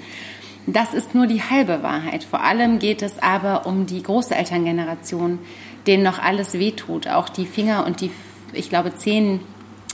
Das 0.66 0.94
ist 0.94 1.14
nur 1.14 1.26
die 1.26 1.42
halbe 1.42 1.82
Wahrheit. 1.82 2.24
Vor 2.24 2.42
allem 2.42 2.78
geht 2.78 3.02
es 3.02 3.22
aber 3.22 3.66
um 3.66 3.86
die 3.86 4.02
Großelterngeneration, 4.02 5.38
denen 5.86 6.02
noch 6.02 6.18
alles 6.18 6.54
wehtut. 6.54 7.06
Auch 7.06 7.28
die 7.28 7.46
Finger 7.46 7.86
und 7.86 8.00
die, 8.00 8.10
ich 8.52 8.68
glaube, 8.68 8.94
Zehen, 8.96 9.40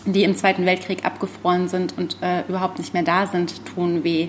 die 0.07 0.25
im 0.25 0.35
Zweiten 0.35 0.65
Weltkrieg 0.65 1.05
abgefroren 1.05 1.69
sind 1.69 1.97
und 1.99 2.17
äh, 2.23 2.43
überhaupt 2.49 2.79
nicht 2.79 2.95
mehr 2.95 3.03
da 3.03 3.27
sind, 3.27 3.67
tun 3.67 4.03
weh. 4.03 4.29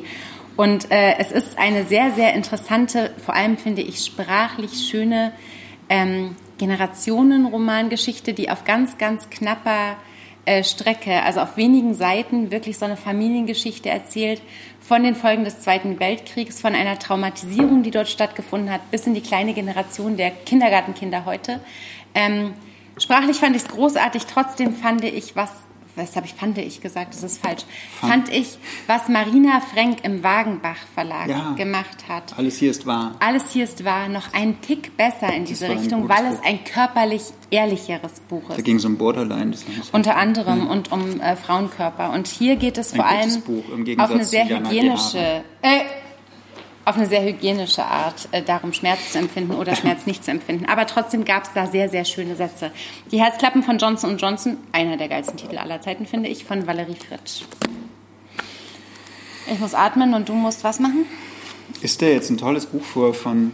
Und 0.57 0.91
äh, 0.91 1.15
es 1.17 1.31
ist 1.31 1.57
eine 1.57 1.85
sehr, 1.85 2.11
sehr 2.11 2.33
interessante, 2.33 3.11
vor 3.23 3.33
allem 3.33 3.57
finde 3.57 3.81
ich 3.81 4.05
sprachlich 4.05 4.87
schöne 4.87 5.31
ähm, 5.89 6.35
Generationenromangeschichte, 6.57 8.33
die 8.33 8.51
auf 8.51 8.65
ganz, 8.65 8.97
ganz 8.97 9.29
knapper 9.29 9.95
äh, 10.45 10.63
Strecke, 10.63 11.23
also 11.23 11.39
auf 11.39 11.57
wenigen 11.57 11.95
Seiten, 11.95 12.51
wirklich 12.51 12.77
so 12.77 12.85
eine 12.85 12.97
Familiengeschichte 12.97 13.89
erzählt 13.89 14.41
von 14.87 15.03
den 15.03 15.15
Folgen 15.15 15.45
des 15.45 15.61
Zweiten 15.61 15.99
Weltkriegs, 15.99 16.59
von 16.59 16.75
einer 16.75 16.99
Traumatisierung, 16.99 17.83
die 17.83 17.91
dort 17.91 18.09
stattgefunden 18.09 18.71
hat, 18.71 18.91
bis 18.91 19.07
in 19.07 19.13
die 19.13 19.21
kleine 19.21 19.53
Generation 19.53 20.17
der 20.17 20.31
Kindergartenkinder 20.31 21.25
heute. 21.25 21.61
Ähm, 22.13 22.53
sprachlich 22.97 23.37
fand 23.37 23.55
ich 23.55 23.63
es 23.63 23.69
großartig, 23.69 24.25
trotzdem 24.25 24.73
fand 24.73 25.03
ich, 25.03 25.35
was 25.35 25.51
was 25.95 26.15
habe 26.15 26.25
ich, 26.25 26.33
fand 26.33 26.57
ich 26.57 26.81
gesagt, 26.81 27.13
das 27.13 27.23
ist 27.23 27.41
falsch, 27.41 27.63
fand, 27.99 28.27
fand 28.27 28.33
ich, 28.33 28.57
was 28.87 29.09
Marina 29.09 29.61
Frenk 29.61 30.03
im 30.03 30.23
Wagenbach 30.23 30.77
Verlag 30.93 31.27
ja, 31.27 31.51
gemacht 31.51 32.07
hat. 32.07 32.37
Alles 32.37 32.57
hier 32.57 32.71
ist 32.71 32.85
wahr. 32.85 33.15
Alles 33.19 33.51
hier 33.51 33.63
ist 33.63 33.85
wahr, 33.85 34.09
noch 34.09 34.33
ein 34.33 34.61
Tick 34.61 34.97
besser 34.97 35.33
in 35.33 35.45
diese 35.45 35.69
Richtung, 35.69 36.09
weil 36.09 36.25
es 36.25 36.39
ein 36.43 36.63
körperlich 36.63 37.23
ehrlicheres 37.49 38.19
Buch 38.21 38.49
ist. 38.49 38.57
Da 38.57 38.61
ging 38.61 38.77
es 38.77 38.85
um 38.85 38.97
Borderline. 38.97 39.55
Unter 39.91 40.17
anderem 40.17 40.65
ja. 40.65 40.71
und 40.71 40.91
um 40.91 41.19
äh, 41.19 41.35
Frauenkörper. 41.35 42.11
Und 42.11 42.27
hier 42.27 42.55
geht 42.55 42.77
es 42.77 42.93
ein 42.93 42.97
vor 42.97 43.05
allem 43.05 43.99
auf 43.99 44.11
eine 44.11 44.25
sehr 44.25 44.47
hygienische, 44.47 45.43
äh, 45.61 45.79
auf 46.85 46.97
eine 46.97 47.07
sehr 47.07 47.23
hygienische 47.23 47.83
Art 47.83 48.27
äh, 48.31 48.41
darum, 48.41 48.73
Schmerz 48.73 49.11
zu 49.11 49.19
empfinden 49.19 49.53
oder 49.53 49.75
Schmerz 49.75 50.05
nicht 50.05 50.23
zu 50.23 50.31
empfinden. 50.31 50.65
Aber 50.65 50.85
trotzdem 50.85 51.23
gab 51.23 51.43
es 51.43 51.49
da 51.53 51.67
sehr, 51.67 51.89
sehr 51.89 52.03
schöne 52.03 52.35
Sätze. 52.35 52.71
Die 53.11 53.21
Herzklappen 53.21 53.63
von 53.63 53.77
Johnson 53.77 54.17
Johnson, 54.17 54.57
einer 54.71 54.97
der 54.97 55.07
geilsten 55.07 55.37
Titel 55.37 55.57
aller 55.57 55.81
Zeiten, 55.81 56.05
finde 56.05 56.29
ich, 56.29 56.43
von 56.43 56.67
Valerie 56.67 56.95
Fritsch. 56.95 57.43
Ich 59.51 59.59
muss 59.59 59.73
atmen 59.73 60.13
und 60.13 60.27
du 60.29 60.33
musst 60.33 60.63
was 60.63 60.79
machen? 60.79 61.05
Ich 61.81 61.91
stelle 61.91 62.13
jetzt 62.13 62.29
ein 62.29 62.37
tolles 62.37 62.65
Buch 62.65 62.83
vor 62.83 63.13
von 63.13 63.51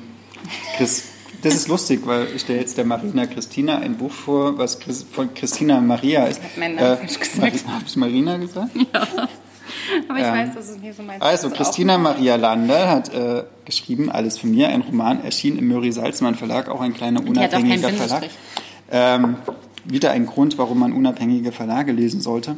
Chris. 0.78 1.06
Das 1.42 1.56
ist 1.56 1.68
lustig, 1.68 2.02
weil 2.06 2.28
ich 2.36 2.42
stelle 2.42 2.60
jetzt 2.60 2.78
der 2.78 2.86
Marina 2.86 3.26
Christina 3.26 3.78
ein 3.78 3.98
Buch 3.98 4.12
vor, 4.12 4.58
was 4.58 4.78
von 5.12 5.34
Christina 5.34 5.80
Maria 5.80 6.26
ist. 6.26 6.40
Ich 6.40 6.44
habe 6.44 6.60
meinen 6.60 6.76
Namen 6.76 6.94
äh, 6.94 6.98
falsch 6.98 7.20
gesagt. 7.20 7.68
Habe 7.68 7.84
ich 7.86 7.96
Marina 7.96 8.38
gesagt? 8.38 8.72
Ja. 8.94 9.30
Aber 10.10 10.20
ich 10.20 10.26
ähm, 10.26 10.34
weiß, 10.34 10.56
dass 10.56 10.70
es 10.70 10.78
nicht 10.78 10.96
so 10.96 11.04
meins 11.04 11.22
Also, 11.22 11.50
Christina 11.50 11.98
Maria 11.98 12.36
Landal 12.36 12.90
hat 12.90 13.14
äh, 13.14 13.44
geschrieben, 13.66 14.12
Alles 14.12 14.38
für 14.38 14.48
mir, 14.48 14.70
ein 14.70 14.82
Roman, 14.82 15.24
erschien 15.24 15.58
im 15.58 15.68
Murray-Salzmann 15.68 16.36
Verlag, 16.36 16.70
auch 16.70 16.82
ein 16.82 16.94
kleiner 16.94 17.26
unabhängiger 17.26 17.90
Verlag. 17.90 18.30
Ähm, 18.92 19.36
wieder 19.86 20.12
ein 20.12 20.26
Grund, 20.26 20.58
warum 20.58 20.80
man 20.80 20.94
unabhängige 20.94 21.52
Verlage 21.52 21.92
lesen 21.92 22.22
sollte. 22.22 22.56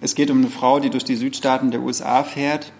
Es 0.00 0.14
geht 0.14 0.30
um 0.30 0.38
eine 0.38 0.48
Frau, 0.48 0.80
die 0.80 0.90
durch 0.90 1.04
die 1.04 1.16
Südstaaten 1.16 1.70
der 1.70 1.80
USA 1.80 2.22
fährt. 2.24 2.72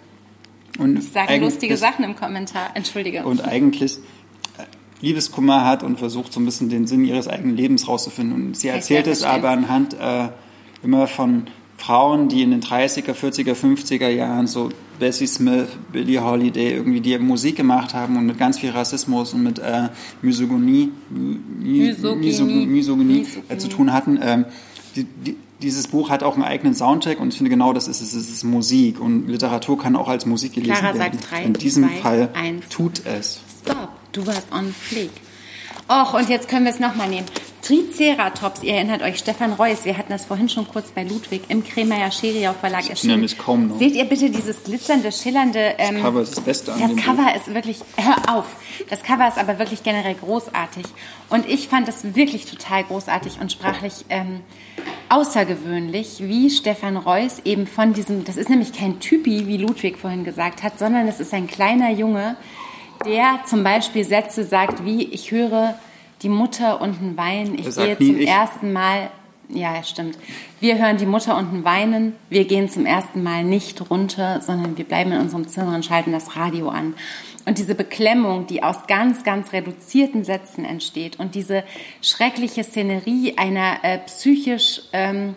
Und 0.78 1.02
sagen 1.02 1.40
lustige 1.40 1.76
Sachen 1.76 2.04
im 2.04 2.14
Kommentar, 2.14 2.70
entschuldige. 2.74 3.24
Und 3.24 3.44
eigentlich 3.44 3.96
äh, 3.96 4.62
Liebeskummer 5.00 5.64
hat 5.64 5.82
und 5.82 5.98
versucht 5.98 6.32
so 6.32 6.40
ein 6.40 6.44
bisschen 6.44 6.68
den 6.68 6.86
Sinn 6.86 7.04
ihres 7.04 7.26
eigenen 7.26 7.56
Lebens 7.56 7.88
rauszufinden. 7.88 8.34
Und 8.34 8.56
sie 8.56 8.68
erzählt 8.68 9.06
es 9.08 9.24
aber 9.24 9.50
anhand 9.50 9.94
äh, 9.94 10.28
immer 10.82 11.06
von 11.08 11.48
Frauen, 11.78 12.28
die 12.28 12.42
in 12.42 12.50
den 12.50 12.60
30er, 12.60 13.14
40er, 13.14 13.54
50er 13.54 14.08
Jahren 14.08 14.46
so 14.46 14.68
Bessie 14.98 15.26
Smith, 15.26 15.68
Billie 15.92 16.22
Holiday 16.22 16.72
irgendwie 16.72 17.00
die 17.00 17.16
Musik 17.18 17.56
gemacht 17.56 17.94
haben 17.94 18.16
und 18.16 18.26
mit 18.26 18.36
ganz 18.36 18.58
viel 18.58 18.70
Rassismus 18.70 19.32
und 19.32 19.44
mit 19.44 19.58
äh, 19.60 19.88
Misogynie, 20.20 20.90
Misogynie, 21.08 22.66
Misogynie 22.66 23.26
äh, 23.48 23.56
zu 23.56 23.68
tun 23.68 23.92
hatten. 23.92 24.18
Ähm, 24.20 24.44
die, 24.96 25.04
die, 25.04 25.36
dieses 25.62 25.86
Buch 25.86 26.10
hat 26.10 26.22
auch 26.22 26.34
einen 26.34 26.44
eigenen 26.44 26.74
Soundtrack 26.74 27.20
und 27.20 27.28
ich 27.28 27.36
finde 27.36 27.50
genau 27.50 27.72
das 27.72 27.88
ist 27.88 28.00
es. 28.00 28.12
Es 28.12 28.28
ist 28.28 28.44
Musik 28.44 29.00
und 29.00 29.28
Literatur 29.28 29.78
kann 29.78 29.96
auch 29.96 30.08
als 30.08 30.26
Musik 30.26 30.54
gelesen 30.54 30.74
Clara 30.74 30.98
werden. 30.98 31.18
Sagt 31.18 31.30
drei, 31.30 31.42
in 31.44 31.52
diesem 31.54 31.84
zwei, 31.84 31.96
Fall 31.96 32.28
eins. 32.34 32.68
tut 32.68 33.02
es. 33.06 33.40
Stop, 33.62 33.90
du 34.12 34.26
warst 34.26 34.52
on 34.52 34.74
fleek. 34.74 35.10
Och, 35.88 36.14
und 36.14 36.28
jetzt 36.28 36.48
können 36.48 36.64
wir 36.64 36.72
es 36.72 36.80
nochmal 36.80 37.08
nehmen. 37.08 37.26
Triceratops, 37.62 38.62
ihr 38.62 38.74
erinnert 38.74 39.02
euch, 39.02 39.18
Stefan 39.18 39.52
Reuss, 39.52 39.84
wir 39.84 39.96
hatten 39.98 40.12
das 40.12 40.24
vorhin 40.24 40.48
schon 40.48 40.66
kurz 40.68 40.90
bei 40.90 41.02
Ludwig 41.02 41.42
im 41.48 41.64
Kremeyer 41.64 42.10
Scheriau 42.10 42.52
Verlag 42.52 42.88
erschienen. 42.88 43.14
Nämlich 43.14 43.36
kaum 43.36 43.68
noch. 43.68 43.78
Seht 43.78 43.94
ihr 43.94 44.04
bitte 44.04 44.30
dieses 44.30 44.62
glitzernde, 44.64 45.12
schillernde... 45.12 45.74
Ähm, 45.78 45.94
das 45.94 46.02
Cover 46.02 46.22
ist 46.22 46.36
das 46.36 46.44
Beste 46.44 46.72
an 46.72 46.80
Das 46.80 47.04
Cover 47.04 47.24
Buch. 47.24 47.36
ist 47.36 47.54
wirklich... 47.54 47.78
Hör 47.96 48.36
auf! 48.36 48.46
Das 48.88 49.02
Cover 49.02 49.28
ist 49.28 49.38
aber 49.38 49.58
wirklich 49.58 49.82
generell 49.82 50.14
großartig. 50.14 50.86
Und 51.30 51.48
ich 51.48 51.68
fand 51.68 51.88
es 51.88 52.14
wirklich 52.14 52.46
total 52.46 52.84
großartig 52.84 53.40
und 53.40 53.52
sprachlich 53.52 54.04
ähm, 54.08 54.40
außergewöhnlich, 55.08 56.18
wie 56.20 56.50
Stefan 56.50 56.96
Reuss 56.96 57.40
eben 57.44 57.66
von 57.66 57.92
diesem... 57.92 58.24
Das 58.24 58.36
ist 58.36 58.48
nämlich 58.48 58.72
kein 58.72 59.00
Typi, 59.00 59.46
wie 59.46 59.56
Ludwig 59.56 59.98
vorhin 59.98 60.24
gesagt 60.24 60.62
hat, 60.62 60.78
sondern 60.78 61.08
es 61.08 61.20
ist 61.20 61.34
ein 61.34 61.46
kleiner 61.46 61.90
Junge, 61.90 62.36
der 63.04 63.40
zum 63.46 63.62
Beispiel 63.62 64.04
Sätze 64.04 64.44
sagt 64.44 64.84
wie, 64.84 65.04
ich 65.04 65.30
höre 65.30 65.78
die 66.22 66.28
Mutter 66.28 66.80
unten 66.80 67.16
weinen, 67.16 67.58
ich 67.58 67.74
gehe 67.74 67.96
zum 67.96 68.20
ich. 68.20 68.28
ersten 68.28 68.72
Mal, 68.72 69.10
ja, 69.48 69.82
stimmt. 69.82 70.18
Wir 70.60 70.78
hören 70.78 70.96
die 70.96 71.06
Mutter 71.06 71.36
unten 71.36 71.64
weinen, 71.64 72.14
wir 72.28 72.44
gehen 72.44 72.68
zum 72.68 72.86
ersten 72.86 73.22
Mal 73.22 73.44
nicht 73.44 73.90
runter, 73.90 74.40
sondern 74.40 74.76
wir 74.76 74.84
bleiben 74.84 75.12
in 75.12 75.20
unserem 75.20 75.48
Zimmer 75.48 75.74
und 75.74 75.84
schalten 75.84 76.12
das 76.12 76.36
Radio 76.36 76.68
an. 76.68 76.94
Und 77.46 77.56
diese 77.56 77.74
Beklemmung, 77.74 78.46
die 78.46 78.62
aus 78.62 78.86
ganz, 78.86 79.24
ganz 79.24 79.52
reduzierten 79.52 80.22
Sätzen 80.22 80.66
entsteht 80.66 81.18
und 81.18 81.34
diese 81.34 81.64
schreckliche 82.02 82.62
Szenerie 82.62 83.38
einer 83.38 83.78
äh, 83.82 83.98
psychisch 83.98 84.82
ähm, 84.92 85.34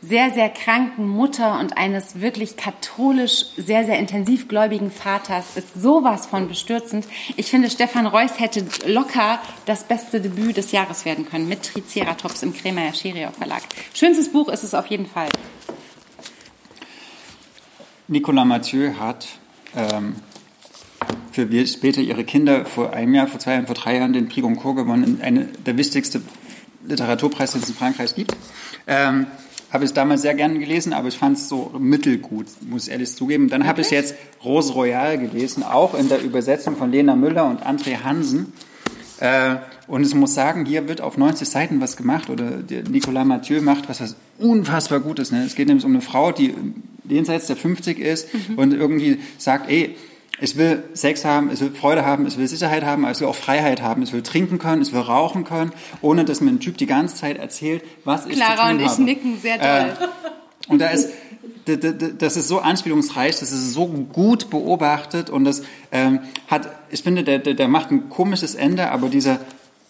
sehr, 0.00 0.30
sehr 0.32 0.48
kranken 0.48 1.08
Mutter 1.08 1.58
und 1.58 1.76
eines 1.76 2.20
wirklich 2.20 2.56
katholisch 2.56 3.46
sehr, 3.56 3.84
sehr 3.84 3.98
intensiv 3.98 4.46
gläubigen 4.46 4.90
Vaters 4.90 5.56
ist 5.56 5.74
sowas 5.74 6.26
von 6.26 6.46
bestürzend. 6.46 7.06
Ich 7.36 7.50
finde, 7.50 7.68
Stefan 7.68 8.06
Reuss 8.06 8.38
hätte 8.38 8.64
locker 8.86 9.40
das 9.66 9.84
beste 9.84 10.20
Debüt 10.20 10.56
des 10.56 10.70
Jahres 10.70 11.04
werden 11.04 11.28
können 11.28 11.48
mit 11.48 11.64
Triceratops 11.64 12.42
im 12.44 12.54
Kremer 12.54 12.94
Scheriau 12.94 13.32
Verlag. 13.32 13.62
Schönstes 13.92 14.30
Buch 14.30 14.48
ist 14.48 14.62
es 14.62 14.74
auf 14.74 14.86
jeden 14.86 15.06
Fall. 15.06 15.28
Nicolas 18.06 18.46
Mathieu 18.46 18.94
hat 18.98 19.26
ähm, 19.76 20.14
für 21.32 21.66
später 21.66 22.00
ihre 22.00 22.24
Kinder 22.24 22.64
vor 22.64 22.92
einem 22.92 23.14
Jahr, 23.14 23.26
vor 23.26 23.40
zwei 23.40 23.54
Jahren, 23.54 23.66
vor 23.66 23.74
drei 23.74 23.96
Jahren 23.96 24.12
den 24.12 24.28
Prix 24.28 24.42
Goncourt 24.42 24.76
gewonnen, 24.76 25.20
eine, 25.22 25.46
der 25.66 25.76
wichtigste 25.76 26.22
Literaturpreis, 26.86 27.52
den 27.52 27.62
es 27.62 27.68
in 27.68 27.74
Frankreich 27.74 28.14
gibt. 28.14 28.34
Ähm, 28.86 29.26
habe 29.70 29.84
ich 29.84 29.92
damals 29.92 30.22
sehr 30.22 30.34
gerne 30.34 30.58
gelesen, 30.58 30.92
aber 30.92 31.08
ich 31.08 31.18
fand 31.18 31.36
es 31.36 31.48
so 31.48 31.72
mittelgut, 31.78 32.46
muss 32.68 32.86
ich 32.86 32.92
ehrlich 32.92 33.14
zugeben. 33.14 33.48
Dann 33.48 33.62
okay. 33.62 33.68
habe 33.68 33.80
ich 33.82 33.90
jetzt 33.90 34.14
Rose 34.44 34.72
Royale 34.72 35.18
gelesen, 35.18 35.62
auch 35.62 35.94
in 35.94 36.08
der 36.08 36.22
Übersetzung 36.22 36.76
von 36.76 36.90
Lena 36.90 37.16
Müller 37.16 37.48
und 37.48 37.62
André 37.62 38.02
Hansen. 38.02 38.52
Äh, 39.20 39.56
und 39.86 40.06
ich 40.06 40.14
muss 40.14 40.34
sagen, 40.34 40.64
hier 40.64 40.88
wird 40.88 41.00
auf 41.00 41.16
90 41.16 41.48
Seiten 41.48 41.80
was 41.80 41.96
gemacht 41.96 42.30
oder 42.30 42.58
Nicolas 42.88 43.26
Mathieu 43.26 43.60
macht 43.60 43.88
was, 43.88 44.00
was 44.00 44.16
unfassbar 44.38 45.00
gut 45.00 45.18
ist. 45.18 45.32
Ne? 45.32 45.44
Es 45.44 45.54
geht 45.54 45.68
nämlich 45.68 45.84
um 45.84 45.92
eine 45.92 46.02
Frau, 46.02 46.32
die 46.32 46.54
jenseits 47.08 47.46
der 47.46 47.56
50 47.56 47.98
ist 47.98 48.28
mhm. 48.32 48.58
und 48.58 48.74
irgendwie 48.74 49.18
sagt, 49.38 49.70
ey, 49.70 49.96
ich 50.40 50.56
will 50.56 50.84
Sex 50.94 51.24
haben, 51.24 51.50
ich 51.52 51.60
will 51.60 51.70
Freude 51.70 52.04
haben, 52.04 52.26
ich 52.26 52.38
will 52.38 52.46
Sicherheit 52.46 52.84
haben, 52.84 53.08
ich 53.10 53.20
will 53.20 53.26
auch 53.26 53.34
Freiheit 53.34 53.82
haben. 53.82 54.02
Ich 54.02 54.12
will 54.12 54.22
trinken 54.22 54.58
können, 54.58 54.82
ich 54.82 54.92
will 54.92 55.00
rauchen 55.00 55.44
können, 55.44 55.72
ohne 56.00 56.24
dass 56.24 56.40
mir 56.40 56.50
ein 56.50 56.60
Typ 56.60 56.78
die 56.78 56.86
ganze 56.86 57.16
Zeit 57.16 57.38
erzählt, 57.38 57.82
was 58.04 58.26
ich 58.26 58.36
Clara 58.36 58.56
zu 58.56 58.62
tun 58.62 58.70
und 58.70 58.80
ich 58.80 58.88
habe. 58.88 59.02
nicken 59.02 59.38
sehr 59.40 59.58
toll. 59.58 60.06
Äh, 60.68 60.72
und 60.72 60.80
da 60.80 60.88
ist, 60.88 61.10
das 62.18 62.36
ist 62.36 62.48
so 62.48 62.58
anspielungsreich, 62.60 63.38
das 63.38 63.52
ist 63.52 63.72
so 63.72 63.86
gut 63.86 64.50
beobachtet 64.50 65.28
und 65.30 65.44
das 65.44 65.62
ähm, 65.92 66.20
hat, 66.46 66.68
ich 66.90 67.02
finde, 67.02 67.24
der, 67.24 67.38
der, 67.38 67.54
der 67.54 67.68
macht 67.68 67.90
ein 67.90 68.08
komisches 68.08 68.54
Ende, 68.54 68.90
aber 68.90 69.08
dieser, 69.08 69.40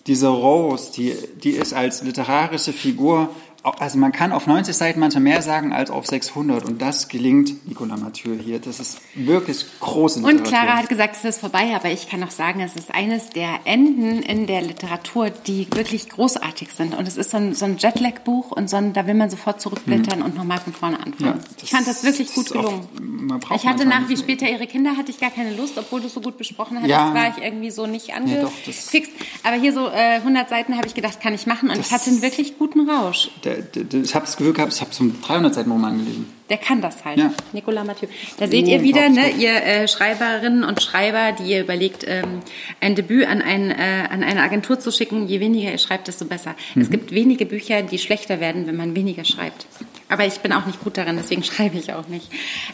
diese 0.07 0.29
Rose, 0.29 0.93
die, 0.93 1.15
die 1.43 1.51
ist 1.51 1.75
als 1.75 2.03
literarische 2.03 2.73
Figur 2.73 3.29
also 3.70 3.99
man 3.99 4.12
kann 4.12 4.32
auf 4.32 4.47
90 4.47 4.77
Seiten 4.77 5.01
manchmal 5.01 5.23
mehr 5.23 5.43
sagen 5.43 5.73
als 5.73 5.90
auf 5.90 6.07
600 6.07 6.65
und 6.65 6.81
das 6.81 7.09
gelingt 7.09 7.66
Nicolas 7.69 8.01
Mathieu 8.01 8.35
hier. 8.35 8.59
Das 8.59 8.81
ist 8.81 8.99
wirklich 9.15 9.65
große 9.81 10.20
Literatur. 10.20 10.40
Und 10.40 10.49
Clara 10.49 10.77
hat 10.77 10.89
gesagt, 10.89 11.16
es 11.16 11.24
ist 11.24 11.40
vorbei, 11.40 11.73
aber 11.74 11.90
ich 11.90 12.09
kann 12.09 12.23
auch 12.23 12.31
sagen, 12.31 12.61
es 12.61 12.77
ist 12.77 12.95
eines 12.95 13.31
der 13.31 13.61
Enden 13.65 14.23
in 14.23 14.47
der 14.47 14.62
Literatur, 14.62 15.31
die 15.31 15.66
wirklich 15.73 16.09
großartig 16.09 16.70
sind. 16.73 16.95
Und 16.95 17.09
es 17.09 17.16
ist 17.16 17.31
so 17.31 17.36
ein, 17.36 17.55
so 17.55 17.65
ein 17.65 17.77
Jetlag-Buch 17.78 18.53
und 18.53 18.70
so 18.70 18.77
ein, 18.77 18.93
da 18.93 19.07
will 19.07 19.15
man 19.15 19.31
sofort 19.31 19.61
zurückblättern 19.61 20.20
mhm. 20.20 20.24
und 20.24 20.36
nochmal 20.36 20.59
von 20.59 20.73
vorne 20.73 20.99
anfangen. 20.99 21.39
Ja, 21.39 21.62
ich 21.62 21.70
fand 21.70 21.86
das 21.86 22.05
wirklich 22.05 22.35
gut 22.35 22.51
gelungen. 22.51 22.86
Auch, 23.32 23.57
ich 23.57 23.66
hatte 23.66 23.86
nach, 23.86 24.09
wie 24.09 24.16
später 24.16 24.49
ihre 24.49 24.66
Kinder, 24.66 24.97
hatte 24.97 25.11
ich 25.11 25.20
gar 25.20 25.31
keine 25.31 25.55
Lust, 25.55 25.78
obwohl 25.78 26.01
du 26.01 26.07
es 26.07 26.15
so 26.15 26.20
gut 26.20 26.39
besprochen 26.39 26.78
hattest, 26.78 26.90
ja. 26.90 27.15
war 27.15 27.28
ich 27.36 27.43
irgendwie 27.43 27.70
so 27.70 27.86
nicht 27.86 28.15
angefixt. 28.15 28.95
Nee, 28.95 29.05
aber 29.43 29.57
hier 29.57 29.73
so 29.73 29.89
äh, 29.89 30.16
100 30.16 30.49
Seiten 30.49 30.77
habe 30.77 30.86
ich 30.86 30.95
gedacht, 30.95 31.20
kann 31.20 31.35
ich 31.35 31.47
machen 31.47 31.70
und 31.70 31.78
ich 31.78 31.93
hatte 31.93 32.11
einen 32.11 32.23
wirklich 32.23 32.59
guten 32.59 32.89
Rausch 32.89 33.31
der, 33.45 33.57
ich 33.74 34.14
habe 34.14 34.24
das 34.26 34.36
Gefühl 34.36 34.52
gehabt, 34.52 34.72
ich 34.72 34.80
habe 34.80 34.90
einen 35.01 35.20
300 35.20 35.55
Seiten 35.55 35.70
Roman 35.70 35.98
gelesen. 35.98 36.39
Der 36.48 36.56
kann 36.56 36.80
das 36.80 37.05
halt. 37.05 37.18
Ja. 37.18 37.32
Nicolas 37.52 37.86
Mathieu. 37.86 38.09
Da 38.39 38.47
seht 38.47 38.64
oh, 38.66 38.70
ihr 38.70 38.82
wieder, 38.82 39.10
ne, 39.10 39.30
ihr 39.30 39.55
äh, 39.55 39.89
Schreiberinnen 39.89 40.64
und 40.64 40.82
Schreiber, 40.82 41.32
die 41.32 41.51
ihr 41.51 41.60
überlegt, 41.60 42.05
ähm, 42.06 42.40
ein 42.80 42.94
Debüt 42.94 43.26
an, 43.26 43.43
ein, 43.43 43.70
äh, 43.70 44.09
an 44.10 44.22
eine 44.22 44.43
Agentur 44.43 44.80
zu 44.80 44.90
schicken. 44.90 45.28
Je 45.28 45.40
weniger 45.40 45.70
ihr 45.70 45.78
schreibt, 45.78 46.09
desto 46.09 46.24
besser. 46.24 46.55
Mhm. 46.74 46.82
Es 46.82 46.90
gibt 46.90 47.12
wenige 47.12 47.44
Bücher, 47.44 47.82
die 47.82 47.98
schlechter 47.98 48.40
werden, 48.40 48.66
wenn 48.66 48.76
man 48.76 48.94
weniger 48.94 49.24
schreibt. 49.24 49.66
Aber 50.09 50.24
ich 50.24 50.40
bin 50.40 50.55
auch 50.55 50.64
nicht 50.64 50.82
gut 50.82 50.97
darin, 50.97 51.16
deswegen 51.16 51.43
schreibe 51.44 51.76
ich 51.76 51.93
auch 51.93 52.09
nicht. 52.09 52.30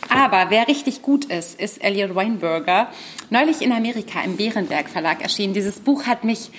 Aber 0.09 0.51
wer 0.51 0.69
richtig 0.69 1.02
gut 1.02 1.24
ist, 1.24 1.61
ist 1.61 1.82
Elliot 1.82 2.15
Weinberger. 2.15 2.89
Neulich 3.31 3.61
in 3.61 3.73
Amerika 3.73 4.23
im 4.24 4.36
Bärenberg 4.36 4.89
Verlag 4.89 5.20
erschienen. 5.20 5.52
Dieses 5.52 5.81
Buch 5.81 6.06
hat 6.06 6.23
mich 6.23 6.51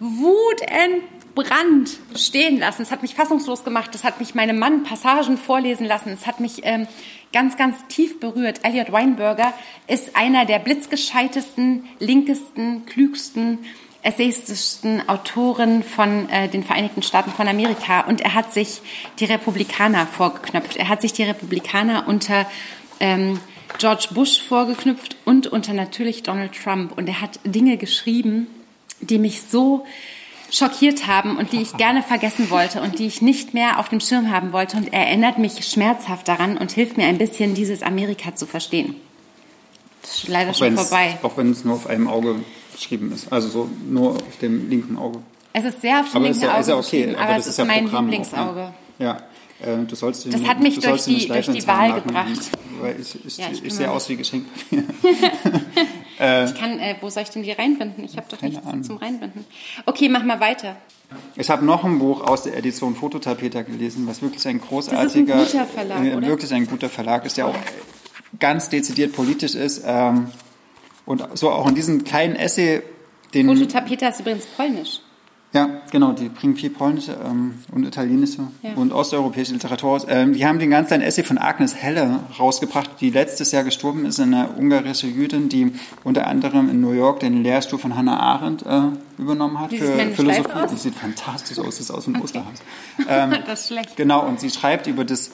wutentbrannt 0.00 1.15
Brand 1.36 1.90
stehen 2.16 2.58
lassen. 2.58 2.82
Es 2.82 2.90
hat 2.90 3.02
mich 3.02 3.14
fassungslos 3.14 3.62
gemacht. 3.62 3.94
Es 3.94 4.02
hat 4.02 4.18
mich 4.18 4.34
meinem 4.34 4.58
Mann 4.58 4.82
Passagen 4.82 5.36
vorlesen 5.36 5.86
lassen. 5.86 6.08
Es 6.08 6.26
hat 6.26 6.40
mich 6.40 6.62
ähm, 6.64 6.88
ganz, 7.32 7.56
ganz 7.56 7.76
tief 7.88 8.18
berührt. 8.18 8.60
Elliot 8.64 8.90
Weinberger 8.90 9.52
ist 9.86 10.16
einer 10.16 10.46
der 10.46 10.58
blitzgescheitesten, 10.58 11.84
linkesten, 12.00 12.86
klügsten, 12.86 13.58
essayistischsten 14.02 15.08
Autoren 15.08 15.82
von 15.82 16.28
äh, 16.30 16.48
den 16.48 16.64
Vereinigten 16.64 17.02
Staaten 17.02 17.30
von 17.30 17.46
Amerika. 17.46 18.00
Und 18.00 18.22
er 18.22 18.34
hat 18.34 18.54
sich 18.54 18.80
die 19.18 19.26
Republikaner 19.26 20.06
vorgeknöpft. 20.06 20.76
Er 20.76 20.88
hat 20.88 21.02
sich 21.02 21.12
die 21.12 21.24
Republikaner 21.24 22.08
unter 22.08 22.46
ähm, 22.98 23.38
George 23.78 24.08
Bush 24.12 24.40
vorgeknüpft 24.40 25.16
und 25.26 25.48
unter 25.48 25.74
natürlich 25.74 26.22
Donald 26.22 26.52
Trump. 26.54 26.96
Und 26.96 27.08
er 27.08 27.20
hat 27.20 27.40
Dinge 27.44 27.76
geschrieben, 27.76 28.46
die 29.00 29.18
mich 29.18 29.42
so 29.42 29.84
schockiert 30.50 31.06
haben 31.06 31.36
und 31.36 31.52
die 31.52 31.60
ich 31.62 31.76
gerne 31.76 32.02
vergessen 32.02 32.50
wollte 32.50 32.80
und 32.80 32.98
die 32.98 33.06
ich 33.06 33.20
nicht 33.22 33.52
mehr 33.54 33.78
auf 33.80 33.88
dem 33.88 34.00
Schirm 34.00 34.30
haben 34.30 34.52
wollte. 34.52 34.76
Und 34.76 34.92
er 34.92 35.06
erinnert 35.06 35.38
mich 35.38 35.64
schmerzhaft 35.66 36.28
daran 36.28 36.56
und 36.56 36.72
hilft 36.72 36.96
mir 36.96 37.06
ein 37.06 37.18
bisschen, 37.18 37.54
dieses 37.54 37.82
Amerika 37.82 38.34
zu 38.34 38.46
verstehen. 38.46 38.94
Das 40.02 40.16
ist 40.18 40.28
leider 40.28 40.50
auch 40.50 40.54
schon 40.54 40.76
vorbei. 40.76 41.18
Auch 41.22 41.36
wenn 41.36 41.50
es 41.50 41.64
nur 41.64 41.74
auf 41.74 41.86
einem 41.88 42.06
Auge 42.08 42.36
geschrieben 42.72 43.10
ist. 43.12 43.32
Also 43.32 43.48
so 43.48 43.70
nur 43.88 44.12
auf 44.12 44.38
dem 44.40 44.68
linken 44.70 44.96
Auge. 44.96 45.18
Es 45.52 45.64
ist 45.64 45.80
sehr 45.80 46.00
auf 46.00 46.06
dem 46.10 46.16
Aber 46.16 46.24
linken 46.26 46.36
ist 46.38 46.42
ja, 46.44 46.50
Auge 46.52 46.60
ist 46.60 46.68
ja 46.68 46.76
okay. 46.76 47.08
aber 47.14 47.22
aber 47.22 47.32
das 47.34 47.42
es 47.46 47.46
ist 47.52 47.58
ja 47.58 47.64
mein 47.64 47.84
Programm 47.84 48.04
auch, 48.06 48.10
Lieblingsauge. 48.10 48.60
ne? 48.60 48.74
Ja. 48.98 49.16
Äh, 49.58 49.84
Du 49.88 49.96
sollst 49.96 50.26
den, 50.26 50.32
Das 50.32 50.44
hat 50.44 50.60
mich 50.60 50.74
du 50.76 50.82
durch 50.82 51.04
die- 51.04 51.26
durch 51.26 51.46
die 51.48 51.66
Wahl 51.66 51.88
machen, 51.88 52.02
gebracht. 52.04 52.26
Weil 52.80 53.00
ich, 53.00 53.24
ich, 53.24 53.38
Ja, 53.38 53.46
ich 53.50 53.64
ich, 53.64 53.72
sehe 53.74 53.90
aus 53.90 54.06
wie 54.10 54.16
Geschenkpapier. 54.16 54.84
Ich 56.18 56.54
kann, 56.54 56.78
äh, 56.78 56.96
wo 57.00 57.10
soll 57.10 57.24
ich 57.24 57.30
denn 57.30 57.42
die 57.42 57.52
reinbinden? 57.52 58.04
Ich 58.04 58.16
habe 58.16 58.26
doch 58.30 58.40
nichts 58.40 58.66
Ahnung. 58.66 58.82
zum 58.82 58.96
Reinbinden. 58.96 59.44
Okay, 59.84 60.08
mach 60.08 60.24
mal 60.24 60.40
weiter. 60.40 60.76
Ich 61.36 61.50
habe 61.50 61.64
noch 61.64 61.84
ein 61.84 61.98
Buch 61.98 62.22
aus 62.22 62.42
der 62.42 62.56
Edition 62.56 62.96
Fototapeter 62.96 63.62
gelesen, 63.62 64.06
was 64.06 64.22
wirklich 64.22 64.46
ein 64.48 64.60
großartiger, 64.60 65.36
guter 65.36 65.66
Verlag, 65.66 66.04
äh, 66.04 66.26
wirklich 66.26 66.52
ein 66.52 66.66
guter 66.66 66.88
Verlag 66.88 67.24
ist, 67.24 67.36
der 67.36 67.46
auch 67.46 67.54
ganz 68.40 68.68
dezidiert 68.68 69.12
politisch 69.12 69.54
ist 69.54 69.82
ähm, 69.86 70.28
und 71.04 71.24
so 71.34 71.50
auch 71.50 71.68
in 71.68 71.74
diesem 71.74 72.04
kleinen 72.04 72.34
Essay, 72.34 72.82
den 73.34 73.46
Fototapete 73.46 74.06
ist 74.06 74.20
übrigens 74.20 74.46
polnisch. 74.46 75.00
Ja 75.56 75.68
genau, 75.90 76.12
die 76.12 76.28
bringen 76.28 76.54
viel 76.54 76.70
polnische 76.70 77.16
ähm, 77.24 77.54
und 77.72 77.84
italienische 77.84 78.42
Ja. 78.62 78.74
und 78.76 78.92
osteuropäische 78.92 79.52
Literatur 79.52 79.90
aus. 79.90 80.06
Ähm, 80.08 80.34
die 80.34 80.46
haben 80.46 80.58
den 80.58 80.70
ganz 80.70 80.88
kleinen 80.88 81.02
Essay 81.02 81.24
von 81.24 81.38
Agnes 81.38 81.74
Helle 81.74 82.20
rausgebracht, 82.38 82.90
die 83.00 83.10
letztes 83.10 83.52
Jahr 83.52 83.64
gestorben 83.64 84.04
ist, 84.04 84.20
eine 84.20 84.50
ungarische 84.56 85.06
Jüdin, 85.06 85.48
die 85.48 85.72
unter 86.04 86.26
anderem 86.26 86.68
in 86.68 86.80
New 86.80 86.92
York 86.92 87.20
den 87.20 87.42
Lehrstuhl 87.42 87.78
von 87.78 87.96
Hannah 87.96 88.20
Arendt 88.20 88.64
äh, 88.66 88.82
übernommen 89.18 89.58
hat 89.58 89.70
Wie 89.70 89.78
für 89.78 89.92
Philosophie. 90.14 90.52
Aus? 90.52 90.70
Die 90.70 90.76
sieht 90.76 90.94
fantastisch 90.94 91.58
aus, 91.58 91.66
das 91.66 91.80
ist 91.80 91.90
aus 91.90 92.04
dem 92.04 92.20
Osterhaus. 92.20 92.58
das 93.46 93.60
ist 93.62 93.66
schlecht. 93.68 93.96
Genau, 93.96 94.26
und 94.26 94.40
sie 94.40 94.50
schreibt 94.50 94.86
über 94.86 95.04
das 95.04 95.30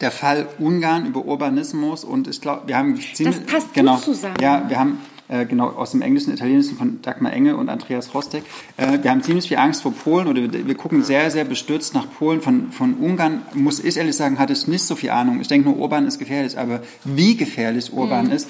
der 0.00 0.12
Fall 0.12 0.46
Ungarn 0.60 1.06
über 1.06 1.24
Urbanismus 1.24 2.04
und 2.04 2.28
ich 2.28 2.40
glaube, 2.40 2.68
wir 2.68 2.76
haben 2.76 2.96
ziemlich 3.14 3.44
passt 3.46 3.66
gut 3.66 3.74
genau, 3.74 3.96
zusammen. 3.96 4.36
Ja, 4.40 4.64
wir 4.68 4.78
haben 4.78 5.00
äh, 5.28 5.44
genau 5.46 5.68
aus 5.68 5.92
dem 5.92 6.02
Englischen, 6.02 6.32
Italienischen 6.32 6.76
von 6.76 7.00
Dagmar 7.02 7.32
Enge 7.32 7.56
und 7.56 7.68
Andreas 7.68 8.14
Rostek. 8.14 8.44
Äh, 8.76 8.98
wir 9.02 9.10
haben 9.10 9.22
ziemlich 9.22 9.48
viel 9.48 9.58
Angst 9.58 9.82
vor 9.82 9.92
Polen 9.92 10.26
oder 10.26 10.42
wir, 10.42 10.66
wir 10.66 10.74
gucken 10.74 11.02
sehr, 11.02 11.30
sehr 11.30 11.44
bestürzt 11.44 11.94
nach 11.94 12.06
Polen. 12.18 12.40
Von, 12.40 12.72
von 12.72 12.94
Ungarn 12.94 13.42
muss 13.54 13.80
ich 13.80 13.96
ehrlich 13.96 14.16
sagen, 14.16 14.38
hatte 14.38 14.52
ich 14.52 14.66
nicht 14.66 14.82
so 14.84 14.96
viel 14.96 15.10
Ahnung. 15.10 15.40
Ich 15.40 15.48
denke 15.48 15.68
nur, 15.68 15.78
Urban 15.78 16.06
ist 16.06 16.18
gefährlich, 16.18 16.58
aber 16.58 16.82
wie 17.04 17.36
gefährlich 17.36 17.92
Urban 17.92 18.26
Mhm. 18.26 18.32
ist, 18.32 18.48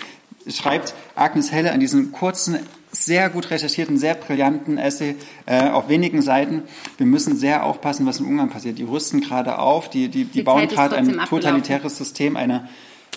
schreibt 0.49 0.95
Agnes 1.15 1.53
Helle 1.53 1.73
an 1.73 1.81
diesem 1.81 2.13
kurzen, 2.13 2.59
sehr 2.91 3.29
gut 3.29 3.51
recherchierten, 3.51 3.99
sehr 3.99 4.15
brillanten 4.15 4.79
Essay 4.79 5.17
äh, 5.45 5.69
auf 5.69 5.89
wenigen 5.91 6.23
Seiten. 6.23 6.63
Wir 6.97 7.07
müssen 7.07 7.37
sehr 7.37 7.65
aufpassen, 7.65 8.07
was 8.07 8.19
in 8.19 8.27
Ungarn 8.27 8.49
passiert. 8.49 8.79
Die 8.79 8.85
rüsten 8.85 9.21
gerade 9.21 9.59
auf, 9.59 9.91
die, 9.91 10.09
die, 10.09 10.25
die, 10.25 10.31
Die 10.39 10.43
bauen 10.43 10.67
gerade 10.69 10.97
ein 10.97 11.19
totalitäres 11.29 11.99
System, 11.99 12.37
eine, 12.37 12.55
äh, 12.57 12.61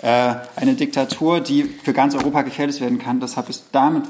eine 0.02 0.74
Diktatur, 0.74 1.40
die 1.40 1.64
für 1.64 1.92
ganz 1.92 2.14
Europa 2.14 2.42
gefährlich 2.42 2.80
werden 2.80 2.98
kann. 2.98 3.20
Das 3.20 3.36
habe 3.36 3.50
ich 3.50 3.60
damit 3.72 4.04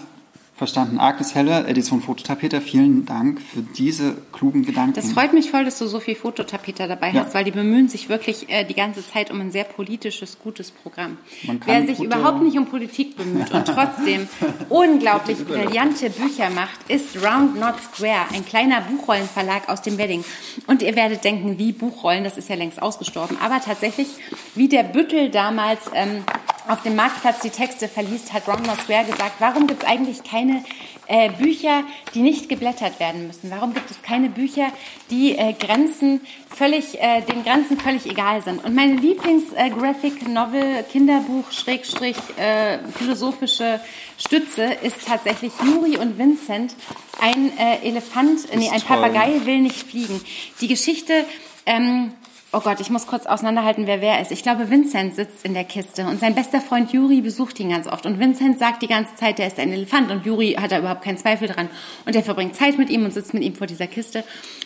verstanden. 0.62 1.00
Agnes 1.00 1.34
Helle, 1.34 1.66
Edition 1.66 2.00
Fototapeter, 2.00 2.60
vielen 2.60 3.04
Dank 3.04 3.40
für 3.40 3.62
diese 3.62 4.14
klugen 4.30 4.64
Gedanken. 4.64 4.92
Das 4.94 5.10
freut 5.10 5.32
mich 5.32 5.50
voll, 5.50 5.64
dass 5.64 5.76
du 5.80 5.88
so 5.88 5.98
viel 5.98 6.14
Fototapeter 6.14 6.86
dabei 6.86 7.10
Ja. 7.10 7.24
hast, 7.24 7.34
weil 7.34 7.42
die 7.42 7.50
bemühen 7.50 7.88
sich 7.88 8.08
wirklich 8.08 8.48
äh, 8.48 8.62
die 8.62 8.74
ganze 8.74 9.04
Zeit 9.04 9.32
um 9.32 9.40
ein 9.40 9.50
sehr 9.50 9.64
politisches, 9.64 10.38
gutes 10.38 10.70
Programm. 10.70 11.18
Wer 11.66 11.84
sich 11.84 11.98
überhaupt 11.98 12.42
nicht 12.44 12.56
um 12.56 12.66
Politik 12.66 13.16
bemüht 13.16 13.50
und 13.50 13.66
trotzdem 13.66 14.28
unglaublich 14.68 15.44
brillante 15.44 16.10
Bücher 16.10 16.48
macht, 16.50 16.78
ist 16.88 17.16
Round 17.16 17.58
Not 17.58 17.74
Square, 17.92 18.26
ein 18.32 18.46
kleiner 18.46 18.82
Buchrollenverlag 18.82 19.68
aus 19.68 19.82
dem 19.82 19.98
Wedding. 19.98 20.24
Und 20.68 20.82
ihr 20.82 20.94
werdet 20.94 21.24
denken, 21.24 21.58
wie 21.58 21.72
Buchrollen, 21.72 22.22
das 22.22 22.36
ist 22.38 22.48
ja 22.48 22.54
längst 22.54 22.80
ausgestorben. 22.80 23.36
Aber 23.42 23.60
tatsächlich, 23.60 24.06
wie 24.54 24.68
der 24.68 24.84
Büttel 24.84 25.28
damals 25.30 25.80
ähm, 25.92 26.22
auf 26.68 26.82
dem 26.82 26.96
Marktplatz 26.96 27.40
die 27.40 27.50
Texte 27.50 27.88
verliest, 27.88 28.32
hat 28.32 28.48
Round 28.48 28.66
Not 28.66 28.80
Square 28.82 29.04
gesagt, 29.04 29.36
warum 29.40 29.66
gibt 29.66 29.82
es 29.82 29.88
eigentlich 29.88 30.22
keine 30.22 30.64
äh, 31.06 31.30
Bücher, 31.30 31.82
die 32.14 32.20
nicht 32.20 32.48
geblättert 32.48 33.00
werden 33.00 33.26
müssen? 33.26 33.50
Warum 33.50 33.74
gibt 33.74 33.90
es 33.90 34.00
keine 34.02 34.28
Bücher, 34.28 34.68
die 35.10 35.36
äh, 35.36 35.52
Grenzen 35.52 36.20
völlig, 36.48 37.00
äh, 37.00 37.22
den 37.22 37.44
Grenzen 37.44 37.78
völlig 37.78 38.06
egal 38.06 38.42
sind? 38.42 38.64
Und 38.64 38.74
meine 38.74 38.94
Lieblings-Graphic 38.94 40.28
Novel, 40.28 40.84
Kinderbuch, 40.90 41.50
Schrägstrich, 41.50 42.16
äh, 42.36 42.78
philosophische 42.96 43.80
Stütze 44.18 44.64
ist 44.82 45.06
tatsächlich 45.06 45.52
Juri 45.64 45.96
und 45.96 46.18
Vincent. 46.18 46.74
Ein 47.20 47.56
äh, 47.58 47.86
Elefant, 47.88 48.54
nee, 48.54 48.70
ein 48.70 48.80
toll. 48.80 48.96
Papagei 48.96 49.40
will 49.44 49.60
nicht 49.60 49.82
fliegen. 49.88 50.20
Die 50.60 50.68
Geschichte, 50.68 51.24
ähm, 51.66 52.12
oh 52.52 52.60
Gott, 52.60 52.80
ich 52.80 52.90
muss 52.90 53.06
kurz 53.06 53.26
auseinanderhalten, 53.26 53.86
wer 53.86 54.00
wer 54.00 54.20
ist. 54.20 54.30
Ich 54.30 54.42
glaube, 54.42 54.68
Vincent 54.70 55.14
sitzt 55.14 55.44
in 55.44 55.54
der 55.54 55.64
Kiste 55.64 56.06
und 56.06 56.20
sein 56.20 56.34
bester 56.34 56.60
Freund 56.60 56.92
Juri 56.92 57.20
besucht 57.20 57.58
ihn 57.60 57.70
ganz 57.70 57.86
oft. 57.86 58.04
Und 58.06 58.18
Vincent 58.18 58.58
sagt 58.58 58.82
die 58.82 58.88
ganze 58.88 59.14
Zeit, 59.16 59.38
der 59.38 59.46
ist 59.46 59.58
ein 59.58 59.72
Elefant 59.72 60.10
und 60.10 60.24
Juri 60.26 60.56
hat 60.60 60.72
da 60.72 60.78
überhaupt 60.78 61.02
keinen 61.02 61.18
Zweifel 61.18 61.48
dran. 61.48 61.68
Und 62.06 62.14
er 62.14 62.22
verbringt 62.22 62.54
Zeit 62.56 62.78
mit 62.78 62.90
ihm 62.90 63.04
und 63.04 63.12
sitzt 63.12 63.34
mit 63.34 63.42
ihm 63.42 63.54
vor 63.54 63.66
dieser 63.66 63.86
Kiste. 63.86 64.24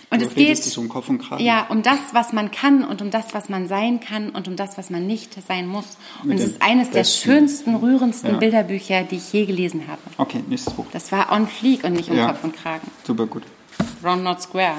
Und 0.08 0.20
Du 0.22 0.26
es 0.26 0.34
geht 0.36 0.78
um 0.78 0.88
Kopf 0.88 1.08
und 1.08 1.18
Kragen. 1.18 1.42
ja, 1.44 1.66
um 1.68 1.82
das, 1.82 1.98
was 2.12 2.32
man 2.32 2.52
kann 2.52 2.84
und 2.84 3.02
um 3.02 3.10
das, 3.10 3.34
was 3.34 3.48
man 3.48 3.66
sein 3.66 3.98
kann 3.98 4.30
und 4.30 4.46
um 4.46 4.54
das, 4.54 4.78
was 4.78 4.88
man 4.88 5.04
nicht 5.06 5.34
sein 5.48 5.66
muss. 5.66 5.96
Und 6.22 6.28
Mit 6.28 6.38
es 6.38 6.44
ist 6.46 6.62
eines 6.62 6.90
der 6.90 7.00
besten- 7.00 7.24
schönsten, 7.24 7.74
rührendsten 7.74 8.32
Ja. 8.34 8.36
Bilderbücher, 8.38 9.02
die 9.02 9.16
ich 9.16 9.32
je 9.32 9.46
gelesen 9.46 9.88
habe. 9.88 10.00
Okay, 10.16 10.44
nächstes 10.48 10.74
Buch. 10.74 10.86
Das 10.92 11.10
war 11.10 11.32
on 11.32 11.48
fleek 11.48 11.82
und 11.82 11.94
nicht 11.94 12.08
um 12.08 12.16
Ja. 12.16 12.28
Kopf 12.28 12.44
und 12.44 12.54
Kragen. 12.56 12.88
Super 13.04 13.26
gut. 13.26 13.42
Round 14.04 14.22
Not 14.22 14.42
Square. 14.42 14.76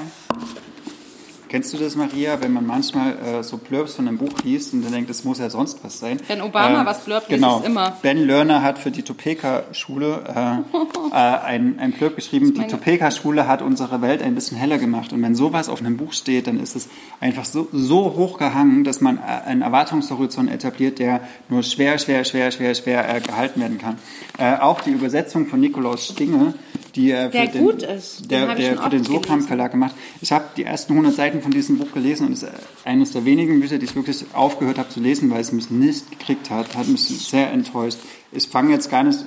Kennst 1.48 1.72
du 1.72 1.78
das, 1.78 1.96
Maria, 1.96 2.42
wenn 2.42 2.52
man 2.52 2.66
manchmal 2.66 3.16
äh, 3.18 3.42
so 3.42 3.56
Blurbs 3.56 3.94
von 3.94 4.06
einem 4.06 4.18
Buch 4.18 4.32
liest 4.44 4.74
und 4.74 4.84
dann 4.84 4.92
denkt, 4.92 5.08
es 5.08 5.24
muss 5.24 5.38
ja 5.38 5.48
sonst 5.48 5.82
was 5.82 5.98
sein? 5.98 6.20
Wenn 6.28 6.42
Obama 6.42 6.82
Äh, 6.82 6.86
was 6.86 7.00
blurbt, 7.00 7.30
liest 7.30 7.40
genau. 7.42 7.60
es 7.60 7.66
immer. 7.66 7.96
Ben 8.02 8.18
Lerner 8.18 8.62
hat 8.62 8.78
für 8.78 8.90
die 8.90 9.02
Topeka-Schule 9.02 10.24
äh, 10.28 10.76
äh, 11.10 11.14
ein, 11.14 11.78
ein 11.78 11.92
Blurb 11.92 12.16
geschrieben, 12.16 12.52
die 12.52 12.66
Topeka-Schule 12.66 13.48
hat 13.48 13.62
unsere 13.62 14.02
Welt 14.02 14.22
ein 14.22 14.34
bisschen 14.34 14.58
heller 14.58 14.76
gemacht. 14.76 15.12
Und 15.14 15.22
wenn 15.22 15.34
sowas 15.34 15.70
auf 15.70 15.80
einem 15.80 15.96
Buch 15.96 16.12
steht, 16.12 16.46
dann 16.46 16.60
ist 16.60 16.76
es 16.76 16.88
einfach 17.20 17.46
so, 17.46 17.66
so 17.72 18.14
hoch 18.16 18.38
gehangen, 18.38 18.84
dass 18.84 19.00
man 19.00 19.16
äh, 19.16 19.20
einen 19.46 19.62
Erwartungshorizont 19.62 20.50
etabliert, 20.50 20.98
der 20.98 21.22
nur 21.48 21.62
schwer, 21.62 21.98
schwer, 21.98 22.24
schwer, 22.24 22.50
schwer, 22.50 22.74
schwer 22.74 23.16
äh, 23.16 23.20
gehalten 23.20 23.60
werden 23.60 23.78
kann. 23.78 23.96
Äh, 24.36 24.58
auch 24.58 24.82
die 24.82 24.90
Übersetzung 24.90 25.46
von 25.46 25.60
Nikolaus 25.60 26.08
Stinge, 26.08 26.52
die 26.98 27.10
für 27.10 27.28
Der 27.30 27.46
den, 27.46 27.62
gut 27.62 27.82
ist. 27.82 28.20
Den 28.22 28.28
der, 28.28 28.54
der 28.54 28.76
für 28.82 28.90
den 28.90 29.00
oft 29.00 29.10
Sokam 29.10 29.22
gelesen. 29.22 29.48
Verlag 29.48 29.70
gemacht. 29.70 29.94
Ich 30.20 30.32
habe 30.32 30.44
die 30.56 30.64
ersten 30.64 30.92
100 30.92 31.14
Seiten 31.14 31.40
von 31.40 31.50
diesem 31.50 31.78
Buch 31.78 31.92
gelesen 31.92 32.26
und 32.26 32.32
es 32.32 32.42
ist 32.42 32.52
eines 32.84 33.12
der 33.12 33.24
wenigen 33.24 33.60
Bücher, 33.60 33.78
die 33.78 33.86
ich 33.86 33.94
wirklich 33.94 34.24
aufgehört 34.32 34.78
habe 34.78 34.88
zu 34.88 35.00
lesen, 35.00 35.30
weil 35.30 35.40
es 35.40 35.52
mich 35.52 35.70
nicht 35.70 36.10
gekriegt 36.10 36.50
hat. 36.50 36.76
Hat 36.76 36.88
mich 36.88 37.02
sehr 37.02 37.50
enttäuscht. 37.52 37.98
Ich 38.32 38.48
fange 38.48 38.72
jetzt 38.72 38.90
gar 38.90 39.04
nicht 39.04 39.20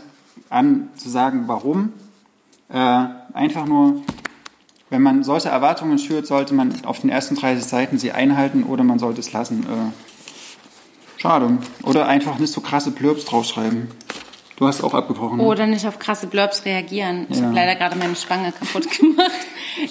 an 0.49 0.89
zu 0.95 1.09
sagen, 1.09 1.43
warum. 1.47 1.93
Äh, 2.69 3.05
einfach 3.33 3.65
nur, 3.65 4.01
wenn 4.89 5.01
man 5.01 5.23
solche 5.23 5.49
Erwartungen 5.49 5.97
schürt, 5.97 6.27
sollte 6.27 6.53
man 6.53 6.85
auf 6.85 6.99
den 6.99 7.09
ersten 7.09 7.35
30 7.35 7.63
Seiten 7.63 7.97
sie 7.97 8.11
einhalten 8.11 8.63
oder 8.63 8.83
man 8.83 8.99
sollte 8.99 9.21
es 9.21 9.31
lassen. 9.31 9.63
Äh, 9.63 11.19
schade. 11.21 11.57
Oder 11.83 12.07
einfach 12.07 12.37
nicht 12.37 12.51
so 12.51 12.61
krasse 12.61 12.91
Blurbs 12.91 13.25
draufschreiben. 13.25 13.87
Du 14.61 14.67
hast 14.67 14.83
auch 14.83 14.93
abgebrochen. 14.93 15.37
ne? 15.37 15.43
Oder 15.43 15.65
nicht 15.65 15.87
auf 15.87 15.97
krasse 15.97 16.27
Blurbs 16.27 16.65
reagieren. 16.65 17.25
Ich 17.31 17.37
Ja. 17.39 17.45
habe 17.45 17.55
leider 17.55 17.73
gerade 17.75 17.95
meine 17.97 18.15
Spange 18.15 18.51
kaputt 18.51 18.87
gemacht. 18.99 19.31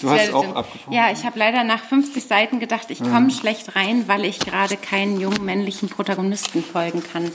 Du 0.00 0.10
hast 0.10 0.32
auch 0.32 0.54
abgebrochen. 0.54 0.92
Ja, 0.92 1.10
ich 1.10 1.24
habe 1.24 1.38
leider 1.38 1.64
nach 1.64 1.84
50 1.84 2.24
Seiten 2.24 2.60
gedacht, 2.60 2.86
ich 2.90 3.00
komme 3.00 3.30
schlecht 3.30 3.76
rein, 3.76 4.04
weil 4.06 4.24
ich 4.24 4.38
gerade 4.38 4.76
keinen 4.76 5.20
jungen 5.20 5.44
männlichen 5.44 5.88
Protagonisten 5.88 6.62
folgen 6.62 7.02
kann. 7.02 7.30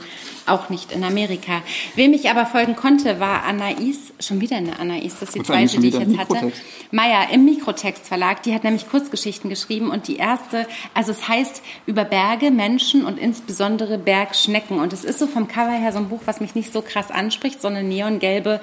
Auch 0.46 0.68
nicht 0.68 0.92
in 0.92 1.02
Amerika. 1.02 1.62
Wem 1.96 2.12
ich 2.12 2.30
aber 2.30 2.46
folgen 2.46 2.76
konnte, 2.76 3.18
war 3.18 3.44
Anais, 3.44 4.12
schon 4.20 4.40
wieder 4.40 4.56
eine 4.56 4.78
Anais, 4.78 5.14
das 5.18 5.30
ist 5.30 5.34
die 5.34 5.42
zweite, 5.42 5.80
die 5.80 5.88
ich 5.88 5.98
jetzt 5.98 6.16
hatte. 6.16 6.52
Meier 6.92 7.30
im 7.32 7.44
Mikrotext 7.44 8.06
Verlag, 8.06 8.42
die 8.44 8.54
hat 8.54 8.62
nämlich 8.62 8.88
Kurzgeschichten 8.88 9.50
geschrieben 9.50 9.90
und 9.90 10.06
die 10.06 10.16
erste, 10.16 10.68
also 10.94 11.10
es 11.10 11.26
heißt 11.26 11.62
über 11.86 12.04
Berge, 12.04 12.52
Menschen 12.52 13.04
und 13.04 13.18
insbesondere 13.18 13.98
Bergschnecken 13.98 14.78
und 14.78 14.92
es 14.92 15.04
ist 15.04 15.18
so 15.18 15.26
vom 15.26 15.48
Cover 15.48 15.72
her 15.72 15.92
so 15.92 15.98
ein 15.98 16.08
Buch, 16.08 16.22
was 16.26 16.40
mich 16.40 16.54
nicht 16.54 16.72
so 16.72 16.80
krass 16.82 17.10
anspricht, 17.10 17.60
so 17.60 17.68
eine 17.68 17.82
neongelbe 17.82 18.60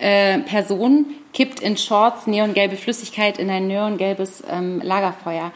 äh, 0.00 0.38
Person 0.40 1.06
kippt 1.32 1.60
in 1.60 1.76
Shorts 1.76 2.26
neongelbe 2.26 2.76
Flüssigkeit 2.76 3.38
in 3.38 3.50
ein 3.50 3.66
neongelbes 3.66 4.42
ähm, 4.50 4.80
Lagerfeuer. 4.82 5.52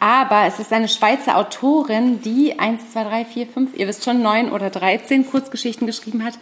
Aber 0.00 0.46
es 0.46 0.58
ist 0.58 0.72
eine 0.72 0.88
Schweizer 0.88 1.36
Autorin, 1.36 2.22
die 2.22 2.58
1, 2.58 2.92
2, 2.92 3.04
3, 3.04 3.24
4, 3.24 3.46
5, 3.46 3.76
ihr 3.76 3.88
wisst 3.88 4.04
schon, 4.04 4.22
9 4.22 4.50
oder 4.50 4.70
13 4.70 5.26
Kurzgeschichten 5.26 5.86
geschrieben 5.86 6.24
hat, 6.24 6.38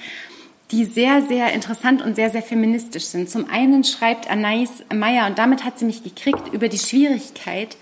die 0.70 0.84
sehr, 0.84 1.22
sehr 1.22 1.52
interessant 1.52 2.02
und 2.02 2.16
sehr, 2.16 2.30
sehr 2.30 2.42
feministisch 2.42 3.04
sind. 3.04 3.30
Zum 3.30 3.48
einen 3.48 3.84
schreibt 3.84 4.30
Anais 4.30 4.84
Meyer, 4.92 5.26
und 5.26 5.38
damit 5.38 5.64
hat 5.64 5.78
sie 5.78 5.84
mich 5.84 6.02
gekriegt, 6.02 6.52
über 6.52 6.68
die 6.68 6.78
Schwierigkeit, 6.78 7.76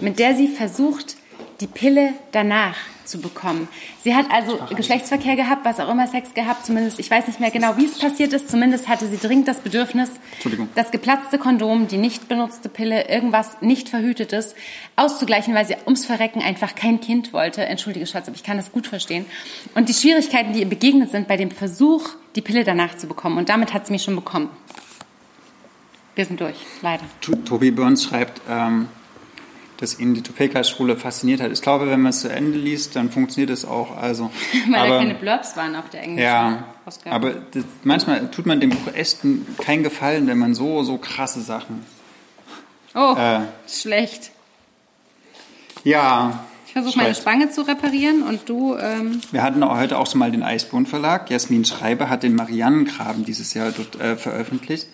mit 0.00 0.18
der 0.18 0.34
sie 0.34 0.48
versucht, 0.48 1.16
die 1.60 1.66
Pille 1.66 2.14
danach 2.32 2.76
zu 3.04 3.20
bekommen. 3.20 3.68
Sie 4.02 4.14
hat 4.14 4.26
also 4.30 4.58
Geschlechtsverkehr 4.74 5.36
gehabt, 5.36 5.64
was 5.64 5.78
auch 5.78 5.90
immer 5.90 6.06
Sex 6.06 6.34
gehabt, 6.34 6.66
zumindest, 6.66 6.98
ich 6.98 7.10
weiß 7.10 7.26
nicht 7.26 7.38
mehr 7.38 7.50
genau, 7.50 7.76
wie 7.76 7.84
es 7.84 7.98
passiert 7.98 8.32
ist, 8.32 8.50
zumindest 8.50 8.88
hatte 8.88 9.06
sie 9.06 9.18
dringend 9.18 9.46
das 9.46 9.60
Bedürfnis, 9.60 10.10
das 10.74 10.90
geplatzte 10.90 11.38
Kondom, 11.38 11.86
die 11.86 11.98
nicht 11.98 12.28
benutzte 12.28 12.68
Pille, 12.68 13.08
irgendwas 13.08 13.60
nicht 13.60 13.88
verhütetes 13.88 14.54
auszugleichen, 14.96 15.54
weil 15.54 15.66
sie 15.66 15.76
ums 15.84 16.06
Verrecken 16.06 16.40
einfach 16.40 16.74
kein 16.74 17.00
Kind 17.00 17.32
wollte. 17.32 17.64
Entschuldige 17.64 18.06
Schatz, 18.06 18.26
aber 18.28 18.36
ich 18.36 18.42
kann 18.42 18.56
das 18.56 18.72
gut 18.72 18.86
verstehen. 18.86 19.26
Und 19.74 19.88
die 19.88 19.94
Schwierigkeiten, 19.94 20.52
die 20.52 20.60
ihr 20.60 20.68
begegnet 20.68 21.10
sind 21.10 21.28
bei 21.28 21.36
dem 21.36 21.50
Versuch, 21.50 22.08
die 22.36 22.42
Pille 22.42 22.64
danach 22.64 22.96
zu 22.96 23.06
bekommen. 23.06 23.38
Und 23.38 23.48
damit 23.48 23.74
hat 23.74 23.86
sie 23.86 23.92
mich 23.92 24.02
schon 24.02 24.16
bekommen. 24.16 24.48
Wir 26.14 26.24
sind 26.24 26.40
durch, 26.40 26.56
leider. 26.80 27.02
Tobi 27.44 27.70
Burns 27.70 28.04
schreibt, 28.04 28.40
ähm, 28.48 28.88
dass 29.78 29.98
ihn 29.98 30.14
die 30.14 30.22
Topeka-Schule 30.22 30.96
fasziniert 30.96 31.40
hat. 31.40 31.52
Ich 31.52 31.62
glaube, 31.62 31.88
wenn 31.90 32.00
man 32.00 32.10
es 32.10 32.20
zu 32.20 32.28
Ende 32.28 32.58
liest, 32.58 32.96
dann 32.96 33.10
funktioniert 33.10 33.50
es 33.50 33.64
auch. 33.64 33.96
Also, 33.96 34.30
Weil 34.68 34.80
aber, 34.80 34.88
da 34.88 34.98
keine 34.98 35.14
Blurbs 35.14 35.56
waren 35.56 35.76
auf 35.76 35.90
der 35.90 36.02
englischen 36.02 36.24
ja, 36.24 36.64
Ausgabe. 36.84 37.14
Aber 37.14 37.30
das, 37.32 37.64
manchmal 37.82 38.30
tut 38.30 38.46
man 38.46 38.60
dem 38.60 38.70
Buch 38.70 38.92
echt 38.94 39.20
keinen 39.58 39.82
Gefallen, 39.82 40.26
wenn 40.26 40.38
man 40.38 40.54
so, 40.54 40.82
so 40.82 40.98
krasse 40.98 41.40
Sachen. 41.40 41.84
Oh, 42.94 43.14
äh, 43.18 43.40
schlecht. 43.68 44.30
Ja. 45.82 46.44
Ich 46.66 46.72
versuche 46.72 46.96
meine 46.98 47.14
Spange 47.14 47.50
zu 47.50 47.62
reparieren 47.62 48.22
und 48.22 48.48
du. 48.48 48.76
Ähm 48.76 49.20
Wir 49.30 49.42
hatten 49.42 49.62
auch 49.62 49.76
heute 49.76 49.98
auch 49.98 50.08
schon 50.08 50.18
mal 50.20 50.30
den 50.30 50.42
Eisbohn 50.42 50.86
Verlag. 50.86 51.30
Jasmin 51.30 51.64
Schreiber 51.64 52.08
hat 52.08 52.22
den 52.22 52.34
Mariannengraben 52.34 53.24
dieses 53.24 53.54
Jahr 53.54 53.70
dort 53.70 54.00
äh, 54.00 54.16
veröffentlicht. 54.16 54.88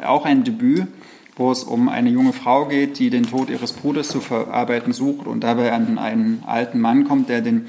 Auch 0.00 0.24
ein 0.24 0.44
Debüt 0.44 0.88
wo 1.36 1.50
es 1.50 1.64
um 1.64 1.88
eine 1.88 2.10
junge 2.10 2.32
Frau 2.32 2.66
geht, 2.66 2.98
die 2.98 3.10
den 3.10 3.24
Tod 3.24 3.50
ihres 3.50 3.72
Bruders 3.72 4.08
zu 4.08 4.20
verarbeiten 4.20 4.92
sucht 4.92 5.26
und 5.26 5.40
dabei 5.42 5.72
an 5.72 5.98
einen 5.98 6.44
alten 6.46 6.80
Mann 6.80 7.04
kommt, 7.04 7.28
der 7.28 7.40
den 7.40 7.68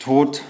Tod 0.00 0.42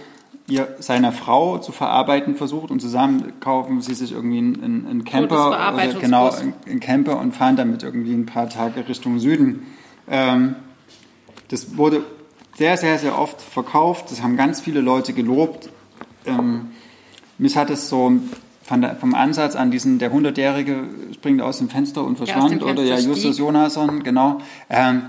ihr, 0.48 0.76
seiner 0.78 1.12
Frau 1.12 1.58
zu 1.58 1.72
verarbeiten 1.72 2.36
versucht 2.36 2.70
und 2.70 2.80
zusammen 2.80 3.34
kaufen 3.40 3.80
sie 3.82 3.94
sich 3.94 4.12
irgendwie 4.12 4.38
einen, 4.38 4.86
einen 4.88 5.04
Camper, 5.04 5.48
oder 5.48 6.00
genau, 6.00 6.30
einen 6.30 6.80
Camper 6.80 7.18
und 7.18 7.34
fahren 7.34 7.56
damit 7.56 7.82
irgendwie 7.82 8.14
ein 8.14 8.26
paar 8.26 8.48
Tage 8.48 8.88
Richtung 8.88 9.18
Süden. 9.18 9.66
Ähm, 10.08 10.56
das 11.48 11.76
wurde 11.76 12.02
sehr, 12.56 12.76
sehr, 12.76 12.98
sehr 12.98 13.18
oft 13.18 13.40
verkauft. 13.40 14.10
Das 14.10 14.22
haben 14.22 14.36
ganz 14.36 14.60
viele 14.60 14.80
Leute 14.80 15.12
gelobt. 15.12 15.70
Ähm, 16.26 16.70
mich 17.38 17.56
hat 17.56 17.70
es 17.70 17.88
so 17.88 18.12
der, 18.70 18.96
vom 18.96 19.14
Ansatz 19.14 19.56
an 19.56 19.70
diesen, 19.70 19.98
der 19.98 20.12
Hundertjährige 20.12 20.84
springt 21.14 21.42
aus 21.42 21.58
dem 21.58 21.68
Fenster 21.68 22.04
und 22.04 22.16
verschwand, 22.16 22.62
oder 22.62 22.82
ja, 22.82 22.98
Justus 22.98 23.38
Jonasson, 23.38 24.02
genau. 24.02 24.38
Ähm, 24.70 25.02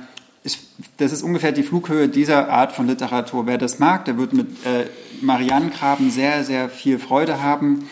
ich, 0.44 0.60
das 0.98 1.14
ist 1.14 1.24
ungefähr 1.24 1.52
die 1.52 1.64
Flughöhe 1.64 2.10
dieser 2.10 2.50
Art 2.50 2.74
von 2.74 2.88
Literatur. 2.88 3.48
Wer 3.48 3.58
das 3.58 3.80
mag, 3.80 4.06
der 4.06 4.18
wird 4.18 4.34
mit 4.34 4.48
äh, 4.66 4.88
Marianengraben 5.22 6.12
sehr, 6.12 6.44
sehr 6.44 6.70
viel 6.70 7.00
Freude 7.00 7.42
haben. 7.42 7.88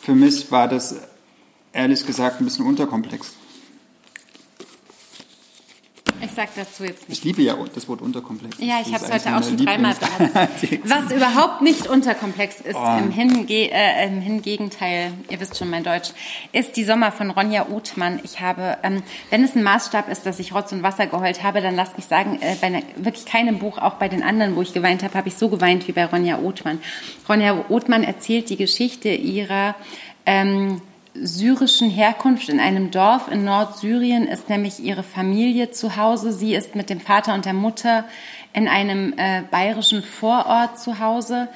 Für 0.00 0.14
mich 0.14 0.52
war 0.52 0.68
das 0.68 0.96
ehrlich 1.72 2.06
gesagt 2.06 2.40
ein 2.40 2.44
bisschen 2.44 2.66
unterkomplex. 2.66 3.34
Ich 6.22 6.32
sag 6.32 6.54
dazu 6.54 6.84
jetzt 6.84 7.08
nicht. 7.08 7.18
Ich 7.18 7.24
liebe 7.24 7.42
ja 7.42 7.56
das 7.74 7.88
Wort 7.88 8.02
unterkomplex. 8.02 8.56
Ja, 8.58 8.80
ich 8.84 8.92
habe 8.92 9.04
es 9.04 9.12
heute 9.12 9.36
auch 9.36 9.42
schon 9.42 9.56
dreimal 9.56 9.94
benutzt. 9.94 10.84
Was 10.84 11.12
überhaupt 11.12 11.62
nicht 11.62 11.86
unterkomplex 11.86 12.60
ist, 12.60 12.76
oh. 12.76 12.98
im, 12.98 13.10
Hinge 13.10 13.46
äh, 13.48 14.06
im 14.06 14.20
Hingegenteil, 14.20 15.12
ihr 15.28 15.40
wisst 15.40 15.56
schon 15.56 15.70
mein 15.70 15.82
Deutsch, 15.82 16.10
ist 16.52 16.76
die 16.76 16.84
Sommer 16.84 17.10
von 17.10 17.30
Ronja 17.30 17.68
Uthmann. 17.68 18.20
Ich 18.22 18.40
habe, 18.40 18.76
ähm, 18.82 19.02
wenn 19.30 19.42
es 19.44 19.54
ein 19.54 19.62
Maßstab 19.62 20.10
ist, 20.10 20.26
dass 20.26 20.38
ich 20.38 20.54
Rotz 20.54 20.72
und 20.72 20.82
Wasser 20.82 21.06
geheult 21.06 21.42
habe, 21.42 21.62
dann 21.62 21.74
lasst 21.74 21.96
mich 21.96 22.06
sagen, 22.06 22.38
äh, 22.42 22.54
bei 22.60 22.66
einer, 22.66 22.82
wirklich 22.96 23.24
keinem 23.24 23.58
Buch, 23.58 23.78
auch 23.78 23.94
bei 23.94 24.08
den 24.08 24.22
anderen, 24.22 24.56
wo 24.56 24.62
ich 24.62 24.74
geweint 24.74 25.02
habe, 25.02 25.14
habe 25.14 25.28
ich 25.28 25.36
so 25.36 25.48
geweint 25.48 25.88
wie 25.88 25.92
bei 25.92 26.04
Ronja 26.04 26.38
Uthmann. 26.38 26.80
Ronja 27.28 27.64
Uthmann 27.68 28.04
erzählt 28.04 28.50
die 28.50 28.56
Geschichte 28.56 29.08
ihrer 29.08 29.74
ähm, 30.26 30.82
syrischen 31.14 31.90
Herkunft 31.90 32.48
in 32.48 32.60
einem 32.60 32.90
Dorf 32.90 33.30
in 33.30 33.44
Nordsyrien 33.44 34.26
ist 34.26 34.48
nämlich 34.48 34.80
ihre 34.80 35.02
Familie 35.02 35.70
zu 35.70 35.96
Hause. 35.96 36.32
Sie 36.32 36.54
ist 36.54 36.74
mit 36.74 36.90
dem 36.90 37.00
Vater 37.00 37.34
und 37.34 37.44
der 37.44 37.52
Mutter 37.52 38.04
in 38.52 38.68
einem 38.68 39.14
äh, 39.16 39.42
bayerischen 39.50 40.02
Vorort 40.02 40.78
zu 40.78 40.98
Hause. 41.00 41.48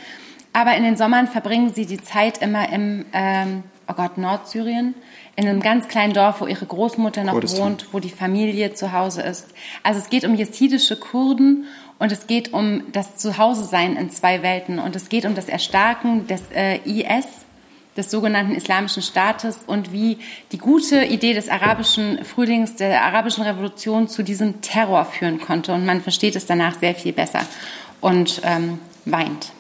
Aber 0.53 0.77
in 0.77 0.85
den 0.85 0.97
Sommern 0.97 1.27
verbringen 1.27 1.73
sie 1.75 1.87
die 1.87 2.01
Zeit 2.01 2.39
immer 2.39 2.73
im, 2.73 3.07
ähm, 3.13 3.65
oh 3.89 3.95
Gott, 3.95 4.19
Nordsyrien, 4.19 4.95
in 5.37 5.49
einem 5.49 5.61
ganz 5.61 5.89
kleinen 5.89 6.13
Dorf, 6.13 6.41
wo 6.41 6.47
ihre 6.47 6.67
Großmutter 6.67 7.25
noch 7.25 7.35
wohnt, 7.35 7.89
wo 7.93 7.99
die 7.99 8.11
Familie 8.11 8.75
zu 8.75 8.93
Hause 8.93 9.23
ist. 9.23 9.49
Also 9.83 9.99
es 9.99 10.11
geht 10.11 10.25
um 10.25 10.35
jesidische 10.35 10.97
Kurden 10.97 11.65
und 11.99 12.13
es 12.13 12.27
geht 12.27 12.53
um 12.53 12.85
das 12.93 13.17
Zuhause-Sein 13.17 13.97
in 13.97 14.11
zwei 14.11 14.43
Welten 14.43 14.79
und 14.79 14.95
es 14.95 15.09
geht 15.09 15.25
um 15.25 15.35
das 15.35 15.49
Erstarken 15.49 16.27
des 16.29 16.43
äh, 16.55 16.77
IS 16.85 17.27
des 17.97 18.11
sogenannten 18.11 18.55
Islamischen 18.55 19.03
Staates 19.03 19.61
und 19.67 19.93
wie 19.93 20.19
die 20.53 20.59
gute 20.59 21.05
Idee 21.05 21.35
des 21.35 21.49
arabischen 21.49 22.25
Frühlings, 22.25 22.77
der 22.77 23.03
arabischen 23.03 23.45
Revolution 23.45 24.09
zu 24.09 24.23
diesem 24.23 24.61
Terror 24.61 25.05
führen 25.05 25.41
konnte. 25.41 25.73
Und 25.73 25.87
man 25.87 26.01
versteht 26.01 26.37
es 26.37 26.47
danach 26.47 26.79
sehr 26.79 26.95
viel 26.95 27.13
besser 27.13 27.41
und 28.01 28.41
ähm, 28.45 28.79
weint. 29.05 29.53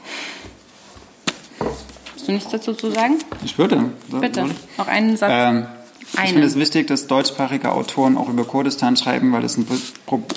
Hast 2.14 2.28
du 2.28 2.32
nichts 2.32 2.50
dazu 2.50 2.72
zu 2.74 2.90
sagen? 2.90 3.18
Ich 3.44 3.58
würde. 3.58 3.90
Bitte, 4.08 4.46
noch 4.78 4.88
einen 4.88 5.16
Satz. 5.16 5.30
Ähm, 5.32 5.66
ich 6.22 6.30
finde 6.30 6.46
es 6.46 6.56
wichtig, 6.56 6.86
dass 6.86 7.06
deutschsprachige 7.06 7.72
Autoren 7.72 8.16
auch 8.16 8.28
über 8.28 8.44
Kurdistan 8.44 8.96
schreiben, 8.96 9.32
weil 9.32 9.44
es 9.44 9.56
ein, 9.56 9.66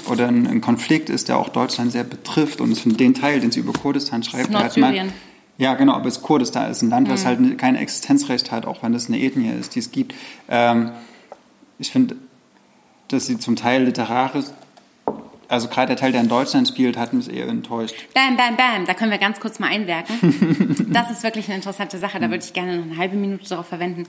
oder 0.09 0.27
ein, 0.27 0.59
Konflikt 0.61 1.09
ist, 1.09 1.29
der 1.29 1.37
auch 1.37 1.49
Deutschland 1.49 1.91
sehr 1.91 2.03
betrifft. 2.03 2.61
Und 2.61 2.99
den 2.99 3.13
Teil, 3.13 3.39
den 3.39 3.51
sie 3.51 3.59
über 3.59 3.73
Kurdistan 3.73 4.23
schreibt, 4.23 4.49
Nordsyrien. 4.49 5.13
Ja, 5.57 5.73
genau, 5.73 5.93
aber 5.93 6.07
es 6.07 6.21
Kurdistan 6.21 6.69
ist 6.69 6.81
ein 6.81 6.89
Land, 6.89 7.09
was 7.09 7.23
mhm. 7.23 7.27
halt 7.27 7.57
kein 7.57 7.75
Existenzrecht 7.75 8.51
hat, 8.51 8.65
auch 8.65 8.83
wenn 8.83 8.93
es 8.93 9.07
eine 9.07 9.19
Ethnie 9.19 9.49
ist, 9.49 9.75
die 9.75 9.79
es 9.79 9.91
gibt. 9.91 10.13
Ähm, 10.49 10.91
ich 11.79 11.91
finde, 11.91 12.15
dass 13.07 13.25
sie 13.25 13.39
zum 13.39 13.55
Teil 13.55 13.83
literarisch, 13.83 14.45
also 15.47 15.67
gerade 15.69 15.87
der 15.87 15.95
Teil, 15.95 16.11
der 16.11 16.21
in 16.21 16.27
Deutschland 16.27 16.67
spielt, 16.67 16.97
hat 16.97 17.13
mich 17.13 17.31
eher 17.31 17.47
enttäuscht. 17.47 17.95
Bam, 18.13 18.35
bam, 18.35 18.57
bam, 18.57 18.85
da 18.85 18.93
können 18.93 19.11
wir 19.11 19.17
ganz 19.17 19.39
kurz 19.39 19.59
mal 19.59 19.69
einwerken. 19.69 20.89
das 20.89 21.09
ist 21.09 21.23
wirklich 21.23 21.47
eine 21.47 21.55
interessante 21.55 21.97
Sache, 21.97 22.19
da 22.19 22.29
würde 22.29 22.43
ich 22.43 22.53
gerne 22.53 22.77
noch 22.77 22.85
eine 22.85 22.97
halbe 22.97 23.15
Minute 23.15 23.47
darauf 23.47 23.67
verwenden. 23.67 24.05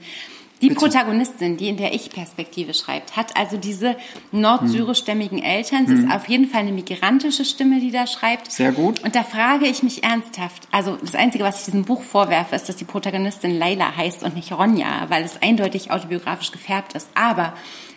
Die 0.61 0.67
Bitte. 0.67 0.79
Protagonistin, 0.81 1.55
die 1.55 1.69
in 1.69 1.77
der 1.77 1.93
Ich-Perspektive 1.93 2.73
schreibt, 2.73 3.15
hat 3.15 3.37
also 3.37 3.55
diese 3.55 3.95
nordsyrischstämmigen 4.31 5.41
Eltern. 5.41 5.87
Sie 5.87 5.93
hm. 5.93 6.05
ist 6.05 6.13
auf 6.13 6.27
jeden 6.27 6.47
Fall 6.47 6.61
eine 6.61 6.73
migrantische 6.73 7.45
Stimme, 7.45 7.79
die 7.79 7.91
da 7.91 8.07
schreibt. 8.07 8.51
Sehr 8.51 8.73
gut. 8.73 9.01
Und 9.03 9.15
da 9.15 9.23
frage 9.23 9.67
ich 9.67 9.83
mich 9.83 10.03
ernsthaft, 10.03 10.67
also 10.71 10.97
das 10.97 11.15
Einzige, 11.15 11.45
was 11.45 11.59
ich 11.59 11.65
diesem 11.65 11.85
Buch 11.85 12.03
vorwerfe, 12.03 12.55
ist, 12.55 12.67
dass 12.67 12.75
die 12.75 12.85
Protagonistin 12.85 13.57
Leila 13.57 13.95
heißt 13.95 14.23
und 14.23 14.35
nicht 14.35 14.51
Ronja, 14.51 15.05
weil 15.09 15.23
es 15.23 15.41
eindeutig 15.41 15.91
autobiografisch 15.91 16.51
gefärbt 16.51 16.93
ist. 16.93 17.09
Aber 17.15 17.53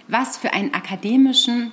was 0.07 0.37
für 0.37 0.53
einen 0.53 0.73
akademischen 0.73 1.73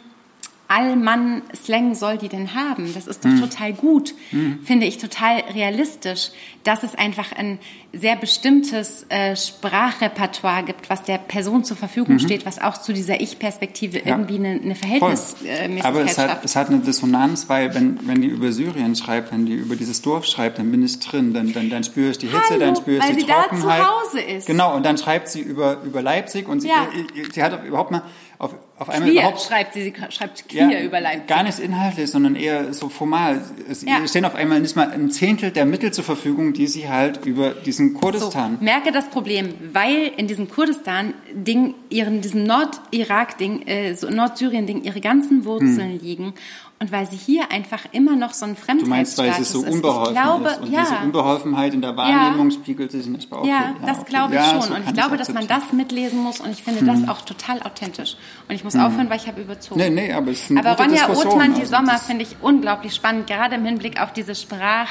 Allmann-Slang 0.69 1.95
soll 1.95 2.19
die 2.19 2.29
denn 2.29 2.53
haben? 2.53 2.93
Das 2.93 3.07
ist 3.07 3.25
doch 3.25 3.29
mhm. 3.29 3.41
total 3.41 3.73
gut, 3.73 4.13
mhm. 4.31 4.59
finde 4.63 4.85
ich 4.85 4.99
total 4.99 5.39
realistisch, 5.53 6.29
dass 6.63 6.83
es 6.83 6.93
einfach 6.93 7.31
ein 7.31 7.57
sehr 7.91 8.15
bestimmtes 8.15 9.03
äh, 9.09 9.35
Sprachrepertoire 9.35 10.63
gibt, 10.63 10.91
was 10.91 11.01
der 11.01 11.17
Person 11.17 11.63
zur 11.63 11.75
Verfügung 11.75 12.15
mhm. 12.15 12.19
steht, 12.19 12.45
was 12.45 12.61
auch 12.61 12.77
zu 12.77 12.93
dieser 12.93 13.19
Ich-Perspektive 13.19 13.97
ja. 13.97 14.09
irgendwie 14.09 14.35
eine, 14.35 14.61
eine 14.61 14.75
Verhältnismäßigkeit 14.75 15.79
äh, 15.79 15.81
Aber 15.81 16.01
es 16.01 16.19
hat, 16.19 16.45
es 16.45 16.55
hat 16.55 16.69
eine 16.69 16.79
Dissonanz, 16.79 17.49
weil 17.49 17.73
wenn, 17.73 17.99
wenn 18.07 18.21
die 18.21 18.27
über 18.27 18.51
Syrien 18.51 18.95
schreibt, 18.95 19.31
wenn 19.31 19.47
die 19.47 19.55
über 19.55 19.75
dieses 19.75 20.03
Dorf 20.03 20.25
schreibt, 20.25 20.59
dann 20.59 20.69
bin 20.69 20.85
ich 20.85 20.99
drin, 20.99 21.33
dann, 21.33 21.51
dann, 21.51 21.71
dann 21.71 21.83
spüre 21.83 22.11
ich 22.11 22.19
die 22.19 22.27
Hitze, 22.27 22.41
Hallo, 22.51 22.59
dann 22.59 22.75
spüre 22.75 22.99
ich 22.99 23.15
die 23.15 23.23
Trockenheit. 23.25 23.49
Weil 23.49 23.57
sie 23.57 23.63
da 23.63 23.79
zu 23.79 23.87
Hause 23.87 24.21
ist. 24.21 24.45
Genau, 24.45 24.75
und 24.75 24.85
dann 24.85 24.99
schreibt 24.99 25.29
sie 25.29 25.41
über, 25.41 25.81
über 25.81 26.03
Leipzig 26.03 26.47
und 26.47 26.59
sie, 26.59 26.67
ja. 26.67 26.87
sie 27.33 27.41
hat 27.41 27.65
überhaupt 27.65 27.89
mal 27.89 28.03
auf, 28.39 28.55
auf 28.77 28.87
einmal 28.87 29.09
Queer 29.09 29.21
überhaupt, 29.23 29.41
schreibt 29.41 29.73
sie, 29.73 29.83
sie 29.83 29.93
schreibt 30.11 30.47
queer 30.47 30.69
ja, 30.71 30.81
über 30.81 31.01
Leipzig. 31.01 31.27
Gar 31.27 31.43
nicht 31.43 31.59
inhaltlich, 31.59 32.09
sondern 32.09 32.35
eher 32.37 32.73
so 32.73 32.87
formal. 32.87 33.41
Es 33.69 33.81
ja. 33.81 34.07
stehen 34.07 34.23
auf 34.23 34.33
einmal 34.33 34.61
nicht 34.61 34.77
mal 34.77 34.89
ein 34.89 35.11
Zehntel 35.11 35.51
der 35.51 35.65
Mittel 35.65 35.91
zur 35.91 36.05
Verfügung, 36.05 36.53
die 36.53 36.67
sie 36.67 36.87
halt 36.87 37.25
über 37.25 37.49
diesen 37.49 37.95
Kurdistan. 37.95 38.55
So, 38.57 38.63
merke 38.63 38.93
das 38.93 39.09
Problem, 39.09 39.53
weil 39.73 40.13
in 40.15 40.27
diesem 40.27 40.49
Kurdistan-Ding, 40.49 41.75
ihren, 41.89 42.21
diesem 42.21 42.45
Nord-Irak-Ding, 42.45 43.67
äh, 43.67 43.95
so 43.95 44.09
Nordsyrien-Ding, 44.09 44.83
ihre 44.83 45.01
ganzen 45.01 45.43
Wurzeln 45.43 45.91
hm. 45.91 45.99
liegen 45.99 46.33
und 46.81 46.93
weil 46.93 47.05
sie 47.05 47.17
hier 47.17 47.51
einfach 47.51 47.81
immer 47.91 48.15
noch 48.15 48.33
so 48.33 48.45
ein 48.45 48.55
Fremdheitsstatus 48.55 48.83
Du 48.83 48.89
meinst, 48.89 49.17
weil 49.17 49.41
es 49.41 49.51
so 49.51 49.59
unbeholfen 49.59 50.15
ich 50.15 50.21
glaube, 50.21 50.49
ist 50.49 50.61
und 50.61 50.71
ja. 50.71 50.81
diese 50.81 50.95
Unbeholfenheit 51.03 51.73
in 51.73 51.81
der 51.81 51.97
Wahrnehmung 51.97 52.49
ja. 52.49 52.55
spiegelt 52.55 52.91
sich 52.91 53.05
in 53.05 53.13
der 53.15 53.21
Sprache. 53.21 53.45
Ja, 53.47 53.75
das 53.85 53.99
okay. 53.99 54.09
glaube 54.09 54.35
ich 54.35 54.41
schon. 54.45 54.61
So 54.61 54.73
und 54.73 54.87
ich 54.87 54.93
glaube, 54.93 55.17
dass 55.17 55.33
man 55.33 55.45
das 55.47 55.73
mitlesen 55.73 56.19
muss 56.19 56.39
und 56.39 56.51
ich 56.51 56.63
finde 56.63 56.79
hm. 56.79 56.87
das 56.87 57.09
auch 57.09 57.21
total 57.21 57.61
authentisch. 57.63 58.15
Und 58.47 58.55
ich 58.55 58.63
muss 58.63 58.75
hm. 58.75 58.81
aufhören, 58.81 59.09
weil 59.09 59.17
ich 59.17 59.27
habe 59.27 59.41
überzogen. 59.41 59.79
Nee, 59.79 59.89
nee, 59.89 60.13
aber 60.13 60.31
es 60.31 60.43
ist 60.43 60.51
eine 60.51 60.61
Aber 60.61 60.81
Ronja 60.81 61.05
Diskussion. 61.05 61.33
Othmann, 61.33 61.53
die 61.53 61.61
Also 61.61 61.75
Sommer, 61.75 61.97
finde 61.97 62.23
ich 62.23 62.37
unglaublich 62.41 62.95
spannend, 62.95 63.27
gerade 63.27 63.55
im 63.55 63.65
Hinblick 63.65 64.01
auf 64.01 64.13
diese 64.13 64.33
Sprach, 64.33 64.89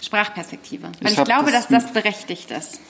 Sprachperspektive. 0.00 0.90
Weil 1.00 1.12
Ich 1.12 1.18
ich, 1.18 1.24
glaube, 1.24 1.52
das 1.52 1.68
dass 1.68 1.84
das 1.84 1.92
berechtigt 1.92 2.50
ist. 2.50 2.80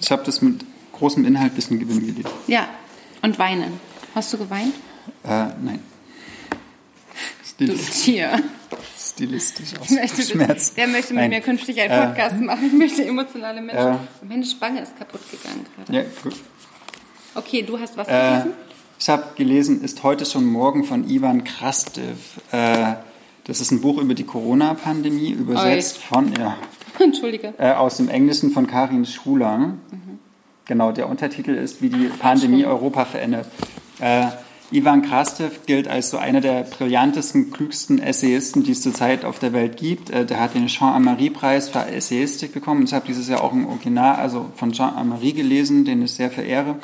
Ich 0.00 0.10
habe 0.10 0.24
das 0.24 0.42
mit 0.42 0.64
großem 0.92 1.24
Inhalt 1.24 1.54
bis 1.54 1.68
zum 1.68 1.78
Gewinn 1.78 2.00
gelesen. 2.00 2.30
Ja, 2.48 2.66
und 3.22 3.38
weinen. 3.38 3.80
Hast 4.14 4.32
du 4.32 4.38
geweint? 4.38 4.74
Äh, 5.22 5.46
nein. 5.62 5.80
Du 7.58 7.64
Stilistisch, 7.64 8.02
Tier. 8.04 8.42
stilistisch 8.98 9.80
aus 9.80 9.90
möchte, 9.90 10.22
Schmerz. 10.22 10.72
Wer 10.74 10.86
möchte 10.88 11.14
mit 11.14 11.22
Nein. 11.22 11.30
mir 11.30 11.40
künftig 11.40 11.80
einen 11.80 11.90
Äh, 11.90 12.06
Podcast 12.06 12.36
machen? 12.40 12.66
Ich 12.66 12.72
möchte 12.72 13.04
emotionale 13.04 13.62
Menschen. 13.62 13.92
Äh. 13.92 13.96
Meine 14.28 14.44
Spange 14.44 14.82
ist 14.82 14.96
kaputt 14.98 15.20
gegangen 15.30 15.64
gerade. 15.74 15.92
Ja, 15.96 16.02
gut. 16.22 16.34
Okay, 17.34 17.62
du 17.62 17.78
hast 17.78 17.96
was 17.96 18.08
Äh, 18.08 18.12
gelesen? 18.12 18.50
ich 18.98 19.08
habe 19.08 19.24
gelesen, 19.36 19.82
ist 19.82 20.02
heute 20.02 20.26
schon 20.26 20.44
morgen 20.46 20.84
von 20.84 21.08
Ivan 21.08 21.44
Krastev. 21.44 22.16
Äh, 22.52 22.94
das 23.44 23.60
ist 23.60 23.70
ein 23.70 23.80
Buch 23.80 23.98
über 23.98 24.12
die 24.14 24.24
Corona-Pandemie, 24.24 25.30
übersetzt 25.30 25.98
von, 25.98 26.32
ja, 26.38 26.56
Entschuldige. 26.98 27.54
äh, 27.58 27.72
aus 27.72 27.96
dem 27.96 28.08
Englischen 28.10 28.50
von 28.50 28.66
Karin 28.66 29.06
Schuler. 29.06 29.74
Genau, 30.66 30.92
der 30.92 31.08
Untertitel 31.08 31.52
ist, 31.52 31.80
wie 31.80 31.88
die 31.88 32.08
Pandemie 32.18 32.66
Europa 32.66 33.04
verändert. 33.06 33.46
Ivan 34.72 35.02
Krastev 35.02 35.66
gilt 35.66 35.86
als 35.86 36.10
so 36.10 36.18
einer 36.18 36.40
der 36.40 36.64
brillantesten, 36.64 37.52
klügsten 37.52 38.00
Essayisten, 38.00 38.64
die 38.64 38.72
es 38.72 38.82
zurzeit 38.82 39.24
auf 39.24 39.38
der 39.38 39.52
Welt 39.52 39.76
gibt. 39.76 40.10
Äh, 40.10 40.26
der 40.26 40.40
hat 40.40 40.54
den 40.54 40.66
Jean-Amary-Preis 40.66 41.68
für 41.68 41.86
Essayistik 41.86 42.52
bekommen. 42.52 42.84
Ich 42.84 42.92
habe 42.92 43.06
dieses 43.06 43.28
Jahr 43.28 43.44
auch 43.44 43.52
ein 43.52 43.64
Original, 43.64 44.16
also 44.16 44.50
von 44.56 44.72
Jean-Amary 44.72 45.32
gelesen, 45.32 45.84
den 45.84 46.02
ich 46.02 46.12
sehr 46.12 46.30
verehre. 46.30 46.76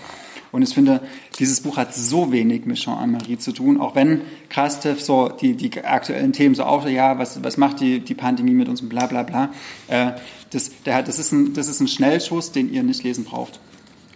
Und 0.52 0.62
ich 0.62 0.74
finde, 0.74 1.00
dieses 1.38 1.62
Buch 1.62 1.76
hat 1.76 1.94
so 1.94 2.30
wenig 2.30 2.66
mit 2.66 2.76
Jean-Amary 2.76 3.38
zu 3.38 3.52
tun, 3.52 3.80
auch 3.80 3.96
wenn 3.96 4.20
Krastev 4.48 5.00
so 5.00 5.30
die, 5.30 5.54
die 5.54 5.82
aktuellen 5.82 6.32
Themen 6.32 6.54
so 6.54 6.64
auch, 6.64 6.86
ja, 6.86 7.18
was, 7.18 7.42
was 7.42 7.56
macht 7.56 7.80
die, 7.80 8.00
die 8.00 8.14
Pandemie 8.14 8.52
mit 8.52 8.68
uns 8.68 8.80
und 8.80 8.90
bla 8.90 9.06
bla 9.06 9.22
bla. 9.24 9.50
Äh, 9.88 10.12
das, 10.50 10.70
der 10.84 10.96
hat, 10.96 11.08
das, 11.08 11.18
ist 11.18 11.32
ein, 11.32 11.54
das 11.54 11.68
ist 11.68 11.80
ein 11.80 11.88
Schnellschuss, 11.88 12.52
den 12.52 12.72
ihr 12.72 12.82
nicht 12.82 13.02
lesen 13.02 13.24
braucht. 13.24 13.58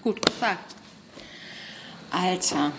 Gut 0.05 0.25
gesagt. 0.25 0.77
Alter. 2.11 2.71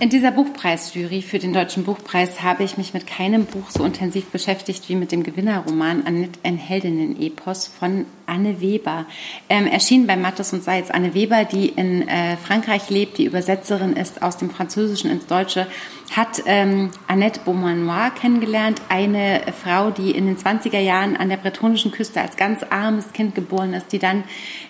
In 0.00 0.08
dieser 0.08 0.30
Buchpreisjury 0.30 1.20
für 1.20 1.38
den 1.38 1.52
Deutschen 1.52 1.84
Buchpreis 1.84 2.42
habe 2.42 2.64
ich 2.64 2.78
mich 2.78 2.94
mit 2.94 3.06
keinem 3.06 3.44
Buch 3.44 3.68
so 3.68 3.84
intensiv 3.84 4.24
beschäftigt 4.30 4.88
wie 4.88 4.94
mit 4.94 5.12
dem 5.12 5.22
Gewinnerroman 5.22 6.06
Annette, 6.06 6.40
ein 6.42 6.56
Heldinnen-Epos 6.56 7.66
von 7.66 8.06
Anne 8.24 8.62
Weber. 8.62 9.04
Ähm, 9.50 9.66
erschienen 9.66 10.06
bei 10.06 10.16
Mattes 10.16 10.54
und 10.54 10.64
Seitz. 10.64 10.90
Anne 10.90 11.12
Weber, 11.12 11.44
die 11.44 11.68
in 11.68 12.08
äh, 12.08 12.38
Frankreich 12.38 12.88
lebt, 12.88 13.18
die 13.18 13.26
Übersetzerin 13.26 13.92
ist 13.92 14.22
aus 14.22 14.38
dem 14.38 14.48
Französischen 14.48 15.10
ins 15.10 15.26
Deutsche, 15.26 15.66
hat 16.10 16.42
ähm, 16.46 16.90
Annette 17.06 17.40
Beaumanoir 17.44 18.10
kennengelernt, 18.10 18.82
eine 18.88 19.42
Frau, 19.62 19.90
die 19.90 20.10
in 20.10 20.26
den 20.26 20.36
20er 20.36 20.80
Jahren 20.80 21.16
an 21.16 21.28
der 21.28 21.36
bretonischen 21.36 21.92
Küste 21.92 22.20
als 22.20 22.36
ganz 22.36 22.64
armes 22.64 23.12
Kind 23.12 23.36
geboren 23.36 23.74
ist, 23.74 23.92
die 23.92 24.00
dann 24.00 24.24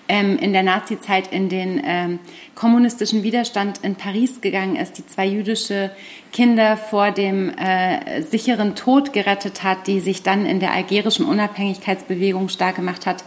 ähm, 0.07 0.37
in 0.37 0.53
der 0.53 0.63
Nazizeit 0.63 1.33
in 1.33 1.49
den 1.49 1.81
ähm, 1.83 2.19
kommunistischen 2.55 3.23
Widerstand 3.23 3.79
in 3.83 3.95
Paris 3.95 4.43
gegangen 4.43 4.77
ist, 4.77 4.99
die 4.99 5.07
zwei 5.07 5.27
jüdische 5.27 5.91
Kinder 6.31 6.77
vor 6.77 7.11
dem 7.11 7.49
äh, 7.57 8.21
sicheren 8.21 8.75
Tod 8.75 9.15
gerettet 9.15 9.63
hat, 9.63 9.87
die 9.87 10.01
sich 10.01 10.23
dann 10.23 10.45
in 10.45 10.61
der 10.61 10.73
algerischen 10.73 11.25
Unabhängigkeitsbewegung 11.25 12.51
stark 12.51 12.77
gemacht 12.77 13.07
hat. 13.07 13.25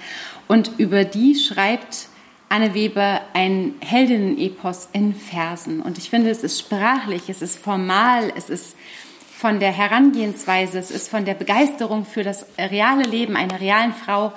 Und 0.47 0.71
über 0.77 1.03
die 1.03 1.33
schreibt 1.33 2.09
Anne 2.53 2.75
Weber 2.75 3.21
ein 3.33 3.73
Heldinnen-Epos 3.79 4.89
in 4.93 5.15
Versen. 5.15 5.81
Und 5.81 5.97
ich 5.97 6.11
finde, 6.11 6.29
es 6.29 6.43
ist 6.43 6.59
sprachlich, 6.59 7.23
es 7.27 7.41
ist 7.41 7.57
formal, 7.57 8.31
es 8.37 8.47
ist 8.47 8.75
von 9.35 9.59
der 9.59 9.71
Herangehensweise, 9.71 10.77
es 10.77 10.91
ist 10.91 11.09
von 11.09 11.25
der 11.25 11.33
Begeisterung 11.33 12.05
für 12.05 12.21
das 12.21 12.45
reale 12.59 13.05
Leben 13.05 13.35
einer 13.35 13.59
realen 13.59 13.91
Frau 13.91 14.33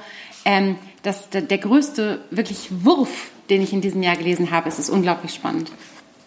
ähm, 0.46 0.76
das, 1.02 1.28
der, 1.28 1.42
der 1.42 1.58
größte 1.58 2.24
wirklich 2.30 2.68
Wurf, 2.84 3.28
den 3.50 3.60
ich 3.60 3.74
in 3.74 3.82
diesem 3.82 4.02
Jahr 4.02 4.16
gelesen 4.16 4.50
habe. 4.50 4.70
Es 4.70 4.78
ist 4.78 4.88
unglaublich 4.88 5.34
spannend. 5.34 5.70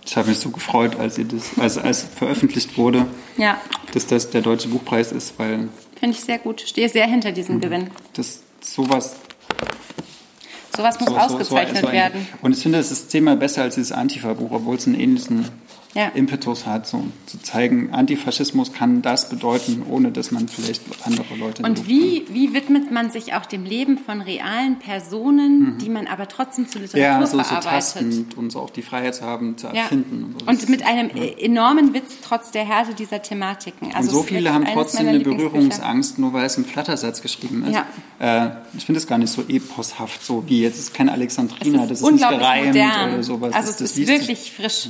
Ich 0.05 0.15
habe 0.15 0.29
mich 0.29 0.37
so 0.37 0.51
gefreut, 0.51 0.95
als, 0.95 1.17
ihr 1.17 1.25
das, 1.25 1.57
als, 1.57 1.79
als 1.79 2.03
veröffentlicht 2.03 2.77
wurde, 2.77 3.07
Ja, 3.35 3.59
dass 3.93 4.05
das 4.05 4.29
der 4.29 4.41
Deutsche 4.41 4.67
Buchpreis 4.67 5.11
ist, 5.11 5.39
weil 5.39 5.69
finde 5.99 6.15
ich 6.15 6.23
sehr 6.23 6.37
gut. 6.37 6.61
Stehe 6.61 6.87
sehr 6.87 7.07
hinter 7.07 7.31
diesem 7.31 7.59
Gewinn. 7.59 7.89
das 8.13 8.43
sowas 8.61 9.15
Sowas 10.75 10.99
muss 10.99 11.09
so, 11.09 11.15
so, 11.15 11.19
ausgezeichnet 11.19 11.81
so 11.81 11.87
ein- 11.87 11.93
werden. 11.93 12.27
Und 12.41 12.55
ich 12.55 12.61
finde, 12.63 12.79
es 12.79 12.91
ist 12.91 13.11
zehnmal 13.11 13.37
besser 13.37 13.63
als 13.63 13.75
dieses 13.75 13.91
Antifa-Buch, 13.91 14.51
obwohl 14.51 14.75
es 14.75 14.85
einen 14.87 14.99
ähnlichen 14.99 15.45
Ja. 15.95 16.09
Impetus 16.09 16.67
hat, 16.67 16.85
so 16.85 17.03
zu 17.25 17.41
zeigen, 17.41 17.91
Antifaschismus 17.91 18.73
kann 18.73 19.01
das 19.01 19.27
bedeuten, 19.29 19.83
ohne 19.89 20.11
dass 20.11 20.29
man 20.29 20.47
vielleicht 20.47 20.83
andere 21.03 21.35
Leute 21.35 21.63
Und 21.63 21.87
wie, 21.87 22.25
wie 22.31 22.53
widmet 22.53 22.91
man 22.91 23.09
sich 23.09 23.33
auch 23.33 23.45
dem 23.47 23.65
Leben 23.65 23.97
von 23.97 24.21
realen 24.21 24.77
Personen, 24.77 25.79
die 25.79 25.89
man 25.89 26.05
aber 26.05 26.27
trotzdem 26.27 26.67
zu 26.67 26.77
Literatur 26.77 26.99
Mhm. 27.17 27.21
ja, 27.21 27.25
so, 27.25 27.37
so 27.37 27.43
verarbeitet? 27.43 27.71
tastend 27.71 28.37
und 28.37 28.51
so 28.51 28.59
auch 28.59 28.69
die 28.69 28.83
Freiheit 28.83 29.15
zu 29.15 29.23
haben, 29.25 29.57
zu 29.57 29.65
Ja. 29.67 29.73
erfinden. 29.73 30.35
Und, 30.35 30.41
so. 30.41 30.45
Und 30.47 30.69
mit 30.69 30.81
ist- 30.81 30.87
einem 30.87 31.09
äh, 31.09 31.31
enormen 31.43 31.93
Witz 31.95 32.17
trotz 32.23 32.51
der 32.51 32.65
Härte 32.67 32.93
dieser 32.93 33.23
Thematiken. 33.23 33.87
und 33.87 33.95
Also 33.95 34.11
so 34.11 34.17
es 34.19 34.25
ist 34.25 34.29
viele 34.29 34.53
haben 34.53 34.65
trotzdem 34.65 35.07
eine. 35.07 35.19
Berührungsangst, 35.21 36.19
nur 36.19 36.33
weil 36.33 36.45
es 36.45 36.55
im 36.57 36.65
Flattersatz 36.65 37.21
geschrieben 37.23 37.65
ist. 37.65 37.73
Ja. 38.19 38.45
Äh, 38.47 38.51
ich 38.77 38.85
finde 38.85 38.99
es 38.99 39.07
gar 39.07 39.17
nicht 39.17 39.31
so 39.33 39.43
eposhaft, 39.47 40.23
so 40.23 40.43
wie 40.47 40.61
jetzt 40.61 40.77
ist 40.77 40.93
kein 40.93 41.07
Es 41.07 41.13
Alexandriner, 41.15 41.83
ist 41.83 41.89
das 41.89 42.01
ist 42.01 42.11
nicht 42.11 42.29
gereimt 42.29 42.67
modern. 42.67 43.13
oder 43.15 43.23
sowas. 43.23 43.53
Also 43.55 43.71
es 43.71 43.81
ist 43.81 43.95
sich- 43.95 44.07
wirklich 44.07 44.51
frisch. 44.51 44.87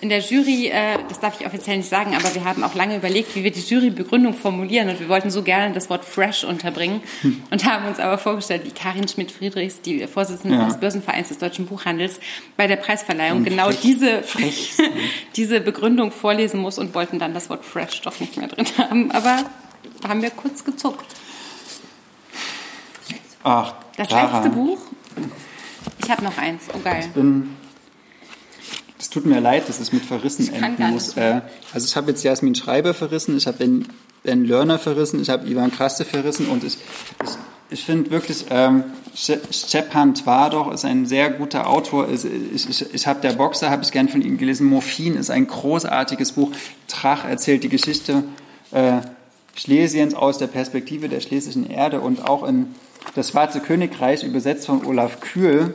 In 0.00 0.08
der 0.08 0.20
Jury, 0.20 0.35
äh, 0.44 0.98
das 1.08 1.20
darf 1.20 1.40
ich 1.40 1.46
offiziell 1.46 1.76
nicht 1.78 1.88
sagen, 1.88 2.14
aber 2.16 2.34
wir 2.34 2.44
haben 2.44 2.62
auch 2.64 2.74
lange 2.74 2.96
überlegt, 2.96 3.34
wie 3.36 3.44
wir 3.44 3.50
die 3.50 3.60
Jurybegründung 3.60 4.34
formulieren 4.34 4.88
und 4.88 4.98
wir 5.00 5.08
wollten 5.08 5.30
so 5.30 5.42
gerne 5.42 5.72
das 5.74 5.88
Wort 5.90 6.04
fresh 6.04 6.44
unterbringen 6.44 7.00
und 7.50 7.64
haben 7.64 7.86
uns 7.86 7.98
aber 8.00 8.18
vorgestellt, 8.18 8.62
wie 8.64 8.70
Karin 8.70 9.06
Schmidt-Friedrichs, 9.08 9.80
die 9.80 10.06
Vorsitzende 10.06 10.56
Ja. 10.56 10.64
des 10.66 10.78
Börsenvereins 10.78 11.28
des 11.28 11.38
Deutschen 11.38 11.66
Buchhandels, 11.66 12.20
bei 12.56 12.66
der 12.66 12.76
Preisverleihung 12.76 13.38
Und 13.38 13.44
genau 13.44 13.68
frech- 13.68 13.80
diese, 13.82 14.22
frech. 14.22 14.72
diese 15.36 15.60
Begründung 15.60 16.10
vorlesen 16.12 16.60
muss 16.60 16.78
und 16.78 16.94
wollten 16.94 17.18
dann 17.18 17.34
das 17.34 17.48
Wort 17.50 17.64
fresh 17.64 18.02
doch 18.02 18.18
nicht 18.20 18.36
mehr 18.36 18.48
drin 18.48 18.66
haben. 18.78 19.10
Aber 19.12 19.44
da 20.02 20.08
haben 20.08 20.22
wir 20.22 20.30
kurz 20.30 20.64
gezuckt. 20.64 21.06
Ach, 23.44 23.74
Das 23.96 24.08
Clara. 24.08 24.38
letzte 24.40 24.50
Buch? 24.50 24.78
Ich 26.02 26.10
habe 26.10 26.24
noch 26.24 26.36
eins. 26.36 26.64
Oh 26.74 26.78
geil. 26.82 27.08
bin. 27.14 27.56
Es 28.98 29.10
tut 29.10 29.26
mir 29.26 29.40
leid, 29.40 29.68
dass 29.68 29.80
es 29.80 29.92
mit 29.92 30.04
Verrissen 30.04 30.52
enden 30.52 30.90
muss. 30.90 31.16
Äh, 31.16 31.42
also 31.72 31.86
ich 31.86 31.96
habe 31.96 32.10
jetzt 32.10 32.22
Jasmin 32.22 32.54
Schreiber 32.54 32.94
verrissen, 32.94 33.36
ich 33.36 33.46
habe 33.46 33.58
Ben, 33.58 33.86
ben 34.22 34.44
Lerner 34.44 34.78
verrissen, 34.78 35.20
ich 35.20 35.28
habe 35.28 35.46
Ivan 35.48 35.70
Kraste 35.70 36.04
verrissen 36.04 36.46
und 36.46 36.64
ich, 36.64 36.78
ich, 37.22 37.30
ich 37.68 37.84
finde 37.84 38.10
wirklich, 38.10 38.46
ähm, 38.50 38.84
Stepan 39.14 40.14
Twardach 40.14 40.72
ist 40.72 40.84
ein 40.84 41.06
sehr 41.06 41.30
guter 41.30 41.68
Autor. 41.68 42.08
Ich, 42.10 42.24
ich, 42.24 42.68
ich, 42.68 42.94
ich 42.94 43.06
habe 43.06 43.20
Der 43.20 43.32
Boxer, 43.32 43.70
habe 43.70 43.82
ich 43.82 43.92
gern 43.92 44.08
von 44.08 44.22
ihm 44.22 44.38
gelesen. 44.38 44.66
Morphin 44.66 45.16
ist 45.16 45.30
ein 45.30 45.46
großartiges 45.46 46.32
Buch. 46.32 46.52
Trach 46.86 47.24
erzählt 47.24 47.64
die 47.64 47.68
Geschichte 47.68 48.24
äh, 48.72 49.00
Schlesiens 49.54 50.14
aus 50.14 50.38
der 50.38 50.48
Perspektive 50.48 51.08
der 51.08 51.20
schlesischen 51.20 51.68
Erde 51.68 52.00
und 52.00 52.24
auch 52.26 52.46
in 52.46 52.74
Das 53.14 53.30
Schwarze 53.30 53.60
Königreich, 53.60 54.22
übersetzt 54.22 54.66
von 54.66 54.84
Olaf 54.84 55.20
Kühl, 55.20 55.74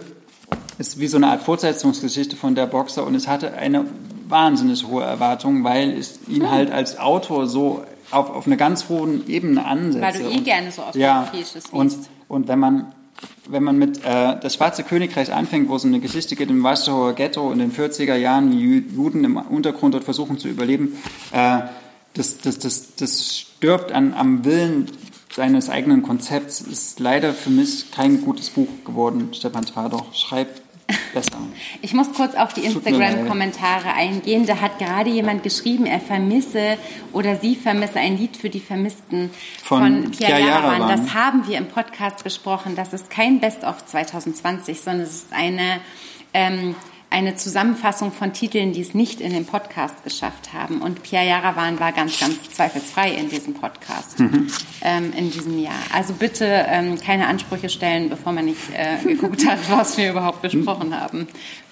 ist 0.82 1.00
wie 1.00 1.08
so 1.08 1.18
eine 1.18 1.28
Art 1.28 1.44
Fortsetzungsgeschichte 1.44 2.36
von 2.36 2.56
der 2.56 2.66
Boxer 2.66 3.06
und 3.06 3.16
es 3.16 3.28
hatte 3.28 3.54
eine 3.54 3.86
wahnsinnig 4.28 4.86
hohe 4.88 5.04
Erwartung, 5.04 5.64
weil 5.64 5.98
ich 5.98 6.10
ihn 6.28 6.44
Hm. 6.44 6.52
halt 6.52 6.72
als 6.72 6.98
Autor 6.98 7.48
so 7.48 7.84
auf, 8.12 8.30
auf 8.30 8.48
einer 8.48 8.58
ganz 8.58 8.90
hohen 8.90 9.28
Ebene 9.30 9.64
ansetze. 9.66 10.02
Weil 10.02 10.14
du 10.14 10.30
eh 10.30 10.38
Und- 10.38 10.44
gerne 10.44 10.72
so 10.72 10.84
ja, 10.94 11.22
Europäisches 11.22 11.66
und, 11.72 11.94
und 12.28 12.48
wenn 12.48 12.60
man 12.60 12.94
wenn 13.48 13.64
man 13.64 13.78
mit 13.78 14.04
äh, 14.04 14.40
das 14.42 14.56
Schwarze 14.56 14.84
Königreich 14.84 15.32
anfängt, 15.32 15.70
wo 15.70 15.76
es 15.76 15.86
eine 15.86 16.00
Geschichte 16.00 16.36
geht 16.36 16.50
im 16.50 16.64
Warschauer 16.64 17.14
Ghetto 17.14 17.52
in 17.52 17.60
den 17.60 17.72
40er 17.72 18.16
Jahren, 18.16 18.52
wie 18.52 18.80
Ju- 18.80 18.96
Juden 18.96 19.24
im 19.26 19.38
Untergrund 19.38 19.94
dort 19.94 20.06
versuchen 20.06 20.40
zu 20.40 20.48
überleben, 20.48 20.98
äh, 21.32 21.60
das, 22.16 22.40
das, 22.40 22.58
das, 22.58 22.96
das 22.96 23.38
stirbt 23.38 23.92
an, 23.92 24.14
am 24.16 24.44
Willen 24.44 24.88
seines 25.36 25.70
eigenen 25.70 26.02
Konzepts. 26.02 26.62
Ist 26.62 27.00
leider 27.00 27.34
für 27.34 27.52
mich 27.52 27.92
kein 27.92 28.22
gutes 28.22 28.50
Buch 28.50 28.68
geworden. 28.86 29.30
Stefan 29.34 29.66
Twardach 29.66 30.06
schreibt 30.16 30.62
besser. 31.14 31.38
Ich 31.82 31.94
muss 31.94 32.12
kurz 32.14 32.36
auf 32.36 32.54
die. 32.54 32.62
Instagram-Kommentare 32.62 33.94
eingehen. 33.94 34.46
Da 34.46 34.62
hat 34.62 34.80
gerade 34.80 35.10
jemand 35.10 35.44
geschrieben, 35.44 35.86
er 35.86 36.00
vermisse 36.00 36.78
oder 37.14 37.36
sie 37.36 37.56
vermisse 37.56 38.00
ein 38.00 38.18
Lied 38.18 38.38
für 38.38 38.50
die 38.50 38.60
Vermissten 38.60 39.30
von, 39.64 40.04
Von 40.04 40.12
Pierre. 40.12 40.40
Jarawan. 40.40 40.88
Das 40.88 41.14
haben 41.14 41.48
wir 41.48 41.58
im 41.58 41.68
Podcast 41.68 42.24
besprochen. 42.24 42.76
Das 42.76 42.94
ist 42.94 43.10
kein 43.10 43.40
Best-of 43.40 43.86
2020, 43.86 44.82
sondern 44.82 45.04
es 45.04 45.24
ist 45.24 45.34
eine 45.34 45.80
ähm, 46.34 46.76
eine 47.12 47.36
Zusammenfassung 47.36 48.12
von 48.12 48.32
Titeln, 48.32 48.72
die 48.72 48.82
es 48.82 48.94
nicht 48.94 49.20
in 49.20 49.32
den 49.32 49.46
Podcast 49.46 50.04
geschafft 50.04 50.54
haben. 50.54 50.82
Und 50.82 51.04
Pierre 51.04 51.28
Jarawan 51.28 51.80
war 51.80 51.92
ganz, 51.92 52.18
ganz 52.20 52.50
zweifelsfrei 52.50 53.12
in 53.12 53.30
diesem 53.30 53.54
Podcast 53.54 54.20
mhm. 54.20 54.48
ähm, 54.82 55.14
in 55.16 55.30
diesem 55.30 55.62
Jahr. 55.62 55.74
Also 55.94 56.14
bitte 56.14 56.46
ähm, 56.46 57.00
keine 57.00 57.28
Ansprüche 57.28 57.70
stellen, 57.70 58.10
bevor 58.10 58.32
man 58.32 58.46
nicht 58.46 58.62
äh, 58.74 59.06
geguckt 59.06 59.46
hat, 59.46 59.60
was 59.70 59.98
wir 59.98 60.10
überhaupt 60.10 60.42
besprochen 60.42 60.98
haben. 61.00 61.28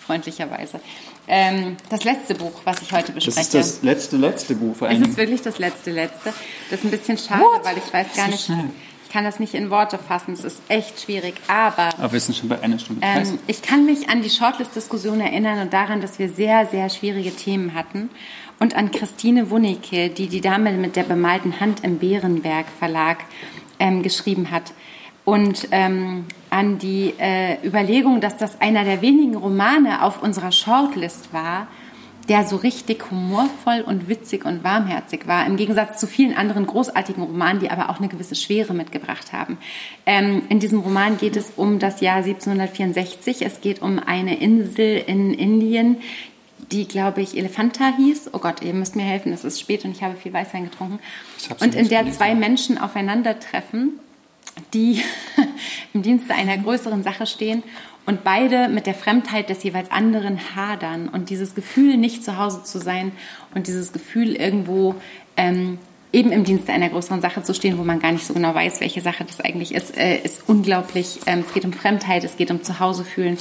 Freundlicherweise. 0.05 0.81
Ähm, 1.27 1.77
das 1.89 2.03
letzte 2.03 2.35
Buch, 2.35 2.51
was 2.65 2.81
ich 2.81 2.91
heute 2.91 3.13
bespreche. 3.13 3.37
Das 3.37 3.45
ist 3.45 3.53
das 3.53 3.83
letzte, 3.83 4.17
letzte 4.17 4.55
Buch. 4.55 4.75
Vor. 4.75 4.89
Es 4.89 4.99
ist 4.99 5.15
wirklich 5.15 5.41
das 5.41 5.57
letzte, 5.57 5.91
letzte. 5.91 6.33
Das 6.69 6.79
ist 6.79 6.85
ein 6.85 6.91
bisschen 6.91 7.17
schade, 7.17 7.43
What? 7.43 7.63
weil 7.63 7.77
ich 7.77 7.93
weiß 7.93 8.07
gar 8.15 8.27
nicht, 8.27 8.45
schnell. 8.45 8.71
Ich 9.09 9.13
kann 9.13 9.23
das 9.23 9.39
nicht 9.39 9.55
in 9.55 9.71
Worte 9.71 9.97
fassen. 9.97 10.33
Es 10.33 10.43
ist 10.43 10.61
echt 10.67 11.01
schwierig. 11.01 11.33
Aber, 11.47 11.89
aber 11.97 12.13
wir 12.13 12.19
sind 12.19 12.37
schon 12.37 12.47
bei 12.47 12.61
einer 12.61 12.77
Stunde. 12.77 13.01
Ähm, 13.03 13.39
ich 13.47 13.63
kann 13.63 13.87
mich 13.87 14.07
an 14.07 14.21
die 14.21 14.29
Shortlist-Diskussion 14.29 15.19
erinnern 15.19 15.57
und 15.61 15.73
daran, 15.73 15.99
dass 15.99 16.19
wir 16.19 16.29
sehr, 16.29 16.67
sehr 16.67 16.89
schwierige 16.89 17.35
Themen 17.35 17.73
hatten. 17.73 18.11
Und 18.59 18.75
an 18.75 18.91
Christine 18.91 19.49
Wunicke, 19.49 20.09
die 20.09 20.27
die 20.27 20.41
Dame 20.41 20.73
mit 20.73 20.95
der 20.95 21.03
bemalten 21.03 21.59
Hand 21.59 21.83
im 21.83 21.97
Bärenberg 21.97 22.67
Verlag 22.77 23.17
ähm, 23.79 24.03
geschrieben 24.03 24.51
hat 24.51 24.73
und 25.25 25.67
ähm, 25.71 26.25
an 26.51 26.77
die 26.77 27.15
äh, 27.17 27.65
Überlegung, 27.65 28.21
dass 28.21 28.37
das 28.37 28.61
einer 28.61 28.83
der 28.83 29.01
wenigen 29.01 29.35
Romane 29.35 30.03
auf 30.03 30.21
unserer 30.21 30.51
Shortlist 30.51 31.33
war, 31.33 31.67
der 32.29 32.45
so 32.45 32.55
richtig 32.55 33.09
humorvoll 33.09 33.81
und 33.81 34.07
witzig 34.07 34.45
und 34.45 34.63
warmherzig 34.63 35.27
war, 35.27 35.45
im 35.47 35.57
Gegensatz 35.57 35.99
zu 35.99 36.05
vielen 36.05 36.35
anderen 36.35 36.67
großartigen 36.67 37.23
Romanen, 37.23 37.59
die 37.59 37.71
aber 37.71 37.89
auch 37.89 37.97
eine 37.97 38.07
gewisse 38.07 38.35
Schwere 38.35 38.73
mitgebracht 38.73 39.33
haben. 39.33 39.57
Ähm, 40.05 40.43
in 40.49 40.59
diesem 40.59 40.79
Roman 40.79 41.17
geht 41.17 41.35
es 41.35 41.51
um 41.55 41.79
das 41.79 42.01
Jahr 42.01 42.17
1764. 42.17 43.41
Es 43.41 43.61
geht 43.61 43.81
um 43.81 43.99
eine 43.99 44.39
Insel 44.39 45.03
in 45.05 45.33
Indien, 45.33 45.97
die, 46.71 46.87
glaube 46.87 47.21
ich, 47.21 47.35
Elefanta 47.35 47.95
hieß. 47.97 48.29
Oh 48.33 48.39
Gott, 48.39 48.61
ihr 48.61 48.73
müsst 48.73 48.95
mir 48.95 49.03
helfen, 49.03 49.33
es 49.33 49.43
ist 49.43 49.59
spät 49.59 49.83
und 49.85 49.91
ich 49.91 50.03
habe 50.03 50.15
viel 50.15 50.31
Weißwein 50.31 50.65
getrunken. 50.65 50.99
Und 51.59 51.73
in 51.73 51.89
der 51.89 52.11
zwei 52.11 52.35
Menschen 52.35 52.77
aufeinandertreffen 52.77 53.99
die 54.73 55.01
im 55.93 56.03
Dienste 56.03 56.33
einer 56.33 56.57
größeren 56.57 57.01
Sache 57.01 57.25
stehen 57.25 57.63
und 58.09 58.23
beide 58.23 58.69
mit 58.69 58.87
der 58.87 58.95
Fremdheit 58.95 59.49
des 59.49 59.61
jeweils 59.61 59.91
anderen 59.91 60.39
hadern 60.55 61.09
und 61.09 61.29
dieses 61.29 61.53
Gefühl, 61.53 61.95
nicht 61.95 62.23
zu 62.23 62.39
Hause 62.39 62.63
zu 62.63 62.79
sein 62.79 63.11
und 63.53 63.67
dieses 63.67 63.93
Gefühl, 63.93 64.35
irgendwo 64.35 64.95
ähm, 65.37 65.77
eben 66.11 66.31
im 66.31 66.43
Dienste 66.43 66.73
einer 66.73 66.89
größeren 66.89 67.21
Sache 67.21 67.43
zu 67.43 67.53
stehen, 67.53 67.77
wo 67.77 67.83
man 67.83 67.99
gar 67.99 68.11
nicht 68.11 68.25
so 68.25 68.33
genau 68.33 68.55
weiß, 68.55 68.81
welche 68.81 69.01
Sache 69.01 69.25
das 69.25 69.39
eigentlich 69.41 69.75
ist, 69.75 69.95
äh, 69.95 70.17
ist 70.23 70.49
unglaublich. 70.49 71.19
Ähm, 71.27 71.43
es 71.45 71.53
geht 71.53 71.65
um 71.65 71.71
Fremdheit, 71.71 72.23
es 72.23 72.35
geht 72.35 72.49
um 72.49 72.63
Zuhause 72.63 73.03
fühlen, 73.03 73.37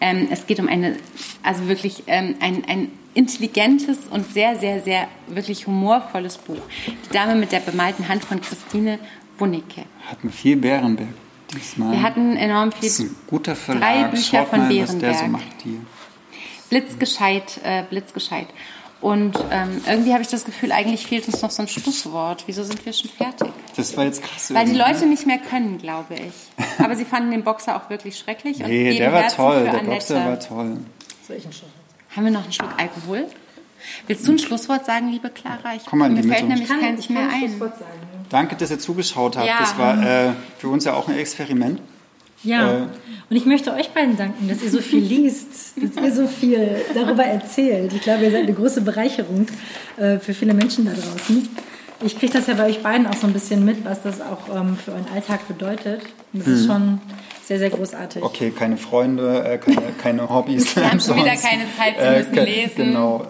ähm, 0.00 0.28
es 0.30 0.46
geht 0.46 0.60
um 0.60 0.68
eine, 0.68 0.94
also 1.42 1.66
wirklich 1.66 2.04
ähm, 2.06 2.36
ein, 2.38 2.62
ein 2.68 2.92
intelligentes 3.14 4.06
und 4.08 4.32
sehr, 4.32 4.54
sehr, 4.54 4.82
sehr 4.82 5.08
wirklich 5.26 5.66
humorvolles 5.66 6.38
Buch. 6.38 6.62
Die 6.86 7.12
Dame 7.12 7.34
mit 7.34 7.50
der 7.50 7.58
bemalten 7.58 8.06
Hand 8.06 8.24
von 8.24 8.40
Christine 8.40 9.00
Wunicke. 9.36 9.82
Hatten 10.08 10.30
viel 10.30 10.58
Bärenberg. 10.58 11.08
Wir 11.76 12.02
hatten 12.02 12.36
enorm 12.36 12.72
viel. 12.72 12.88
Das 12.88 12.98
ist 12.98 13.00
ein 13.00 13.16
guter 13.26 13.54
Verlag. 13.56 13.82
Drei 13.82 14.04
Bücher 14.08 14.38
Schaut 14.38 14.48
von 14.48 14.58
mal, 14.60 14.68
Bärenberg. 14.68 15.02
was 15.12 15.18
der 15.18 15.26
so 15.26 15.32
macht 15.32 15.62
hier. 15.62 15.80
Blitzgescheit, 16.70 17.60
äh, 17.64 17.82
blitzgescheit. 17.88 18.46
Und 19.02 19.36
ähm, 19.50 19.80
irgendwie 19.86 20.12
habe 20.12 20.22
ich 20.22 20.28
das 20.28 20.44
Gefühl, 20.44 20.70
eigentlich 20.70 21.06
fehlt 21.06 21.26
uns 21.26 21.42
noch 21.42 21.50
so 21.50 21.62
ein 21.62 21.68
Schlusswort. 21.68 22.44
Wieso 22.46 22.62
sind 22.62 22.86
wir 22.86 22.92
schon 22.92 23.10
fertig? 23.10 23.48
Das 23.74 23.96
war 23.96 24.04
jetzt 24.04 24.22
krass. 24.22 24.54
Weil 24.54 24.66
die 24.66 24.76
Leute 24.76 25.06
nicht 25.06 25.26
mehr 25.26 25.38
können, 25.38 25.78
glaube 25.78 26.14
ich. 26.14 26.32
Aber 26.78 26.94
sie 26.94 27.04
fanden 27.04 27.32
den 27.32 27.42
Boxer 27.42 27.76
auch 27.76 27.90
wirklich 27.90 28.16
schrecklich. 28.16 28.58
Nee, 28.60 28.96
der 28.96 29.12
war 29.12 29.26
toll. 29.26 29.64
Der 29.64 29.78
Boxer 29.80 30.24
war 30.24 30.38
toll. 30.38 30.78
Haben 32.14 32.24
wir 32.24 32.30
noch 32.30 32.44
einen 32.44 32.52
Schluck 32.52 32.70
Alkohol? 32.78 33.26
Willst 34.06 34.28
du 34.28 34.32
ein 34.32 34.38
Schlusswort 34.38 34.86
sagen, 34.86 35.10
liebe 35.10 35.30
Clara? 35.30 35.74
Ich, 35.74 35.84
Komm 35.84 35.98
mal 35.98 36.08
mir 36.08 36.22
fällt 36.22 36.42
uns. 36.44 36.48
nämlich 36.48 36.68
keins 36.68 37.08
mehr 37.08 37.28
ein. 37.28 37.60
Danke, 38.32 38.56
dass 38.56 38.70
ihr 38.72 38.78
zugeschaut 38.80 39.36
habt. 39.36 39.46
Ja. 39.46 39.58
Das 39.60 39.78
war 39.78 40.02
äh, 40.04 40.30
für 40.58 40.68
uns 40.68 40.84
ja 40.84 40.94
auch 40.94 41.06
ein 41.08 41.16
Experiment. 41.16 41.80
Ja, 42.44 42.72
Äh. 42.72 42.76
und 43.30 43.36
ich 43.36 43.46
möchte 43.46 43.72
euch 43.72 43.90
beiden 43.90 44.16
danken, 44.16 44.48
dass 44.48 44.62
ihr 44.64 44.70
so 44.70 44.80
viel 44.80 44.98
liest, 44.98 45.46
dass 45.76 46.02
ihr 46.04 46.12
so 46.12 46.26
viel 46.26 46.74
darüber 46.92 47.22
erzählt. 47.22 47.92
Ich 47.92 48.00
glaube, 48.02 48.24
ihr 48.24 48.32
seid 48.32 48.42
eine 48.42 48.52
große 48.52 48.80
Bereicherung 48.80 49.46
äh, 49.96 50.18
für 50.18 50.34
viele 50.34 50.52
Menschen 50.52 50.84
da 50.86 50.90
draußen. 50.92 51.48
Ich 52.04 52.18
kriege 52.18 52.32
das 52.32 52.48
ja 52.48 52.54
bei 52.54 52.66
euch 52.66 52.82
beiden 52.82 53.06
auch 53.06 53.14
so 53.14 53.28
ein 53.28 53.32
bisschen 53.32 53.64
mit, 53.64 53.84
was 53.84 54.02
das 54.02 54.20
auch 54.20 54.52
ähm, 54.52 54.76
für 54.76 54.90
euren 54.90 55.06
Alltag 55.14 55.46
bedeutet. 55.46 56.00
Und 56.32 56.40
das 56.40 56.48
ist 56.48 56.66
schon 56.66 57.00
sehr, 57.44 57.60
sehr 57.60 57.70
großartig. 57.70 58.20
Mhm. 58.22 58.26
Okay, 58.26 58.50
keine 58.50 58.76
Freunde, 58.76 59.44
äh, 59.44 59.58
keine, 59.58 59.82
keine 60.02 60.28
Hobbys. 60.28 60.74
Wir 60.74 60.90
haben 60.90 60.98
schon 60.98 61.16
wieder 61.18 61.36
keine 61.36 61.62
Zeit, 61.78 61.94
sie 62.00 62.18
müssen 62.18 62.32
ke- 62.32 62.44
lesen. 62.44 62.74
Genau. 62.76 63.24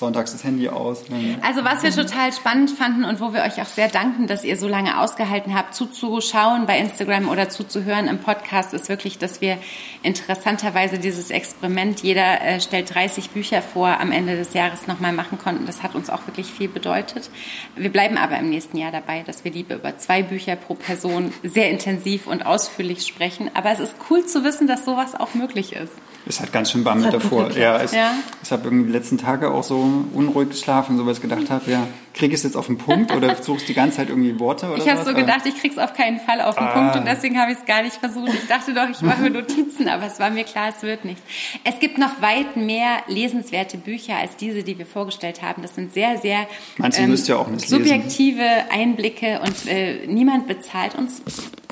Sonntags 0.00 0.32
das 0.32 0.42
Handy 0.42 0.68
aus. 0.68 1.04
Also 1.42 1.62
was 1.62 1.82
wir 1.82 1.92
total 1.92 2.32
spannend 2.32 2.70
fanden 2.70 3.04
und 3.04 3.20
wo 3.20 3.32
wir 3.32 3.42
euch 3.42 3.60
auch 3.60 3.66
sehr 3.66 3.88
danken, 3.88 4.26
dass 4.26 4.44
ihr 4.44 4.56
so 4.56 4.66
lange 4.66 4.98
ausgehalten 4.98 5.54
habt, 5.54 5.74
zuzuschauen 5.74 6.66
bei 6.66 6.78
Instagram 6.78 7.28
oder 7.28 7.50
zuzuhören 7.50 8.08
im 8.08 8.18
Podcast, 8.18 8.74
ist 8.74 8.88
wirklich, 8.88 9.18
dass 9.18 9.40
wir 9.40 9.58
interessanterweise 10.02 10.98
dieses 10.98 11.30
Experiment, 11.30 12.02
jeder 12.02 12.40
äh, 12.40 12.60
stellt 12.60 12.92
30 12.94 13.30
Bücher 13.30 13.62
vor, 13.62 14.00
am 14.00 14.10
Ende 14.10 14.36
des 14.36 14.54
Jahres 14.54 14.86
nochmal 14.86 15.12
machen 15.12 15.38
konnten. 15.38 15.66
Das 15.66 15.82
hat 15.82 15.94
uns 15.94 16.10
auch 16.10 16.26
wirklich 16.26 16.46
viel 16.46 16.68
bedeutet. 16.68 17.30
Wir 17.76 17.92
bleiben 17.92 18.16
aber 18.16 18.38
im 18.38 18.48
nächsten 18.48 18.78
Jahr 18.78 18.92
dabei, 18.92 19.22
dass 19.22 19.44
wir 19.44 19.52
lieber 19.52 19.74
über 19.74 19.98
zwei 19.98 20.22
Bücher 20.22 20.56
pro 20.56 20.74
Person 20.74 21.32
sehr 21.42 21.70
intensiv 21.70 22.26
und 22.26 22.46
ausführlich 22.46 23.06
sprechen. 23.06 23.50
Aber 23.54 23.70
es 23.70 23.80
ist 23.80 23.94
cool 24.08 24.24
zu 24.24 24.44
wissen, 24.44 24.66
dass 24.66 24.86
sowas 24.86 25.14
auch 25.14 25.34
möglich 25.34 25.74
ist. 25.74 25.92
Es 26.26 26.40
hat 26.40 26.52
ganz 26.52 26.70
schön 26.70 26.84
Bammel 26.84 27.10
davor. 27.10 27.50
Ja, 27.52 27.78
es, 27.80 27.92
Ja. 27.92 28.12
ich 28.42 28.50
habe 28.52 28.64
irgendwie 28.64 28.86
die 28.86 28.92
letzten 28.92 29.18
Tage 29.18 29.50
auch 29.50 29.64
so 29.64 29.88
unruhig 30.12 30.50
geschlafen, 30.50 30.96
so 30.96 31.06
weil 31.06 31.14
ich 31.14 31.20
gedacht 31.22 31.48
habe, 31.50 31.70
ja, 31.70 31.86
kriege 32.12 32.34
ich 32.34 32.40
es 32.40 32.44
jetzt 32.44 32.56
auf 32.56 32.66
den 32.66 32.76
Punkt 32.78 33.10
oder 33.14 33.34
suchst 33.42 33.68
die 33.68 33.74
ganze 33.74 33.96
Zeit 33.98 34.10
irgendwie 34.10 34.38
Worte 34.38 34.66
oder 34.70 34.82
Ich 34.84 34.88
habe 34.90 35.02
so 35.02 35.14
gedacht, 35.14 35.40
ich 35.46 35.58
krieg's 35.58 35.78
auf 35.78 35.94
keinen 35.94 36.20
Fall 36.20 36.40
auf 36.42 36.56
den 36.56 36.64
Ah. 36.66 36.72
Punkt 36.72 36.96
und 36.96 37.06
deswegen 37.06 37.40
habe 37.40 37.52
ich 37.52 37.58
es 37.58 37.64
gar 37.64 37.82
nicht 37.82 37.96
versucht. 37.96 38.32
Ich 38.34 38.46
dachte 38.48 38.74
doch, 38.74 38.88
ich 38.90 39.00
mache 39.00 39.22
mir 39.22 39.30
Notizen, 39.30 39.88
aber 39.88 40.06
es 40.06 40.18
war 40.20 40.30
mir 40.30 40.44
klar, 40.44 40.72
es 40.76 40.82
wird 40.82 41.04
nichts. 41.04 41.22
Es 41.64 41.78
gibt 41.80 41.96
noch 41.98 42.20
weit 42.20 42.56
mehr 42.56 42.98
lesenswerte 43.08 43.78
Bücher 43.78 44.16
als 44.16 44.36
diese, 44.36 44.62
die 44.62 44.78
wir 44.78 44.86
vorgestellt 44.86 45.40
haben. 45.42 45.62
Das 45.62 45.74
sind 45.74 45.94
sehr, 45.94 46.18
sehr 46.18 46.40
ähm, 46.40 46.46
Manche 46.78 47.06
müsst 47.06 47.28
ihr 47.28 47.38
auch 47.38 47.48
nicht 47.48 47.62
lesen. 47.62 47.76
subjektive 47.82 48.44
Einblicke 48.70 49.40
und 49.42 49.66
äh, 49.66 50.06
niemand 50.06 50.46
bezahlt 50.46 50.94
uns 50.96 51.22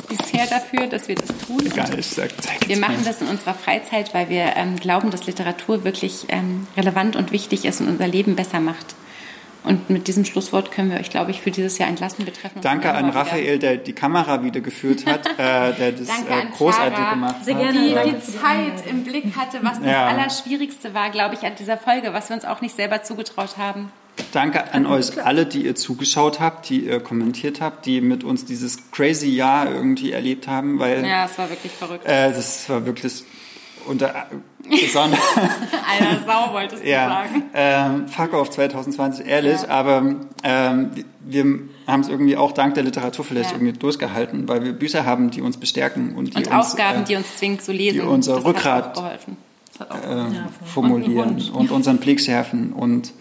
bisher 0.08 0.46
dafür, 0.46 0.86
dass 0.86 1.06
wir 1.08 1.16
das 1.16 1.26
tun. 1.46 1.58
Egal, 1.66 1.98
ich 1.98 2.06
sag, 2.06 2.30
Wir 2.66 2.78
machen 2.78 3.02
das 3.04 3.20
in 3.20 3.28
unserer 3.28 3.52
Freizeit, 3.54 4.14
weil 4.14 4.30
wir 4.30 4.37
ähm, 4.56 4.76
glauben, 4.76 5.10
dass 5.10 5.26
Literatur 5.26 5.84
wirklich 5.84 6.26
ähm, 6.28 6.66
relevant 6.76 7.16
und 7.16 7.32
wichtig 7.32 7.64
ist 7.64 7.80
und 7.80 7.88
unser 7.88 8.06
Leben 8.08 8.36
besser 8.36 8.60
macht. 8.60 8.94
Und 9.64 9.90
mit 9.90 10.06
diesem 10.08 10.24
Schlusswort 10.24 10.70
können 10.70 10.90
wir 10.92 10.98
euch, 11.00 11.10
glaube 11.10 11.30
ich, 11.32 11.40
für 11.42 11.50
dieses 11.50 11.76
Jahr 11.78 11.88
entlassen. 11.88 12.24
Wir 12.24 12.32
treffen 12.32 12.60
Danke 12.62 12.92
an. 12.92 13.10
Raphael, 13.10 13.58
der 13.58 13.76
die 13.76 13.92
Kamera 13.92 14.42
wieder 14.44 14.60
geführt 14.60 15.04
hat, 15.04 15.26
äh, 15.38 15.74
der 15.74 15.92
das 15.92 16.08
äh, 16.08 16.46
großartig 16.56 16.94
Clara, 16.94 17.10
gemacht 17.14 17.44
Sehr 17.44 17.56
hat. 17.56 17.62
gerne. 17.72 18.04
die 18.04 18.10
die 18.10 18.20
Zeit 18.20 18.86
im 18.88 19.04
Blick 19.04 19.36
hatte, 19.36 19.58
was 19.62 19.78
das 19.80 19.86
Ja. 19.90 20.06
Allerschwierigste 20.06 20.94
war, 20.94 21.10
glaube 21.10 21.34
ich, 21.34 21.42
an 21.42 21.52
dieser 21.58 21.76
Folge, 21.76 22.12
was 22.14 22.30
wir 22.30 22.36
uns 22.36 22.44
auch 22.44 22.60
nicht 22.60 22.76
selber 22.76 23.02
zugetraut 23.02 23.58
haben. 23.58 23.90
Danke 24.32 24.72
an 24.72 24.86
euch 24.86 25.22
alle, 25.24 25.44
die 25.46 25.64
ihr 25.64 25.74
zugeschaut 25.74 26.40
habt, 26.40 26.68
die 26.70 26.86
ihr 26.86 26.98
kommentiert 27.00 27.60
habt, 27.60 27.84
die 27.86 28.00
mit 28.00 28.24
uns 28.24 28.44
dieses 28.44 28.90
crazy 28.90 29.28
Jahr 29.28 29.70
irgendwie 29.70 30.12
erlebt 30.12 30.48
haben, 30.48 30.78
weil 30.78 31.04
Ja, 31.06 31.26
es 31.26 31.36
war 31.38 31.50
wirklich 31.50 31.72
verrückt. 31.72 32.04
äh, 32.06 32.32
das 32.32 32.68
war 32.68 32.84
wirklich 32.86 33.22
unter 33.88 34.26
besonders 34.68 35.20
Einer 35.36 36.20
Sau 36.26 36.52
wolltest 36.52 36.84
du 36.84 36.88
ja, 36.88 37.08
sagen. 37.08 37.42
ähm, 37.54 38.08
fuck 38.08 38.34
auf 38.34 38.50
2020, 38.50 39.26
ehrlich, 39.26 39.68
aber 39.68 40.14
ähm, 40.42 40.90
wir 41.20 41.44
haben 41.86 42.00
es 42.00 42.08
irgendwie 42.08 42.36
auch 42.36 42.52
dank 42.52 42.74
der 42.74 42.84
Literatur 42.84 43.24
vielleicht 43.24 43.50
Ja. 43.50 43.56
irgendwie 43.56 43.72
durchgehalten, 43.72 44.48
weil 44.48 44.62
wir 44.64 44.72
Bücher 44.72 45.04
haben, 45.06 45.30
die 45.30 45.40
uns 45.40 45.56
bestärken 45.56 46.14
und 46.14 46.34
die 46.34 46.36
Und 46.38 46.46
uns 46.46 46.72
Aufgaben, 46.72 47.02
äh, 47.02 47.04
die 47.04 47.16
uns 47.16 47.36
zwingen 47.36 47.60
zu 47.60 47.72
lesen. 47.72 48.00
die 48.00 48.06
unser 48.06 48.36
das 48.36 48.44
Rückgrat, 48.44 48.84
hat 48.84 48.98
auch 48.98 49.02
geholfen. 49.02 49.36
Das 49.72 49.80
hat 49.80 49.90
auch 49.92 50.04
äh. 50.04 50.34
Ja, 50.34 50.48
formulieren 50.64 51.30
und 51.36 51.50
und, 51.54 51.70
unseren 51.70 51.98
Blick 51.98 52.20
schärfen 52.20 52.72
und 52.72 53.12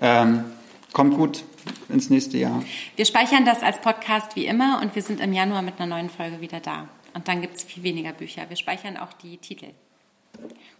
ähm, 0.00 0.44
kommt 0.92 1.16
gut 1.16 1.44
ins 1.88 2.08
nächste 2.10 2.38
Jahr. 2.38 2.62
Wir 2.96 3.04
speichern 3.04 3.44
das 3.44 3.62
als 3.62 3.80
Podcast 3.80 4.36
wie 4.36 4.46
immer 4.46 4.80
und 4.82 4.94
wir 4.94 5.02
sind 5.02 5.20
im 5.20 5.32
Januar 5.32 5.62
mit 5.62 5.74
einer 5.80 5.94
neuen 5.96 6.08
Folge 6.10 6.40
wieder 6.40 6.60
da. 6.60 6.88
Und 7.14 7.26
dann 7.26 7.40
gibt 7.40 7.56
es 7.56 7.64
viel 7.64 7.82
weniger 7.82 8.12
Bücher. 8.12 8.42
Wir 8.48 8.56
speichern 8.56 8.96
auch 8.96 9.12
die 9.14 9.38
Titel. 9.38 9.66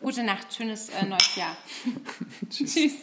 Gute 0.00 0.22
Nacht, 0.22 0.54
schönes 0.54 0.90
äh, 0.90 1.04
neues 1.04 1.34
Jahr. 1.34 1.56
Tschüss. 2.50 2.94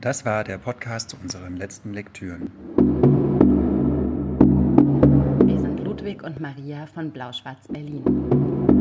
Das 0.00 0.24
war 0.24 0.44
der 0.44 0.58
Podcast 0.58 1.10
zu 1.10 1.16
unseren 1.16 1.56
letzten 1.56 1.94
Lektüren. 1.94 2.50
Wir 5.46 5.60
sind 5.60 5.80
Ludwig 5.80 6.22
und 6.22 6.40
Maria 6.40 6.86
von 6.86 7.10
Blau-Schwarz 7.10 7.68
Berlin. 7.68 8.77